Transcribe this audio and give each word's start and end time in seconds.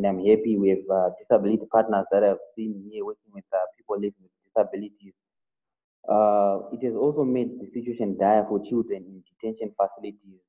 and 0.00 0.06
I'm 0.06 0.24
happy 0.24 0.56
with 0.56 0.78
uh, 0.90 1.10
disability 1.20 1.66
partners 1.70 2.06
that 2.10 2.24
I've 2.24 2.40
seen 2.56 2.88
here 2.90 3.04
working 3.04 3.32
with 3.34 3.44
uh, 3.52 3.68
people 3.76 3.96
living 3.96 4.14
with 4.22 4.32
disabilities. 4.48 5.12
Uh, 6.08 6.72
it 6.72 6.82
has 6.86 6.96
also 6.96 7.22
made 7.22 7.60
the 7.60 7.68
situation 7.74 8.16
dire 8.18 8.46
for 8.48 8.64
children 8.64 9.04
in 9.04 9.22
detention 9.28 9.74
facilities 9.76 10.40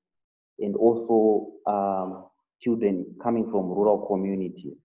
and 0.59 0.77
also 0.77 1.51
um, 1.67 2.27
children 2.61 3.05
coming 3.21 3.43
from 3.51 3.67
rural 3.67 4.07
communities. 4.07 4.77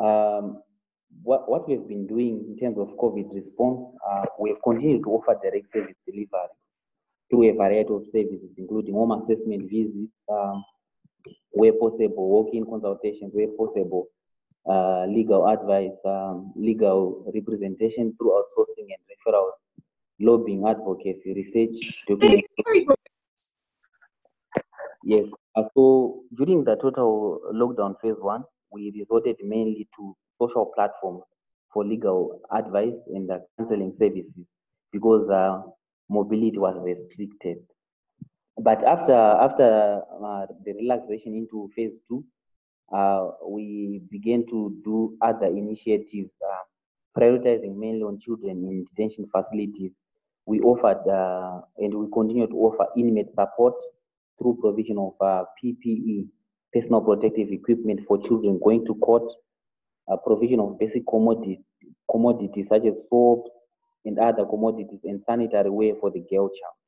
Um, 0.00 0.62
what, 1.24 1.50
what 1.50 1.68
we've 1.68 1.88
been 1.88 2.06
doing 2.06 2.46
in 2.46 2.56
terms 2.60 2.78
of 2.78 2.96
COVID 2.96 3.34
response, 3.34 3.90
uh, 4.08 4.26
we 4.38 4.50
have 4.50 4.62
continued 4.62 5.02
to 5.02 5.10
offer 5.10 5.34
direct 5.42 5.66
service 5.74 5.96
delivery 6.06 6.54
through 7.28 7.50
a 7.50 7.56
variety 7.56 7.92
of 7.92 8.04
services, 8.12 8.54
including 8.56 8.94
home 8.94 9.10
assessment 9.10 9.68
visits, 9.68 10.12
um, 10.32 10.62
where 11.50 11.72
possible, 11.72 12.28
walk-in 12.28 12.64
consultations, 12.64 13.32
where 13.32 13.48
possible, 13.56 14.08
uh, 14.68 15.06
legal 15.06 15.48
advice, 15.48 15.96
um, 16.04 16.52
legal 16.56 17.24
representation 17.34 18.14
through 18.16 18.30
outsourcing 18.30 18.88
and 18.88 19.02
referrals, 19.10 19.52
lobbying, 20.20 20.66
advocacy, 20.66 21.34
research. 21.34 22.04
Yes, 25.02 25.24
uh, 25.56 25.62
so 25.74 26.20
during 26.36 26.64
the 26.64 26.76
total 26.76 27.40
lockdown 27.54 27.94
phase 28.02 28.20
one, 28.20 28.44
we 28.70 28.92
resorted 28.96 29.36
mainly 29.42 29.88
to 29.96 30.14
social 30.38 30.70
platforms 30.74 31.22
for 31.72 31.84
legal 31.84 32.40
advice 32.52 32.94
and 33.14 33.30
uh, 33.30 33.38
counseling 33.58 33.94
services 33.98 34.46
because 34.92 35.28
uh, 35.30 35.62
mobility 36.08 36.58
was 36.58 36.76
restricted. 36.82 37.58
But 38.58 38.84
after 38.84 39.14
after 39.14 40.02
uh, 40.22 40.46
the 40.64 40.72
relaxation 40.74 41.34
into 41.34 41.70
phase 41.74 41.92
two, 42.08 42.24
uh, 42.92 43.30
we 43.46 44.02
began 44.10 44.46
to 44.46 44.76
do 44.84 45.16
other 45.22 45.46
initiatives, 45.46 46.30
uh, 46.42 47.18
prioritizing 47.18 47.76
mainly 47.76 48.02
on 48.02 48.20
children 48.24 48.64
in 48.64 48.84
detention 48.90 49.26
facilities. 49.32 49.92
We 50.46 50.60
offered 50.60 51.06
uh, 51.08 51.62
and 51.78 51.94
we 51.94 52.08
continue 52.12 52.46
to 52.46 52.54
offer 52.54 52.86
inmate 52.96 53.28
support 53.38 53.74
through 54.38 54.58
provision 54.60 54.98
of 54.98 55.14
uh, 55.20 55.44
PPE, 55.62 56.26
personal 56.72 57.02
protective 57.02 57.48
equipment 57.52 58.00
for 58.08 58.18
children 58.26 58.58
going 58.62 58.84
to 58.86 58.94
court, 58.96 59.30
uh, 60.10 60.16
provision 60.16 60.60
of 60.60 60.78
basic 60.78 61.06
commodities, 61.06 61.58
commodities 62.10 62.66
such 62.68 62.84
as 62.86 62.94
soap 63.08 63.46
and 64.04 64.18
other 64.18 64.44
commodities 64.44 65.00
and 65.04 65.22
sanitary 65.28 65.70
wear 65.70 65.94
for 66.00 66.10
the 66.10 66.20
girl 66.30 66.48
child. 66.48 66.79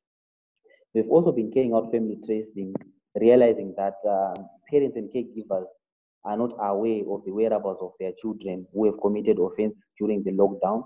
We've 0.95 1.09
also 1.09 1.33
been 1.33 1.51
carrying 1.53 1.75
out 1.75 1.91
family 1.91 2.19
tracing, 2.27 2.75
realizing 3.19 3.75
that 3.77 3.95
uh, 4.09 4.35
parents 4.71 4.97
and 4.97 5.11
caregivers 5.11 5.67
are 6.25 6.37
not 6.37 6.53
aware 6.61 7.03
of 7.09 7.25
the 7.25 7.33
whereabouts 7.33 7.81
of 7.81 7.93
their 7.99 8.13
children 8.21 8.67
who 8.73 8.87
have 8.87 9.01
committed 9.01 9.39
offense 9.39 9.75
during 9.99 10.23
the 10.23 10.33
lockdown. 10.33 10.85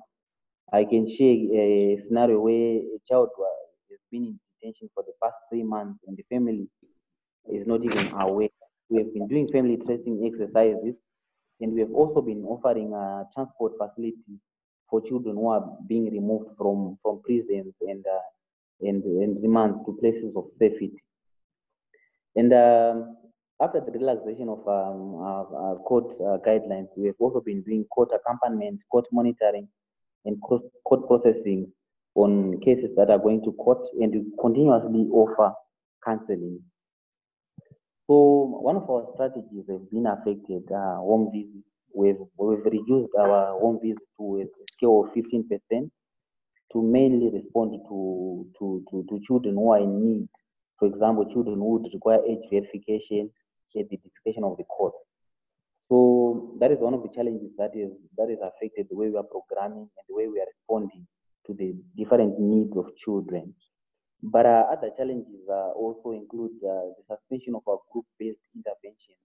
I 0.73 0.85
can 0.85 1.07
share 1.17 1.37
a 1.61 2.03
scenario 2.07 2.41
where 2.41 2.77
a 2.79 2.99
child 3.09 3.31
has 3.91 3.99
been 4.11 4.25
in 4.25 4.41
detention 4.61 4.91
for 4.95 5.03
the 5.05 5.13
past 5.23 5.37
three 5.51 5.63
months 5.63 6.01
and 6.07 6.17
the 6.17 6.25
family 6.31 6.69
is 7.53 7.67
not 7.67 7.85
even 7.85 8.13
aware. 8.13 8.49
We 8.89 8.99
have 8.99 9.13
been 9.13 9.29
doing 9.29 9.49
family 9.49 9.77
tracing 9.79 10.23
exercises 10.25 10.95
and 11.61 11.73
we 11.73 11.81
have 11.81 11.93
also 11.93 12.21
been 12.23 12.45
offering 12.45 12.93
a 12.93 13.25
transport 13.35 13.73
facilities 13.79 14.41
for 14.89 15.01
children 15.03 15.37
who 15.37 15.49
are 15.49 15.65
being 15.89 16.11
removed 16.13 16.51
from, 16.57 16.99
from 17.03 17.21
prisons 17.25 17.75
and, 17.81 18.05
uh, 18.07 18.21
and, 18.81 19.03
and 19.03 19.43
remand 19.43 19.75
to 19.87 19.97
places 20.01 20.33
of 20.37 20.45
safety. 20.59 20.93
And 22.35 22.53
um, 22.53 23.17
after 23.61 23.81
the 23.81 23.93
relaxation 23.93 24.49
of 24.49 24.61
um, 24.69 25.17
uh, 25.21 25.43
uh, 25.43 25.75
court 25.77 26.13
uh, 26.21 26.39
guidelines, 26.47 26.89
we 26.97 27.07
have 27.07 27.15
also 27.19 27.41
been 27.41 27.63
doing 27.63 27.85
court 27.85 28.11
accompaniment, 28.15 28.81
court 28.91 29.07
monitoring, 29.13 29.69
and 30.27 30.41
court, 30.43 30.63
court 30.85 31.07
processing 31.07 31.73
on 32.15 32.61
cases 32.61 32.91
that 32.97 33.11
are 33.11 33.19
going 33.19 33.43
to 33.45 33.53
court, 33.53 33.79
and 34.01 34.13
we 34.13 34.25
continuously 34.41 35.09
offer 35.13 35.53
counseling. 36.05 36.61
So 38.07 38.61
one 38.63 38.77
of 38.77 38.89
our 38.89 39.09
strategies 39.15 39.65
has 39.69 39.81
been 39.91 40.07
affected, 40.07 40.71
uh, 40.71 40.97
home 40.97 41.31
visits. 41.33 41.67
We've, 41.95 42.17
we've 42.37 42.65
reduced 42.65 43.13
our 43.19 43.59
home 43.59 43.81
visits 43.83 44.05
to 44.19 44.43
a 44.43 44.45
scale 44.75 45.05
of 45.05 45.15
15% 45.15 45.91
to 46.77 46.83
mainly 46.83 47.31
respond 47.33 47.73
to, 47.89 48.45
to, 48.59 48.85
to, 48.91 49.05
to 49.09 49.21
children 49.27 49.55
who 49.55 49.73
are 49.73 49.81
in 49.81 50.05
need. 50.05 50.29
For 50.79 50.87
example, 50.89 51.25
children 51.33 51.57
who 51.57 51.81
would 51.81 51.89
require 51.93 52.21
age 52.29 52.45
verification 52.53 53.31
discretion 53.75 54.45
of 54.45 54.57
the 54.57 54.65
court. 54.65 54.95
So 55.89 56.57
that 56.61 56.71
is 56.73 56.79
one 56.81 56.95
of 56.95 57.03
the 57.03 57.11
challenges 57.15 57.51
that 57.59 57.73
is 57.77 57.93
that 58.17 58.31
is 58.31 58.39
affected 58.41 58.87
the 58.89 58.97
way 58.97 59.11
we 59.11 59.19
are 59.19 59.29
programming 59.29 59.85
and 59.85 60.05
the 60.09 60.17
way 60.17 60.27
we 60.29 60.41
are 60.41 60.49
responding 60.49 61.07
to 61.47 61.53
the 61.53 61.77
different 61.97 62.41
needs 62.41 62.75
of 62.77 62.87
children. 63.05 63.55
But 64.23 64.47
uh, 64.47 64.65
other 64.73 64.91
challenges 64.97 65.45
uh, 65.49 65.77
also 65.77 66.13
include 66.13 66.57
uh, 66.65 66.97
the 66.97 67.05
suspension 67.07 67.55
of 67.55 67.69
our 67.69 67.79
group-based 67.93 68.41
intervention 68.57 69.17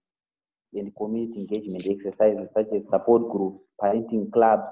and 0.74 0.92
community 0.96 1.48
engagement 1.48 1.80
exercises 1.88 2.48
such 2.52 2.68
as 2.76 2.82
support 2.90 3.32
groups, 3.32 3.64
parenting 3.80 4.30
clubs, 4.30 4.68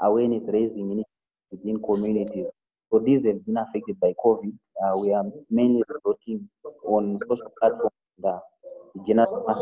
awareness 0.00 0.42
raising 0.48 1.04
within 1.50 1.80
communities. 1.82 2.46
So 2.90 2.98
these 2.98 3.24
have 3.26 3.44
been 3.44 3.56
affected 3.56 4.00
by 4.00 4.12
COVID. 4.24 4.52
Uh, 4.82 4.98
we 4.98 5.12
are 5.12 5.24
mainly 5.50 5.82
resorting 5.88 6.48
on 6.86 7.18
social 7.28 7.52
platforms 7.60 7.92
and 8.16 8.26
uh, 8.26 8.38
general 9.06 9.44
mass 9.46 9.58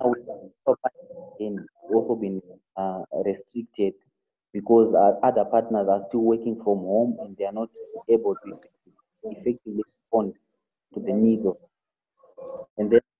our 0.00 0.76
in 1.40 1.66
also 1.92 2.14
been 2.14 2.40
uh, 2.76 3.02
restricted 3.24 3.94
because 4.52 4.94
our 4.94 5.18
other 5.24 5.44
partners 5.44 5.88
are 5.90 6.04
still 6.08 6.20
working 6.20 6.56
from 6.56 6.78
home 6.78 7.16
and 7.20 7.36
they 7.36 7.44
are 7.44 7.52
not 7.52 7.68
able 8.08 8.34
to 8.34 8.56
effectively 9.24 9.82
respond 10.00 10.32
to 10.94 11.00
the 11.00 11.12
needs 11.12 11.44
of 11.44 11.56
and 12.78 12.90
then 12.90 13.00
uh, 13.00 13.13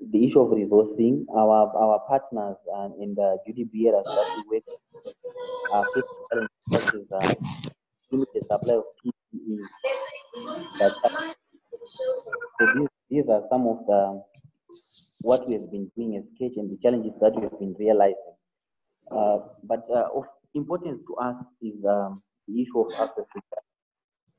the 0.00 0.26
issue 0.26 0.40
of 0.40 0.50
resourcing 0.50 1.24
our 1.34 1.70
our 1.76 2.00
partners 2.08 2.56
and 2.80 2.94
in 3.02 3.14
the 3.14 3.38
bearers 3.72 4.04
that 4.04 4.28
we 4.36 4.58
work 4.58 4.66
are 5.72 5.84
facing 5.94 6.48
such 6.60 6.94
as 6.94 7.12
uh, 7.12 7.34
limited 8.10 8.44
supply 8.50 8.74
of 8.74 8.84
PPE. 9.00 9.58
That, 10.78 10.92
so 12.58 12.66
these, 12.74 12.88
these 13.10 13.28
are 13.28 13.42
some 13.50 13.66
of 13.66 13.86
the 13.86 14.22
what 15.22 15.40
we 15.46 15.54
have 15.58 15.70
been 15.70 15.90
doing 15.96 16.16
as 16.16 16.24
Sketch 16.34 16.56
and 16.56 16.70
the 16.70 16.78
challenges 16.82 17.12
that 17.20 17.34
we 17.36 17.42
have 17.42 17.58
been 17.58 17.74
realizing. 17.78 18.34
Uh, 19.10 19.38
but 19.64 19.84
uh, 19.90 20.08
of 20.14 20.24
importance 20.54 21.00
to 21.06 21.14
us 21.16 21.36
is 21.62 21.74
um, 21.84 22.22
the 22.48 22.62
issue 22.62 22.80
of 22.80 22.92
access 22.92 23.24
to 23.34 23.40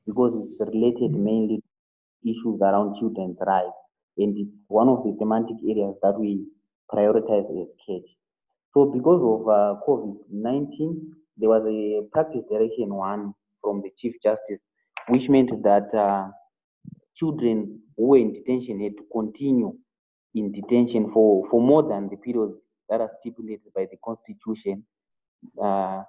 because 0.06 0.32
it's 0.42 0.60
related 0.60 1.12
mainly 1.18 1.56
to 1.56 2.30
issues 2.30 2.60
around 2.60 2.98
children's 2.98 3.36
rights. 3.46 3.85
And 4.18 4.36
it's 4.36 4.50
one 4.68 4.88
of 4.88 5.04
the 5.04 5.16
thematic 5.18 5.56
areas 5.68 5.94
that 6.02 6.18
we 6.18 6.46
prioritize 6.92 7.44
as 7.60 7.68
Sketch. 7.82 8.08
So 8.72 8.86
because 8.86 9.20
of 9.22 9.48
uh, 9.48 9.80
COVID-19, 9.86 11.00
there 11.36 11.48
was 11.48 11.64
a 11.66 12.06
practice 12.12 12.42
direction 12.50 12.94
one 12.94 13.34
from 13.62 13.82
the 13.82 13.90
Chief 13.98 14.14
Justice, 14.22 14.60
which 15.08 15.28
meant 15.28 15.50
that 15.62 15.88
uh, 15.94 16.28
children 17.16 17.80
who 17.96 18.06
were 18.08 18.18
in 18.18 18.32
detention 18.32 18.80
had 18.82 18.92
to 18.96 19.04
continue 19.12 19.72
in 20.34 20.52
detention 20.52 21.10
for, 21.12 21.48
for 21.50 21.60
more 21.60 21.82
than 21.82 22.08
the 22.08 22.16
period 22.16 22.52
that 22.88 23.00
are 23.00 23.10
stipulated 23.20 23.72
by 23.74 23.86
the 23.90 23.96
Constitution. 24.04 24.84
Uh, 25.62 26.02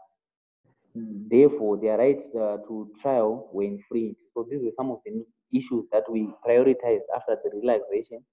therefore, 0.95 1.77
their 1.81 1.97
rights 1.97 2.23
uh, 2.35 2.57
to 2.67 2.91
trial 3.01 3.49
were 3.53 3.63
infringed. 3.63 4.17
So 4.33 4.45
these 4.49 4.61
are 4.61 4.75
some 4.77 4.91
of 4.91 4.99
the 5.05 5.23
issues 5.53 5.85
that 5.91 6.03
we 6.09 6.29
prioritized 6.47 7.07
after 7.15 7.37
the 7.43 7.49
relaxation 7.59 8.23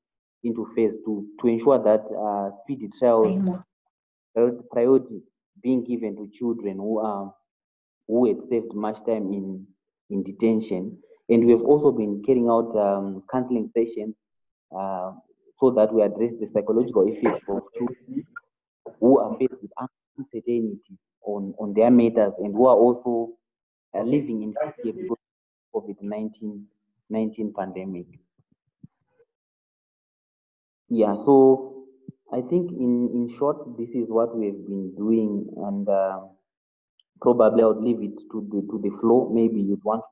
into 0.42 0.66
phase 0.74 0.92
two 1.04 1.26
to 1.40 1.48
ensure 1.48 1.82
that 1.82 2.04
uh, 2.14 2.50
speedy 2.62 2.88
trials 2.98 3.58
priority 4.70 5.22
being 5.62 5.84
given 5.84 6.16
to 6.16 6.28
children 6.38 6.76
who 6.76 6.98
are 6.98 7.32
who 8.08 8.26
had 8.26 8.36
saved 8.50 8.74
much 8.74 8.96
time 9.06 9.32
in 9.32 9.66
in 10.10 10.22
detention. 10.22 10.98
And 11.28 11.46
we 11.46 11.52
have 11.52 11.62
also 11.62 11.90
been 11.90 12.22
carrying 12.26 12.48
out 12.48 12.76
um, 12.76 13.22
counseling 13.32 13.70
sessions 13.74 14.14
uh, 14.76 15.12
so 15.58 15.70
that 15.70 15.92
we 15.92 16.02
address 16.02 16.32
the 16.38 16.50
psychological 16.52 17.06
effects 17.08 17.44
of 17.48 17.62
children 17.78 18.26
who 19.00 19.18
are 19.18 19.34
faced 19.38 19.54
with 19.62 19.70
uncertainty 20.18 20.78
on, 21.24 21.54
on 21.58 21.72
their 21.72 21.90
matters 21.90 22.34
and 22.38 22.54
who 22.54 22.66
are 22.66 22.76
also 22.76 23.32
uh, 23.96 24.02
living 24.02 24.42
in 24.42 24.54
fear 24.82 24.92
because 24.92 25.16
of 25.74 25.82
COVID-19 25.82 26.02
19 26.02 26.66
pandemic. 27.10 28.06
Yeah, 30.88 31.14
so 31.24 31.86
I 32.32 32.40
think 32.40 32.70
in, 32.72 33.10
in 33.12 33.34
short, 33.38 33.76
this 33.78 33.88
is 33.90 34.08
what 34.08 34.36
we 34.36 34.46
have 34.46 34.66
been 34.66 34.94
doing 34.96 35.48
and 35.56 35.88
uh, 35.88 36.20
probably 37.20 37.62
I 37.62 37.66
would 37.66 37.82
leave 37.82 38.02
it 38.02 38.16
to 38.32 38.48
the, 38.50 38.60
to 38.70 38.80
the 38.82 38.90
flow. 39.00 39.30
Maybe 39.32 39.60
you'd 39.60 39.84
want 39.84 40.02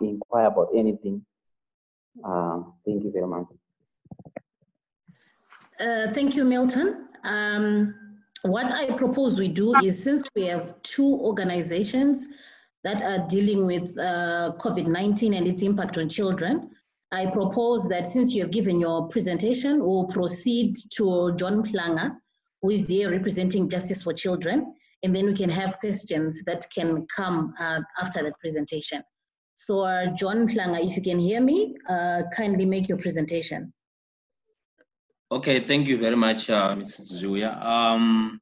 to 0.00 0.08
inquire 0.08 0.46
about 0.46 0.68
anything. 0.76 1.24
Uh, 2.24 2.62
thank 2.86 3.04
you 3.04 3.10
very 3.12 3.26
much. 3.26 3.46
Uh, 5.80 6.12
thank 6.12 6.36
you, 6.36 6.44
Milton. 6.44 7.08
Um, 7.24 7.94
what 8.42 8.70
I 8.70 8.90
propose 8.92 9.38
we 9.38 9.48
do 9.48 9.74
is 9.76 10.02
since 10.02 10.28
we 10.34 10.44
have 10.46 10.80
two 10.82 11.04
organizations 11.04 12.28
that 12.84 13.02
are 13.02 13.26
dealing 13.28 13.66
with 13.66 13.96
uh, 13.98 14.52
COVID-19 14.58 15.36
and 15.36 15.46
its 15.46 15.62
impact 15.62 15.98
on 15.98 16.08
children, 16.08 16.70
I 17.12 17.26
propose 17.26 17.88
that 17.88 18.06
since 18.06 18.34
you 18.34 18.42
have 18.42 18.52
given 18.52 18.78
your 18.78 19.08
presentation, 19.08 19.84
we'll 19.84 20.06
proceed 20.06 20.76
to 20.96 21.34
John 21.36 21.64
Mhlanga, 21.64 22.16
who 22.62 22.70
is 22.70 22.88
here 22.88 23.10
representing 23.10 23.68
Justice 23.68 24.02
for 24.02 24.12
Children, 24.12 24.74
and 25.02 25.14
then 25.14 25.26
we 25.26 25.34
can 25.34 25.50
have 25.50 25.78
questions 25.80 26.42
that 26.46 26.66
can 26.74 27.06
come 27.14 27.52
uh, 27.58 27.80
after 28.00 28.22
that 28.22 28.38
presentation. 28.38 29.02
So 29.56 29.80
uh, 29.80 30.06
John 30.14 30.46
Mhlanga, 30.48 30.84
if 30.86 30.96
you 30.96 31.02
can 31.02 31.18
hear 31.18 31.40
me, 31.40 31.74
uh, 31.88 32.22
kindly 32.34 32.64
make 32.64 32.88
your 32.88 32.98
presentation. 32.98 33.72
Okay, 35.32 35.60
thank 35.60 35.86
you 35.86 35.98
very 35.98 36.16
much, 36.16 36.48
uh, 36.50 36.74
Mrs. 36.74 37.20
Julia. 37.20 37.58
Um, 37.62 38.40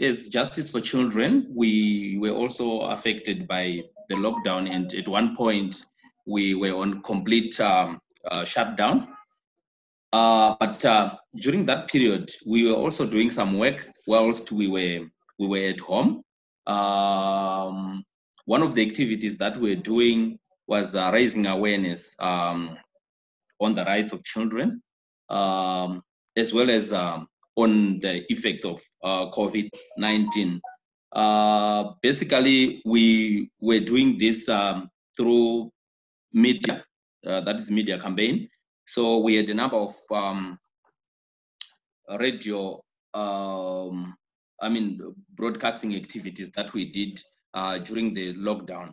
yes, 0.00 0.28
Justice 0.28 0.70
for 0.70 0.80
Children, 0.80 1.46
we 1.54 2.16
were 2.18 2.30
also 2.30 2.80
affected 2.80 3.46
by 3.46 3.82
the 4.08 4.14
lockdown 4.14 4.68
and 4.68 4.92
at 4.94 5.06
one 5.06 5.36
point 5.36 5.84
we 6.26 6.54
were 6.54 6.74
on 6.74 7.02
complete 7.02 7.60
um, 7.60 8.00
uh, 8.30 8.44
shutdown. 8.44 9.08
Uh, 10.12 10.56
but 10.58 10.84
uh, 10.84 11.14
during 11.36 11.64
that 11.66 11.88
period, 11.88 12.30
we 12.46 12.66
were 12.66 12.74
also 12.74 13.06
doing 13.06 13.30
some 13.30 13.58
work 13.58 13.88
whilst 14.06 14.50
we 14.50 14.66
were 14.66 15.06
we 15.38 15.46
were 15.46 15.68
at 15.68 15.80
home. 15.80 16.22
Um, 16.66 18.02
one 18.46 18.62
of 18.62 18.74
the 18.74 18.84
activities 18.84 19.36
that 19.36 19.56
we 19.56 19.74
we're 19.74 19.82
doing 19.82 20.38
was 20.66 20.96
uh, 20.96 21.10
raising 21.12 21.46
awareness 21.46 22.14
um, 22.18 22.76
on 23.60 23.74
the 23.74 23.84
rights 23.84 24.12
of 24.12 24.24
children, 24.24 24.82
um, 25.28 26.02
as 26.36 26.52
well 26.52 26.70
as 26.70 26.92
um, 26.92 27.28
on 27.62 27.98
the 28.00 28.24
effects 28.32 28.64
of 28.64 28.80
uh, 29.02 29.30
COVID-19. 29.30 30.60
Uh, 31.12 31.92
basically, 32.02 32.82
we 32.84 33.50
were 33.60 33.80
doing 33.80 34.16
this 34.18 34.48
um, 34.48 34.88
through 35.16 35.70
media, 36.32 36.84
uh, 37.26 37.40
that 37.40 37.56
is 37.56 37.70
media 37.70 37.98
campaign. 37.98 38.48
So 38.86 39.18
we 39.18 39.34
had 39.36 39.48
a 39.48 39.54
number 39.54 39.76
of 39.76 39.94
um, 40.10 40.58
radio 42.18 42.80
um, 43.14 44.14
I 44.60 44.68
mean, 44.68 45.00
broadcasting 45.34 45.96
activities 45.96 46.50
that 46.52 46.72
we 46.74 46.90
did 46.90 47.20
uh, 47.54 47.78
during 47.78 48.14
the 48.14 48.34
lockdown. 48.34 48.92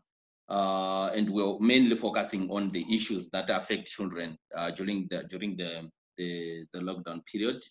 Uh, 0.49 1.11
and 1.13 1.29
we're 1.29 1.59
mainly 1.59 1.95
focusing 1.95 2.49
on 2.49 2.69
the 2.69 2.85
issues 2.93 3.29
that 3.31 3.49
affect 3.49 3.87
children 3.87 4.37
uh, 4.55 4.71
during 4.71 5.05
the 5.09 5.23
during 5.23 5.57
the, 5.57 5.89
the, 6.17 6.65
the 6.71 6.79
lockdown 6.79 7.25
period. 7.25 7.61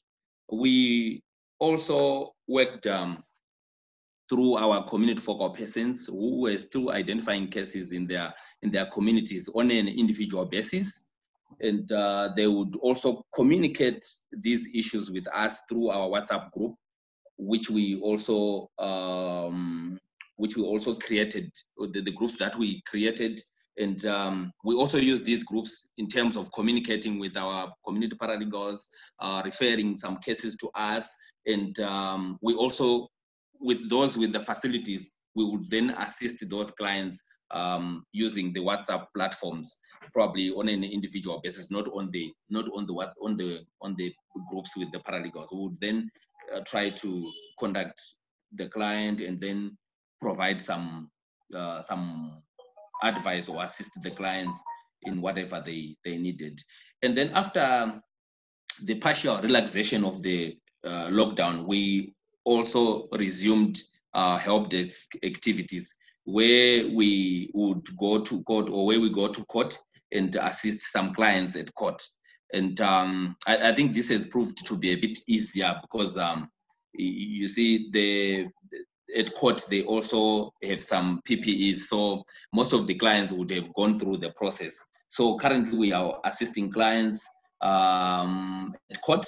We 0.50 1.22
also 1.58 2.34
worked 2.46 2.86
um, 2.86 3.24
through 4.28 4.56
our 4.56 4.88
community 4.88 5.20
focal 5.20 5.50
persons 5.50 6.06
who 6.06 6.42
were 6.42 6.58
still 6.58 6.90
identifying 6.90 7.48
cases 7.48 7.92
in 7.92 8.06
their 8.06 8.34
in 8.62 8.70
their 8.70 8.86
communities 8.86 9.48
on 9.54 9.70
an 9.70 9.88
individual 9.88 10.44
basis. 10.44 11.00
And 11.60 11.90
uh, 11.92 12.30
they 12.34 12.46
would 12.48 12.76
also 12.76 13.24
communicate 13.32 14.04
these 14.32 14.68
issues 14.74 15.10
with 15.10 15.26
us 15.28 15.62
through 15.68 15.90
our 15.90 16.08
whatsapp 16.08 16.50
group 16.52 16.74
which 17.38 17.68
we 17.70 18.00
also 18.00 18.70
um, 18.78 19.98
which 20.36 20.56
we 20.56 20.62
also 20.62 20.94
created 20.94 21.50
the, 21.78 22.00
the 22.00 22.12
groups 22.12 22.36
that 22.36 22.56
we 22.56 22.82
created 22.82 23.40
and 23.78 24.06
um, 24.06 24.52
we 24.64 24.74
also 24.74 24.98
use 24.98 25.22
these 25.22 25.44
groups 25.44 25.90
in 25.98 26.08
terms 26.08 26.36
of 26.36 26.50
communicating 26.52 27.18
with 27.18 27.36
our 27.36 27.72
community 27.84 28.16
paralegals 28.16 28.80
uh, 29.20 29.42
referring 29.44 29.96
some 29.96 30.16
cases 30.18 30.56
to 30.56 30.70
us 30.74 31.14
and 31.46 31.78
um, 31.80 32.38
we 32.42 32.54
also 32.54 33.08
with 33.60 33.88
those 33.88 34.16
with 34.16 34.32
the 34.32 34.40
facilities 34.40 35.12
we 35.34 35.44
would 35.44 35.70
then 35.70 35.90
assist 35.98 36.48
those 36.48 36.70
clients 36.70 37.22
um, 37.50 38.04
using 38.12 38.52
the 38.52 38.60
WhatsApp 38.60 39.06
platforms, 39.14 39.78
probably 40.12 40.50
on 40.50 40.68
an 40.68 40.82
individual 40.82 41.40
basis, 41.42 41.70
not 41.70 41.86
on 41.94 42.10
the 42.10 42.32
not 42.50 42.68
on 42.74 42.86
the 42.86 42.94
on 43.22 43.36
the 43.36 43.60
on 43.82 43.94
the 43.96 44.12
groups 44.50 44.76
with 44.76 44.90
the 44.92 44.98
paralegals. 45.00 45.52
We 45.52 45.60
would 45.60 45.80
then 45.80 46.10
uh, 46.54 46.60
try 46.66 46.90
to 46.90 47.32
conduct 47.58 48.00
the 48.52 48.68
client 48.68 49.20
and 49.20 49.40
then 49.40 49.76
provide 50.20 50.60
some 50.60 51.10
uh, 51.54 51.82
some 51.82 52.42
advice 53.02 53.48
or 53.48 53.62
assist 53.62 53.90
the 54.02 54.10
clients 54.10 54.60
in 55.02 55.20
whatever 55.20 55.62
they 55.64 55.96
they 56.04 56.16
needed. 56.16 56.60
And 57.02 57.16
then 57.16 57.30
after 57.34 58.00
the 58.82 58.94
partial 58.96 59.40
relaxation 59.40 60.04
of 60.04 60.22
the 60.22 60.56
uh, 60.84 61.08
lockdown, 61.08 61.66
we 61.66 62.14
also 62.44 63.08
resumed 63.12 63.80
help 64.14 64.70
desk 64.70 65.12
activities 65.22 65.94
where 66.24 66.88
we 66.88 67.50
would 67.54 67.86
go 67.98 68.20
to 68.20 68.42
court 68.44 68.68
or 68.70 68.86
where 68.86 69.00
we 69.00 69.10
go 69.10 69.28
to 69.28 69.44
court 69.44 69.78
and 70.12 70.34
assist 70.36 70.80
some 70.92 71.14
clients 71.14 71.56
at 71.56 71.72
court. 71.74 72.02
And 72.52 72.80
um, 72.80 73.36
I, 73.46 73.70
I, 73.70 73.74
think 73.74 73.92
this 73.92 74.08
has 74.10 74.26
proved 74.26 74.64
to 74.66 74.76
be 74.76 74.92
a 74.92 74.96
bit 74.96 75.18
easier 75.26 75.78
because 75.82 76.16
um, 76.16 76.48
you 76.94 77.48
see 77.48 77.90
the 77.90 78.46
at 79.14 79.34
court 79.34 79.64
they 79.70 79.82
also 79.82 80.52
have 80.64 80.82
some 80.82 81.20
PPEs, 81.28 81.80
so 81.80 82.24
most 82.52 82.72
of 82.72 82.86
the 82.86 82.94
clients 82.94 83.32
would 83.32 83.50
have 83.50 83.72
gone 83.74 83.98
through 83.98 84.18
the 84.18 84.30
process. 84.30 84.76
So 85.08 85.36
currently 85.36 85.78
we 85.78 85.92
are 85.92 86.20
assisting 86.24 86.70
clients 86.70 87.26
um, 87.60 88.74
at 88.90 89.00
court. 89.02 89.24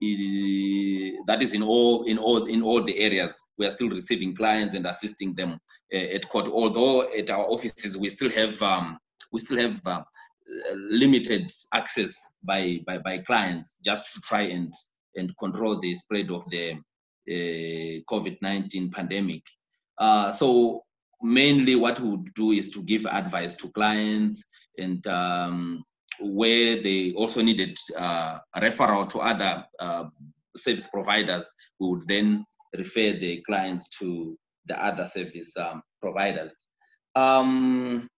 that 0.00 1.38
is 1.40 1.52
in 1.52 1.62
all 1.62 2.04
in 2.04 2.18
all 2.18 2.44
in 2.46 2.62
all 2.62 2.82
the 2.82 2.98
areas. 2.98 3.40
We 3.58 3.66
are 3.66 3.70
still 3.70 3.90
receiving 3.90 4.34
clients 4.34 4.74
and 4.74 4.86
assisting 4.86 5.34
them 5.34 5.58
uh, 5.92 5.96
at 5.96 6.28
court. 6.28 6.48
Although 6.48 7.12
at 7.12 7.30
our 7.30 7.44
offices 7.44 7.96
we 7.96 8.08
still 8.08 8.30
have 8.30 8.60
um, 8.62 8.98
we 9.32 9.40
still 9.40 9.58
have 9.58 9.80
uh, 9.86 10.02
limited 10.74 11.50
access 11.74 12.14
by, 12.42 12.80
by 12.86 12.98
by 12.98 13.18
clients 13.18 13.76
just 13.84 14.14
to 14.14 14.20
try 14.20 14.42
and 14.42 14.72
and 15.16 15.36
control 15.38 15.78
the 15.80 15.94
spread 15.94 16.30
of 16.30 16.48
the 16.50 16.76
COVID-19 17.28 18.92
pandemic. 18.92 19.42
Uh, 19.98 20.32
so 20.32 20.84
mainly 21.22 21.76
what 21.76 22.00
we 22.00 22.08
would 22.08 22.34
do 22.34 22.52
is 22.52 22.70
to 22.70 22.82
give 22.82 23.06
advice 23.06 23.54
to 23.54 23.68
clients 23.70 24.44
and 24.78 25.06
um, 25.06 25.84
where 26.20 26.80
they 26.80 27.12
also 27.12 27.42
needed 27.42 27.76
uh, 27.96 28.38
a 28.54 28.60
referral 28.60 29.08
to 29.08 29.18
other 29.18 29.64
uh, 29.78 30.04
service 30.56 30.88
providers, 30.88 31.52
we 31.78 31.88
would 31.88 32.06
then 32.06 32.44
refer 32.76 33.12
the 33.12 33.42
clients 33.42 33.88
to 33.88 34.38
the 34.66 34.84
other 34.84 35.06
service 35.06 35.56
um, 35.56 35.82
providers. 36.00 36.66
Um, 37.14 38.08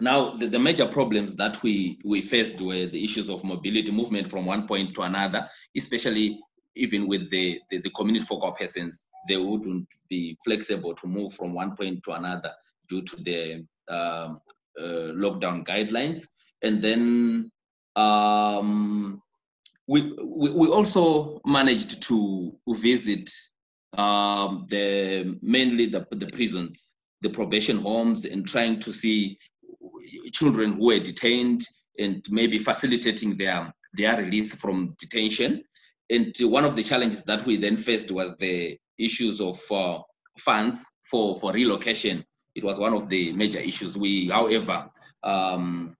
now, 0.00 0.36
the, 0.36 0.46
the, 0.46 0.58
major 0.58 0.86
problems 0.86 1.34
that 1.36 1.62
we, 1.62 1.98
we 2.04 2.20
faced 2.20 2.60
were 2.60 2.86
the 2.86 3.02
issues 3.02 3.30
of 3.30 3.44
mobility, 3.44 3.90
movement 3.90 4.30
from 4.30 4.44
one 4.44 4.66
point 4.66 4.94
to 4.94 5.02
another, 5.02 5.48
especially 5.74 6.38
even 6.76 7.08
with 7.08 7.28
the, 7.30 7.60
the, 7.70 7.78
the 7.78 7.90
community 7.90 8.24
focal 8.24 8.52
persons, 8.52 9.06
they 9.28 9.36
wouldn't 9.36 9.88
be 10.08 10.36
flexible 10.44 10.94
to 10.94 11.06
move 11.06 11.32
from 11.32 11.54
one 11.54 11.74
point 11.74 12.02
to 12.04 12.12
another 12.12 12.52
due 12.88 13.02
to 13.02 13.16
the 13.22 13.64
um, 13.88 14.40
uh, 14.78 15.12
lockdown 15.14 15.66
guidelines. 15.66 16.26
And 16.62 16.80
then 16.80 17.50
um, 17.96 19.22
we, 19.88 20.12
we, 20.22 20.50
we 20.50 20.68
also 20.68 21.40
managed 21.44 22.02
to 22.04 22.56
visit 22.68 23.30
um, 23.96 24.66
the 24.68 25.38
mainly 25.42 25.86
the, 25.86 26.06
the 26.10 26.26
prisons, 26.26 26.86
the 27.22 27.30
probation 27.30 27.78
homes, 27.78 28.26
and 28.26 28.46
trying 28.46 28.78
to 28.80 28.92
see 28.92 29.38
children 30.32 30.74
who 30.74 30.86
were 30.86 30.98
detained 30.98 31.62
and 31.98 32.24
maybe 32.30 32.58
facilitating 32.58 33.36
their 33.36 33.72
their 33.94 34.18
release 34.18 34.54
from 34.54 34.92
detention 34.98 35.62
and 36.10 36.34
one 36.40 36.64
of 36.64 36.76
the 36.76 36.82
challenges 36.82 37.24
that 37.24 37.44
we 37.46 37.56
then 37.56 37.76
faced 37.76 38.10
was 38.10 38.36
the 38.36 38.78
issues 38.98 39.40
of 39.40 39.60
uh, 39.70 39.98
funds 40.38 40.86
for, 41.04 41.36
for 41.36 41.52
relocation. 41.52 42.24
It 42.54 42.64
was 42.64 42.78
one 42.78 42.94
of 42.94 43.08
the 43.08 43.32
major 43.32 43.58
issues. 43.58 43.98
We, 43.98 44.28
however, 44.28 44.88
um, 45.22 45.96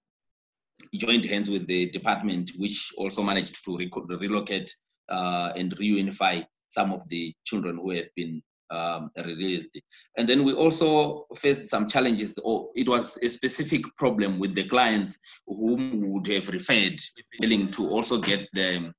joined 0.95 1.25
hands 1.25 1.51
with 1.51 1.67
the 1.67 1.91
department, 1.91 2.53
which 2.57 2.93
also 2.97 3.23
managed 3.23 3.65
to 3.65 3.77
re 3.77 3.91
relocate 4.09 4.73
uh, 5.09 5.53
and 5.57 5.77
reunify 5.77 6.47
some 6.69 6.93
of 6.93 7.07
the 7.09 7.35
children 7.45 7.77
who 7.77 7.91
have 7.91 8.09
been 8.15 8.43
um, 8.71 9.11
released. 9.25 9.79
And 10.17 10.29
then 10.29 10.45
we 10.45 10.53
also 10.53 11.27
faced 11.37 11.69
some 11.69 11.89
challenges. 11.89 12.39
Or 12.43 12.71
it 12.75 12.89
was 12.89 13.19
a 13.23 13.29
specific 13.29 13.83
problem 13.97 14.39
with 14.39 14.55
the 14.55 14.65
clients 14.65 15.19
whom 15.47 16.13
would 16.13 16.27
have 16.29 16.49
referred, 16.49 17.01
failing 17.41 17.71
to 17.73 17.89
also 17.89 18.19
get 18.19 18.49
the 18.53 18.93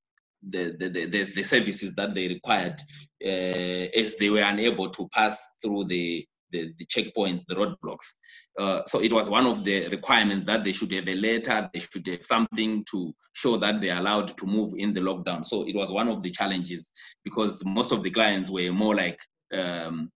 the, 0.50 0.76
the, 0.80 0.90
the, 0.90 1.24
the, 1.24 1.44
services 1.44 1.94
that 1.96 2.14
they 2.14 2.28
required 2.28 2.80
uh, 3.24 3.88
as 4.00 4.16
they 4.16 4.30
were 4.30 4.42
unable 4.42 4.90
to 4.90 5.08
pass 5.10 5.56
through 5.62 5.86
the 5.86 6.26
the, 6.52 6.74
the 6.78 6.86
checkpoints, 6.86 7.44
the 7.48 7.56
roadblocks. 7.56 8.06
Uh, 8.58 8.82
so 8.88 9.02
it 9.02 9.12
was 9.12 9.30
one 9.30 9.46
of 9.46 9.64
the 9.64 9.88
requirements 9.90 10.46
that 10.48 10.64
they 10.64 10.72
should 10.72 10.92
have 10.92 11.08
a 11.08 11.16
letter, 11.16 11.70
they 11.74 11.80
should 11.80 12.08
have 12.08 12.24
something 12.24 12.86
to 12.90 13.14
show 13.34 13.58
that 13.58 13.82
they're 13.82 13.98
allowed 13.98 14.36
to 14.38 14.46
move 14.46 14.74
in 14.78 14.94
the 14.94 15.02
lockdown. 15.02 15.44
So 15.44 15.68
it 15.68 15.76
was 15.76 15.92
one 15.92 16.08
of 16.08 16.24
the 16.24 16.32
challenges 16.32 16.92
because 17.24 17.64
most 17.66 17.92
of 17.92 18.02
the 18.02 18.10
clients 18.10 18.50
were 18.50 18.72
more 18.72 18.96
like 18.96 19.20
um, 19.54 20.10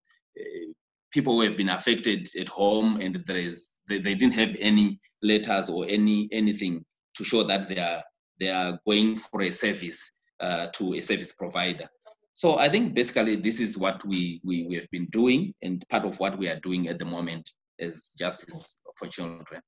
people 1.11 1.35
who 1.35 1.43
have 1.43 1.57
been 1.57 1.69
affected 1.71 2.29
at 2.39 2.49
home 2.49 3.01
and 3.01 3.23
there 3.27 3.37
is 3.37 3.81
they, 3.89 3.99
they 3.99 4.15
didn't 4.15 4.35
have 4.35 4.57
any 4.61 4.99
letters 5.23 5.69
or 5.69 5.87
any 5.89 6.29
anything 6.33 6.85
to 7.17 7.25
show 7.25 7.43
that 7.43 7.69
they 7.69 7.79
are 7.79 8.03
they 8.39 8.49
are 8.49 8.79
going 8.87 9.17
for 9.17 9.43
a 9.43 9.51
service 9.51 10.17
uh, 10.41 10.67
to 10.75 10.95
a 10.95 11.01
service 11.01 11.33
provider. 11.33 11.89
So 12.33 12.59
I 12.59 12.69
think 12.69 12.95
basically 12.95 13.37
this 13.37 13.61
is 13.61 13.77
what 13.77 14.05
we, 14.07 14.41
we, 14.45 14.65
we 14.65 14.75
have 14.77 14.91
been 14.91 15.07
doing 15.07 15.53
and 15.63 15.85
part 15.91 16.05
of 16.05 16.19
what 16.21 16.39
we 16.39 16.49
are 16.49 16.59
doing 16.61 16.89
at 16.89 16.99
the 16.99 17.05
moment 17.05 17.51
is 17.79 18.15
justice 18.19 18.81
for 18.97 19.09
children. 19.09 19.61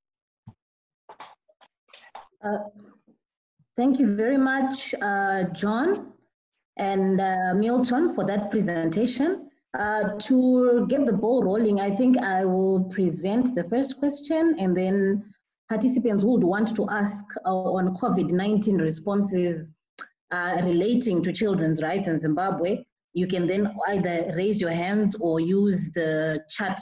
Uh, 2.45 2.59
thank 3.77 3.99
you 3.99 4.17
very 4.17 4.39
much, 4.39 4.95
uh, 5.01 5.45
John 5.53 6.13
and 6.77 7.21
uh, 7.21 7.55
Milton 7.55 8.15
for 8.15 8.25
that 8.25 8.51
presentation. 8.51 9.49
Uh, 9.79 10.19
to 10.19 10.87
get 10.89 11.07
the 11.07 11.13
ball 11.13 11.43
rolling, 11.43 11.81
I 11.81 11.95
think 11.97 12.19
I 12.19 12.45
will 12.45 12.85
present 12.85 13.55
the 13.55 13.65
first 13.65 13.99
question 13.99 14.57
and 14.59 14.77
then 14.77 15.25
participants 15.69 16.25
would 16.25 16.45
want 16.45 16.77
to 16.77 16.87
ask 16.91 17.25
on 17.47 17.97
COVID-19 17.97 18.81
responses 18.81 19.71
uh, 20.33 20.61
relating 20.65 21.23
to 21.23 21.33
children's 21.33 21.83
rights 21.83 22.09
in 22.09 22.19
Zimbabwe, 22.19 22.85
you 23.13 23.27
can 23.27 23.47
then 23.47 23.75
either 23.89 24.33
raise 24.35 24.61
your 24.61 24.71
hands 24.71 25.15
or 25.21 25.39
use 25.39 25.91
the 25.93 26.41
chat 26.49 26.81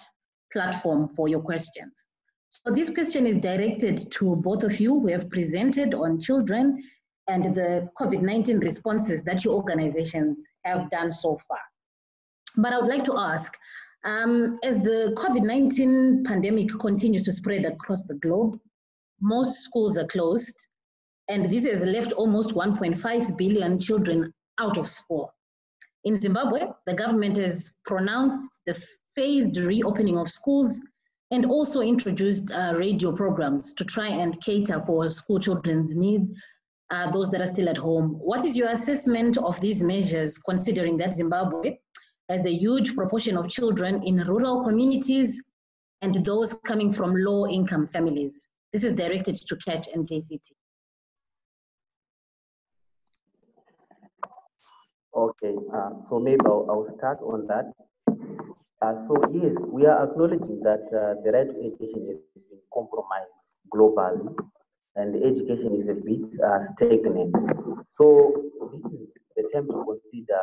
platform 0.52 1.08
for 1.08 1.28
your 1.28 1.40
questions. 1.40 2.06
So 2.48 2.72
this 2.72 2.90
question 2.90 3.26
is 3.26 3.38
directed 3.38 4.10
to 4.12 4.36
both 4.36 4.62
of 4.62 4.78
you 4.80 5.00
who 5.00 5.08
have 5.08 5.28
presented 5.30 5.94
on 5.94 6.20
children 6.20 6.82
and 7.28 7.44
the 7.44 7.88
COVID-19 8.00 8.60
responses 8.60 9.22
that 9.22 9.44
your 9.44 9.54
organizations 9.54 10.48
have 10.64 10.90
done 10.90 11.12
so 11.12 11.38
far. 11.48 11.60
But 12.56 12.72
I 12.72 12.78
would 12.80 12.88
like 12.88 13.04
to 13.04 13.16
ask, 13.16 13.56
um, 14.04 14.58
as 14.64 14.80
the 14.82 15.14
COVID-19 15.16 16.24
pandemic 16.24 16.70
continues 16.80 17.22
to 17.24 17.32
spread 17.32 17.66
across 17.66 18.02
the 18.02 18.14
globe, 18.14 18.58
most 19.20 19.60
schools 19.60 19.96
are 19.98 20.06
closed, 20.06 20.56
and 21.30 21.48
this 21.48 21.64
has 21.64 21.84
left 21.84 22.12
almost 22.12 22.54
1.5 22.54 23.38
billion 23.38 23.78
children 23.78 24.34
out 24.58 24.76
of 24.76 24.88
school. 24.88 25.32
In 26.02 26.16
Zimbabwe, 26.16 26.62
the 26.86 26.94
government 26.94 27.36
has 27.36 27.78
pronounced 27.84 28.60
the 28.66 28.74
phased 29.14 29.56
reopening 29.56 30.18
of 30.18 30.28
schools 30.28 30.82
and 31.30 31.46
also 31.46 31.82
introduced 31.82 32.50
uh, 32.50 32.74
radio 32.76 33.12
programs 33.12 33.72
to 33.74 33.84
try 33.84 34.08
and 34.08 34.40
cater 34.40 34.82
for 34.84 35.08
school 35.08 35.38
children's 35.38 35.94
needs, 35.94 36.32
uh, 36.90 37.08
those 37.12 37.30
that 37.30 37.40
are 37.40 37.46
still 37.46 37.68
at 37.68 37.76
home. 37.76 38.18
What 38.18 38.44
is 38.44 38.56
your 38.56 38.70
assessment 38.70 39.38
of 39.38 39.60
these 39.60 39.84
measures, 39.84 40.36
considering 40.36 40.96
that 40.96 41.14
Zimbabwe 41.14 41.78
has 42.28 42.44
a 42.46 42.52
huge 42.52 42.96
proportion 42.96 43.36
of 43.36 43.48
children 43.48 44.02
in 44.02 44.18
rural 44.24 44.64
communities 44.64 45.40
and 46.02 46.12
those 46.24 46.54
coming 46.64 46.90
from 46.90 47.14
low 47.14 47.46
income 47.46 47.86
families? 47.86 48.48
This 48.72 48.82
is 48.82 48.94
directed 48.94 49.36
to 49.36 49.56
CACH 49.56 49.88
and 49.94 50.08
JCT. 50.08 50.50
Okay, 55.12 55.54
uh, 55.74 55.90
so 56.08 56.20
maybe 56.20 56.38
I'll, 56.46 56.66
I'll, 56.70 56.96
start 56.96 57.18
on 57.18 57.44
that. 57.48 57.74
Uh, 58.80 58.94
so 59.08 59.18
yes, 59.34 59.58
we 59.66 59.84
are 59.84 60.06
acknowledging 60.06 60.62
that 60.62 60.86
uh, 60.94 61.18
the 61.24 61.32
right 61.34 61.50
to 61.50 61.58
education 61.66 62.14
is 62.14 62.22
been 62.46 62.62
compromised 62.72 63.34
globally, 63.74 64.22
and 64.94 65.16
education 65.16 65.82
is 65.82 65.90
a 65.90 65.98
bit 65.98 66.22
uh, 66.38 66.62
stagnant. 66.76 67.34
So 67.98 68.38
this 68.70 68.86
is 68.92 69.08
the 69.34 69.50
time 69.52 69.66
to 69.66 69.82
consider 69.82 70.38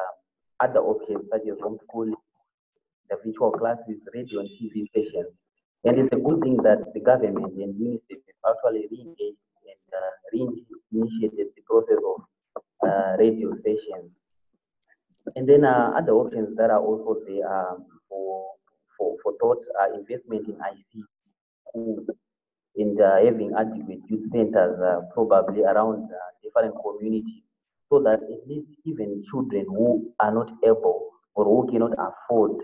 other 0.60 0.84
options 0.84 1.24
such 1.32 1.48
as 1.48 1.58
homeschooling, 1.64 2.20
the 3.10 3.16
virtual 3.24 3.52
classes, 3.52 4.04
radio 4.14 4.42
and 4.42 4.50
TV 4.60 4.90
stations. 4.92 5.32
And 5.86 5.98
it's 5.98 6.12
a 6.12 6.20
good 6.20 6.42
thing 6.44 6.58
that 6.68 6.92
the 6.94 7.00
government 7.00 7.56
and 7.56 7.74
UNICEF 7.80 8.20
actually 8.44 8.88
re-engaged 8.92 9.48
and 9.64 9.88
uh, 9.96 10.12
re-initiated 10.34 11.56
the 11.56 11.64
process 11.64 12.04
of 12.04 12.22
uh, 12.84 13.16
radio 13.18 13.56
sessions 13.64 14.12
and 15.36 15.48
then 15.48 15.66
uh, 15.66 15.94
other 15.98 16.14
options 16.14 16.56
that 16.58 16.70
are 16.70 16.80
also 16.80 17.20
there 17.28 17.46
um, 17.48 17.86
for 18.10 18.52
for 18.98 19.18
for 19.24 19.34
thought 19.40 19.62
uh, 19.82 19.94
investment 19.94 20.48
in 20.48 20.56
IC 20.56 21.04
schools 21.70 22.08
and 22.76 23.00
uh, 23.02 23.18
having 23.24 23.52
adequate 23.58 24.00
youth 24.10 24.30
centers 24.32 24.80
uh, 24.80 25.02
probably 25.14 25.64
around 25.64 26.10
uh, 26.12 26.30
different 26.44 26.76
communities 26.82 27.44
so 27.90 28.00
that 28.00 28.20
at 28.24 28.48
least 28.48 28.68
even 28.86 29.24
children 29.32 29.66
who 29.68 30.14
are 30.20 30.34
not 30.34 30.50
able 30.64 31.10
or 31.36 31.46
who 31.46 31.72
cannot 31.72 31.94
afford 31.94 32.58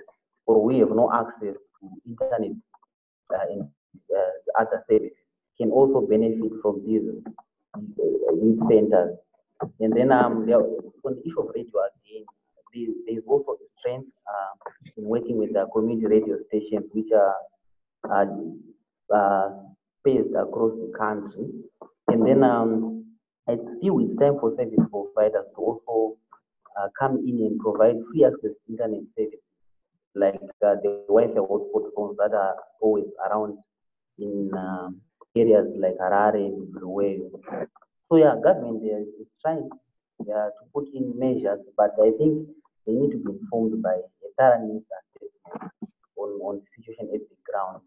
or 0.46 0.64
we 0.64 0.80
have 0.80 0.90
no 0.90 1.12
access 1.14 1.56
to 1.80 1.90
internet 2.06 2.56
uh, 3.34 3.46
and 3.50 3.70
other 4.60 4.84
services 4.90 5.18
can 5.58 5.70
also 5.72 6.02
benefit 6.02 6.52
from 6.62 6.82
these 6.86 7.02
youth 8.42 8.60
centers. 8.70 9.18
And 9.80 9.94
then 9.94 10.12
um, 10.12 10.44
on 10.44 11.16
the 11.16 11.22
issue 11.26 11.40
of 11.40 11.52
radio 11.56 11.80
again, 11.88 12.26
there 12.74 13.18
is 13.18 13.24
also 13.28 13.54
a 13.54 13.68
strength 13.80 14.10
uh, 14.28 14.72
in 14.98 15.06
working 15.06 15.38
with 15.38 15.54
the 15.54 15.66
community 15.74 16.08
radio 16.08 16.38
stations, 16.48 16.86
which 16.92 17.12
are 17.14 17.36
uh, 19.14 19.50
spaced 20.00 20.34
across 20.36 20.72
the 20.74 20.92
country. 20.98 21.48
And 22.08 22.26
then 22.26 22.44
um, 22.44 23.06
I 23.48 23.56
feel 23.82 24.00
it's 24.00 24.16
time 24.18 24.40
for 24.40 24.52
service 24.56 24.80
providers 24.92 25.46
to 25.56 25.62
also 25.62 26.18
uh, 26.80 26.88
come 27.00 27.18
in 27.28 27.40
and 27.46 27.60
provide 27.60 27.96
free 28.12 28.26
access 28.26 28.52
to 28.52 28.72
internet 28.72 29.04
services, 29.16 29.40
like 30.16 30.42
uh, 30.66 30.76
the 30.82 31.06
Wi-Fi 31.08 31.40
hotspot 31.40 31.90
phones 31.96 32.18
that 32.18 32.34
are 32.34 32.56
always 32.82 33.06
around 33.30 33.58
in 34.20 34.52
um, 34.58 35.02
areas 35.36 35.68
like 35.78 35.98
Harare 36.02 36.46
and 36.46 36.74
Bulawayo. 36.74 37.30
So 38.10 38.18
yeah, 38.18 38.36
government 38.44 38.84
is 38.84 39.28
trying 39.42 39.70
uh, 40.22 40.26
to 40.26 40.64
put 40.74 40.88
in 40.94 41.18
measures, 41.18 41.60
but 41.78 41.92
I 42.02 42.12
think 42.18 42.48
need 42.92 43.12
to 43.12 43.18
be 43.18 43.32
informed 43.40 43.82
by 43.82 43.96
thorough 44.38 44.60
news 44.66 44.84
on, 46.18 46.30
on 46.44 46.60
the 46.60 46.68
situation 46.76 47.08
at 47.14 47.22
the 47.22 47.38
ground 47.48 47.82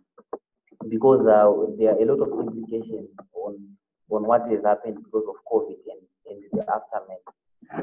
because 0.89 1.21
uh, 1.27 1.51
there 1.79 1.93
are 1.93 2.01
a 2.01 2.07
lot 2.07 2.23
of 2.23 2.31
implications 2.41 3.09
on 3.35 3.77
on 4.11 4.23
what 4.23 4.43
has 4.51 4.63
happened 4.65 4.97
because 5.03 5.27
of 5.27 5.37
COVID 5.51 5.79
and, 5.91 6.03
and 6.31 6.39
the 6.53 6.63
aftermath. 6.71 7.27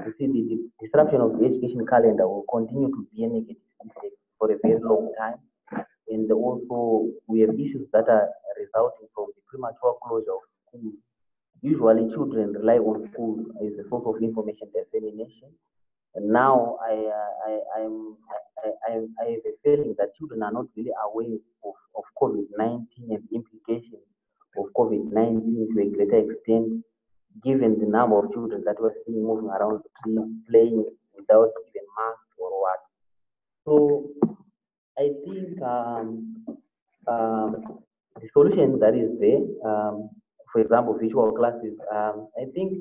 You 0.08 0.14
see, 0.18 0.28
the, 0.28 0.42
the 0.56 0.58
disruption 0.80 1.20
of 1.20 1.38
the 1.38 1.46
education 1.46 1.86
calendar 1.86 2.28
will 2.28 2.48
continue 2.48 2.88
to 2.88 3.08
be 3.12 3.24
a 3.24 3.28
negative 3.28 3.60
effect 3.84 4.16
for 4.40 4.52
a 4.52 4.58
very 4.64 4.80
long 4.80 5.12
time. 5.20 5.40
And 6.08 6.32
also, 6.32 7.12
we 7.28 7.42
have 7.42 7.56
issues 7.56 7.88
that 7.92 8.08
are 8.08 8.30
resulting 8.56 9.12
from 9.14 9.36
the 9.36 9.42
premature 9.48 10.00
closure 10.00 10.32
of 10.32 10.48
schools. 10.68 10.96
Usually, 11.62 12.08
children 12.16 12.54
rely 12.54 12.80
on 12.80 13.10
schools 13.12 13.44
as 13.60 13.74
a 13.84 13.88
source 13.90 14.08
of 14.08 14.24
information 14.24 14.72
dissemination 14.72 15.52
and 16.16 16.30
now 16.30 16.78
I, 16.82 16.94
uh, 16.94 17.32
I, 17.48 17.82
I'm, 17.82 18.18
I, 18.64 18.70
I, 18.88 18.92
I 19.22 19.32
have 19.32 19.46
a 19.46 19.54
feeling 19.64 19.96
that 19.98 20.16
children 20.18 20.44
are 20.44 20.52
not 20.52 20.66
really 20.78 20.92
aware 21.04 21.38
of, 21.66 21.74
of 21.96 22.04
COVID-19 22.22 22.86
and 23.10 23.24
implications 23.34 24.06
of 24.58 24.66
COVID-19 24.78 25.74
to 25.74 25.82
a 25.82 25.90
greater 25.90 26.32
extent, 26.32 26.84
given 27.44 27.80
the 27.80 27.88
number 27.88 28.20
of 28.20 28.32
children 28.32 28.64
that 28.66 28.76
we're 28.80 28.94
seeing 29.06 29.24
moving 29.24 29.50
around 29.50 29.82
playing 30.50 30.86
without 31.18 31.50
even 31.68 31.86
masks 31.98 32.38
or 32.38 32.62
what. 32.62 32.80
So 33.66 34.10
I 34.98 35.10
think 35.26 35.62
um, 35.64 36.46
um, 37.08 37.82
the 38.22 38.30
solution 38.34 38.80
that 38.80 38.94
is 38.94 39.10
there, 39.20 39.42
um, 39.68 40.10
for 40.52 40.62
example, 40.62 40.94
virtual 40.94 41.32
classes, 41.32 41.74
um, 41.92 42.28
I 42.38 42.46
think 42.54 42.78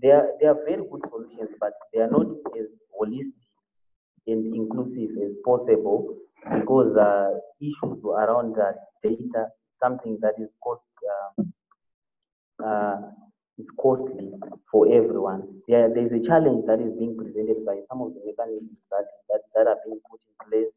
they 0.00 0.10
are, 0.10 0.28
they 0.40 0.46
are 0.46 0.56
very 0.66 0.82
good 0.90 1.02
solutions, 1.10 1.50
but 1.60 1.72
they 1.92 2.00
are 2.00 2.10
not 2.10 2.26
as 2.58 2.66
holistic 2.98 3.32
and 4.26 4.54
inclusive 4.54 5.10
as 5.22 5.32
possible 5.44 6.16
because 6.58 6.96
uh, 6.96 7.38
issues 7.60 7.98
around 8.04 8.56
uh, 8.58 8.72
data, 9.02 9.48
something 9.82 10.18
that 10.20 10.34
is 10.38 10.48
cost, 10.62 10.82
uh, 11.38 12.64
uh, 12.64 13.00
is 13.58 13.66
costly 13.80 14.30
for 14.70 14.86
everyone. 14.92 15.42
There, 15.68 15.88
there 15.92 16.06
is 16.06 16.12
a 16.12 16.26
challenge 16.26 16.66
that 16.66 16.80
is 16.80 16.96
being 16.98 17.16
presented 17.16 17.64
by 17.66 17.78
some 17.88 18.00
of 18.02 18.14
the 18.14 18.20
mechanisms 18.24 18.78
that, 18.90 19.06
that, 19.28 19.40
that 19.54 19.66
are 19.66 19.78
being 19.84 20.00
put 20.10 20.20
in 20.22 20.50
place. 20.50 20.72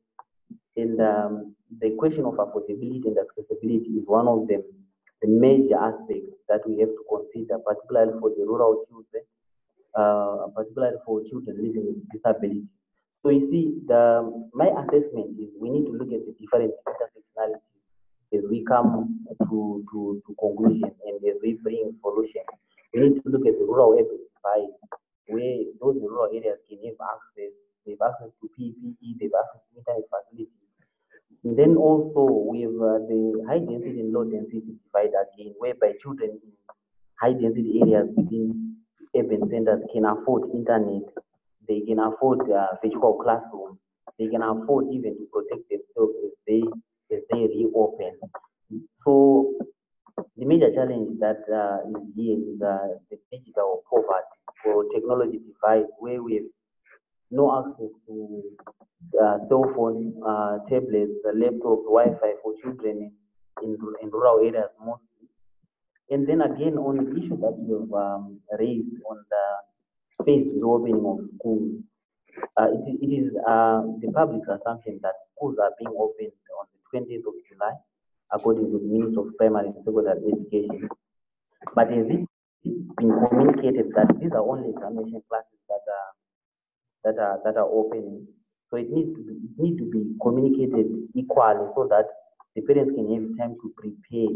And 0.78 1.00
um, 1.02 1.56
the 1.80 1.92
question 1.98 2.26
of 2.26 2.34
affordability 2.34 3.06
and 3.06 3.18
accessibility 3.18 3.90
is 3.98 4.04
one 4.06 4.28
of 4.28 4.48
them 4.48 4.64
the 5.26 5.32
major 5.32 5.78
aspects 5.82 6.38
that 6.48 6.62
we 6.70 6.78
have 6.80 6.94
to 6.94 7.04
consider, 7.10 7.58
particularly 7.66 8.14
for 8.22 8.30
the 8.30 8.46
rural 8.46 8.86
children, 8.86 9.26
uh, 9.98 10.54
particularly 10.54 10.98
for 11.06 11.26
children 11.26 11.58
living 11.58 11.90
with 11.90 12.06
disability. 12.14 12.70
So 13.24 13.34
you 13.34 13.50
see, 13.50 13.82
the 13.90 14.22
my 14.54 14.70
assessment 14.70 15.34
is 15.42 15.50
we 15.58 15.74
need 15.74 15.90
to 15.90 15.98
look 15.98 16.14
at 16.14 16.22
the 16.30 16.34
different 16.38 16.78
intersectionalities 16.78 17.82
as 18.38 18.46
we 18.46 18.62
come 18.70 19.26
to, 19.50 19.82
to, 19.90 20.22
to 20.22 20.32
conclusion 20.38 20.94
and 20.94 21.18
as 21.26 21.42
we 21.42 21.58
bring 21.58 21.90
solution. 22.06 22.46
We 22.94 23.10
need 23.10 23.24
to 23.26 23.30
look 23.34 23.50
at 23.50 23.58
the 23.58 23.66
rural 23.66 23.98
areas 23.98 24.30
divide, 24.30 24.78
where 25.26 25.58
those 25.82 25.98
rural 26.06 26.30
areas 26.30 26.62
can 26.70 26.78
have 26.86 27.02
access, 27.02 27.54
they 27.82 27.98
have 27.98 28.14
access 28.14 28.30
to 28.30 28.46
PPE, 28.54 29.18
they 29.18 29.26
have 29.34 29.42
access 29.42 29.62
to 29.74 29.82
internet 29.82 30.06
facilities. 30.06 30.65
Then 31.46 31.78
also 31.78 32.26
we 32.50 32.62
have 32.62 32.74
uh, 32.74 33.06
the 33.06 33.46
high 33.48 33.60
density 33.60 34.00
and 34.02 34.12
low 34.12 34.24
density 34.24 34.82
divide 34.82 35.14
again, 35.14 35.54
whereby 35.60 35.94
children 36.02 36.42
in 36.42 36.52
high 37.22 37.34
density 37.34 37.82
areas 37.86 38.10
within 38.18 38.78
urban 39.16 39.48
centers 39.52 39.84
can 39.94 40.06
afford 40.06 40.50
internet, 40.56 41.06
they 41.68 41.82
can 41.82 42.00
afford 42.00 42.50
uh, 42.50 42.74
virtual 42.84 43.22
classrooms, 43.22 43.78
they 44.18 44.28
can 44.28 44.42
afford 44.42 44.86
even 44.92 45.14
to 45.14 45.26
protect 45.32 45.70
themselves 45.70 46.18
as 46.26 46.32
they 46.48 46.64
as 47.14 47.22
they 47.30 47.46
reopen. 47.46 48.18
So 49.06 49.54
the 50.38 50.46
major 50.46 50.74
challenge 50.74 51.20
that 51.20 51.46
uh, 51.46 51.86
is 51.94 52.10
here 52.16 52.38
is 52.42 52.60
uh, 52.60 52.98
the 53.12 53.18
digital 53.32 53.84
poverty 53.88 54.42
or 54.66 54.86
technology 54.92 55.40
divide, 55.46 55.86
where 56.00 56.24
we 56.24 56.34
have 56.42 56.50
no 57.30 57.54
access 57.54 57.94
to 58.08 58.42
uh, 59.14 59.38
cell 59.48 59.66
phone, 59.76 60.14
uh, 60.26 60.60
tablets, 60.70 61.14
laptops, 61.26 61.86
Wi-Fi 61.86 62.32
for 62.42 62.54
children 62.62 63.12
in, 63.64 63.78
in 64.02 64.10
rural 64.10 64.40
areas 64.40 64.70
mostly. 64.80 65.30
And 66.10 66.28
then 66.28 66.42
again, 66.42 66.78
on 66.78 66.98
the 66.98 67.12
issue 67.18 67.38
that 67.42 67.58
you 67.66 67.82
have 67.82 67.94
um, 67.94 68.40
raised 68.60 68.94
on 69.10 69.18
the 69.30 70.26
phased 70.26 70.54
reopening 70.54 71.02
of 71.06 71.18
schools, 71.38 71.82
uh, 72.58 72.70
it, 72.70 72.98
it 73.02 73.12
is 73.12 73.34
uh, 73.48 73.82
the 74.02 74.12
public 74.14 74.44
assumption 74.48 75.00
that 75.02 75.14
schools 75.34 75.58
are 75.62 75.72
being 75.80 75.96
opened 75.98 76.36
on 76.60 76.66
the 76.70 76.80
20th 76.94 77.26
of 77.26 77.36
July, 77.50 77.74
according 78.32 78.72
to 78.72 78.78
the 78.78 78.86
Minister 78.86 79.22
of 79.22 79.38
Primary 79.38 79.68
and 79.74 79.82
Secondary 79.84 80.22
Education. 80.30 80.90
But 81.74 81.90
has 81.90 82.06
it 82.06 82.28
been 82.64 83.12
communicated 83.30 83.92
that 83.96 84.14
these 84.20 84.32
are 84.32 84.46
only 84.46 84.70
examination 84.70 85.24
classes 85.28 85.62
that 85.70 85.84
are 85.90 86.12
that 87.04 87.18
are 87.22 87.40
that 87.44 87.58
are 87.58 87.70
opening? 87.70 88.28
So 88.72 88.78
it 88.78 88.90
needs 88.90 89.16
to 89.16 89.22
be 89.22 89.34
it 89.34 89.56
need 89.58 89.78
to 89.78 89.86
be 89.86 90.16
communicated 90.22 90.88
equally 91.14 91.68
so 91.76 91.88
that 91.90 92.08
the 92.56 92.62
parents 92.62 92.94
can 92.96 93.08
have 93.14 93.38
time 93.38 93.56
to 93.62 93.74
prepare, 93.78 94.34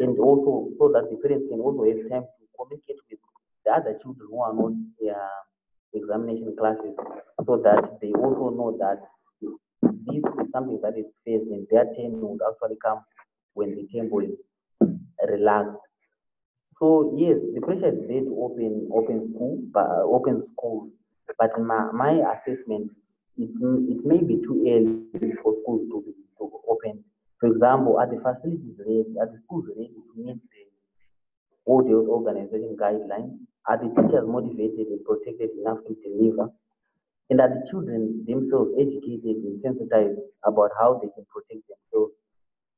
and 0.00 0.18
also 0.18 0.70
so 0.78 0.88
that 0.94 1.10
the 1.10 1.16
parents 1.22 1.46
can 1.50 1.60
also 1.60 1.84
have 1.84 2.00
time 2.08 2.24
to 2.24 2.44
communicate 2.56 3.00
with 3.10 3.20
the 3.64 3.70
other 3.72 3.98
children 4.02 4.28
who 4.30 4.40
are 4.40 4.54
not 4.54 4.72
uh, 5.04 5.42
examination 5.92 6.56
classes, 6.58 6.94
so 7.46 7.56
that 7.62 8.00
they 8.00 8.12
also 8.12 8.54
know 8.54 8.76
that 8.78 9.02
this 9.82 10.22
is 10.24 10.48
something 10.52 10.80
that 10.82 10.96
is 10.96 11.06
faced 11.24 11.50
and 11.50 11.66
their 11.70 11.84
turn 11.94 12.20
would 12.20 12.40
actually 12.48 12.76
come 12.82 13.04
when 13.54 13.74
the 13.74 13.86
tempo 13.92 14.20
is 14.20 14.34
relaxed. 15.28 15.76
So 16.78 17.12
yes, 17.16 17.36
the 17.54 17.60
pressure 17.60 17.92
is 17.92 18.08
there 18.08 18.24
to 18.24 18.34
open 18.40 18.88
open 18.94 19.34
school, 19.34 19.58
but 19.72 19.86
open 20.06 20.48
schools. 20.54 20.90
But 21.38 21.50
my, 21.60 21.90
my 21.92 22.12
assessment, 22.32 22.90
it, 23.36 23.50
it 23.90 24.04
may 24.04 24.18
be 24.18 24.42
too 24.42 24.64
early 24.66 25.32
for 25.42 25.54
schools 25.62 25.88
to 25.90 26.02
be 26.06 26.12
to 26.38 26.50
open. 26.68 27.04
For 27.38 27.48
example, 27.48 27.98
are 27.98 28.06
the 28.06 28.20
facilities 28.20 28.76
ready? 28.78 29.14
Are 29.18 29.26
the 29.26 29.40
schools 29.44 29.64
ready 29.68 29.88
to 29.88 30.12
meet 30.16 30.36
the 30.36 30.62
all 31.66 31.82
those 31.82 32.08
organization 32.08 32.76
guidelines? 32.80 33.38
Are 33.68 33.78
the 33.78 33.88
teachers 33.94 34.26
motivated 34.26 34.88
and 34.88 35.04
protected 35.04 35.50
enough 35.60 35.78
to 35.86 35.96
deliver? 36.02 36.50
And 37.30 37.40
are 37.40 37.48
the 37.48 37.62
children 37.70 38.24
themselves 38.26 38.72
educated 38.74 39.44
and 39.44 39.60
sensitized 39.62 40.18
about 40.44 40.70
how 40.78 40.98
they 41.00 41.08
can 41.14 41.24
protect 41.30 41.62
themselves 41.68 42.12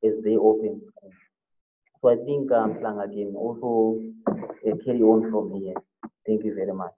as 0.04 0.22
they 0.22 0.36
open? 0.36 0.82
So 2.02 2.10
I 2.10 2.16
think 2.16 2.50
um, 2.52 2.76
Slang 2.80 2.98
again 2.98 3.34
also 3.36 4.02
uh, 4.26 4.76
carry 4.84 5.02
on 5.02 5.30
from 5.30 5.54
here. 5.58 5.74
Thank 6.26 6.44
you 6.44 6.54
very 6.54 6.74
much. 6.74 6.92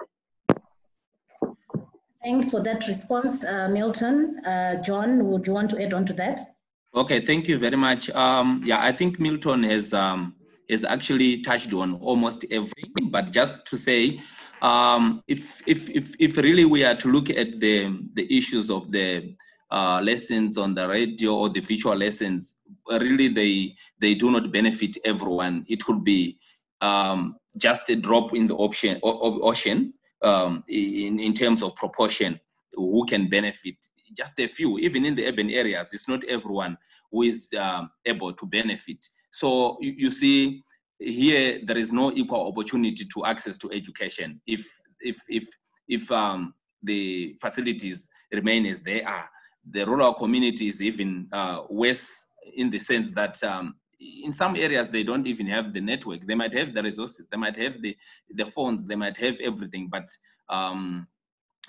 Thanks 2.24 2.48
for 2.48 2.62
that 2.62 2.88
response, 2.88 3.44
uh, 3.44 3.68
Milton. 3.68 4.40
Uh, 4.46 4.76
John, 4.82 5.26
would 5.26 5.46
you 5.46 5.52
want 5.52 5.68
to 5.72 5.82
add 5.82 5.92
on 5.92 6.06
to 6.06 6.14
that? 6.14 6.56
Okay, 6.94 7.20
thank 7.20 7.48
you 7.48 7.58
very 7.58 7.76
much. 7.76 8.08
Um, 8.10 8.62
yeah, 8.64 8.82
I 8.82 8.92
think 8.92 9.20
Milton 9.20 9.62
has 9.64 9.92
um, 9.92 10.34
has 10.70 10.84
actually 10.84 11.42
touched 11.42 11.74
on 11.74 11.96
almost 11.96 12.46
everything, 12.50 13.10
but 13.10 13.30
just 13.30 13.66
to 13.66 13.76
say, 13.76 14.20
um, 14.62 15.22
if, 15.28 15.60
if 15.68 15.90
if 15.90 16.14
if 16.18 16.38
really 16.38 16.64
we 16.64 16.82
are 16.82 16.94
to 16.94 17.08
look 17.08 17.28
at 17.28 17.60
the 17.60 17.94
the 18.14 18.26
issues 18.34 18.70
of 18.70 18.90
the 18.90 19.36
uh, 19.70 20.00
lessons 20.02 20.56
on 20.56 20.72
the 20.72 20.88
radio 20.88 21.34
or 21.34 21.50
the 21.50 21.60
virtual 21.60 21.96
lessons, 21.96 22.54
really 22.88 23.28
they 23.28 23.76
they 23.98 24.14
do 24.14 24.30
not 24.30 24.50
benefit 24.50 24.96
everyone. 25.04 25.66
It 25.68 25.84
could 25.84 26.02
be 26.02 26.38
um, 26.80 27.36
just 27.58 27.90
a 27.90 27.96
drop 27.96 28.34
in 28.34 28.46
the 28.46 28.54
option 28.54 28.98
ocean 29.02 29.92
um, 30.24 30.64
in 30.68 31.20
in 31.20 31.34
terms 31.34 31.62
of 31.62 31.74
proportion 31.76 32.40
who 32.74 33.06
can 33.06 33.28
benefit. 33.28 33.76
Just 34.16 34.38
a 34.38 34.46
few, 34.46 34.78
even 34.78 35.04
in 35.04 35.14
the 35.14 35.26
urban 35.26 35.50
areas, 35.50 35.90
it's 35.92 36.08
not 36.08 36.22
everyone 36.24 36.76
who 37.10 37.22
is 37.22 37.52
um, 37.58 37.90
able 38.04 38.32
to 38.32 38.46
benefit. 38.46 39.08
So 39.30 39.76
you, 39.80 39.92
you 39.96 40.10
see, 40.10 40.62
here 40.98 41.60
there 41.64 41.78
is 41.78 41.92
no 41.92 42.12
equal 42.12 42.46
opportunity 42.46 43.04
to 43.04 43.24
access 43.24 43.58
to 43.58 43.70
education 43.72 44.40
if 44.46 44.66
if 45.00 45.18
if 45.28 45.48
if 45.88 46.10
um, 46.10 46.54
the 46.82 47.36
facilities 47.40 48.08
remain 48.32 48.66
as 48.66 48.82
they 48.82 49.02
are 49.02 49.28
the 49.70 49.84
rural 49.86 50.12
community 50.12 50.68
is 50.68 50.82
even 50.82 51.26
uh, 51.32 51.62
worse 51.70 52.26
in 52.56 52.68
the 52.68 52.78
sense 52.78 53.10
that 53.10 53.42
um, 53.42 53.74
in 54.22 54.32
some 54.32 54.56
areas 54.56 54.88
they 54.88 55.02
don't 55.02 55.26
even 55.26 55.46
have 55.46 55.72
the 55.72 55.80
network 55.80 56.20
they 56.26 56.34
might 56.34 56.52
have 56.52 56.72
the 56.74 56.82
resources 56.82 57.26
they 57.30 57.36
might 57.36 57.56
have 57.56 57.80
the 57.82 57.96
the 58.34 58.46
phones 58.46 58.84
they 58.84 58.96
might 58.96 59.16
have 59.16 59.38
everything 59.40 59.88
but 59.90 60.08
um, 60.48 61.06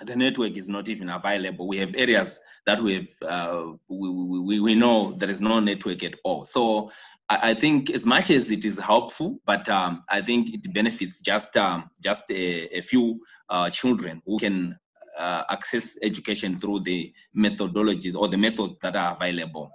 the 0.04 0.14
network 0.14 0.56
is 0.58 0.68
not 0.68 0.88
even 0.88 1.08
available. 1.08 1.66
We 1.66 1.78
have 1.78 1.94
areas 1.96 2.38
that 2.66 2.80
we 2.80 2.94
have, 2.94 3.08
uh, 3.26 3.62
we, 3.88 4.10
we, 4.10 4.60
we 4.60 4.74
know 4.74 5.12
there 5.12 5.30
is 5.30 5.40
no 5.40 5.58
network 5.58 6.02
at 6.02 6.16
all. 6.22 6.44
So 6.44 6.90
I, 7.30 7.50
I 7.50 7.54
think 7.54 7.90
as 7.90 8.04
much 8.04 8.30
as 8.30 8.50
it 8.50 8.64
is 8.64 8.78
helpful, 8.78 9.38
but 9.46 9.68
um, 9.68 10.04
I 10.10 10.20
think 10.20 10.52
it 10.52 10.72
benefits 10.74 11.20
just 11.20 11.56
um, 11.56 11.90
just 12.02 12.30
a, 12.30 12.76
a 12.76 12.82
few 12.82 13.20
uh, 13.48 13.70
children 13.70 14.20
who 14.26 14.38
can 14.38 14.76
uh, 15.18 15.44
access 15.48 15.96
education 16.02 16.58
through 16.58 16.80
the 16.80 17.12
methodologies 17.36 18.14
or 18.14 18.28
the 18.28 18.36
methods 18.36 18.76
that 18.82 18.96
are 18.96 19.14
available. 19.14 19.72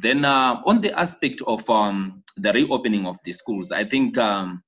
Then 0.00 0.24
uh, 0.24 0.62
on 0.64 0.80
the 0.80 0.98
aspect 0.98 1.42
of 1.46 1.68
um, 1.68 2.22
the 2.36 2.52
reopening 2.52 3.06
of 3.06 3.16
the 3.24 3.32
schools, 3.32 3.70
I 3.70 3.84
think 3.84 4.16
um, 4.18 4.62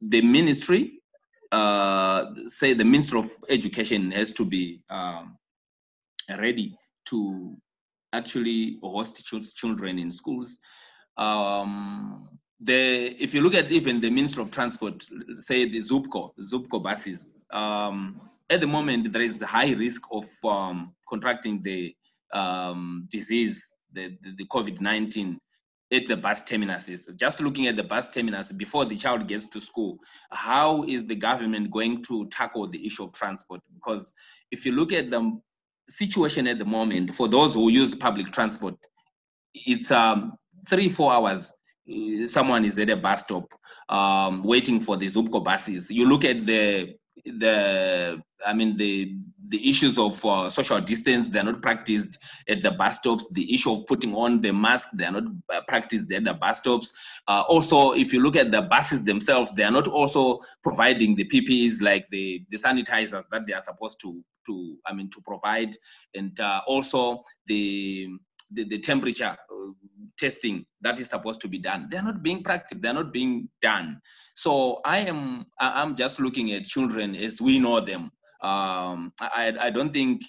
the 0.00 0.22
ministry 0.22 1.02
uh, 1.52 2.32
say 2.46 2.72
the 2.72 2.84
Minister 2.84 3.18
of 3.18 3.30
Education 3.50 4.10
has 4.12 4.32
to 4.32 4.44
be 4.44 4.80
um, 4.88 5.36
ready 6.38 6.74
to 7.10 7.54
actually 8.14 8.78
host 8.82 9.22
children 9.54 9.98
in 9.98 10.10
schools. 10.10 10.58
Um, 11.18 12.38
the, 12.58 13.22
if 13.22 13.34
you 13.34 13.42
look 13.42 13.54
at 13.54 13.70
even 13.70 14.00
the 14.00 14.08
Minister 14.08 14.40
of 14.40 14.50
Transport, 14.50 15.04
say 15.36 15.68
the 15.68 15.78
Zupco, 15.78 16.30
Zupco 16.40 16.82
buses, 16.82 17.34
um, 17.52 18.18
at 18.48 18.62
the 18.62 18.66
moment 18.66 19.12
there 19.12 19.22
is 19.22 19.42
a 19.42 19.46
high 19.46 19.72
risk 19.72 20.02
of 20.10 20.24
contracting 21.06 21.60
the 21.60 21.94
disease, 23.10 23.74
the, 23.92 24.16
the, 24.22 24.34
the 24.38 24.46
COVID-19 24.46 25.36
at 25.92 26.06
the 26.06 26.16
bus 26.16 26.42
terminuses. 26.42 27.08
Just 27.16 27.40
looking 27.40 27.66
at 27.66 27.76
the 27.76 27.84
bus 27.84 28.08
terminus 28.08 28.50
before 28.50 28.84
the 28.84 28.96
child 28.96 29.28
gets 29.28 29.46
to 29.46 29.60
school, 29.60 29.98
how 30.30 30.84
is 30.84 31.04
the 31.04 31.14
government 31.14 31.70
going 31.70 32.02
to 32.04 32.26
tackle 32.28 32.66
the 32.66 32.84
issue 32.84 33.04
of 33.04 33.12
transport? 33.12 33.60
Because 33.74 34.12
if 34.50 34.64
you 34.64 34.72
look 34.72 34.92
at 34.92 35.10
the 35.10 35.38
situation 35.88 36.46
at 36.46 36.58
the 36.58 36.64
moment, 36.64 37.14
for 37.14 37.28
those 37.28 37.54
who 37.54 37.70
use 37.70 37.94
public 37.94 38.30
transport, 38.30 38.74
it's 39.54 39.90
um, 39.90 40.32
three, 40.68 40.88
four 40.88 41.12
hours. 41.12 41.52
Someone 42.26 42.64
is 42.64 42.78
at 42.78 42.88
a 42.88 42.96
bus 42.96 43.22
stop 43.22 43.52
um, 43.88 44.42
waiting 44.44 44.80
for 44.80 44.96
the 44.96 45.06
Zupco 45.06 45.44
buses. 45.44 45.90
You 45.90 46.08
look 46.08 46.24
at 46.24 46.46
the 46.46 46.94
the 47.24 48.20
I 48.44 48.52
mean 48.52 48.76
the 48.76 49.16
the 49.48 49.68
issues 49.68 49.98
of 49.98 50.24
uh, 50.24 50.48
social 50.48 50.80
distance 50.80 51.28
they 51.28 51.38
are 51.38 51.44
not 51.44 51.62
practiced 51.62 52.18
at 52.48 52.62
the 52.62 52.72
bus 52.72 52.96
stops. 52.96 53.28
The 53.32 53.52
issue 53.52 53.72
of 53.72 53.86
putting 53.86 54.14
on 54.14 54.40
the 54.40 54.52
mask 54.52 54.88
they 54.94 55.04
are 55.04 55.12
not 55.12 55.24
uh, 55.52 55.60
practiced 55.68 56.10
at 56.12 56.24
the 56.24 56.34
bus 56.34 56.58
stops. 56.58 56.92
Uh, 57.28 57.44
also, 57.48 57.92
if 57.92 58.12
you 58.12 58.20
look 58.20 58.36
at 58.36 58.50
the 58.50 58.62
buses 58.62 59.04
themselves, 59.04 59.52
they 59.52 59.62
are 59.62 59.70
not 59.70 59.88
also 59.88 60.40
providing 60.62 61.14
the 61.14 61.24
PPEs 61.24 61.82
like 61.82 62.08
the 62.08 62.44
the 62.50 62.58
sanitizers 62.58 63.24
that 63.30 63.46
they 63.46 63.52
are 63.52 63.60
supposed 63.60 64.00
to 64.00 64.22
to 64.46 64.76
I 64.86 64.92
mean 64.92 65.10
to 65.10 65.20
provide, 65.20 65.76
and 66.14 66.38
uh, 66.40 66.62
also 66.66 67.22
the 67.46 68.08
the, 68.52 68.64
the 68.64 68.78
temperature 68.78 69.36
uh, 69.52 69.72
testing 70.18 70.64
that 70.80 71.00
is 71.00 71.08
supposed 71.08 71.40
to 71.40 71.48
be 71.48 71.58
done 71.58 71.88
they're 71.90 72.02
not 72.02 72.22
being 72.22 72.42
practiced 72.42 72.82
they're 72.82 72.92
not 72.92 73.12
being 73.12 73.48
done 73.60 74.00
so 74.34 74.78
i 74.84 74.98
am 74.98 75.44
i'm 75.58 75.94
just 75.96 76.20
looking 76.20 76.52
at 76.52 76.64
children 76.64 77.16
as 77.16 77.40
we 77.40 77.58
know 77.58 77.80
them 77.80 78.10
um, 78.42 79.12
I, 79.20 79.54
I 79.60 79.70
don't 79.70 79.92
think 79.92 80.22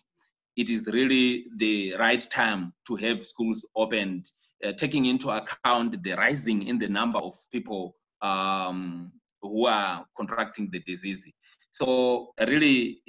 it 0.56 0.70
is 0.70 0.88
really 0.94 1.46
the 1.58 1.96
right 1.98 2.22
time 2.30 2.74
to 2.88 2.96
have 2.98 3.20
schools 3.20 3.66
opened, 3.76 4.30
uh, 4.64 4.74
taking 4.74 5.06
into 5.06 5.30
account 5.30 6.02
the 6.04 6.14
rising 6.14 6.68
in 6.68 6.78
the 6.78 6.88
number 6.88 7.18
of 7.18 7.34
people 7.52 7.96
um, 8.22 9.12
who 9.42 9.66
are 9.66 10.06
contracting 10.16 10.70
the 10.72 10.80
disease. 10.82 11.28
So 11.74 12.36
really, 12.40 13.02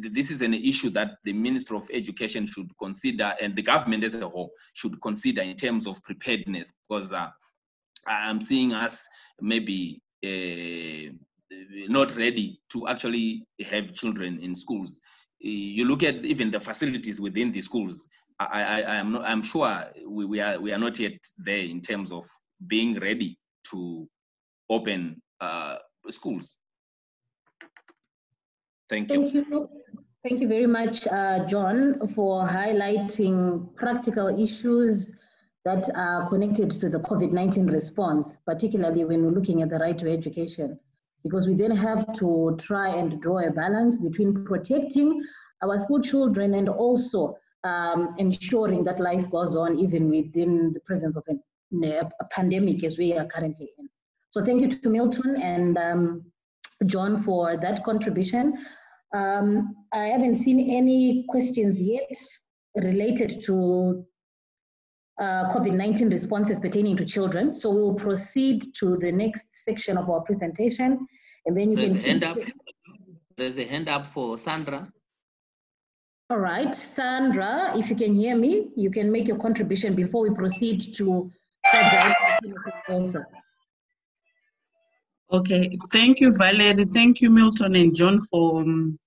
this 0.00 0.30
is 0.30 0.42
an 0.42 0.52
issue 0.52 0.90
that 0.90 1.16
the 1.24 1.32
Minister 1.32 1.74
of 1.76 1.88
Education 1.90 2.44
should 2.44 2.70
consider 2.78 3.34
and 3.40 3.56
the 3.56 3.62
government 3.62 4.04
as 4.04 4.14
a 4.14 4.28
whole 4.28 4.50
should 4.74 5.00
consider 5.00 5.40
in 5.40 5.56
terms 5.56 5.86
of 5.86 6.02
preparedness 6.02 6.74
because 6.86 7.14
uh, 7.14 7.30
I'm 8.06 8.42
seeing 8.42 8.74
us 8.74 9.08
maybe 9.40 10.02
uh, 10.22 11.10
not 11.88 12.14
ready 12.18 12.60
to 12.72 12.86
actually 12.86 13.46
have 13.64 13.94
children 13.94 14.40
in 14.42 14.54
schools. 14.54 15.00
You 15.40 15.86
look 15.86 16.02
at 16.02 16.22
even 16.22 16.50
the 16.50 16.60
facilities 16.60 17.18
within 17.18 17.50
the 17.50 17.62
schools. 17.62 18.08
I, 18.38 18.44
I, 18.44 18.80
I 18.80 18.96
am 18.96 19.12
not, 19.12 19.24
I'm 19.24 19.42
sure 19.42 19.86
we, 20.06 20.26
we 20.26 20.40
are 20.40 20.60
we 20.60 20.70
are 20.70 20.78
not 20.78 20.98
yet 20.98 21.18
there 21.38 21.64
in 21.64 21.80
terms 21.80 22.12
of 22.12 22.26
being 22.66 23.00
ready 23.00 23.38
to 23.70 24.06
open 24.68 25.22
uh, 25.40 25.76
schools. 26.10 26.58
Thank 28.88 29.12
you. 29.12 29.28
Thank 29.28 29.34
you. 29.34 29.68
Thank 30.28 30.40
you 30.40 30.48
very 30.48 30.66
much, 30.66 31.06
uh, 31.06 31.44
John, 31.46 32.08
for 32.08 32.44
highlighting 32.44 33.72
practical 33.76 34.26
issues 34.42 35.12
that 35.64 35.88
are 35.96 36.28
connected 36.28 36.70
to 36.72 36.88
the 36.88 36.98
COVID-19 36.98 37.72
response, 37.72 38.36
particularly 38.44 39.04
when 39.04 39.24
we're 39.24 39.30
looking 39.30 39.62
at 39.62 39.70
the 39.70 39.78
right 39.78 39.96
to 39.98 40.10
education. 40.10 40.80
Because 41.22 41.46
we 41.46 41.54
then 41.54 41.70
have 41.70 42.12
to 42.14 42.56
try 42.58 42.88
and 42.88 43.20
draw 43.20 43.38
a 43.38 43.52
balance 43.52 43.98
between 43.98 44.44
protecting 44.44 45.22
our 45.62 45.78
school 45.78 46.00
children 46.00 46.54
and 46.54 46.68
also 46.68 47.36
um, 47.64 48.14
ensuring 48.18 48.84
that 48.84 49.00
life 49.00 49.30
goes 49.30 49.56
on 49.56 49.78
even 49.78 50.10
within 50.10 50.72
the 50.72 50.80
presence 50.80 51.16
of 51.16 51.24
a, 51.28 51.34
a, 51.84 52.24
pandemic 52.30 52.84
as 52.84 52.98
we 52.98 53.16
are 53.16 53.26
currently 53.26 53.70
in. 53.78 53.88
So 54.30 54.44
thank 54.44 54.60
you 54.62 54.68
to 54.68 54.88
Milton 54.88 55.40
and 55.40 55.76
um, 55.78 56.24
John, 56.84 57.18
for 57.22 57.56
that 57.56 57.84
contribution. 57.84 58.54
Um, 59.14 59.74
I 59.92 60.04
haven't 60.04 60.34
seen 60.34 60.70
any 60.70 61.24
questions 61.28 61.80
yet 61.80 62.12
related 62.74 63.40
to 63.46 64.04
uh, 65.18 65.50
COVID-19 65.50 66.10
responses 66.10 66.60
pertaining 66.60 66.96
to 66.96 67.04
children. 67.04 67.52
So 67.52 67.70
we'll 67.70 67.94
proceed 67.94 68.74
to 68.74 68.98
the 68.98 69.10
next 69.10 69.46
section 69.52 69.96
of 69.96 70.10
our 70.10 70.20
presentation. 70.20 71.06
And 71.46 71.56
then 71.56 71.70
you 71.70 71.76
There's 71.76 71.92
can- 71.92 72.00
a 72.00 72.02
hand 72.02 72.24
up. 72.24 72.38
There's 73.38 73.58
a 73.58 73.64
hand 73.64 73.88
up 73.88 74.06
for 74.06 74.36
Sandra. 74.38 74.90
All 76.28 76.38
right, 76.38 76.74
Sandra, 76.74 77.72
if 77.76 77.88
you 77.88 77.94
can 77.94 78.12
hear 78.12 78.36
me, 78.36 78.70
you 78.74 78.90
can 78.90 79.12
make 79.12 79.28
your 79.28 79.38
contribution 79.38 79.94
before 79.94 80.22
we 80.22 80.34
proceed 80.34 80.80
to 80.96 81.30
Okay, 85.32 85.76
thank 85.92 86.20
you, 86.20 86.32
Valerie. 86.36 86.84
Thank 86.84 87.20
you, 87.20 87.30
Milton 87.30 87.74
and 87.74 87.94
John, 87.94 88.20
for, 88.30 88.60
um, 88.60 88.98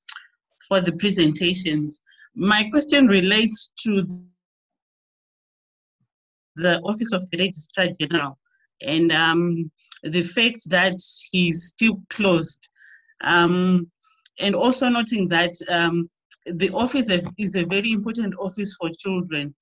for 0.67 0.82
the 0.82 0.91
presentations. 0.93 2.01
My 2.36 2.69
question 2.69 3.08
relates 3.08 3.71
to 3.84 4.05
the 6.58 6.79
Office 6.82 7.13
of 7.13 7.29
the 7.32 7.38
Registrar 7.38 7.88
General 7.99 8.38
and 8.86 9.12
um, 9.13 9.71
the 10.03 10.21
fact 10.21 10.69
that 10.69 10.95
he's 11.32 11.67
still 11.67 12.01
closed. 12.10 12.69
Um, 13.21 13.89
and 14.39 14.55
also 14.55 14.89
noting 14.89 15.29
that 15.29 15.53
um, 15.69 16.10
the 16.45 16.69
office 16.71 17.10
is 17.38 17.55
a 17.55 17.65
very 17.65 17.91
important 17.91 18.34
office 18.39 18.75
for 18.75 18.89
children. 18.99 19.53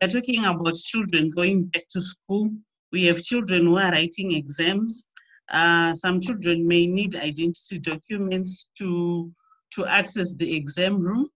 We're 0.00 0.08
talking 0.08 0.44
about 0.44 0.74
children 0.74 1.30
going 1.30 1.64
back 1.64 1.88
to 1.90 2.02
school. 2.02 2.50
We 2.92 3.04
have 3.06 3.22
children 3.22 3.66
who 3.66 3.78
are 3.78 3.90
writing 3.90 4.32
exams. 4.32 5.06
Uh, 5.50 5.94
some 5.94 6.20
children 6.20 6.66
may 6.66 6.86
need 6.86 7.14
identity 7.14 7.78
documents 7.78 8.68
to, 8.76 9.30
to 9.72 9.86
access 9.86 10.34
the 10.34 10.56
exam 10.56 11.00
room. 11.00 11.28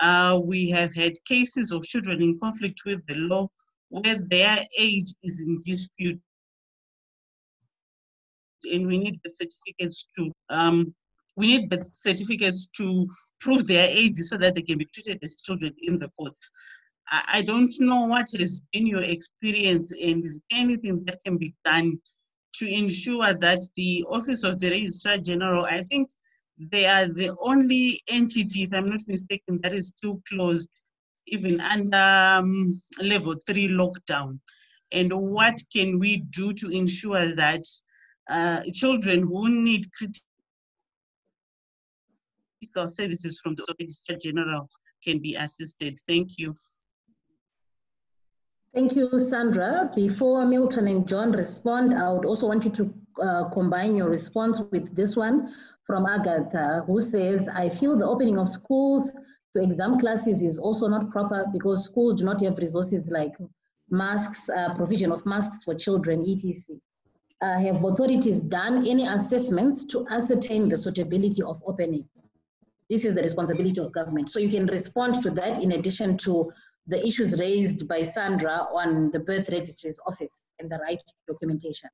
Uh, 0.00 0.40
we 0.42 0.68
have 0.70 0.92
had 0.94 1.12
cases 1.24 1.70
of 1.70 1.84
children 1.84 2.20
in 2.20 2.38
conflict 2.38 2.80
with 2.84 3.04
the 3.06 3.14
law 3.14 3.46
where 3.88 4.18
their 4.28 4.58
age 4.76 5.14
is 5.22 5.40
in 5.40 5.60
dispute. 5.64 6.20
And 8.72 8.86
we 8.86 8.98
need 8.98 9.22
birth 9.22 9.36
certificates 9.36 10.08
to 10.16 10.32
um, 10.48 10.94
we 11.36 11.58
need 11.58 11.72
certificates 11.92 12.68
to 12.76 13.06
prove 13.40 13.66
their 13.66 13.88
age 13.88 14.16
so 14.18 14.36
that 14.38 14.54
they 14.54 14.62
can 14.62 14.78
be 14.78 14.86
treated 14.86 15.18
as 15.22 15.42
children 15.42 15.74
in 15.82 15.98
the 15.98 16.08
courts. 16.16 16.50
I, 17.08 17.24
I 17.34 17.42
don't 17.42 17.72
know 17.80 18.06
what 18.06 18.28
has 18.38 18.62
been 18.72 18.86
your 18.86 19.02
experience 19.02 19.92
and 19.92 20.24
is 20.24 20.40
anything 20.50 21.04
that 21.06 21.18
can 21.24 21.36
be 21.36 21.54
done 21.64 21.98
to 22.54 22.68
ensure 22.68 23.34
that 23.34 23.62
the 23.76 24.04
Office 24.08 24.44
of 24.44 24.58
the 24.58 24.70
Registrar 24.70 25.18
General, 25.18 25.64
I 25.64 25.82
think 25.82 26.10
they 26.58 26.86
are 26.86 27.06
the 27.06 27.36
only 27.40 28.00
entity, 28.08 28.62
if 28.62 28.72
I'm 28.72 28.88
not 28.88 29.00
mistaken, 29.08 29.58
that 29.62 29.74
is 29.74 29.88
still 29.88 30.22
closed, 30.28 30.68
even 31.26 31.60
under 31.60 31.96
um, 31.96 32.80
level 33.00 33.34
three 33.46 33.68
lockdown. 33.68 34.38
And 34.92 35.12
what 35.12 35.60
can 35.72 35.98
we 35.98 36.18
do 36.18 36.52
to 36.52 36.68
ensure 36.68 37.34
that 37.34 37.64
uh, 38.30 38.60
children 38.72 39.22
who 39.22 39.48
need 39.48 39.86
critical 39.92 40.22
services 42.88 43.40
from 43.42 43.56
the 43.56 43.74
Registrar 43.80 44.16
General 44.18 44.68
can 45.02 45.18
be 45.18 45.34
assisted? 45.34 45.98
Thank 46.06 46.38
you. 46.38 46.54
Thank 48.74 48.96
you, 48.96 49.08
Sandra. 49.20 49.92
Before 49.94 50.44
Milton 50.44 50.88
and 50.88 51.06
John 51.06 51.30
respond, 51.30 51.94
I 51.94 52.10
would 52.12 52.24
also 52.24 52.48
want 52.48 52.64
you 52.64 52.70
to 52.72 52.94
uh, 53.22 53.48
combine 53.50 53.94
your 53.94 54.08
response 54.08 54.60
with 54.72 54.92
this 54.96 55.14
one 55.16 55.54
from 55.86 56.06
Agatha, 56.06 56.82
who 56.84 57.00
says, 57.00 57.48
I 57.48 57.68
feel 57.68 57.96
the 57.96 58.04
opening 58.04 58.36
of 58.36 58.48
schools 58.48 59.12
to 59.54 59.62
exam 59.62 60.00
classes 60.00 60.42
is 60.42 60.58
also 60.58 60.88
not 60.88 61.12
proper 61.12 61.46
because 61.52 61.84
schools 61.84 62.18
do 62.18 62.24
not 62.24 62.42
have 62.42 62.58
resources 62.58 63.08
like 63.08 63.36
masks, 63.90 64.48
uh, 64.48 64.74
provision 64.74 65.12
of 65.12 65.24
masks 65.24 65.62
for 65.62 65.76
children, 65.76 66.24
etc. 66.28 66.80
Uh, 67.42 67.58
have 67.60 67.84
authorities 67.84 68.42
done 68.42 68.88
any 68.88 69.06
assessments 69.06 69.84
to 69.84 70.04
ascertain 70.10 70.68
the 70.68 70.76
suitability 70.76 71.42
of 71.42 71.62
opening? 71.64 72.04
This 72.90 73.04
is 73.04 73.14
the 73.14 73.22
responsibility 73.22 73.80
of 73.80 73.92
government. 73.92 74.32
So 74.32 74.40
you 74.40 74.48
can 74.48 74.66
respond 74.66 75.22
to 75.22 75.30
that 75.30 75.62
in 75.62 75.72
addition 75.72 76.16
to 76.18 76.50
the 76.86 77.06
issues 77.06 77.38
raised 77.38 77.88
by 77.88 78.02
Sandra 78.02 78.66
on 78.72 79.10
the 79.10 79.20
birth 79.20 79.48
registry's 79.50 79.98
office 80.06 80.50
and 80.58 80.70
the 80.70 80.78
right 80.78 80.98
to 80.98 81.32
documentation. 81.32 81.88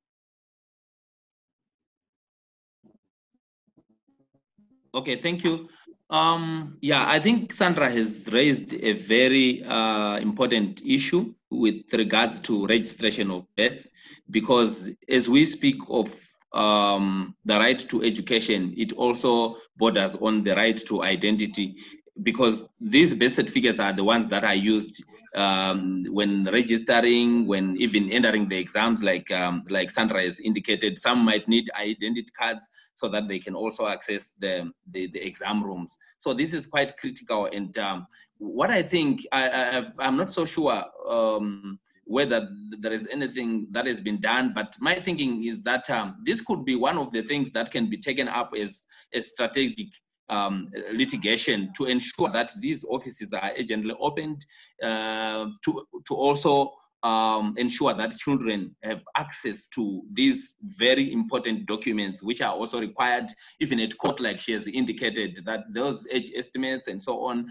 Okay, 4.93 5.15
thank 5.15 5.43
you. 5.43 5.69
Um, 6.09 6.77
yeah, 6.81 7.05
I 7.07 7.19
think 7.19 7.53
Sandra 7.53 7.89
has 7.89 8.29
raised 8.33 8.73
a 8.73 8.91
very 8.91 9.63
uh, 9.63 10.17
important 10.17 10.81
issue 10.85 11.33
with 11.49 11.93
regards 11.93 12.41
to 12.41 12.67
registration 12.67 13.31
of 13.31 13.45
births, 13.55 13.87
because 14.29 14.91
as 15.07 15.29
we 15.29 15.45
speak 15.45 15.77
of 15.87 16.13
um, 16.51 17.33
the 17.45 17.57
right 17.57 17.79
to 17.87 18.03
education, 18.03 18.73
it 18.75 18.91
also 18.93 19.55
borders 19.77 20.17
on 20.17 20.43
the 20.43 20.53
right 20.53 20.75
to 20.87 21.01
identity 21.01 21.77
because 22.23 22.65
these 22.79 23.13
birth 23.13 23.49
figures 23.49 23.79
are 23.79 23.93
the 23.93 24.03
ones 24.03 24.27
that 24.27 24.43
are 24.43 24.55
used 24.55 25.03
um, 25.35 26.03
when 26.09 26.45
registering, 26.45 27.47
when 27.47 27.77
even 27.77 28.11
entering 28.11 28.49
the 28.49 28.57
exams, 28.57 29.01
like 29.01 29.31
um, 29.31 29.63
like 29.69 29.89
Sandra 29.89 30.21
has 30.21 30.39
indicated, 30.39 30.99
some 30.99 31.19
might 31.19 31.47
need 31.47 31.69
identity 31.79 32.27
cards 32.37 32.67
so 32.95 33.07
that 33.07 33.27
they 33.27 33.39
can 33.39 33.55
also 33.55 33.87
access 33.87 34.33
the, 34.39 34.71
the, 34.91 35.09
the 35.11 35.25
exam 35.25 35.63
rooms. 35.63 35.97
So 36.19 36.33
this 36.33 36.53
is 36.53 36.67
quite 36.67 36.97
critical. 36.97 37.45
And 37.45 37.75
um, 37.77 38.07
what 38.37 38.69
I 38.69 38.83
think, 38.83 39.25
I, 39.31 39.85
I, 39.97 40.07
am 40.07 40.17
not 40.17 40.29
so 40.29 40.45
sure 40.45 40.83
um, 41.07 41.79
whether 42.03 42.49
there 42.79 42.91
is 42.91 43.07
anything 43.09 43.67
that 43.71 43.85
has 43.85 44.01
been 44.01 44.19
done, 44.19 44.51
but 44.53 44.75
my 44.79 44.95
thinking 44.95 45.45
is 45.45 45.61
that 45.63 45.89
um, 45.89 46.17
this 46.25 46.41
could 46.41 46.65
be 46.65 46.75
one 46.75 46.97
of 46.97 47.11
the 47.11 47.21
things 47.21 47.51
that 47.51 47.71
can 47.71 47.89
be 47.89 47.97
taken 47.97 48.27
up 48.27 48.51
as, 48.59 48.85
a 49.13 49.21
strategic 49.21 49.87
um, 50.29 50.69
litigation 50.93 51.71
to 51.77 51.85
ensure 51.85 52.29
that 52.31 52.51
these 52.59 52.83
offices 52.85 53.33
are 53.33 53.51
urgently 53.57 53.95
opened 53.99 54.45
uh, 54.83 55.47
to, 55.63 55.85
to 56.07 56.15
also 56.15 56.71
um, 57.03 57.55
ensure 57.57 57.93
that 57.93 58.11
children 58.11 58.75
have 58.83 59.03
access 59.17 59.65
to 59.65 60.03
these 60.11 60.55
very 60.61 61.11
important 61.11 61.65
documents, 61.65 62.21
which 62.21 62.41
are 62.41 62.53
also 62.53 62.79
required 62.79 63.25
even 63.59 63.79
at 63.79 63.97
court, 63.97 64.19
like 64.19 64.39
she 64.39 64.51
has 64.51 64.67
indicated, 64.67 65.39
that 65.45 65.61
those 65.73 66.05
age 66.11 66.31
estimates 66.35 66.87
and 66.87 67.01
so 67.01 67.23
on, 67.23 67.47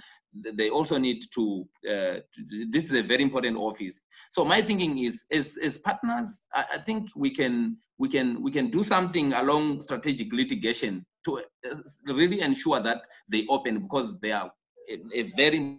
they 0.55 0.71
also 0.71 0.99
need 0.99 1.23
to, 1.35 1.67
uh, 1.89 2.21
to 2.33 2.67
this 2.71 2.85
is 2.85 2.93
a 2.93 3.03
very 3.03 3.23
important 3.23 3.57
office. 3.57 4.01
So 4.31 4.45
my 4.45 4.63
thinking 4.63 4.99
is, 4.99 5.25
as, 5.33 5.59
as 5.63 5.79
partners, 5.79 6.43
I, 6.55 6.65
I 6.75 6.79
think 6.79 7.09
we 7.17 7.31
can, 7.31 7.77
we, 7.99 8.09
can, 8.09 8.41
we 8.41 8.53
can 8.53 8.71
do 8.71 8.85
something 8.85 9.33
along 9.33 9.81
strategic 9.81 10.33
litigation 10.33 11.05
to 11.25 11.39
uh, 11.39 11.75
really 12.07 12.41
ensure 12.41 12.81
that 12.81 13.07
they 13.29 13.47
open 13.49 13.81
because 13.81 14.19
they 14.21 14.33
are 14.33 14.51
a, 14.89 14.99
a 15.15 15.23
very 15.37 15.79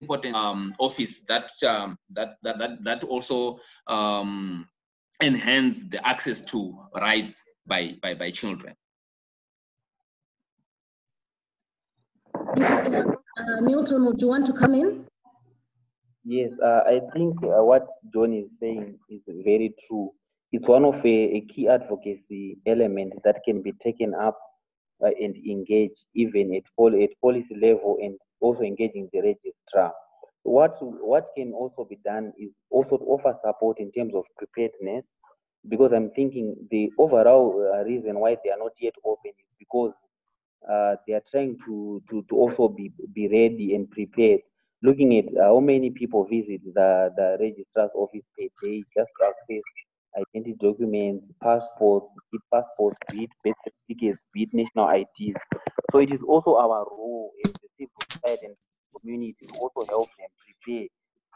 important 0.00 0.34
um, 0.34 0.74
office 0.78 1.20
that, 1.28 1.50
um, 1.66 1.96
that, 2.10 2.36
that, 2.42 2.58
that, 2.58 2.84
that 2.84 3.04
also 3.04 3.58
um, 3.86 4.66
enhance 5.22 5.84
the 5.84 6.06
access 6.06 6.40
to 6.40 6.78
rights 6.96 7.42
by, 7.66 7.94
by, 8.02 8.14
by 8.14 8.30
children. 8.30 8.74
Uh, 13.38 13.60
Milton, 13.60 14.04
would 14.04 14.20
you 14.20 14.28
want 14.28 14.46
to 14.46 14.52
come 14.52 14.74
in? 14.74 15.04
Yes, 16.24 16.50
uh, 16.62 16.80
I 16.86 17.00
think 17.12 17.36
uh, 17.42 17.62
what 17.62 17.86
John 18.12 18.32
is 18.32 18.48
saying 18.60 18.98
is 19.08 19.20
very 19.44 19.74
true. 19.86 20.10
It's 20.52 20.66
one 20.66 20.84
of 20.84 20.94
a, 21.04 21.08
a 21.08 21.40
key 21.54 21.68
advocacy 21.68 22.58
element 22.66 23.14
that 23.24 23.42
can 23.44 23.62
be 23.62 23.72
taken 23.82 24.14
up 24.14 24.38
uh, 25.04 25.10
and 25.20 25.36
engage 25.36 25.96
even 26.14 26.54
at, 26.54 26.62
pol- 26.76 27.00
at 27.02 27.10
policy 27.20 27.54
level 27.60 27.98
and 28.02 28.18
also 28.40 28.62
engaging 28.62 29.08
the 29.12 29.20
registrar. 29.20 29.92
What, 30.42 30.76
what 30.80 31.28
can 31.36 31.52
also 31.52 31.84
be 31.88 31.96
done 32.04 32.32
is 32.38 32.50
also 32.70 32.98
to 32.98 33.04
offer 33.04 33.36
support 33.44 33.78
in 33.80 33.90
terms 33.92 34.14
of 34.14 34.24
preparedness 34.36 35.04
because 35.68 35.92
I'm 35.94 36.10
thinking 36.10 36.54
the 36.70 36.90
overall 36.98 37.72
uh, 37.74 37.82
reason 37.84 38.18
why 38.20 38.36
they 38.44 38.50
are 38.50 38.58
not 38.58 38.72
yet 38.80 38.94
open 39.04 39.32
is 39.38 39.46
because 39.58 39.92
uh, 40.70 40.96
they 41.06 41.14
are 41.14 41.22
trying 41.30 41.56
to, 41.66 42.02
to, 42.10 42.24
to 42.28 42.34
also 42.36 42.68
be, 42.68 42.92
be 43.14 43.28
ready 43.28 43.74
and 43.74 43.90
prepared. 43.90 44.40
Looking 44.82 45.18
at 45.18 45.26
uh, 45.38 45.44
how 45.54 45.60
many 45.60 45.90
people 45.90 46.24
visit 46.24 46.60
the, 46.74 47.10
the 47.16 47.36
registrar's 47.40 47.90
office 47.94 48.24
per 48.36 48.46
day 48.62 48.84
just 48.96 49.10
to 49.18 49.26
access 49.26 49.62
identity 50.16 50.56
documents, 50.60 51.24
passports, 51.42 52.06
be 52.32 52.38
passports, 52.52 52.98
be 53.10 53.24
it 53.24 53.30
birth 53.44 53.56
certificates, 53.64 54.20
be 54.32 54.44
it 54.44 54.50
national 54.52 54.86
IDs. 54.86 55.36
So 55.92 55.98
it 55.98 56.12
is 56.12 56.20
also 56.26 56.56
our 56.56 56.84
role 56.90 57.32
as 57.46 57.54
the 57.62 57.68
civil 57.78 58.02
society 58.14 58.46
and 58.46 58.56
community 59.00 59.36
to 59.48 59.54
also 59.54 59.86
help 59.90 60.08
them 60.18 60.28
prepare 60.44 60.86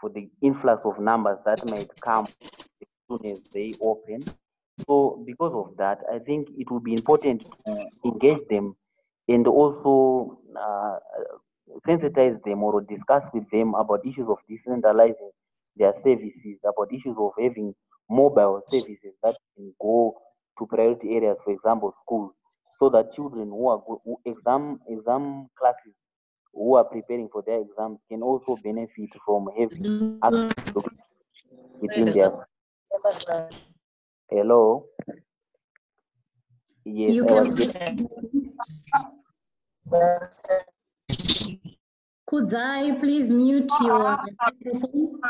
for 0.00 0.10
the 0.10 0.28
influx 0.42 0.82
of 0.84 0.98
numbers 1.00 1.38
that 1.46 1.64
might 1.64 1.88
come 2.04 2.28
as 2.82 2.88
soon 3.08 3.20
as 3.32 3.38
they 3.54 3.74
open. 3.82 4.28
So 4.88 5.22
because 5.26 5.52
of 5.54 5.76
that, 5.78 5.98
I 6.12 6.18
think 6.18 6.48
it 6.56 6.70
will 6.70 6.80
be 6.80 6.94
important 6.94 7.42
to 7.66 7.88
engage 8.04 8.46
them 8.48 8.76
and 9.28 9.46
also 9.46 10.38
uh, 10.58 10.98
sensitize 11.86 12.42
them 12.44 12.62
or 12.62 12.80
discuss 12.82 13.22
with 13.32 13.48
them 13.50 13.74
about 13.74 14.04
issues 14.06 14.28
of 14.28 14.38
decentralizing 14.50 15.30
their 15.76 15.92
services, 16.04 16.58
about 16.64 16.92
issues 16.92 17.16
of 17.18 17.30
having 17.38 17.74
mobile 18.11 18.61
services 18.70 19.14
that 19.23 19.37
can 19.57 19.73
go 19.81 20.16
to 20.59 20.66
priority 20.66 21.14
areas, 21.16 21.37
for 21.44 21.53
example, 21.53 21.94
schools, 22.03 22.33
so 22.79 22.90
that 22.90 23.14
children 23.14 23.49
who 23.49 23.68
are 23.68 23.83
who 24.05 24.18
exam 24.25 24.81
exam 24.88 25.46
classes 25.59 25.94
who 26.53 26.75
are 26.75 26.85
preparing 26.85 27.29
for 27.33 27.42
their 27.46 27.61
exams 27.61 27.99
can 28.11 28.23
also 28.23 28.57
benefit 28.62 29.11
from 29.25 29.49
having 29.57 30.18
access 30.25 30.55
to 30.73 30.83
within 31.81 32.12
their 32.12 32.33
hello. 34.31 34.87
Yes, 36.85 37.14
You 37.14 37.25
can 37.25 37.55
Could 42.27 42.55
I 42.55 42.92
please 42.99 43.31
mute 43.31 43.70
your 43.81 44.18
microphone? 44.40 45.20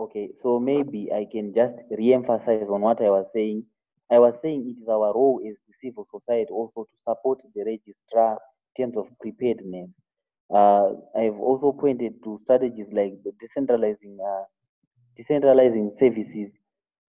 Okay, 0.00 0.30
so 0.42 0.60
maybe 0.60 1.10
I 1.12 1.26
can 1.30 1.52
just 1.54 1.74
re-emphasize 1.90 2.68
on 2.70 2.80
what 2.82 3.02
I 3.02 3.10
was 3.10 3.26
saying. 3.34 3.64
I 4.10 4.18
was 4.18 4.34
saying 4.42 4.62
it 4.68 4.82
is 4.82 4.88
our 4.88 5.12
role 5.12 5.40
as 5.46 5.56
the 5.66 5.74
civil 5.82 6.06
society 6.10 6.50
also 6.52 6.84
to 6.84 6.96
support 7.06 7.40
the 7.54 7.64
registrar 7.64 8.38
in 8.76 8.92
terms 8.92 8.96
of 8.96 9.06
preparedness. 9.20 9.90
Uh, 10.54 10.92
I've 11.16 11.38
also 11.40 11.72
pointed 11.72 12.22
to 12.24 12.40
strategies 12.44 12.86
like 12.92 13.14
decentralizing, 13.42 14.16
uh, 14.24 14.44
decentralizing 15.18 15.98
services, 15.98 16.52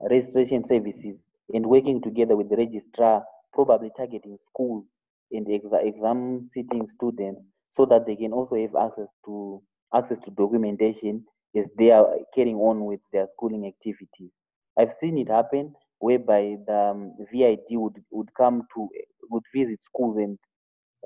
registration 0.09 0.65
services, 0.67 1.15
and 1.53 1.65
working 1.67 2.01
together 2.01 2.35
with 2.35 2.49
the 2.49 2.57
registrar, 2.57 3.23
probably 3.53 3.91
targeting 3.95 4.37
schools 4.49 4.85
and 5.31 5.45
exa- 5.47 5.85
exam 5.85 6.49
sitting 6.53 6.87
students, 6.95 7.41
so 7.71 7.85
that 7.85 8.05
they 8.07 8.15
can 8.15 8.33
also 8.33 8.55
have 8.55 8.75
access 8.75 9.07
to 9.25 9.61
access 9.93 10.17
to 10.25 10.31
documentation 10.31 11.23
as 11.57 11.65
they 11.77 11.91
are 11.91 12.07
carrying 12.35 12.57
on 12.57 12.85
with 12.85 12.99
their 13.11 13.27
schooling 13.33 13.65
activities. 13.67 14.31
I've 14.77 14.93
seen 15.01 15.17
it 15.17 15.29
happen 15.29 15.73
whereby 15.99 16.55
the 16.65 16.91
um, 16.91 17.13
VID 17.31 17.65
would, 17.71 17.95
would 18.11 18.29
come 18.35 18.63
to 18.75 18.89
would 19.29 19.43
visit 19.53 19.79
schools 19.85 20.17
and 20.17 20.37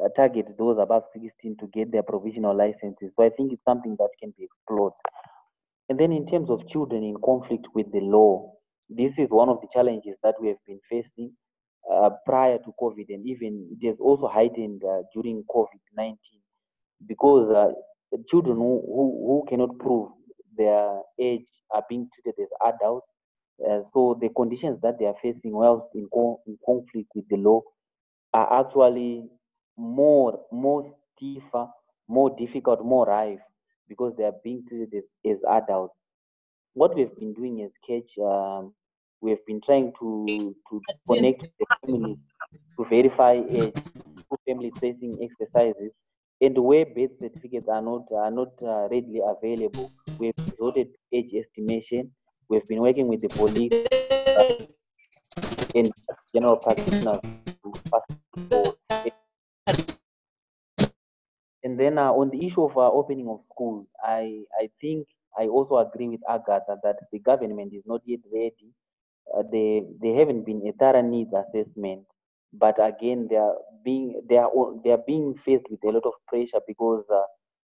uh, 0.04 0.08
target 0.16 0.46
those 0.58 0.78
above 0.80 1.04
16 1.14 1.58
to 1.60 1.68
get 1.74 1.92
their 1.92 2.04
provisional 2.04 2.56
licenses. 2.56 3.12
So 3.18 3.26
I 3.26 3.30
think 3.30 3.52
it's 3.52 3.64
something 3.68 3.96
that 4.00 4.10
can 4.20 4.34
be 4.38 4.46
explored. 4.46 4.94
And 5.90 6.00
then 6.00 6.12
in 6.12 6.26
terms 6.28 6.50
of 6.50 6.68
children 6.70 7.04
in 7.04 7.16
conflict 7.24 7.68
with 7.76 7.92
the 7.92 8.00
law, 8.00 8.54
this 8.90 9.12
is 9.18 9.28
one 9.30 9.50
of 9.50 9.60
the 9.62 9.68
challenges 9.74 10.16
that 10.24 10.36
we 10.42 10.48
have 10.48 10.58
been 10.66 10.80
facing 10.90 11.34
uh, 11.92 12.12
prior 12.26 12.58
to 12.60 12.74
COVID, 12.82 13.06
and 13.10 13.28
even 13.28 13.68
it 13.72 13.88
has 13.88 13.98
also 14.00 14.28
heightened 14.28 14.82
uh, 14.84 15.02
during 15.14 15.44
COVID-19 15.54 16.16
because 17.08 17.52
uh, 17.54 18.18
children 18.30 18.56
who, 18.56 18.82
who, 18.86 19.04
who 19.28 19.46
cannot 19.50 19.78
prove 19.80 20.10
their 20.58 21.02
age 21.20 21.48
are 21.72 21.84
being 21.90 22.10
treated 22.14 22.42
as 22.42 22.50
adults. 22.74 23.08
Uh, 23.60 23.82
so 23.94 24.18
the 24.22 24.30
conditions 24.36 24.80
that 24.82 24.98
they 25.00 25.06
are 25.06 25.16
facing 25.22 25.54
whilst 25.54 25.88
in, 25.96 26.08
co- 26.14 26.42
in 26.48 26.58
conflict 26.66 27.10
with 27.16 27.28
the 27.30 27.38
law 27.38 27.62
are 28.34 28.62
actually 28.66 29.30
more 29.78 30.46
more 30.52 30.96
stiffer, 31.16 31.68
more 32.08 32.30
difficult, 32.38 32.84
more 32.84 33.06
rife 33.06 33.40
because 33.88 34.14
they 34.18 34.24
are 34.24 34.36
being 34.44 34.66
treated 34.68 34.94
as, 34.96 35.04
as 35.32 35.38
adults. 35.50 35.96
What 36.74 36.96
we've 36.96 37.16
been 37.16 37.34
doing 37.34 37.62
as 37.64 37.72
Catch, 37.88 38.18
um, 38.20 38.76
we 39.22 39.32
have 39.32 39.46
been 39.46 39.62
trying 39.66 39.94
to 40.00 40.56
to 40.70 40.86
connect 41.08 41.44
the 41.60 41.66
families 41.82 42.18
to 42.78 42.86
verify 42.90 43.34
age 43.34 43.76
through 44.30 44.38
family 44.48 44.74
tracing 44.80 45.18
exercises. 45.22 45.92
And 46.42 46.58
where 46.64 46.86
birth 46.86 47.12
certificates 47.20 47.68
are 47.70 47.82
not 47.82 48.06
are 48.12 48.32
not 48.32 48.54
uh, 48.62 48.88
readily 48.92 49.22
available, 49.26 49.94
we've 50.20 50.34
resorted 50.43 50.43
to 50.58 50.86
age 51.12 51.34
estimation. 51.34 52.12
We've 52.50 52.68
been 52.68 52.82
working 52.82 53.08
with 53.08 53.22
the 53.22 53.30
police 53.30 53.72
uh, 54.38 54.66
and 55.76 55.92
general 56.34 56.58
practitioners 56.58 57.22
and 61.64 61.80
then 61.80 61.98
uh, 61.98 62.12
on 62.12 62.30
the 62.30 62.46
issue 62.46 62.64
of 62.64 62.78
uh, 62.78 62.92
opening 62.92 63.28
of 63.30 63.40
schools, 63.52 63.88
I, 64.04 64.44
I 64.60 64.70
think 64.82 65.08
I 65.38 65.48
also 65.48 65.78
agree 65.78 66.10
with 66.10 66.20
Agatha 66.30 66.78
that 66.84 66.98
the 67.12 67.20
government 67.20 67.74
is 67.74 67.84
not 67.86 68.02
yet 68.06 68.20
ready. 68.32 68.74
Uh, 69.36 69.44
they 69.52 69.84
they 70.02 70.10
haven't 70.10 70.46
been 70.46 70.62
a 70.68 70.74
thorough 70.74 71.02
needs 71.02 71.32
assessment, 71.34 72.04
but 72.52 72.76
again 72.84 73.28
they 73.30 73.38
are 73.38 73.56
being 73.84 74.22
they 74.30 74.38
are 74.38 74.52
they 74.84 74.92
are 74.92 75.02
being 75.08 75.34
faced 75.46 75.66
with 75.72 75.80
a 75.86 75.90
lot 75.90 76.06
of 76.06 76.14
pressure 76.28 76.60
because 76.68 77.06
uh, 77.12 77.24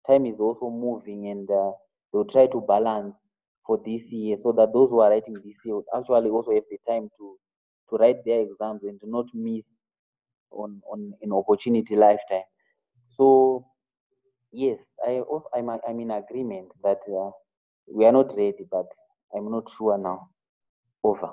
time 0.10 0.26
is 0.28 0.40
also 0.40 0.70
moving 0.70 1.28
and 1.28 1.50
uh, 1.50 1.72
they'll 2.12 2.26
try 2.26 2.48
to 2.48 2.62
balance 2.68 3.16
for 3.66 3.78
this 3.86 4.02
year 4.10 4.38
so 4.44 4.52
that 4.54 4.72
those 4.74 4.90
who 4.90 5.00
are 5.00 5.10
writing 5.10 5.36
this 5.36 5.56
year 5.66 5.82
actually 5.96 6.30
also 6.30 6.52
have 6.52 6.64
the 6.70 6.80
time 6.88 7.10
to 7.18 7.38
to 7.90 7.96
write 7.98 8.24
their 8.26 8.42
exams 8.42 8.82
and 8.84 9.00
not 9.04 9.26
miss 9.34 9.64
on 10.52 10.82
on 10.92 11.14
an 11.22 11.32
opportunity 11.32 11.96
lifetime. 11.96 12.48
So 13.18 13.66
yes, 14.52 14.80
I 15.06 15.20
also 15.20 15.48
I'm 15.56 15.70
I'm 15.70 16.00
in 16.00 16.12
agreement 16.12 16.70
that 16.84 17.00
uh, 17.10 17.32
we 17.92 18.06
are 18.06 18.12
not 18.12 18.30
ready, 18.36 18.66
but 18.70 18.88
I'm 19.36 19.52
not 19.52 19.66
sure 19.78 19.98
now. 19.98 20.30
Over. 21.04 21.32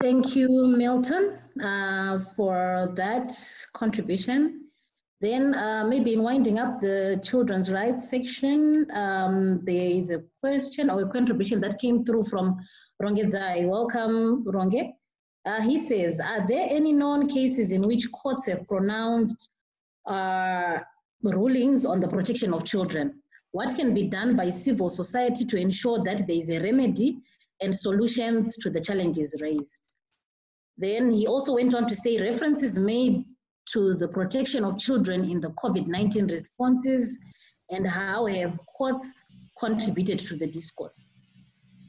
Thank 0.00 0.36
you, 0.36 0.48
Milton, 0.48 1.38
uh, 1.62 2.18
for 2.36 2.92
that 2.94 3.32
contribution. 3.74 4.67
Then 5.20 5.54
uh, 5.54 5.84
maybe 5.84 6.12
in 6.12 6.22
winding 6.22 6.58
up 6.60 6.80
the 6.80 7.20
children's 7.24 7.72
rights 7.72 8.08
section, 8.08 8.86
um, 8.92 9.60
there 9.64 9.90
is 9.90 10.10
a 10.10 10.22
question 10.40 10.90
or 10.90 11.02
a 11.02 11.08
contribution 11.08 11.60
that 11.62 11.80
came 11.80 12.04
through 12.04 12.24
from 12.24 12.56
Ronge. 13.00 13.24
Welcome, 13.64 14.44
Ronge. 14.44 14.92
Uh, 15.44 15.60
he 15.62 15.78
says, 15.78 16.20
are 16.20 16.46
there 16.46 16.68
any 16.70 16.92
known 16.92 17.26
cases 17.26 17.72
in 17.72 17.82
which 17.82 18.10
courts 18.12 18.46
have 18.46 18.66
pronounced 18.68 19.48
uh, 20.06 20.78
rulings 21.22 21.84
on 21.84 22.00
the 22.00 22.08
protection 22.08 22.54
of 22.54 22.64
children? 22.64 23.20
What 23.52 23.74
can 23.74 23.94
be 23.94 24.06
done 24.08 24.36
by 24.36 24.50
civil 24.50 24.88
society 24.88 25.44
to 25.46 25.56
ensure 25.56 26.02
that 26.04 26.28
there 26.28 26.36
is 26.36 26.50
a 26.50 26.60
remedy 26.60 27.18
and 27.60 27.74
solutions 27.74 28.56
to 28.58 28.70
the 28.70 28.80
challenges 28.80 29.34
raised? 29.40 29.96
Then 30.76 31.10
he 31.10 31.26
also 31.26 31.54
went 31.54 31.74
on 31.74 31.88
to 31.88 31.96
say 31.96 32.20
references 32.20 32.78
made 32.78 33.24
to 33.72 33.94
the 33.94 34.08
protection 34.08 34.64
of 34.64 34.78
children 34.78 35.24
in 35.24 35.40
the 35.40 35.50
COVID-19 35.62 36.30
responses 36.30 37.18
and 37.70 37.86
how 37.86 38.26
have 38.26 38.58
courts 38.76 39.22
contributed 39.58 40.18
to 40.18 40.36
the 40.36 40.46
discourse. 40.46 41.10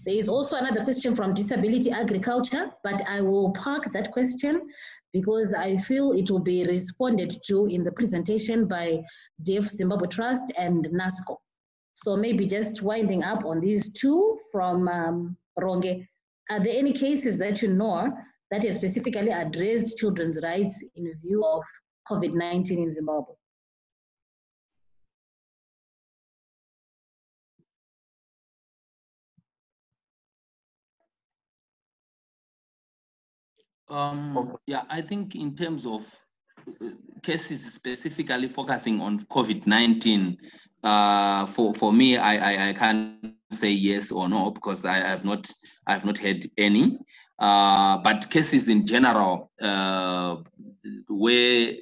There 0.06 0.16
is 0.16 0.30
also 0.30 0.58
another 0.58 0.84
question 0.84 1.14
from 1.14 1.34
Disability 1.34 1.92
Agriculture, 1.92 2.72
but 2.84 3.08
I 3.08 3.22
will 3.22 3.52
park 3.52 3.92
that 3.92 4.12
question 4.12 4.70
because 5.14 5.54
I 5.54 5.76
feel 5.78 6.14
it 6.14 6.32
will 6.32 6.40
be 6.40 6.66
responded 6.66 7.38
to 7.48 7.66
in 7.66 7.84
the 7.84 7.92
presentation 7.92 8.68
by 8.68 9.04
Deaf 9.44 9.64
Zimbabwe 9.64 10.08
Trust 10.08 10.52
and 10.58 10.86
NASCOH. 10.86 11.38
So 11.94 12.16
maybe 12.16 12.46
just 12.46 12.82
winding 12.82 13.24
up 13.24 13.44
on 13.46 13.60
these 13.60 13.90
two 13.90 14.40
from 14.52 14.88
um, 14.88 15.38
Ronge. 15.60 16.08
Are 16.50 16.60
there 16.60 16.78
any 16.78 16.94
cases 16.94 17.38
that 17.38 17.62
you 17.62 17.74
know 17.74 18.12
that 18.52 18.64
have 18.64 18.76
specifically 18.76 19.32
addressed 19.32 19.98
children's 19.98 20.40
rights 20.42 20.84
in 20.96 21.14
view 21.22 21.44
of 21.46 21.64
COVID-19 22.10 22.72
in 22.72 22.94
Zimbabwe? 22.94 23.36
Um, 33.90 34.56
yeah, 34.68 34.84
I 34.90 35.02
think 35.02 35.36
in 35.36 35.56
terms 35.56 35.86
of 35.86 36.06
uh, 36.68 36.90
cases 37.24 37.74
specifically 37.74 38.48
focusing 38.48 39.02
on 39.02 39.20
COVID-19, 39.20 40.38
uh, 40.84 41.46
for 41.48 41.74
for 41.74 41.92
me, 41.92 42.18
I, 42.18 42.36
I 42.36 42.70
I 42.70 42.74
can't 42.74 43.34
say 43.52 43.72
yes 43.72 44.12
or 44.12 44.30
no 44.30 44.52
because 44.52 44.86
I 44.86 44.96
have 44.96 45.26
not 45.26 45.52
I 45.88 45.94
have 45.94 46.06
not 46.06 46.18
had 46.18 46.46
any. 46.58 47.00
Uh, 47.40 47.98
but 48.00 48.30
cases 48.30 48.68
in 48.68 48.86
general, 48.86 49.52
uh, 49.62 50.38
where 51.08 51.74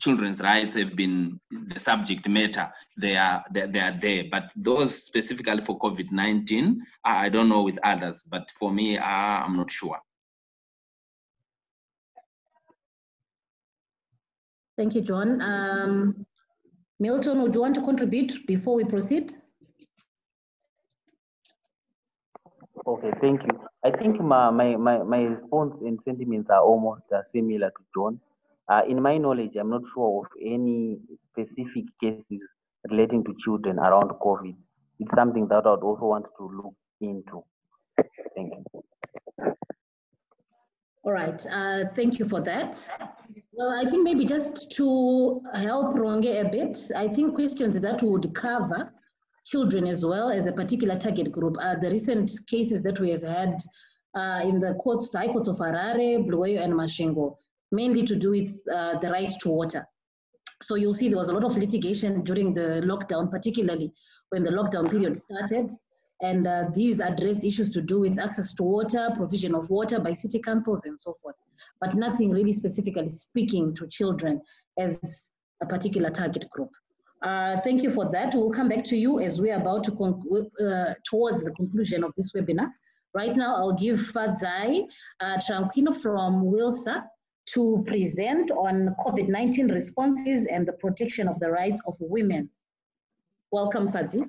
children's 0.00 0.40
rights 0.40 0.74
have 0.74 0.94
been 0.96 1.40
the 1.50 1.78
subject 1.78 2.28
matter, 2.28 2.70
they 2.96 3.16
are 3.16 3.42
they, 3.50 3.66
they 3.66 3.80
are 3.80 3.96
there. 3.98 4.24
But 4.30 4.52
those 4.56 5.04
specifically 5.04 5.60
for 5.60 5.78
COVID-19, 5.78 6.76
I, 7.04 7.26
I 7.26 7.28
don't 7.28 7.48
know 7.48 7.62
with 7.62 7.78
others. 7.82 8.24
But 8.28 8.50
for 8.58 8.72
me, 8.72 8.98
I, 8.98 9.42
I'm 9.42 9.56
not 9.56 9.70
sure. 9.70 9.98
Thank 14.76 14.94
you, 14.94 15.02
John. 15.02 15.42
Um, 15.42 16.26
Milton, 16.98 17.42
would 17.42 17.54
you 17.54 17.60
want 17.60 17.74
to 17.74 17.82
contribute 17.82 18.46
before 18.46 18.76
we 18.76 18.84
proceed? 18.84 19.34
Okay, 22.84 23.10
thank 23.20 23.42
you. 23.42 23.60
I 23.84 23.90
think 23.90 24.20
my, 24.20 24.50
my, 24.50 24.76
my, 24.76 25.02
my 25.02 25.18
response 25.18 25.74
and 25.82 25.98
sentiments 26.04 26.50
are 26.50 26.60
almost 26.60 27.02
uh, 27.14 27.22
similar 27.32 27.70
to 27.70 27.82
John. 27.94 28.20
Uh, 28.68 28.82
in 28.88 29.00
my 29.00 29.18
knowledge, 29.18 29.52
I'm 29.58 29.70
not 29.70 29.82
sure 29.94 30.24
of 30.24 30.30
any 30.40 30.98
specific 31.30 31.84
cases 32.00 32.40
relating 32.90 33.22
to 33.24 33.34
children 33.44 33.78
around 33.78 34.10
COVID. 34.20 34.54
It's 34.98 35.10
something 35.14 35.46
that 35.48 35.66
I'd 35.66 35.82
also 35.82 36.06
want 36.06 36.26
to 36.38 36.50
look 36.50 36.74
into. 37.00 37.44
Thank 38.34 38.52
you. 38.54 38.82
All 41.04 41.12
right, 41.12 41.44
uh, 41.52 41.84
thank 41.94 42.18
you 42.18 42.24
for 42.24 42.40
that. 42.42 42.88
Well, 43.52 43.70
I 43.70 43.84
think 43.88 44.04
maybe 44.04 44.24
just 44.24 44.70
to 44.72 45.40
help 45.54 45.94
Ronge 45.94 46.26
a 46.26 46.48
bit, 46.48 46.78
I 46.96 47.08
think 47.08 47.34
questions 47.34 47.78
that 47.80 48.02
would 48.02 48.32
cover 48.34 48.92
children 49.44 49.86
as 49.86 50.04
well 50.04 50.30
as 50.30 50.46
a 50.46 50.52
particular 50.52 50.98
target 50.98 51.32
group 51.32 51.56
are 51.60 51.78
the 51.80 51.90
recent 51.90 52.30
cases 52.46 52.82
that 52.82 53.00
we 53.00 53.10
have 53.10 53.22
had 53.22 53.56
uh, 54.14 54.40
in 54.44 54.60
the 54.60 54.74
courts, 54.74 55.14
High 55.14 55.28
Courts 55.28 55.48
of 55.48 55.56
Harare, 55.56 56.24
Bulawayo, 56.24 56.62
and 56.62 56.74
Masvingo, 56.74 57.36
mainly 57.70 58.02
to 58.04 58.16
do 58.16 58.30
with 58.30 58.60
uh, 58.72 58.98
the 58.98 59.10
right 59.10 59.30
to 59.40 59.48
water. 59.48 59.86
So 60.60 60.76
you'll 60.76 60.94
see 60.94 61.08
there 61.08 61.18
was 61.18 61.28
a 61.28 61.32
lot 61.32 61.44
of 61.44 61.56
litigation 61.56 62.22
during 62.22 62.52
the 62.52 62.82
lockdown, 62.84 63.30
particularly 63.30 63.92
when 64.30 64.44
the 64.44 64.50
lockdown 64.50 64.90
period 64.90 65.16
started. 65.16 65.70
And 66.22 66.46
uh, 66.46 66.66
these 66.72 67.00
addressed 67.00 67.42
issues 67.42 67.72
to 67.72 67.82
do 67.82 67.98
with 67.98 68.18
access 68.18 68.52
to 68.54 68.62
water, 68.62 69.10
provision 69.16 69.56
of 69.56 69.68
water 69.70 69.98
by 69.98 70.12
city 70.12 70.38
councils, 70.38 70.84
and 70.84 70.96
so 70.96 71.16
forth. 71.20 71.34
But 71.80 71.96
nothing 71.96 72.30
really 72.30 72.52
specifically 72.52 73.08
speaking 73.08 73.74
to 73.74 73.88
children 73.88 74.40
as 74.78 75.30
a 75.60 75.66
particular 75.66 76.10
target 76.10 76.48
group. 76.50 76.70
Uh, 77.22 77.56
thank 77.60 77.82
you 77.82 77.90
for 77.90 78.10
that. 78.10 78.34
We'll 78.34 78.50
come 78.50 78.68
back 78.68 78.82
to 78.84 78.96
you 78.96 79.20
as 79.20 79.40
we're 79.40 79.56
about 79.56 79.84
to 79.84 79.92
conclude 79.92 80.50
uh, 80.60 80.94
towards 81.08 81.44
the 81.44 81.52
conclusion 81.52 82.02
of 82.02 82.12
this 82.16 82.32
webinar. 82.32 82.70
Right 83.14 83.36
now, 83.36 83.54
I'll 83.56 83.74
give 83.74 83.96
Fadzai 83.96 84.84
uh, 85.20 85.36
Traquino 85.36 85.94
from 85.94 86.44
Wilsa 86.44 87.04
to 87.54 87.84
present 87.86 88.50
on 88.52 88.94
COVID-19 89.04 89.70
responses 89.72 90.46
and 90.46 90.66
the 90.66 90.72
protection 90.72 91.28
of 91.28 91.38
the 91.38 91.50
rights 91.50 91.80
of 91.86 91.96
women. 92.00 92.48
Welcome, 93.50 93.88
Fadzi. 93.88 94.28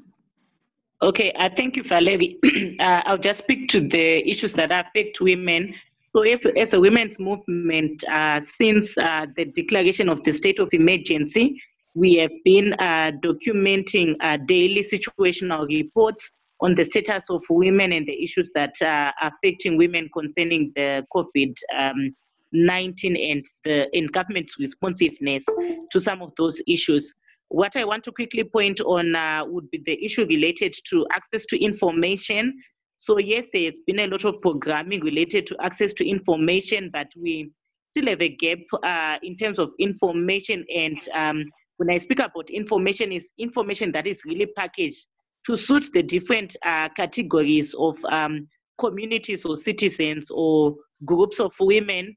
Okay, 1.01 1.32
uh, 1.34 1.49
thank 1.56 1.77
you, 1.77 1.84
Valerie. 1.84 2.38
uh, 2.79 3.01
I'll 3.06 3.17
just 3.17 3.39
speak 3.39 3.69
to 3.69 3.82
the 3.82 4.29
issues 4.29 4.53
that 4.53 4.71
affect 4.71 5.19
women. 5.21 5.73
So, 6.12 6.23
if, 6.23 6.45
as 6.45 6.73
a 6.73 6.79
women's 6.79 7.19
movement, 7.19 8.03
uh, 8.06 8.39
since 8.41 8.97
uh, 8.97 9.25
the 9.36 9.45
declaration 9.45 10.10
of 10.10 10.21
the 10.23 10.32
state 10.32 10.60
of 10.60 10.69
emergency, 10.73 11.60
we 11.95 12.15
have 12.15 12.32
been 12.43 12.73
uh, 12.73 13.12
documenting 13.21 14.15
uh, 14.21 14.38
daily 14.45 14.84
situational 14.84 15.67
reports 15.67 16.32
on 16.62 16.75
the 16.75 16.84
status 16.84 17.25
of 17.29 17.43
women 17.49 17.91
and 17.91 18.08
the 18.08 18.23
issues 18.23 18.49
that 18.56 18.73
are 18.82 19.13
affecting 19.21 19.77
women 19.77 20.10
concerning 20.13 20.71
the 20.75 21.06
COVID 21.13 21.56
um, 21.77 22.15
19 22.53 23.17
and 23.17 23.45
the 23.63 23.89
and 23.93 24.12
government's 24.12 24.58
responsiveness 24.60 25.43
to 25.91 25.99
some 25.99 26.21
of 26.21 26.32
those 26.38 26.62
issues. 26.67 27.13
What 27.49 27.75
I 27.75 27.84
want 27.84 28.03
to 28.06 28.12
quickly 28.12 28.43
point 28.43 28.79
on 28.82 29.15
uh, 29.15 29.43
would 29.45 29.69
be 29.71 29.82
the 29.86 30.03
issue 30.03 30.25
related 30.25 30.73
to 30.89 31.06
access 31.12 31.45
to 31.47 31.62
information. 31.62 32.58
So 32.97 33.17
yes, 33.17 33.49
there's 33.51 33.79
been 33.86 33.99
a 33.99 34.08
lot 34.08 34.23
of 34.23 34.39
programming 34.41 35.01
related 35.01 35.45
to 35.47 35.58
access 35.62 35.93
to 35.93 36.08
information, 36.08 36.89
but 36.93 37.08
we 37.19 37.51
still 37.91 38.08
have 38.08 38.21
a 38.21 38.29
gap 38.29 38.60
uh, 38.84 39.17
in 39.21 39.36
terms 39.36 39.60
of 39.60 39.71
information. 39.79 40.65
And 40.73 40.97
um, 41.13 41.45
when 41.77 41.89
I 41.89 41.97
speak 41.97 42.19
about 42.19 42.49
information, 42.49 43.12
is 43.12 43.31
information 43.38 43.91
that 43.93 44.07
is 44.07 44.23
really 44.25 44.45
packaged 44.45 45.07
to 45.45 45.55
suit 45.55 45.91
the 45.93 46.03
different 46.03 46.55
uh, 46.65 46.89
categories 46.95 47.73
of 47.73 47.97
um, 48.05 48.47
communities 48.77 49.45
or 49.45 49.55
citizens 49.55 50.29
or 50.31 50.75
groups 51.05 51.39
of 51.39 51.53
women. 51.59 52.15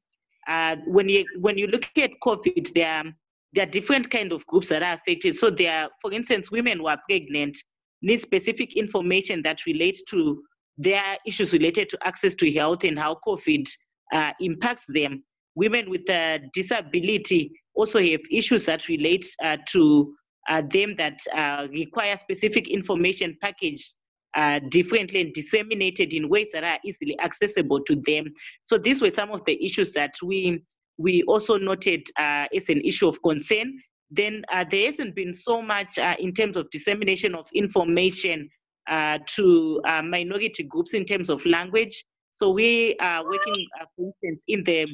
Uh, 0.48 0.76
when 0.86 1.08
you 1.08 1.24
when 1.40 1.58
you 1.58 1.66
look 1.66 1.88
at 1.98 2.10
COVID, 2.22 2.72
there 2.74 2.90
are 2.90 3.04
there 3.52 3.66
are 3.66 3.70
different 3.70 4.10
kind 4.10 4.32
of 4.32 4.46
groups 4.46 4.68
that 4.68 4.82
are 4.82 4.94
affected. 4.94 5.36
So 5.36 5.50
there 5.50 5.84
are, 5.84 5.90
for 6.02 6.12
instance, 6.12 6.50
women 6.50 6.78
who 6.78 6.86
are 6.86 7.00
pregnant 7.08 7.56
need 8.02 8.20
specific 8.20 8.76
information 8.76 9.42
that 9.42 9.64
relates 9.66 10.02
to 10.10 10.42
their 10.78 11.16
issues 11.26 11.52
related 11.52 11.88
to 11.88 11.98
access 12.04 12.34
to 12.34 12.52
health 12.52 12.84
and 12.84 12.98
how 12.98 13.18
COVID 13.26 13.66
uh, 14.12 14.32
impacts 14.40 14.84
them. 14.88 15.24
Women 15.54 15.88
with 15.88 16.08
a 16.10 16.40
disability 16.52 17.50
also 17.76 18.00
have 18.00 18.20
issues 18.30 18.66
that 18.66 18.88
relate 18.88 19.26
uh, 19.44 19.56
to 19.68 20.14
uh, 20.48 20.62
them 20.70 20.94
that 20.96 21.18
uh, 21.36 21.66
require 21.70 22.16
specific 22.16 22.68
information 22.68 23.36
packaged 23.42 23.94
uh, 24.36 24.60
differently 24.70 25.20
and 25.20 25.32
disseminated 25.32 26.12
in 26.12 26.28
ways 26.28 26.50
that 26.52 26.62
are 26.62 26.78
easily 26.84 27.18
accessible 27.20 27.82
to 27.82 27.96
them. 28.06 28.26
So 28.64 28.78
these 28.78 29.00
were 29.00 29.10
some 29.10 29.30
of 29.30 29.44
the 29.44 29.62
issues 29.64 29.92
that 29.92 30.14
we 30.22 30.62
we 30.98 31.22
also 31.24 31.58
noted 31.58 32.06
uh, 32.18 32.46
as 32.54 32.70
an 32.70 32.80
issue 32.80 33.06
of 33.06 33.20
concern. 33.22 33.78
Then 34.10 34.44
uh, 34.50 34.64
there 34.70 34.86
hasn't 34.86 35.14
been 35.14 35.34
so 35.34 35.60
much 35.60 35.98
uh, 35.98 36.16
in 36.18 36.32
terms 36.32 36.56
of 36.56 36.70
dissemination 36.70 37.34
of 37.34 37.46
information 37.54 38.48
to 38.88 39.80
minority 40.04 40.62
groups 40.62 40.94
in 40.94 41.04
terms 41.04 41.28
of 41.28 41.44
language. 41.44 42.04
So 42.36 42.50
we 42.50 42.96
are 43.00 43.24
working, 43.24 43.66
uh, 43.80 43.86
for 43.96 44.12
instance, 44.12 44.44
in 44.46 44.62
the 44.64 44.86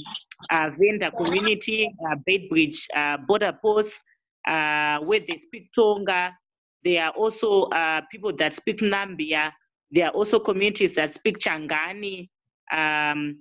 Venda 0.51 1.11
community, 1.11 1.93
uh, 2.09 2.17
Beitbridge 2.29 2.87
border 3.27 3.53
posts, 3.61 4.03
where 4.47 5.21
they 5.21 5.39
speak 5.39 5.71
Tonga. 5.75 6.33
There 6.85 7.05
are 7.05 7.11
also 7.11 7.69
people 8.11 8.33
that 8.37 8.55
speak 8.55 8.79
Nambya. 8.79 9.53
There 9.91 10.07
are 10.07 10.13
also 10.13 10.39
communities 10.39 10.95
that 10.95 11.11
speak 11.11 11.39
Changani. 11.39 12.29
Um, 12.73 13.39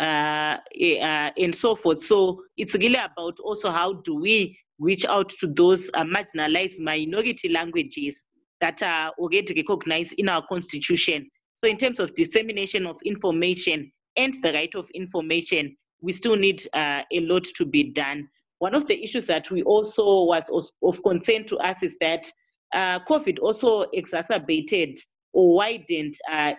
uh, 0.00 0.56
uh, 0.80 1.30
and 1.36 1.54
so 1.54 1.76
forth. 1.76 2.02
So 2.02 2.42
it's 2.56 2.72
really 2.72 2.94
about 2.94 3.38
also 3.40 3.70
how 3.70 3.94
do 3.94 4.14
we 4.14 4.58
reach 4.78 5.04
out 5.04 5.28
to 5.40 5.46
those 5.46 5.90
uh, 5.92 6.04
marginalized 6.04 6.78
minority 6.78 7.50
languages 7.50 8.24
that 8.62 8.82
are 8.82 9.12
already 9.18 9.52
recognized 9.54 10.14
in 10.16 10.30
our 10.30 10.42
constitution. 10.46 11.28
So 11.62 11.70
in 11.70 11.76
terms 11.76 12.00
of 12.00 12.14
dissemination 12.14 12.86
of 12.86 12.98
information 13.04 13.92
and 14.16 14.34
the 14.42 14.52
right 14.52 14.74
of 14.74 14.88
information, 14.90 15.76
we 16.00 16.12
still 16.12 16.36
need 16.36 16.62
uh, 16.72 17.02
a 17.12 17.20
lot 17.20 17.44
to 17.56 17.66
be 17.66 17.92
done. 17.92 18.28
One 18.58 18.74
of 18.74 18.86
the 18.86 19.02
issues 19.02 19.26
that 19.26 19.50
we 19.50 19.62
also 19.62 20.24
was 20.24 20.70
of 20.82 21.02
concern 21.02 21.44
to 21.46 21.58
us 21.58 21.82
is 21.82 21.96
that 22.00 22.30
uh, 22.74 23.00
COVID 23.08 23.38
also 23.40 23.82
exacerbated 23.92 24.98
or 25.32 25.54
widened 25.54 26.14
uh, 26.30 26.52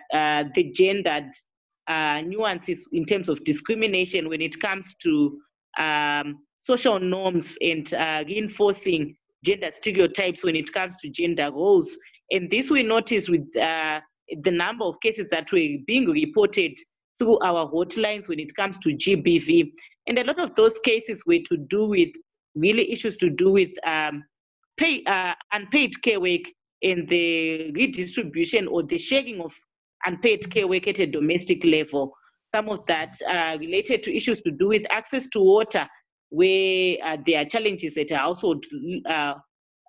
the 0.54 0.70
gendered 0.72 1.30
uh, 1.88 2.20
nuances 2.20 2.88
in 2.92 3.04
terms 3.04 3.28
of 3.28 3.42
discrimination 3.44 4.28
when 4.28 4.40
it 4.40 4.60
comes 4.60 4.94
to 5.02 5.38
um, 5.78 6.38
social 6.64 7.00
norms 7.00 7.56
and 7.60 7.92
uh, 7.94 8.22
reinforcing 8.26 9.16
gender 9.44 9.70
stereotypes 9.72 10.44
when 10.44 10.54
it 10.54 10.72
comes 10.72 10.96
to 10.98 11.08
gender 11.08 11.50
roles. 11.50 11.96
And 12.30 12.48
this 12.50 12.70
we 12.70 12.82
notice 12.84 13.28
with 13.28 13.54
uh, 13.56 14.00
the 14.42 14.50
number 14.50 14.84
of 14.84 15.00
cases 15.00 15.28
that 15.30 15.50
were 15.52 15.68
being 15.86 16.08
reported. 16.08 16.74
through 17.18 17.38
our 17.40 17.70
hotlines 17.70 18.26
when 18.26 18.40
it 18.40 18.52
comes 18.56 18.78
to 18.78 18.88
GBV. 18.88 19.70
And 20.08 20.18
a 20.18 20.24
lot 20.24 20.40
of 20.40 20.54
those 20.56 20.76
cases 20.84 21.22
were 21.24 21.38
to 21.48 21.56
do 21.56 21.86
with 21.86 22.08
really 22.54 22.90
issues 22.90 23.16
to 23.18 23.30
do 23.30 23.52
with 23.52 23.70
um, 23.86 24.24
pay, 24.76 25.04
uh, 25.04 25.34
unpaid 25.52 25.92
care 26.02 26.20
work 26.20 26.40
and 26.82 27.08
the 27.08 27.70
redistribution 27.72 28.66
or 28.66 28.82
the 28.82 28.98
sharing 28.98 29.40
of 29.40 29.52
unpaid 30.04 30.50
care 30.50 30.66
work 30.66 30.88
at 30.88 30.98
a 30.98 31.06
domestic 31.06 31.64
level. 31.64 32.12
Some 32.52 32.68
of 32.68 32.84
that 32.86 33.16
uh, 33.28 33.56
related 33.58 34.02
to 34.04 34.16
issues 34.16 34.42
to 34.42 34.50
do 34.50 34.68
with 34.68 34.82
access 34.90 35.28
to 35.30 35.40
water, 35.40 35.88
where 36.30 36.96
uh, 37.04 37.16
there 37.24 37.42
are 37.42 37.44
challenges 37.44 37.96
at 37.96 38.10
a 38.10 38.18
household 38.18 38.64
uh, 39.08 39.34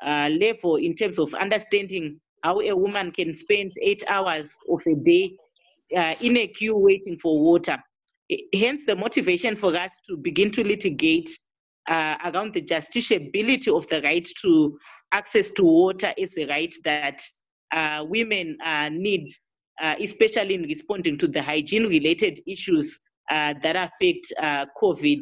uh, 0.06 0.30
level 0.30 0.76
in 0.76 0.96
terms 0.96 1.18
of 1.18 1.34
understanding 1.34 2.20
how 2.44 2.60
a 2.60 2.74
woman 2.74 3.12
can 3.12 3.36
spend 3.36 3.72
eight 3.82 4.04
hours 4.08 4.54
of 4.70 4.82
a 4.86 4.96
day 4.96 5.36
uh, 5.96 6.16
in 6.22 6.38
a 6.38 6.48
queue 6.48 6.76
waiting 6.76 7.18
for 7.18 7.40
water. 7.40 7.78
Hence, 8.54 8.82
the 8.86 8.96
motivation 8.96 9.56
for 9.56 9.76
us 9.76 9.92
to 10.10 10.18
begin 10.18 10.52
to 10.52 10.64
litigate 10.64 11.30
uh, 11.90 12.16
around 12.26 12.54
the 12.54 12.62
justiciability 12.62 13.76
of 13.76 13.88
the 13.90 14.02
right 14.02 14.28
to 14.42 14.78
access 15.14 15.50
to 15.52 15.64
water 15.64 16.14
is 16.18 16.38
a 16.38 16.46
right 16.48 16.74
that 16.84 17.22
uh, 17.74 18.04
women 18.08 18.58
uh, 18.66 18.90
need, 18.90 19.28
uh, 19.82 19.96
especially 20.00 20.56
in 20.56 20.64
responding 20.64 21.18
to 21.18 21.28
the 21.28 21.42
hygiene 21.42 21.88
related 21.88 22.40
issues 22.48 23.00
uh, 23.32 23.54
that 23.62 23.76
affect 23.76 24.34
COVID. 24.82 25.22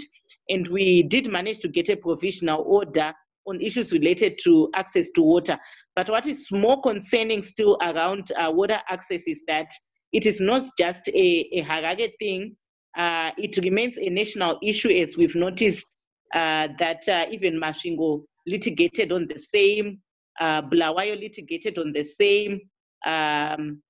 And 0.50 0.68
we 0.68 1.04
did 1.04 1.32
manage 1.32 1.60
to 1.60 1.68
get 1.68 1.90
a 1.90 1.96
provisional 1.96 2.64
order 2.66 3.14
on 3.48 3.62
issues 3.62 3.92
related 3.92 4.40
to 4.44 4.70
access 4.76 5.10
to 5.12 5.22
water. 5.22 5.58
But 5.96 6.10
what 6.10 6.26
is 6.28 6.46
more 6.52 6.82
concerning 6.82 7.44
still 7.44 7.78
around 7.82 8.32
water 8.38 8.80
access 8.90 9.24
is 9.28 9.44
that 9.48 9.72
it 10.14 10.26
is 10.26 10.40
not 10.40 10.64
just 10.78 11.08
a, 11.10 11.50
a 11.54 11.64
Harare 11.64 12.12
thing. 12.20 12.56
it 12.98 13.58
remains 13.58 13.98
a 13.98 14.10
national 14.10 14.60
issue, 14.62 14.90
as 14.90 15.18
we've 15.18 15.36
noticed 15.36 15.88
uh, 16.36 16.68
that 16.80 17.08
uh, 17.10 17.26
even 17.30 17.60
Masvingo 17.60 18.24
litigated 18.48 19.12
on 19.12 19.28
the 19.28 19.38
same, 19.38 20.00
uh, 20.40 20.62
Bulawayo 20.62 21.20
litigated 21.20 21.78
on 21.78 21.92
the 21.92 22.04
same, 22.04 22.62
um, 23.06 23.82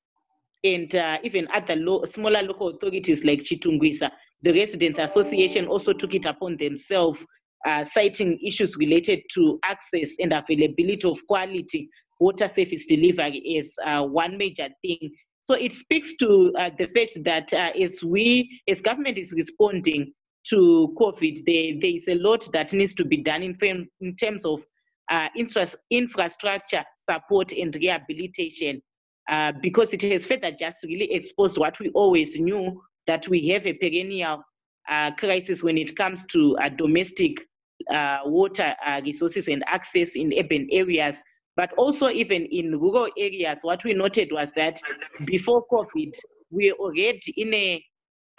and 0.63 0.95
uh, 0.95 1.17
even 1.23 1.47
other 1.53 1.75
lo- 1.75 2.03
smaller 2.05 2.41
local 2.41 2.69
authorities 2.69 3.23
like 3.23 3.41
Chitungwiza, 3.41 4.11
the 4.41 4.53
Residents 4.53 4.99
Association 4.99 5.67
also 5.67 5.93
took 5.93 6.13
it 6.15 6.25
upon 6.25 6.57
themselves, 6.57 7.19
uh, 7.67 7.83
citing 7.83 8.39
issues 8.43 8.75
related 8.77 9.21
to 9.33 9.59
access 9.63 10.15
and 10.19 10.33
availability 10.33 11.07
of 11.07 11.17
quality 11.27 11.89
water 12.21 12.47
service 12.47 12.85
delivery 12.85 13.39
is 13.39 13.75
uh, 13.85 14.03
one 14.03 14.37
major 14.37 14.69
thing. 14.83 15.11
So 15.47 15.55
it 15.55 15.73
speaks 15.73 16.15
to 16.17 16.53
uh, 16.57 16.69
the 16.77 16.87
fact 16.95 17.17
that 17.25 17.51
uh, 17.51 17.71
as 17.77 18.03
we, 18.03 18.61
as 18.69 18.79
government 18.79 19.17
is 19.17 19.33
responding 19.33 20.13
to 20.49 20.95
COVID, 20.99 21.39
there, 21.45 21.73
there 21.81 21.97
is 21.97 22.07
a 22.07 22.15
lot 22.15 22.47
that 22.53 22.71
needs 22.73 22.93
to 22.93 23.05
be 23.05 23.17
done 23.17 23.41
in, 23.41 23.57
in 23.99 24.15
terms 24.15 24.45
of 24.45 24.61
uh, 25.09 25.27
infrastructure 25.35 26.85
support 27.09 27.51
and 27.51 27.75
rehabilitation 27.75 28.81
uh, 29.29 29.51
because 29.61 29.91
it 29.91 30.01
has 30.03 30.25
further 30.25 30.51
just 30.51 30.83
really 30.83 31.11
exposed 31.11 31.57
what 31.57 31.77
we 31.79 31.89
always 31.89 32.39
knew 32.39 32.81
that 33.07 33.27
we 33.27 33.49
have 33.49 33.65
a 33.65 33.73
perennial 33.73 34.43
uh, 34.89 35.11
crisis 35.15 35.63
when 35.63 35.77
it 35.77 35.95
comes 35.95 36.23
to 36.27 36.55
uh, 36.57 36.69
domestic 36.69 37.41
uh, 37.89 38.19
water 38.25 38.75
uh, 38.85 39.01
resources 39.03 39.47
and 39.47 39.63
access 39.67 40.15
in 40.15 40.33
urban 40.37 40.67
areas. 40.71 41.17
But 41.55 41.73
also, 41.73 42.09
even 42.09 42.45
in 42.45 42.79
rural 42.79 43.09
areas, 43.17 43.59
what 43.61 43.83
we 43.83 43.93
noted 43.93 44.31
was 44.31 44.49
that 44.55 44.79
before 45.25 45.65
COVID, 45.67 46.13
we 46.49 46.71
were 46.71 46.77
already 46.77 47.33
in 47.37 47.53
a 47.53 47.83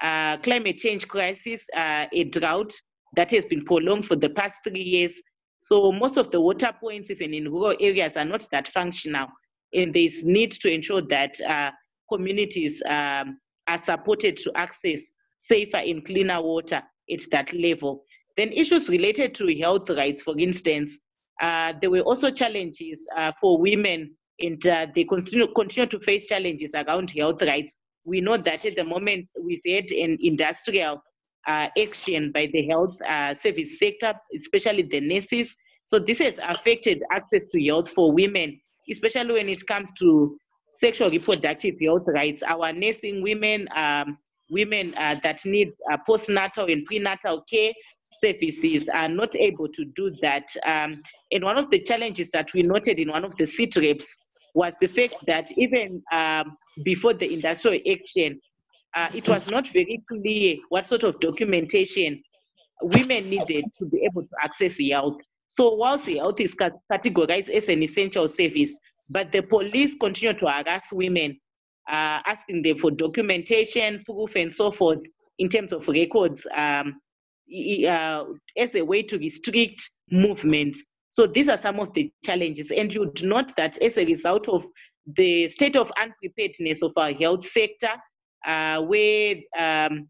uh, 0.02 0.36
climate 0.38 0.78
change 0.78 1.06
crisis, 1.06 1.66
uh, 1.76 2.06
a 2.12 2.24
drought 2.24 2.72
that 3.16 3.30
has 3.30 3.44
been 3.44 3.64
prolonged 3.64 4.06
for 4.06 4.16
the 4.16 4.30
past 4.30 4.56
three 4.66 4.82
years. 4.82 5.14
So 5.62 5.92
most 5.92 6.16
of 6.16 6.30
the 6.30 6.40
water 6.40 6.70
points, 6.80 7.10
even 7.10 7.34
in 7.34 7.50
rural 7.50 7.76
areas, 7.78 8.16
are 8.16 8.24
not 8.24 8.46
that 8.50 8.68
functional. 8.68 9.28
And 9.74 9.94
there's 9.94 10.24
need 10.24 10.52
to 10.52 10.70
ensure 10.70 11.02
that 11.02 11.40
uh, 11.42 11.70
communities 12.10 12.82
um, 12.88 13.38
are 13.68 13.78
supported 13.78 14.36
to 14.38 14.52
access 14.56 15.12
safer 15.38 15.78
and 15.78 16.04
cleaner 16.04 16.40
water 16.40 16.82
at 17.10 17.20
that 17.30 17.52
level. 17.52 18.04
Then 18.36 18.50
issues 18.52 18.88
related 18.88 19.34
to 19.36 19.58
health 19.58 19.90
rights, 19.90 20.22
for 20.22 20.38
instance, 20.38 20.98
uh, 21.42 21.72
there 21.80 21.90
were 21.90 22.00
also 22.00 22.30
challenges 22.30 23.06
uh, 23.16 23.32
for 23.40 23.58
women 23.58 24.14
and 24.38 24.66
uh, 24.66 24.86
they 24.94 25.04
continue, 25.04 25.46
continue 25.54 25.88
to 25.88 26.00
face 26.00 26.26
challenges 26.26 26.74
around 26.74 27.10
health 27.10 27.42
rights 27.42 27.76
we 28.04 28.20
know 28.20 28.36
that 28.36 28.64
at 28.64 28.76
the 28.76 28.84
moment 28.84 29.30
we've 29.40 29.60
had 29.66 29.90
an 29.92 30.18
industrial 30.20 31.02
uh, 31.46 31.68
action 31.80 32.32
by 32.32 32.48
the 32.52 32.66
health 32.66 33.00
uh, 33.02 33.34
service 33.34 33.78
sector, 33.78 34.14
especially 34.36 34.82
the 34.82 35.00
nurses. 35.00 35.56
So 35.86 35.98
this 35.98 36.18
has 36.18 36.38
affected 36.38 37.02
access 37.10 37.48
to 37.48 37.64
health 37.64 37.90
for 37.90 38.12
women, 38.12 38.60
especially 38.90 39.34
when 39.34 39.48
it 39.48 39.66
comes 39.66 39.88
to 40.00 40.36
sexual 40.70 41.10
reproductive 41.10 41.74
health 41.80 42.04
rights. 42.06 42.42
Our 42.42 42.72
nursing 42.72 43.22
women, 43.22 43.68
um, 43.76 44.18
women 44.50 44.94
uh, 44.96 45.16
that 45.22 45.44
need 45.44 45.72
postnatal 46.08 46.72
and 46.72 46.84
prenatal 46.86 47.44
care 47.50 47.72
services 48.22 48.88
are 48.88 49.08
not 49.08 49.34
able 49.36 49.68
to 49.68 49.84
do 49.96 50.14
that. 50.22 50.48
Um, 50.66 51.02
and 51.30 51.44
one 51.44 51.58
of 51.58 51.70
the 51.70 51.80
challenges 51.80 52.30
that 52.30 52.52
we 52.52 52.62
noted 52.62 53.00
in 53.00 53.08
one 53.08 53.24
of 53.24 53.36
the 53.36 53.46
CIT 53.46 53.76
reps 53.76 54.16
was 54.54 54.74
the 54.80 54.86
fact 54.86 55.14
that 55.26 55.50
even 55.56 56.02
um, 56.12 56.56
before 56.84 57.14
the 57.14 57.32
industrial 57.32 57.80
action, 57.90 58.40
uh, 58.94 59.08
it 59.14 59.28
was 59.28 59.50
not 59.50 59.66
very 59.68 60.02
clear 60.08 60.56
what 60.68 60.86
sort 60.86 61.04
of 61.04 61.18
documentation 61.20 62.22
women 62.82 63.28
needed 63.30 63.64
to 63.78 63.86
be 63.86 64.04
able 64.04 64.22
to 64.22 64.34
access 64.42 64.74
the 64.76 64.90
health. 64.90 65.16
So 65.48 65.74
whilst 65.74 66.06
the 66.06 66.18
health 66.18 66.40
is 66.40 66.54
categorized 66.90 67.48
as 67.48 67.68
an 67.68 67.82
essential 67.82 68.28
service, 68.28 68.78
but 69.08 69.32
the 69.32 69.42
police 69.42 69.94
continue 69.98 70.38
to 70.38 70.46
harass 70.46 70.86
women, 70.92 71.38
uh, 71.90 72.20
asking 72.26 72.62
them 72.62 72.78
for 72.78 72.90
documentation, 72.90 74.02
proof, 74.06 74.34
and 74.36 74.52
so 74.52 74.72
forth 74.72 75.00
in 75.38 75.48
terms 75.48 75.72
of 75.72 75.86
records 75.88 76.46
um, 76.56 77.00
uh, 77.88 78.24
as 78.56 78.74
a 78.74 78.82
way 78.82 79.02
to 79.02 79.18
restrict 79.18 79.90
movement. 80.10 80.76
So 81.10 81.26
these 81.26 81.48
are 81.48 81.58
some 81.58 81.78
of 81.78 81.92
the 81.94 82.10
challenges. 82.24 82.70
And 82.70 82.92
you'd 82.92 83.22
note 83.22 83.54
that 83.56 83.76
as 83.82 83.98
a 83.98 84.04
result 84.04 84.48
of 84.48 84.64
the 85.06 85.48
state 85.48 85.76
of 85.76 85.92
unpreparedness 86.00 86.82
of 86.82 86.92
our 86.96 87.12
health 87.12 87.46
sector, 87.46 87.90
uh, 88.46 88.80
where 88.80 89.36
um, 89.58 90.08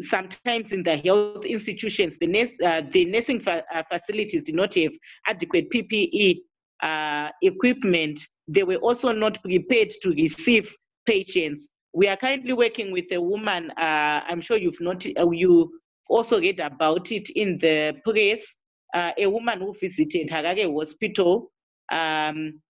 sometimes 0.00 0.72
in 0.72 0.82
the 0.82 0.96
health 0.98 1.44
institutions, 1.44 2.16
the, 2.18 2.26
nurse, 2.26 2.50
uh, 2.64 2.82
the 2.92 3.04
nursing 3.06 3.40
fa- 3.40 3.64
uh, 3.74 3.82
facilities 3.90 4.44
did 4.44 4.54
not 4.54 4.74
have 4.74 4.92
adequate 5.26 5.70
PPE 5.70 6.38
uh, 6.82 7.30
equipment. 7.42 8.20
They 8.48 8.62
were 8.62 8.76
also 8.76 9.12
not 9.12 9.42
prepared 9.42 9.90
to 10.02 10.10
receive 10.10 10.74
patients. 11.06 11.68
We 11.94 12.08
are 12.08 12.16
currently 12.16 12.52
working 12.52 12.92
with 12.92 13.06
a 13.12 13.20
woman, 13.20 13.70
uh, 13.70 14.20
I'm 14.28 14.40
sure 14.40 14.58
you've 14.58 14.80
not, 14.80 15.04
uh, 15.18 15.30
you 15.30 15.72
also 16.08 16.40
read 16.40 16.60
about 16.60 17.10
it 17.12 17.28
in 17.30 17.58
the 17.58 17.94
press, 18.04 18.54
uh, 18.94 19.12
a 19.18 19.26
woman 19.26 19.60
who 19.60 19.74
visited 19.80 20.28
Harare 20.28 20.72
Hospital 20.72 21.50
um, 21.92 22.60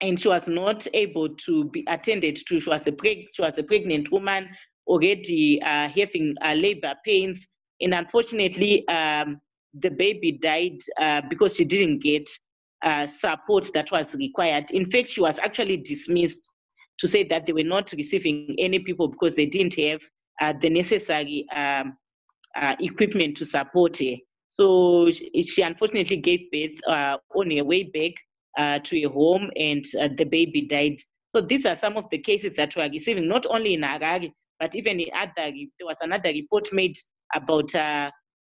and 0.00 0.20
she 0.20 0.28
was 0.28 0.46
not 0.46 0.86
able 0.94 1.28
to 1.46 1.64
be 1.70 1.84
attended 1.88 2.36
to. 2.48 2.60
She 2.60 2.68
was 2.68 2.86
a, 2.86 2.92
preg- 2.92 3.26
she 3.32 3.42
was 3.42 3.56
a 3.58 3.62
pregnant 3.62 4.10
woman 4.12 4.48
already 4.86 5.60
uh, 5.62 5.88
having 5.88 6.34
uh, 6.44 6.54
labor 6.54 6.94
pains. 7.04 7.46
And 7.80 7.94
unfortunately, 7.94 8.86
um, 8.88 9.40
the 9.74 9.90
baby 9.90 10.32
died 10.32 10.78
uh, 11.00 11.22
because 11.28 11.56
she 11.56 11.64
didn't 11.64 12.02
get 12.02 12.28
uh, 12.84 13.06
support 13.06 13.70
that 13.74 13.90
was 13.90 14.14
required. 14.14 14.70
In 14.70 14.90
fact, 14.90 15.08
she 15.08 15.20
was 15.20 15.38
actually 15.38 15.78
dismissed 15.78 16.48
to 16.98 17.06
say 17.06 17.24
that 17.24 17.46
they 17.46 17.52
were 17.52 17.64
not 17.64 17.92
receiving 17.96 18.54
any 18.58 18.78
people 18.78 19.08
because 19.08 19.34
they 19.34 19.46
didn't 19.46 19.74
have 19.74 20.00
uh, 20.40 20.52
the 20.60 20.68
necessary 20.70 21.46
um, 21.54 21.96
uh, 22.60 22.74
equipment 22.80 23.36
to 23.38 23.44
support 23.44 23.98
her. 23.98 24.16
So 24.50 25.10
she 25.10 25.62
unfortunately 25.62 26.18
gave 26.18 26.50
birth 26.52 26.78
uh, 26.88 27.16
on 27.34 27.50
her 27.50 27.64
way 27.64 27.84
back 27.84 28.12
uh, 28.56 28.78
to 28.84 29.04
a 29.04 29.08
home 29.08 29.50
and 29.56 29.84
uh, 30.00 30.08
the 30.16 30.24
baby 30.24 30.62
died. 30.62 30.96
So 31.34 31.40
these 31.40 31.66
are 31.66 31.74
some 31.74 31.96
of 31.96 32.04
the 32.10 32.18
cases 32.18 32.54
that 32.56 32.76
we 32.76 32.82
are 32.82 32.90
receiving, 32.90 33.26
not 33.26 33.46
only 33.46 33.74
in 33.74 33.80
Harare, 33.80 34.32
but 34.60 34.74
even 34.76 35.00
in 35.00 35.08
other, 35.16 35.32
there 35.36 35.86
was 35.86 35.96
another 36.00 36.28
report 36.28 36.68
made 36.72 36.96
about 37.34 37.74
uh, 37.74 38.10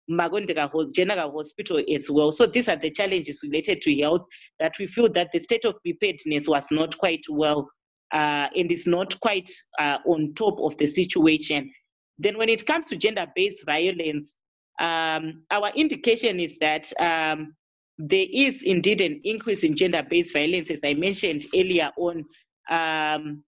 Marondera 0.10 0.70
General 0.94 1.32
Hospital 1.32 1.82
as 1.94 2.10
well. 2.10 2.32
So 2.32 2.46
these 2.46 2.70
are 2.70 2.78
the 2.78 2.92
challenges 2.92 3.40
related 3.44 3.82
to 3.82 3.96
health 4.00 4.22
that 4.60 4.74
we 4.80 4.88
feel 4.88 5.12
that 5.14 5.30
the 5.34 5.40
state 5.40 5.66
of 5.66 5.76
preparedness 5.84 6.48
was 6.48 6.66
not 6.72 6.98
quite 6.98 7.26
well 7.30 7.70
uh, 8.14 8.48
and 8.56 8.72
is 8.72 8.88
not 8.88 9.20
quite 9.20 9.50
uh, 9.80 9.98
on 10.06 10.34
top 10.36 10.60
of 10.60 10.78
the 10.78 10.86
situation. 10.86 11.72
Then 12.20 12.38
when 12.38 12.50
it 12.50 12.66
comes 12.66 12.86
to 12.88 12.96
gender-based 12.96 13.66
violence, 13.66 14.36
um, 14.80 15.44
our 15.52 15.70
indication 15.76 16.40
is 16.40 16.58
that 16.60 16.92
um, 17.00 17.54
there 17.98 18.26
is 18.32 18.64
indeed 18.64 19.02
an 19.02 19.22
increase 19.24 19.64
in 19.64 19.76
gender-based 19.76 20.34
violence, 20.34 20.70
as 20.70 20.82
I 20.84 20.94
mentioned 20.94 21.46
earlier 21.56 21.92
on. 21.98 22.26
Um, 22.70 23.44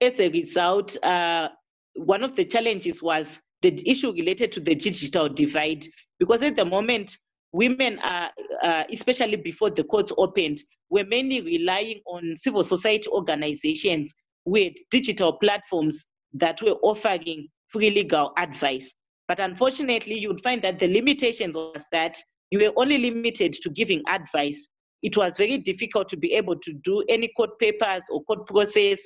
as 0.00 0.20
a 0.20 0.28
result, 0.28 0.96
uh, 1.04 1.48
one 1.94 2.22
of 2.22 2.36
the 2.36 2.44
challenges 2.44 3.02
was 3.02 3.40
the 3.62 3.82
issue 3.88 4.12
related 4.12 4.52
to 4.52 4.60
the 4.60 4.74
digital 4.74 5.28
divide, 5.28 5.84
because 6.18 6.42
at 6.42 6.56
the 6.56 6.64
moment, 6.64 7.16
women 7.52 7.98
are, 8.00 8.30
uh, 8.62 8.84
especially 8.92 9.36
before 9.36 9.70
the 9.70 9.82
courts 9.84 10.12
opened, 10.16 10.60
were 10.90 11.04
mainly 11.04 11.40
relying 11.40 12.00
on 12.06 12.34
civil 12.36 12.62
society 12.62 13.08
organizations 13.08 14.14
with 14.44 14.74
digital 14.90 15.32
platforms 15.32 16.06
that 16.34 16.60
were 16.62 16.76
offering 16.82 17.48
free 17.68 17.90
legal 17.90 18.32
advice. 18.38 18.94
But 19.26 19.40
unfortunately, 19.40 20.18
you 20.18 20.28
would 20.28 20.42
find 20.42 20.62
that 20.62 20.78
the 20.78 20.88
limitations 20.88 21.54
was 21.54 21.84
that 21.92 22.16
you 22.50 22.58
were 22.60 22.72
only 22.76 22.98
limited 22.98 23.52
to 23.52 23.70
giving 23.70 24.02
advice. 24.08 24.68
It 25.02 25.16
was 25.16 25.36
very 25.36 25.58
difficult 25.58 26.08
to 26.08 26.16
be 26.16 26.32
able 26.32 26.56
to 26.56 26.72
do 26.82 27.04
any 27.08 27.28
court 27.36 27.58
papers 27.58 28.04
or 28.10 28.24
court 28.24 28.46
process 28.46 29.00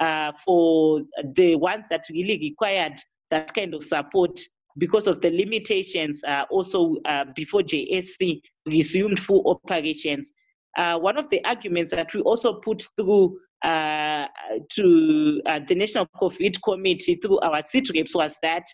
uh, 0.00 0.32
for 0.44 1.02
the 1.34 1.56
ones 1.56 1.86
that 1.90 2.04
really 2.10 2.38
required 2.38 2.94
that 3.30 3.52
kind 3.54 3.74
of 3.74 3.82
support 3.82 4.38
because 4.78 5.06
of 5.06 5.20
the 5.20 5.30
limitations 5.30 6.22
uh, 6.24 6.44
also 6.50 6.96
uh, 7.04 7.24
before 7.34 7.60
JSC 7.60 8.40
resumed 8.66 9.20
full 9.20 9.42
operations. 9.46 10.32
Uh, 10.76 10.98
one 10.98 11.18
of 11.18 11.28
the 11.28 11.44
arguments 11.44 11.90
that 11.90 12.12
we 12.14 12.20
also 12.22 12.54
put 12.54 12.86
through 12.96 13.38
uh, 13.64 14.26
to 14.70 15.40
uh, 15.46 15.60
the 15.66 15.74
National 15.74 16.06
COVID 16.20 16.56
Committee 16.62 17.16
through 17.16 17.40
our 17.40 17.62
SITREPS 17.62 18.14
was 18.14 18.36
that 18.42 18.64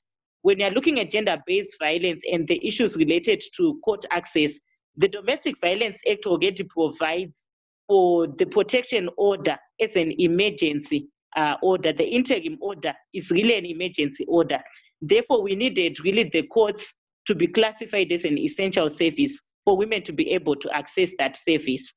when 0.42 0.58
you're 0.58 0.70
looking 0.70 0.98
at 1.00 1.10
gender-based 1.10 1.76
violence 1.80 2.22
and 2.30 2.46
the 2.48 2.64
issues 2.66 2.96
related 2.96 3.42
to 3.56 3.78
court 3.84 4.04
access, 4.10 4.58
the 4.96 5.08
Domestic 5.08 5.56
Violence 5.60 6.00
Act 6.10 6.26
already 6.26 6.64
provides 6.64 7.42
for 7.86 8.26
the 8.26 8.46
protection 8.46 9.08
order 9.16 9.56
as 9.80 9.96
an 9.96 10.12
emergency 10.20 11.08
uh, 11.36 11.56
order. 11.62 11.92
The 11.92 12.06
interim 12.06 12.58
order 12.60 12.94
is 13.14 13.30
really 13.30 13.56
an 13.56 13.66
emergency 13.66 14.24
order. 14.26 14.60
Therefore, 15.00 15.42
we 15.42 15.54
needed 15.54 16.00
really 16.04 16.24
the 16.24 16.42
courts 16.44 16.92
to 17.26 17.34
be 17.34 17.46
classified 17.46 18.10
as 18.12 18.24
an 18.24 18.38
essential 18.38 18.88
service 18.88 19.40
for 19.64 19.76
women 19.76 20.02
to 20.02 20.12
be 20.12 20.30
able 20.30 20.56
to 20.56 20.70
access 20.74 21.12
that 21.18 21.36
service, 21.36 21.92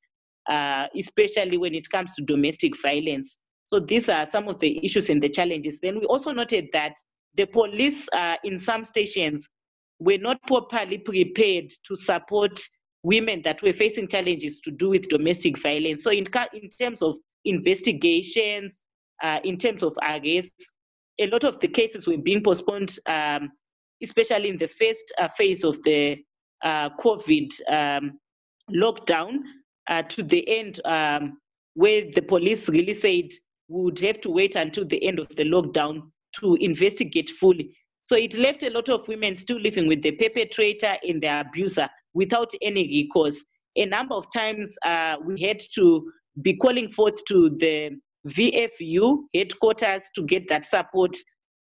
uh, 0.50 0.86
especially 0.96 1.56
when 1.56 1.74
it 1.74 1.88
comes 1.90 2.14
to 2.14 2.22
domestic 2.22 2.80
violence. 2.80 3.38
So 3.68 3.80
these 3.80 4.08
are 4.08 4.26
some 4.26 4.48
of 4.48 4.58
the 4.58 4.84
issues 4.84 5.08
and 5.08 5.22
the 5.22 5.28
challenges. 5.28 5.80
Then 5.80 5.98
we 5.98 6.06
also 6.06 6.32
noted 6.32 6.68
that 6.72 6.94
the 7.36 7.46
police 7.46 8.08
uh, 8.12 8.36
in 8.44 8.58
some 8.58 8.84
stations 8.84 9.48
were 9.98 10.18
not 10.18 10.42
properly 10.46 10.98
prepared 10.98 11.70
to 11.86 11.96
support 11.96 12.58
women 13.02 13.40
that 13.44 13.62
were 13.62 13.72
facing 13.72 14.08
challenges 14.08 14.60
to 14.60 14.70
do 14.70 14.90
with 14.90 15.08
domestic 15.08 15.58
violence. 15.58 16.04
So 16.04 16.10
in, 16.10 16.26
in 16.52 16.68
terms 16.80 17.02
of 17.02 17.16
investigations, 17.44 18.82
uh, 19.22 19.38
in 19.44 19.56
terms 19.56 19.82
of 19.82 19.96
arrests, 20.02 20.72
a 21.18 21.26
lot 21.28 21.44
of 21.44 21.58
the 21.60 21.68
cases 21.68 22.06
were 22.06 22.18
being 22.18 22.42
postponed, 22.42 22.98
um, 23.06 23.50
especially 24.02 24.48
in 24.48 24.58
the 24.58 24.68
first 24.68 25.12
uh, 25.18 25.28
phase 25.28 25.64
of 25.64 25.82
the 25.82 26.16
uh, 26.62 26.90
COVID 27.00 27.48
um, 27.70 28.18
lockdown 28.70 29.38
uh, 29.88 30.02
to 30.02 30.22
the 30.22 30.48
end 30.48 30.80
um, 30.84 31.38
where 31.74 32.02
the 32.14 32.22
police 32.22 32.68
really 32.68 32.94
said 32.94 33.28
we 33.68 33.82
would 33.82 33.98
have 34.00 34.20
to 34.20 34.30
wait 34.30 34.54
until 34.54 34.84
the 34.84 35.02
end 35.04 35.18
of 35.18 35.28
the 35.36 35.44
lockdown 35.44 36.02
to 36.40 36.54
investigate 36.56 37.30
fully. 37.30 37.74
So 38.04 38.16
it 38.16 38.34
left 38.34 38.62
a 38.62 38.70
lot 38.70 38.88
of 38.88 39.06
women 39.08 39.36
still 39.36 39.60
living 39.60 39.86
with 39.86 40.02
the 40.02 40.12
perpetrator 40.12 40.96
and 41.02 41.22
the 41.22 41.40
abuser 41.40 41.88
without 42.14 42.52
any 42.60 42.86
recourse. 42.86 43.44
A 43.76 43.86
number 43.86 44.14
of 44.14 44.26
times 44.34 44.76
uh, 44.84 45.16
we 45.24 45.40
had 45.40 45.60
to 45.74 46.10
be 46.42 46.54
calling 46.56 46.88
forth 46.88 47.24
to 47.26 47.50
the 47.50 47.90
VFU 48.28 49.24
headquarters 49.34 50.04
to 50.14 50.22
get 50.24 50.48
that 50.48 50.66
support 50.66 51.16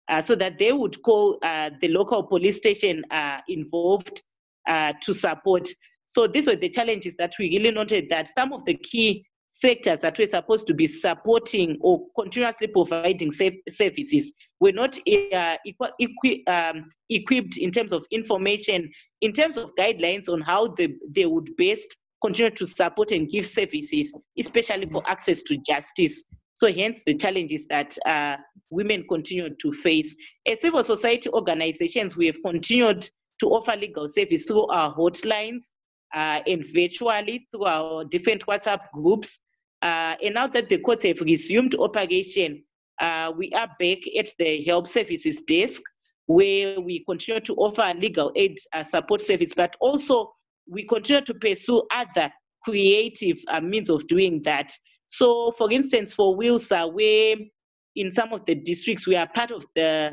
uh, 0.10 0.22
so 0.22 0.36
that 0.36 0.60
they 0.60 0.74
would 0.74 1.02
call 1.04 1.38
uh, 1.44 1.70
the 1.80 1.88
local 1.88 2.24
police 2.24 2.58
station 2.58 3.04
uh, 3.12 3.38
involved 3.48 4.24
uh, 4.68 4.94
to 5.02 5.14
support. 5.14 5.68
So 6.12 6.28
these 6.28 6.46
were 6.46 6.58
the 6.58 6.68
challenges 6.68 7.16
that 7.18 7.36
we 7.40 7.58
really 7.58 7.72
noted 7.72 8.10
that 8.10 8.28
some 8.28 8.52
of 8.52 8.66
the 8.66 8.74
key 8.74 9.26
sectors 9.50 10.02
that 10.02 10.20
were 10.20 10.26
supposed 10.26 10.68
to 10.68 10.74
be 10.74 10.86
supporting 10.86 11.78
or 11.80 12.02
continuously 12.20 12.68
providing 12.68 13.32
services 13.32 14.34
were 14.60 14.74
not 14.74 14.98
uh, 14.98 15.56
equi 15.66 16.46
um, 16.48 16.90
equipped 17.10 17.58
in 17.58 17.72
terms 17.72 17.94
of 17.94 18.06
information, 18.12 18.92
in 19.22 19.32
terms 19.32 19.56
of 19.56 19.72
guidelines 19.80 20.28
on 20.28 20.42
how 20.42 20.68
they, 20.78 20.90
they 21.16 21.26
would 21.26 21.50
best 21.56 21.96
continue 22.22 22.52
to 22.52 22.68
support 22.68 23.12
and 23.12 23.30
give 23.30 23.46
services, 23.46 24.14
especially 24.38 24.88
for 24.88 25.02
access 25.10 25.42
to 25.44 25.56
justice. 25.66 26.26
So 26.56 26.74
hence 26.74 27.04
the 27.06 27.16
challenges 27.16 27.68
that 27.70 27.98
uh, 28.06 28.36
women 28.70 29.06
continue 29.08 29.56
to 29.62 29.72
face. 29.72 30.14
As 30.46 30.60
civil 30.60 30.84
society 30.84 31.30
organizations, 31.30 32.18
we 32.18 32.26
have 32.28 32.38
continued 32.44 33.10
to 33.40 33.46
offer 33.48 33.78
legal 33.78 34.10
service 34.10 34.44
through 34.44 34.68
our 34.68 34.94
hotlines 34.94 35.72
uh, 36.14 36.40
and 36.46 36.66
virtually 36.74 37.48
through 37.52 37.66
our 37.66 38.06
different 38.06 38.46
WhatsApp 38.46 38.82
groups. 38.94 39.40
Uh, 39.82 40.16
and 40.24 40.36
now 40.36 40.48
that 40.48 40.70
the 40.70 40.78
courts 40.78 41.04
have 41.04 41.20
resumed 41.22 41.76
operation, 41.76 42.64
uh, 43.00 43.32
we 43.36 43.52
are 43.54 43.70
back 43.80 44.00
at 44.18 44.30
the 44.38 44.64
help 44.64 44.88
services 44.88 45.42
desk 45.48 45.82
where 46.28 46.80
we 46.80 47.04
continue 47.06 47.42
to 47.42 47.56
offer 47.56 47.94
legal 48.00 48.32
aid 48.36 48.58
uh, 48.74 48.84
support 48.84 49.22
service, 49.22 49.54
but 49.54 49.76
also 49.80 50.32
we 50.70 50.86
continue 50.86 51.24
to 51.26 51.34
pursue 51.34 51.82
other 51.94 52.32
creative 52.64 53.40
uh, 53.48 53.60
means 53.60 53.90
of 53.90 54.08
doing 54.08 54.42
that. 54.44 54.72
So, 55.08 55.52
for 55.58 55.72
instance, 55.72 56.14
for 56.14 56.38
Wilsa, 56.38 56.92
where 56.92 57.36
in 57.96 58.12
some 58.12 58.32
of 58.34 58.46
the 58.46 58.56
districts 58.56 59.08
we 59.08 59.16
are 59.16 59.28
part 59.28 59.52
of 59.52 59.66
the 59.76 60.12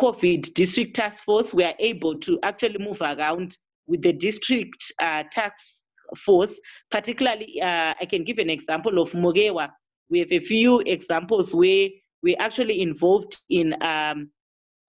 COVID 0.00 0.54
district 0.54 0.94
task 0.94 1.24
force, 1.24 1.52
we 1.52 1.64
are 1.64 1.74
able 1.80 2.18
to 2.20 2.38
actually 2.42 2.78
move 2.78 3.00
around 3.00 3.56
with 3.88 4.02
the 4.02 4.12
district 4.12 4.92
uh, 5.02 5.24
task 5.32 5.84
force. 6.16 6.60
Particularly, 6.90 7.60
uh, 7.60 7.94
I 8.00 8.06
can 8.08 8.24
give 8.24 8.38
an 8.38 8.50
example 8.50 9.00
of 9.00 9.10
Murewa. 9.12 9.68
We 10.10 10.20
have 10.20 10.32
a 10.32 10.40
few 10.40 10.80
examples 10.80 11.54
where 11.54 11.88
we're 12.22 12.36
actually 12.38 12.80
involved 12.80 13.36
in 13.50 13.80
um, 13.82 14.30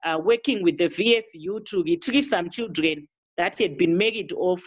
uh, 0.06 0.18
working 0.24 0.64
with 0.64 0.78
the 0.78 0.88
VFU 0.88 1.66
to 1.66 1.84
retrieve 1.84 2.26
some 2.26 2.50
children 2.50 3.08
that 3.38 3.58
had 3.60 3.78
been 3.78 3.98
married 3.98 4.32
off 4.34 4.62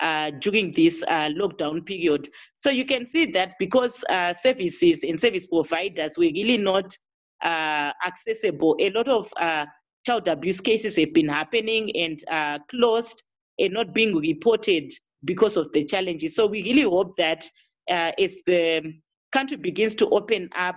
uh, 0.00 0.30
during 0.40 0.72
this 0.72 1.02
uh, 1.08 1.28
lockdown 1.30 1.84
period. 1.84 2.28
So 2.58 2.70
you 2.70 2.84
can 2.84 3.04
see 3.04 3.26
that 3.32 3.54
because 3.58 4.04
uh, 4.08 4.32
services 4.32 5.02
and 5.02 5.18
service 5.18 5.46
providers 5.46 6.16
were 6.16 6.24
really 6.24 6.56
not 6.56 6.96
uh, 7.44 7.92
accessible, 8.06 8.76
a 8.80 8.90
lot 8.90 9.08
of 9.08 9.32
uh, 9.40 9.66
child 10.06 10.28
abuse 10.28 10.60
cases 10.60 10.96
have 10.96 11.12
been 11.12 11.28
happening 11.28 11.90
and 11.96 12.22
uh, 12.30 12.58
closed 12.70 13.22
and 13.58 13.72
not 13.72 13.94
being 13.94 14.16
reported 14.16 14.92
because 15.24 15.56
of 15.56 15.72
the 15.72 15.84
challenges. 15.84 16.34
So 16.34 16.46
we 16.46 16.62
really 16.62 16.82
hope 16.82 17.16
that 17.16 17.44
as 17.88 18.36
the 18.46 18.94
country 19.32 19.56
begins 19.56 19.94
to 19.96 20.08
open 20.10 20.48
up, 20.56 20.76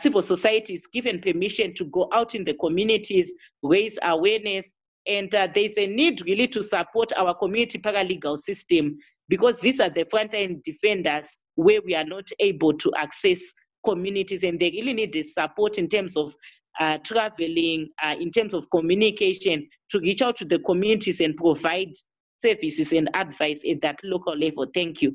civil 0.00 0.22
society 0.22 0.74
is 0.74 0.86
given 0.86 1.20
permission 1.20 1.74
to 1.74 1.84
go 1.86 2.08
out 2.12 2.34
in 2.34 2.44
the 2.44 2.54
communities, 2.54 3.32
raise 3.62 3.98
awareness, 4.02 4.72
and 5.06 5.34
uh, 5.34 5.48
there's 5.54 5.76
a 5.78 5.86
need 5.86 6.24
really 6.24 6.46
to 6.48 6.62
support 6.62 7.12
our 7.16 7.34
community 7.34 7.78
paralegal 7.78 8.38
system 8.38 8.96
because 9.28 9.58
these 9.60 9.80
are 9.80 9.90
the 9.90 10.04
frontline 10.04 10.62
defenders 10.62 11.38
where 11.56 11.80
we 11.84 11.94
are 11.94 12.04
not 12.04 12.28
able 12.38 12.72
to 12.72 12.92
access 12.96 13.40
communities 13.84 14.44
and 14.44 14.60
they 14.60 14.70
really 14.70 14.92
need 14.92 15.12
the 15.12 15.22
support 15.22 15.78
in 15.78 15.88
terms 15.88 16.16
of 16.16 16.34
uh, 16.80 16.98
traveling, 16.98 17.88
uh, 18.02 18.14
in 18.18 18.30
terms 18.30 18.54
of 18.54 18.70
communication 18.70 19.68
to 19.92 20.00
reach 20.00 20.22
out 20.22 20.36
to 20.38 20.44
the 20.44 20.58
communities 20.58 21.20
and 21.20 21.36
provide 21.36 21.92
services 22.40 22.92
and 22.92 23.08
advice 23.14 23.60
at 23.70 23.80
that 23.82 24.00
local 24.02 24.36
level. 24.36 24.66
Thank 24.74 25.02
you. 25.02 25.14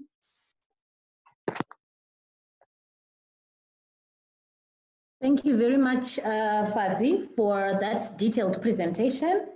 Thank 5.19 5.45
you 5.45 5.57
very 5.57 5.77
much, 5.77 6.19
uh, 6.19 6.71
Fadzi, 6.73 7.27
for 7.35 7.77
that 7.81 8.17
detailed 8.19 8.61
presentation. 8.61 9.47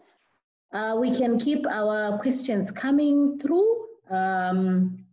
Uh, 0.74 0.98
we 1.00 1.16
can 1.16 1.38
keep 1.38 1.68
our 1.68 2.18
questions 2.18 2.72
coming 2.72 3.38
through 3.38 3.86
um, 4.10 5.06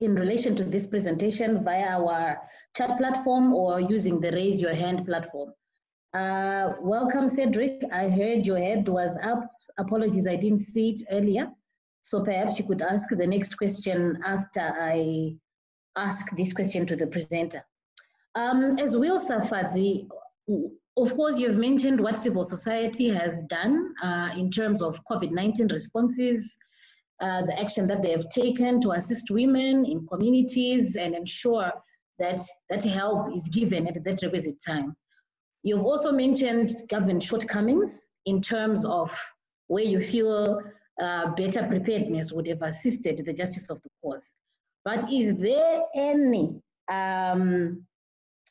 in 0.00 0.14
relation 0.14 0.54
to 0.56 0.64
this 0.64 0.86
presentation 0.86 1.64
via 1.64 1.98
our 1.98 2.42
chat 2.76 2.98
platform 2.98 3.54
or 3.54 3.80
using 3.80 4.20
the 4.20 4.30
raise 4.32 4.60
your 4.60 4.74
hand 4.74 5.06
platform. 5.06 5.52
Uh, 6.14 6.74
welcome, 6.80 7.28
Cedric. 7.28 7.82
I 7.92 8.08
heard 8.08 8.46
your 8.46 8.58
head 8.58 8.88
was 8.88 9.18
up. 9.22 9.50
Apologies, 9.78 10.26
I 10.26 10.36
didn't 10.36 10.60
see 10.60 10.90
it 10.90 11.02
earlier. 11.10 11.50
So 12.02 12.22
perhaps 12.22 12.58
you 12.58 12.64
could 12.64 12.82
ask 12.82 13.08
the 13.10 13.26
next 13.26 13.56
question 13.58 14.22
after 14.24 14.60
I 14.60 15.34
ask 15.96 16.34
this 16.36 16.52
question 16.52 16.86
to 16.86 16.96
the 16.96 17.06
presenter. 17.06 17.64
Um, 18.34 18.78
as 18.78 18.94
Wilsa 18.94 19.46
Fadzi, 19.48 20.08
of 20.96 21.14
course, 21.16 21.38
you've 21.38 21.58
mentioned 21.58 22.00
what 22.00 22.18
civil 22.18 22.44
society 22.44 23.08
has 23.08 23.42
done 23.48 23.94
uh, 24.02 24.30
in 24.36 24.50
terms 24.50 24.82
of 24.82 25.00
COVID-19 25.10 25.70
responses, 25.70 26.56
uh, 27.20 27.42
the 27.44 27.60
action 27.60 27.86
that 27.88 28.02
they 28.02 28.12
have 28.12 28.28
taken 28.28 28.80
to 28.82 28.92
assist 28.92 29.30
women 29.30 29.84
in 29.84 30.06
communities 30.06 30.96
and 30.96 31.14
ensure 31.14 31.72
that 32.18 32.40
that 32.70 32.84
help 32.84 33.34
is 33.34 33.48
given 33.48 33.86
at 33.86 34.02
that 34.04 34.22
requisite 34.22 34.62
time. 34.64 34.96
You've 35.62 35.84
also 35.84 36.12
mentioned 36.12 36.70
government 36.88 37.22
shortcomings 37.22 38.06
in 38.24 38.40
terms 38.40 38.84
of 38.84 39.16
where 39.68 39.84
you 39.84 40.00
feel 40.00 40.62
uh, 41.00 41.30
better 41.34 41.66
preparedness 41.66 42.32
would 42.32 42.46
have 42.46 42.62
assisted 42.62 43.22
the 43.24 43.32
justice 43.32 43.70
of 43.70 43.82
the 43.82 43.90
cause. 44.02 44.32
But 44.84 45.12
is 45.12 45.36
there 45.36 45.82
any, 45.94 46.60
um, 46.90 47.84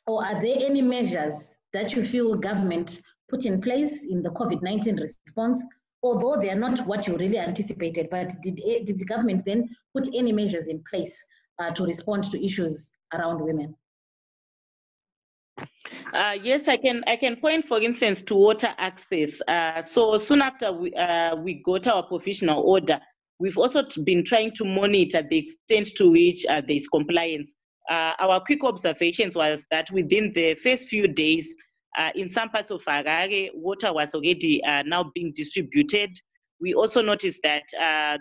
or 0.06 0.24
are 0.24 0.40
there 0.40 0.56
any 0.58 0.82
measures 0.82 1.50
that 1.72 1.94
you 1.94 2.04
feel 2.04 2.36
government 2.36 3.00
put 3.28 3.44
in 3.44 3.60
place 3.60 4.04
in 4.04 4.22
the 4.22 4.30
COVID-19 4.30 5.00
response, 5.00 5.64
although 6.02 6.36
they 6.40 6.50
are 6.50 6.58
not 6.58 6.86
what 6.86 7.06
you 7.06 7.16
really 7.16 7.38
anticipated, 7.38 8.08
but 8.10 8.30
did, 8.42 8.56
did 8.84 8.98
the 8.98 9.04
government 9.04 9.44
then 9.44 9.68
put 9.94 10.08
any 10.14 10.32
measures 10.32 10.68
in 10.68 10.82
place 10.88 11.24
uh, 11.58 11.70
to 11.70 11.84
respond 11.84 12.24
to 12.24 12.44
issues 12.44 12.92
around 13.14 13.40
women? 13.40 13.74
Uh, 16.12 16.34
yes, 16.42 16.68
I 16.68 16.76
can. 16.76 17.02
I 17.06 17.16
can 17.16 17.36
point, 17.36 17.66
for 17.66 17.80
instance, 17.80 18.22
to 18.22 18.34
water 18.34 18.74
access. 18.78 19.40
Uh, 19.48 19.82
so 19.82 20.18
soon 20.18 20.42
after 20.42 20.72
we 20.72 20.92
uh, 20.94 21.36
we 21.36 21.62
got 21.64 21.86
our 21.86 22.02
provisional 22.02 22.62
order, 22.62 22.98
we've 23.38 23.58
also 23.58 23.84
been 24.04 24.24
trying 24.24 24.52
to 24.56 24.64
monitor 24.64 25.22
the 25.28 25.38
extent 25.38 25.88
to 25.96 26.10
which 26.10 26.44
uh, 26.46 26.62
there 26.66 26.76
is 26.76 26.88
compliance. 26.88 27.52
Uh, 27.90 28.12
our 28.18 28.40
quick 28.40 28.64
observations 28.64 29.36
was 29.36 29.66
that 29.70 29.90
within 29.90 30.32
the 30.32 30.54
first 30.54 30.88
few 30.88 31.06
days, 31.06 31.56
uh, 31.98 32.10
in 32.14 32.28
some 32.28 32.48
parts 32.48 32.70
of 32.70 32.84
Harare, 32.84 33.48
water 33.54 33.92
was 33.92 34.14
already 34.14 34.60
now 34.86 35.10
being 35.14 35.32
distributed. 35.34 36.10
We 36.60 36.74
also 36.74 37.02
noticed 37.02 37.40
that 37.44 37.62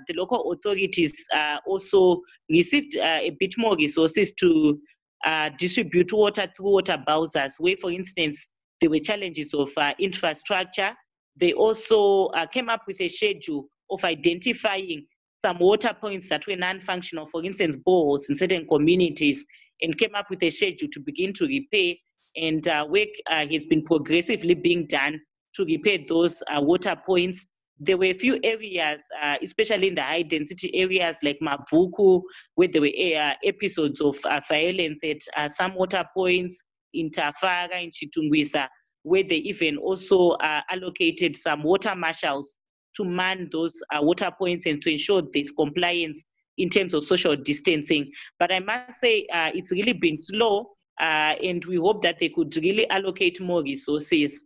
the 0.08 0.14
local 0.16 0.52
authorities 0.52 1.26
also 1.66 2.22
received 2.50 2.96
a 2.98 3.36
bit 3.40 3.56
more 3.58 3.76
resources 3.76 4.34
to 4.36 4.80
uh, 5.26 5.50
distribute 5.58 6.14
water 6.14 6.48
through 6.56 6.72
water 6.72 7.04
bowsers, 7.08 7.54
where, 7.60 7.76
for 7.78 7.92
instance, 7.92 8.48
there 8.80 8.90
were 8.90 9.00
challenges 9.00 9.54
of 9.54 9.70
uh, 9.78 9.94
infrastructure. 10.00 10.94
They 11.36 11.54
also 11.54 12.28
uh, 12.28 12.46
came 12.46 12.70
up 12.70 12.82
with 12.88 13.02
a 13.02 13.08
schedule 13.08 13.68
of 13.90 14.04
identifying 14.04 15.06
some 15.40 15.60
water 15.60 15.92
points 16.00 16.30
that 16.30 16.48
were 16.48 16.56
non-functional, 16.56 17.26
for 17.26 17.44
instance, 17.44 17.76
boreholes 17.76 18.30
in 18.30 18.36
certain 18.36 18.66
communities, 18.68 19.46
and 19.82 19.98
came 19.98 20.16
up 20.16 20.30
with 20.30 20.42
a 20.44 20.50
schedule 20.50 20.88
to 20.92 21.00
begin 21.00 21.34
to 21.34 21.46
repair. 21.46 21.96
And 22.38 22.68
uh, 22.68 22.86
work 22.90 23.10
uh, 23.30 23.46
has 23.48 23.66
been 23.66 23.84
progressively 23.84 24.56
being 24.56 24.88
done 24.88 25.20
to 25.56 25.66
repair 25.66 26.00
those 26.08 26.44
water 26.58 26.96
points 27.06 27.46
there 27.80 27.98
were 27.98 28.06
a 28.06 28.14
few 28.14 28.40
areas, 28.44 29.04
uh, 29.22 29.36
especially 29.42 29.90
in 29.90 29.96
the 29.96 30.02
high 30.02 30.22
density 30.22 30.74
areas 30.76 31.18
like 31.24 31.40
Mabvuku, 31.42 32.22
where 32.56 32.68
there 32.68 32.82
were 32.82 32.88
uh, 32.88 33.34
episodes 33.44 34.02
of 34.02 34.18
uh, 34.26 34.40
violence 34.48 35.04
at 35.04 35.18
uh, 35.36 35.50
some 35.50 35.76
water 35.76 36.04
points 36.16 36.64
in 36.94 37.10
Tafara, 37.10 37.84
in 37.84 37.90
Chitungwiza, 37.90 38.68
where 39.04 39.24
they 39.24 39.38
even 39.38 39.78
also 39.78 40.32
uh, 40.32 40.62
allocated 40.70 41.36
some 41.36 41.64
water 41.64 41.96
marshals 41.96 42.58
to 42.96 43.04
man 43.04 43.50
those 43.52 43.74
uh, 43.94 44.02
water 44.02 44.32
points 44.38 44.66
and 44.66 44.82
to 44.82 44.90
ensure 44.90 45.22
there's 45.34 45.52
compliance 45.52 46.24
in 46.58 46.70
terms 46.70 46.94
of 46.94 47.04
social 47.04 47.36
distancing. 47.36 48.10
But 48.40 48.54
I 48.54 48.62
must 48.62 49.02
say 49.02 49.26
it's 49.30 49.72
really 49.72 49.92
been 49.92 50.18
slow, 50.18 50.70
and 50.98 51.66
we 51.66 51.76
hope 51.76 52.02
that 52.04 52.20
they 52.20 52.30
could 52.30 52.56
really 52.56 52.90
allocate 52.90 53.42
more 53.42 53.62
resources 53.62 54.46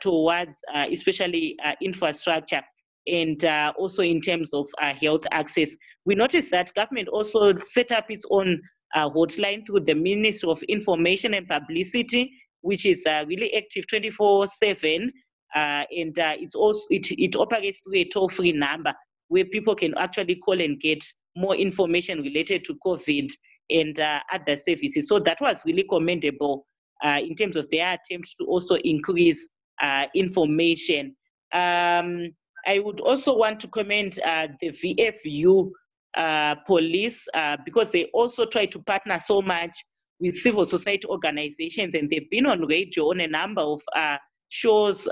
towards 0.00 0.62
uh, 0.74 0.86
especially 0.90 1.56
uh, 1.64 1.72
infrastructure 1.80 2.62
and 3.06 3.44
uh, 3.44 3.72
also 3.76 4.02
in 4.02 4.20
terms 4.20 4.52
of 4.52 4.68
uh, 4.80 4.94
health 4.94 5.24
access. 5.32 5.76
We 6.04 6.14
noticed 6.14 6.50
that 6.52 6.72
government 6.74 7.08
also 7.08 7.56
set 7.58 7.90
up 7.90 8.10
its 8.10 8.24
own 8.30 8.60
uh, 8.94 9.10
hotline 9.10 9.66
through 9.66 9.80
the 9.80 9.94
Ministry 9.94 10.50
of 10.50 10.62
Information 10.64 11.34
and 11.34 11.48
Publicity, 11.48 12.30
which 12.60 12.86
is 12.86 13.04
really 13.26 13.52
active 13.54 13.86
24/7, 13.86 15.10
and 15.54 16.18
it's 16.18 16.54
also 16.54 16.82
it, 16.90 17.10
it 17.10 17.34
operates 17.36 17.80
through 17.80 18.00
a 18.00 18.04
toll-free 18.04 18.52
number 18.52 18.94
where 19.28 19.44
people 19.46 19.74
can 19.74 19.94
actually 19.96 20.36
call 20.36 20.60
and 20.60 20.78
get 20.80 21.02
more 21.36 21.56
information 21.56 22.20
related 22.20 22.64
to 22.64 22.76
COVID 22.86 23.30
and 23.70 23.98
other 24.32 24.54
services. 24.54 25.08
So 25.08 25.18
that 25.20 25.40
was 25.40 25.62
really 25.64 25.84
commendable 25.88 26.66
uh, 27.02 27.18
in 27.20 27.34
terms 27.34 27.56
of 27.56 27.68
their 27.70 27.94
attempts 27.94 28.34
to 28.34 28.44
also 28.44 28.76
increase 28.76 29.48
uh, 29.80 30.06
information. 30.14 31.16
Um, 31.52 32.30
I 32.66 32.78
would 32.78 33.00
also 33.00 33.36
want 33.36 33.60
to 33.60 33.68
commend 33.68 34.18
uh, 34.24 34.48
the 34.60 34.70
VFU 34.70 35.70
uh, 36.16 36.54
police 36.66 37.26
uh, 37.34 37.56
because 37.64 37.90
they 37.90 38.04
also 38.14 38.44
try 38.44 38.66
to 38.66 38.78
partner 38.80 39.18
so 39.18 39.42
much 39.42 39.76
with 40.20 40.36
civil 40.36 40.64
society 40.64 41.06
organizations 41.08 41.94
and 41.94 42.08
they've 42.08 42.30
been 42.30 42.46
on 42.46 42.66
radio 42.66 43.10
on 43.10 43.20
a 43.20 43.26
number 43.26 43.62
of 43.62 43.82
uh, 43.96 44.16
shows 44.48 45.08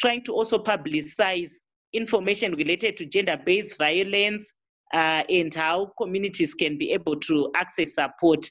trying 0.00 0.22
to 0.24 0.32
also 0.32 0.58
publicize 0.58 1.50
information 1.92 2.54
related 2.54 2.96
to 2.96 3.04
gender-based 3.04 3.76
violence, 3.76 4.54
uh, 4.92 5.22
and 5.28 5.54
how 5.54 5.92
communities 5.98 6.54
can 6.54 6.76
be 6.76 6.92
able 6.92 7.16
to 7.16 7.50
access 7.54 7.94
support. 7.94 8.44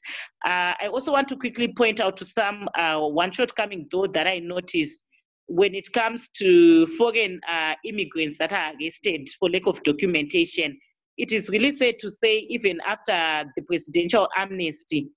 Uh, 0.46 0.74
I 0.82 0.90
also 0.92 1.12
want 1.12 1.28
to 1.30 1.36
quickly 1.36 1.74
point 1.74 2.00
out 2.00 2.16
to 2.18 2.26
some 2.26 2.70
uh, 2.78 3.00
one 3.00 3.32
shortcoming 3.32 3.88
though 3.92 4.08
that 4.08 4.28
I 4.28 4.40
noticed 4.40 5.02
when 5.50 5.74
it 5.74 5.92
comes 5.94 6.30
to 6.38 6.86
foreign 6.96 7.40
uh, 7.52 7.74
immigrants 7.84 8.38
that 8.38 8.54
are 8.54 8.74
arrested 8.80 9.28
for 9.40 9.50
lack 9.50 9.66
of 9.66 9.82
documentation. 9.84 10.78
It 11.18 11.32
is 11.32 11.50
really 11.50 11.76
sad 11.76 11.96
to 12.00 12.10
say 12.10 12.48
even 12.50 12.80
after 12.88 13.50
the 13.56 13.64
presidential 13.64 14.30
amnesty, 14.38 15.10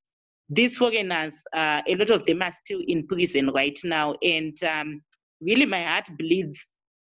these 0.48 0.76
foreigners, 0.76 1.44
uh, 1.54 1.82
a 1.86 1.94
lot 1.96 2.10
of 2.10 2.24
them 2.24 2.42
are 2.42 2.50
still 2.50 2.80
in 2.88 3.06
prison 3.06 3.50
right 3.50 3.78
now. 3.84 4.14
And 4.22 4.56
um, 4.64 5.02
really 5.40 5.66
my 5.66 5.82
heart 5.82 6.08
bleeds 6.18 6.70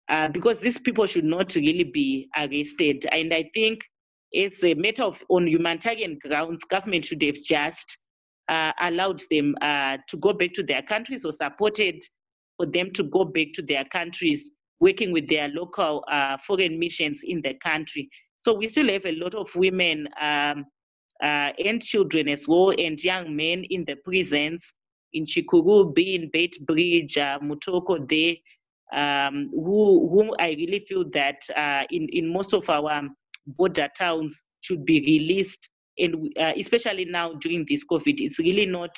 uh, 0.10 0.30
because 0.30 0.60
these 0.60 0.78
people 0.78 1.06
should 1.06 1.26
not 1.26 1.54
really 1.56 1.84
be 1.84 2.30
arrested. 2.38 3.06
And 3.12 3.34
I 3.34 3.50
think 3.54 3.82
it's 4.32 4.64
a 4.64 4.74
matter 4.76 5.04
of 5.04 5.24
on 5.30 5.48
humanitarian 5.48 6.20
grounds, 6.22 6.64
government 6.64 7.06
should 7.06 7.22
have 7.24 7.38
just 7.44 7.98
uh, 8.48 8.72
allowed 8.82 9.22
them 9.32 9.56
uh, 9.62 9.98
to 10.08 10.18
go 10.18 10.34
back 10.34 10.54
to 10.54 10.64
their 10.64 10.82
countries 10.82 11.26
or 11.26 11.32
supported 11.32 12.02
for 12.58 12.66
them 12.66 12.92
to 12.92 13.04
go 13.04 13.24
back 13.24 13.48
to 13.54 13.62
their 13.62 13.86
countries, 13.86 14.52
working 14.80 15.12
with 15.12 15.28
their 15.30 15.48
local 15.50 16.04
uh, 16.12 16.38
foreign 16.38 16.78
missions 16.78 17.22
in 17.24 17.42
the 17.42 17.54
country. 17.64 18.10
So 18.42 18.54
we 18.54 18.68
still 18.68 18.90
have 18.90 19.06
a 19.06 19.16
lot 19.16 19.36
of 19.36 19.54
women 19.56 20.08
um, 20.22 20.66
uh, 21.24 21.52
and 21.66 21.82
children 21.82 22.28
as 22.28 22.48
well, 22.48 22.74
and 22.78 23.02
young 23.04 23.36
men 23.36 23.64
in 23.70 23.86
the 23.86 23.96
prisons 23.96 24.74
in 25.14 25.26
Chikurubi, 25.26 26.16
in 26.16 26.30
Beitbridge, 26.32 27.18
uh, 27.18 27.40
Mutoko, 27.40 28.08
there, 28.08 28.36
um, 28.94 29.50
who, 29.52 30.10
who 30.10 30.36
I 30.40 30.50
really 30.50 30.80
feel 30.88 31.10
that 31.12 31.42
uh, 31.56 31.84
in, 31.92 32.08
in 32.10 32.32
most 32.32 32.54
of 32.54 32.70
our 32.70 33.02
border 33.46 33.90
towns 33.98 34.44
should 34.62 34.86
be 34.86 35.00
released. 35.02 35.70
And 35.98 36.32
uh, 36.40 36.54
especially 36.58 37.06
now 37.06 37.34
during 37.34 37.66
this 37.68 37.84
COVID, 37.86 38.20
it's 38.20 38.40
really 38.40 38.66
not 38.66 38.96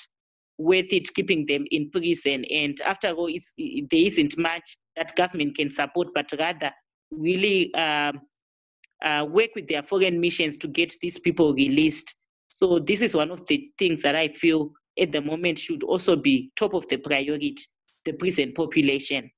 worth 0.59 0.91
it 0.91 1.11
keeping 1.15 1.45
them 1.45 1.65
in 1.71 1.89
prison. 1.89 2.45
And 2.45 2.79
after 2.81 3.09
all, 3.11 3.31
there 3.57 3.87
isn't 3.91 4.37
much 4.37 4.77
that 4.95 5.15
government 5.15 5.55
can 5.55 5.71
support, 5.71 6.09
but 6.13 6.31
rather 6.37 6.71
really 7.11 7.73
um, 7.73 8.19
uh, 9.03 9.25
work 9.27 9.51
with 9.55 9.67
their 9.67 9.81
foreign 9.81 10.19
missions 10.19 10.57
to 10.57 10.67
get 10.67 10.93
these 11.01 11.17
people 11.17 11.53
released. 11.53 12.13
So 12.49 12.77
this 12.77 13.01
is 13.01 13.15
one 13.15 13.31
of 13.31 13.47
the 13.47 13.71
things 13.79 14.01
that 14.01 14.15
I 14.15 14.27
feel 14.27 14.71
at 14.99 15.11
the 15.13 15.21
moment 15.21 15.57
should 15.57 15.83
also 15.83 16.15
be 16.15 16.51
top 16.57 16.73
of 16.73 16.85
the 16.87 16.97
priority, 16.97 17.55
the 18.03 18.13
prison 18.13 18.51
population. 18.53 19.31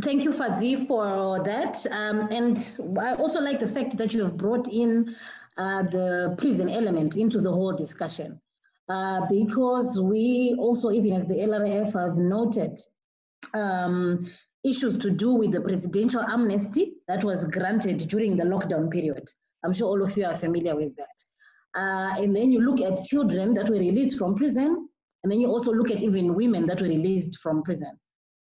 Thank 0.00 0.24
you, 0.24 0.30
Fadzi, 0.30 0.86
for 0.86 1.42
that. 1.44 1.84
Um, 1.90 2.28
and 2.30 2.56
I 2.98 3.14
also 3.14 3.40
like 3.40 3.58
the 3.58 3.68
fact 3.68 3.98
that 3.98 4.14
you 4.14 4.24
have 4.24 4.38
brought 4.38 4.66
in 4.66 5.14
uh, 5.58 5.82
the 5.82 6.34
prison 6.38 6.70
element 6.70 7.16
into 7.16 7.42
the 7.42 7.52
whole 7.52 7.74
discussion. 7.74 8.40
Uh, 8.88 9.26
because 9.28 10.00
we 10.00 10.56
also, 10.58 10.90
even 10.90 11.12
as 11.12 11.26
the 11.26 11.34
LRF, 11.34 11.92
have 11.92 12.16
noted 12.16 12.78
um, 13.52 14.26
issues 14.64 14.96
to 14.96 15.10
do 15.10 15.32
with 15.32 15.52
the 15.52 15.60
presidential 15.60 16.22
amnesty 16.22 16.94
that 17.06 17.22
was 17.22 17.44
granted 17.44 17.98
during 18.08 18.36
the 18.36 18.44
lockdown 18.44 18.90
period. 18.90 19.28
I'm 19.62 19.74
sure 19.74 19.88
all 19.88 20.02
of 20.02 20.16
you 20.16 20.24
are 20.24 20.34
familiar 20.34 20.74
with 20.74 20.96
that. 20.96 21.24
Uh, 21.74 22.14
and 22.18 22.34
then 22.34 22.50
you 22.50 22.60
look 22.60 22.80
at 22.80 23.04
children 23.04 23.52
that 23.54 23.68
were 23.68 23.78
released 23.78 24.18
from 24.18 24.36
prison, 24.36 24.88
and 25.22 25.30
then 25.30 25.40
you 25.40 25.48
also 25.48 25.70
look 25.70 25.90
at 25.90 26.02
even 26.02 26.34
women 26.34 26.66
that 26.66 26.80
were 26.80 26.88
released 26.88 27.38
from 27.40 27.62
prison 27.62 27.98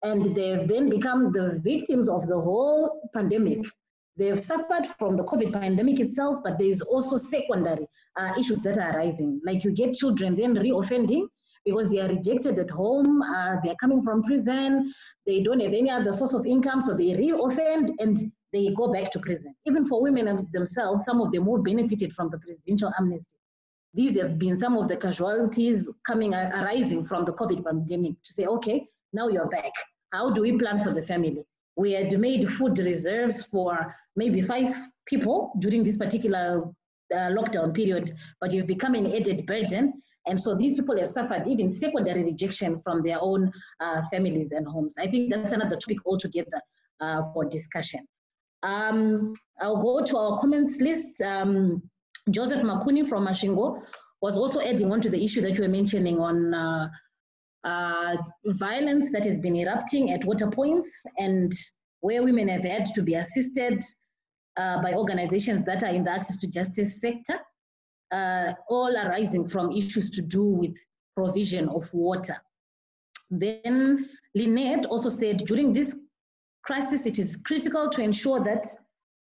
and 0.03 0.35
they've 0.35 0.67
then 0.69 0.89
become 0.89 1.33
the 1.33 1.61
victims 1.63 2.09
of 2.09 2.27
the 2.27 2.41
whole 2.41 3.11
pandemic. 3.15 3.65
They've 4.17 4.39
suffered 4.39 4.87
from 4.99 5.17
the 5.17 5.25
COVID 5.25 5.53
pandemic 5.53 6.01
itself, 6.01 6.39
but 6.43 6.59
there's 6.59 6.81
also 6.81 7.17
secondary 7.17 7.87
uh, 8.17 8.33
issues 8.39 8.61
that 8.63 8.77
are 8.77 8.97
arising. 8.97 9.41
Like 9.45 9.65
you 9.65 9.73
get 9.73 9.95
children 9.95 10.35
then 10.35 10.57
reoffending 10.57 11.29
because 11.65 11.89
they 11.89 12.01
are 12.01 12.09
rejected 12.09 12.59
at 12.59 12.71
home, 12.71 13.23
uh, 13.23 13.57
they're 13.63 13.77
coming 13.77 14.03
from 14.03 14.23
prison, 14.23 14.93
they 15.27 15.43
don't 15.43 15.61
have 15.61 15.75
any 15.75 15.91
other 15.91 16.13
source 16.13 16.33
of 16.33 16.47
income, 16.47 16.81
so 16.81 16.95
they 16.95 17.11
reoffend, 17.15 17.91
and 17.99 18.17
they 18.53 18.71
go 18.71 18.93
back 18.93 19.11
to 19.13 19.19
prison. 19.19 19.55
Even 19.67 19.87
for 19.87 20.01
women 20.01 20.49
themselves, 20.53 21.05
some 21.05 21.21
of 21.21 21.31
them 21.31 21.45
who 21.45 21.63
benefited 21.63 22.13
from 22.13 22.31
the 22.31 22.39
presidential 22.39 22.93
amnesty. 22.99 23.37
These 23.95 24.19
have 24.21 24.39
been 24.39 24.57
some 24.57 24.77
of 24.77 24.89
the 24.89 24.97
casualties 24.97 25.93
coming 26.07 26.35
arising 26.35 27.05
from 27.05 27.25
the 27.25 27.33
COVID 27.33 27.65
pandemic 27.65 28.15
to 28.23 28.33
say, 28.33 28.47
okay, 28.47 28.87
now 29.13 29.29
you're 29.29 29.49
back. 29.49 29.73
How 30.13 30.31
do 30.31 30.43
we 30.43 30.53
plan 30.59 30.83
for 30.83 30.93
the 30.93 31.03
family? 31.03 31.45
We 31.77 31.93
had 31.93 32.19
made 32.19 32.49
food 32.49 32.79
reserves 32.79 33.43
for 33.43 33.95
maybe 34.17 34.41
five 34.41 34.75
people 35.07 35.53
during 35.61 35.83
this 35.83 35.97
particular 35.97 36.65
uh, 37.13 37.31
lockdown 37.31 37.75
period, 37.75 38.13
but 38.41 38.53
you've 38.53 38.67
become 38.67 38.95
an 38.95 39.13
added 39.15 39.47
burden. 39.47 40.03
And 40.27 40.41
so 40.41 40.55
these 40.55 40.75
people 40.75 40.99
have 40.99 41.09
suffered 41.09 41.47
even 41.47 41.69
secondary 41.69 42.23
rejection 42.23 42.79
from 42.79 43.03
their 43.03 43.19
own 43.21 43.51
uh, 43.81 44.03
families 44.11 44.51
and 44.51 44.67
homes. 44.67 44.97
I 44.99 45.07
think 45.07 45.33
that's 45.33 45.53
another 45.53 45.77
topic 45.77 45.99
altogether 46.05 46.61
uh, 47.01 47.23
for 47.33 47.45
discussion. 47.45 48.01
Um, 48.63 49.33
I'll 49.61 49.81
go 49.81 50.05
to 50.05 50.19
our 50.19 50.39
comments 50.41 50.81
list. 50.81 51.23
Um, 51.23 51.83
Joseph 52.31 52.63
Makuni 52.63 53.09
from 53.09 53.27
Masvingo 53.27 53.81
was 54.21 54.37
also 54.37 54.61
adding 54.61 54.91
on 54.93 55.01
to 55.01 55.09
the 55.09 55.25
issue 55.25 55.41
that 55.43 55.57
you 55.57 55.63
were 55.63 55.69
mentioning 55.69 56.19
on 56.19 56.53
uh, 56.53 56.89
uh, 57.65 58.17
violence 58.47 59.11
that 59.11 59.25
has 59.25 59.39
been 59.39 59.57
erupting 59.57 60.13
at 60.13 60.25
water 60.25 60.49
points 60.49 61.03
and 61.19 61.53
where 62.01 62.23
women 62.23 62.49
have 62.49 62.65
had 62.65 62.87
to 62.87 63.03
be 63.03 63.15
assisted 63.15 63.83
uh, 64.57 64.81
by 64.83 64.93
organizations 64.95 65.63
that 65.65 65.83
are 65.83 65.91
in 65.91 66.05
the 66.05 66.11
access 66.11 66.37
to 66.37 66.47
justice 66.47 67.01
sector, 67.01 67.39
uh, 68.13 68.53
all 68.69 68.97
arising 68.97 69.49
from 69.49 69.73
issues 69.73 70.11
to 70.11 70.23
do 70.23 70.45
with 70.45 70.77
provision 71.17 71.69
of 71.69 71.93
water. 71.93 72.37
Then 73.31 74.09
Lynette 74.35 74.87
also 74.87 75.09
said 75.09 75.39
during 75.39 75.73
this 75.73 75.99
crisis, 76.63 77.07
it 77.07 77.19
is 77.19 77.37
critical 77.37 77.91
to 77.91 78.03
ensure 78.03 78.43
that 78.45 78.67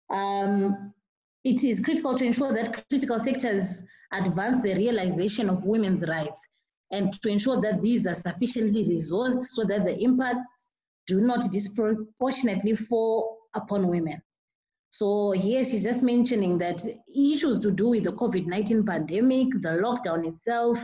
um, 0.09 0.93
it 1.43 1.63
is 1.63 1.79
critical 1.79 2.15
to 2.15 2.25
ensure 2.25 2.53
that 2.53 2.85
critical 2.89 3.19
sectors 3.19 3.83
advance 4.11 4.61
the 4.61 4.73
realization 4.73 5.49
of 5.49 5.65
women's 5.65 6.07
rights 6.07 6.47
and 6.95 7.13
to 7.21 7.29
ensure 7.29 7.59
that 7.61 7.81
these 7.81 8.07
are 8.07 8.15
sufficiently 8.15 8.83
resourced 8.85 9.43
so 9.43 9.63
that 9.65 9.85
the 9.85 9.97
impacts 10.01 10.73
do 11.07 11.19
not 11.19 11.51
disproportionately 11.51 12.75
fall 12.75 13.37
upon 13.53 13.87
women. 13.87 14.21
So 14.89 15.31
here 15.31 15.63
she's 15.65 15.83
just 15.83 16.03
mentioning 16.03 16.57
that 16.59 16.81
issues 17.13 17.59
to 17.59 17.71
do 17.71 17.89
with 17.89 18.05
the 18.05 18.13
COVID-19 18.13 18.87
pandemic, 18.87 19.49
the 19.61 19.73
lockdown 19.83 20.25
itself, 20.25 20.83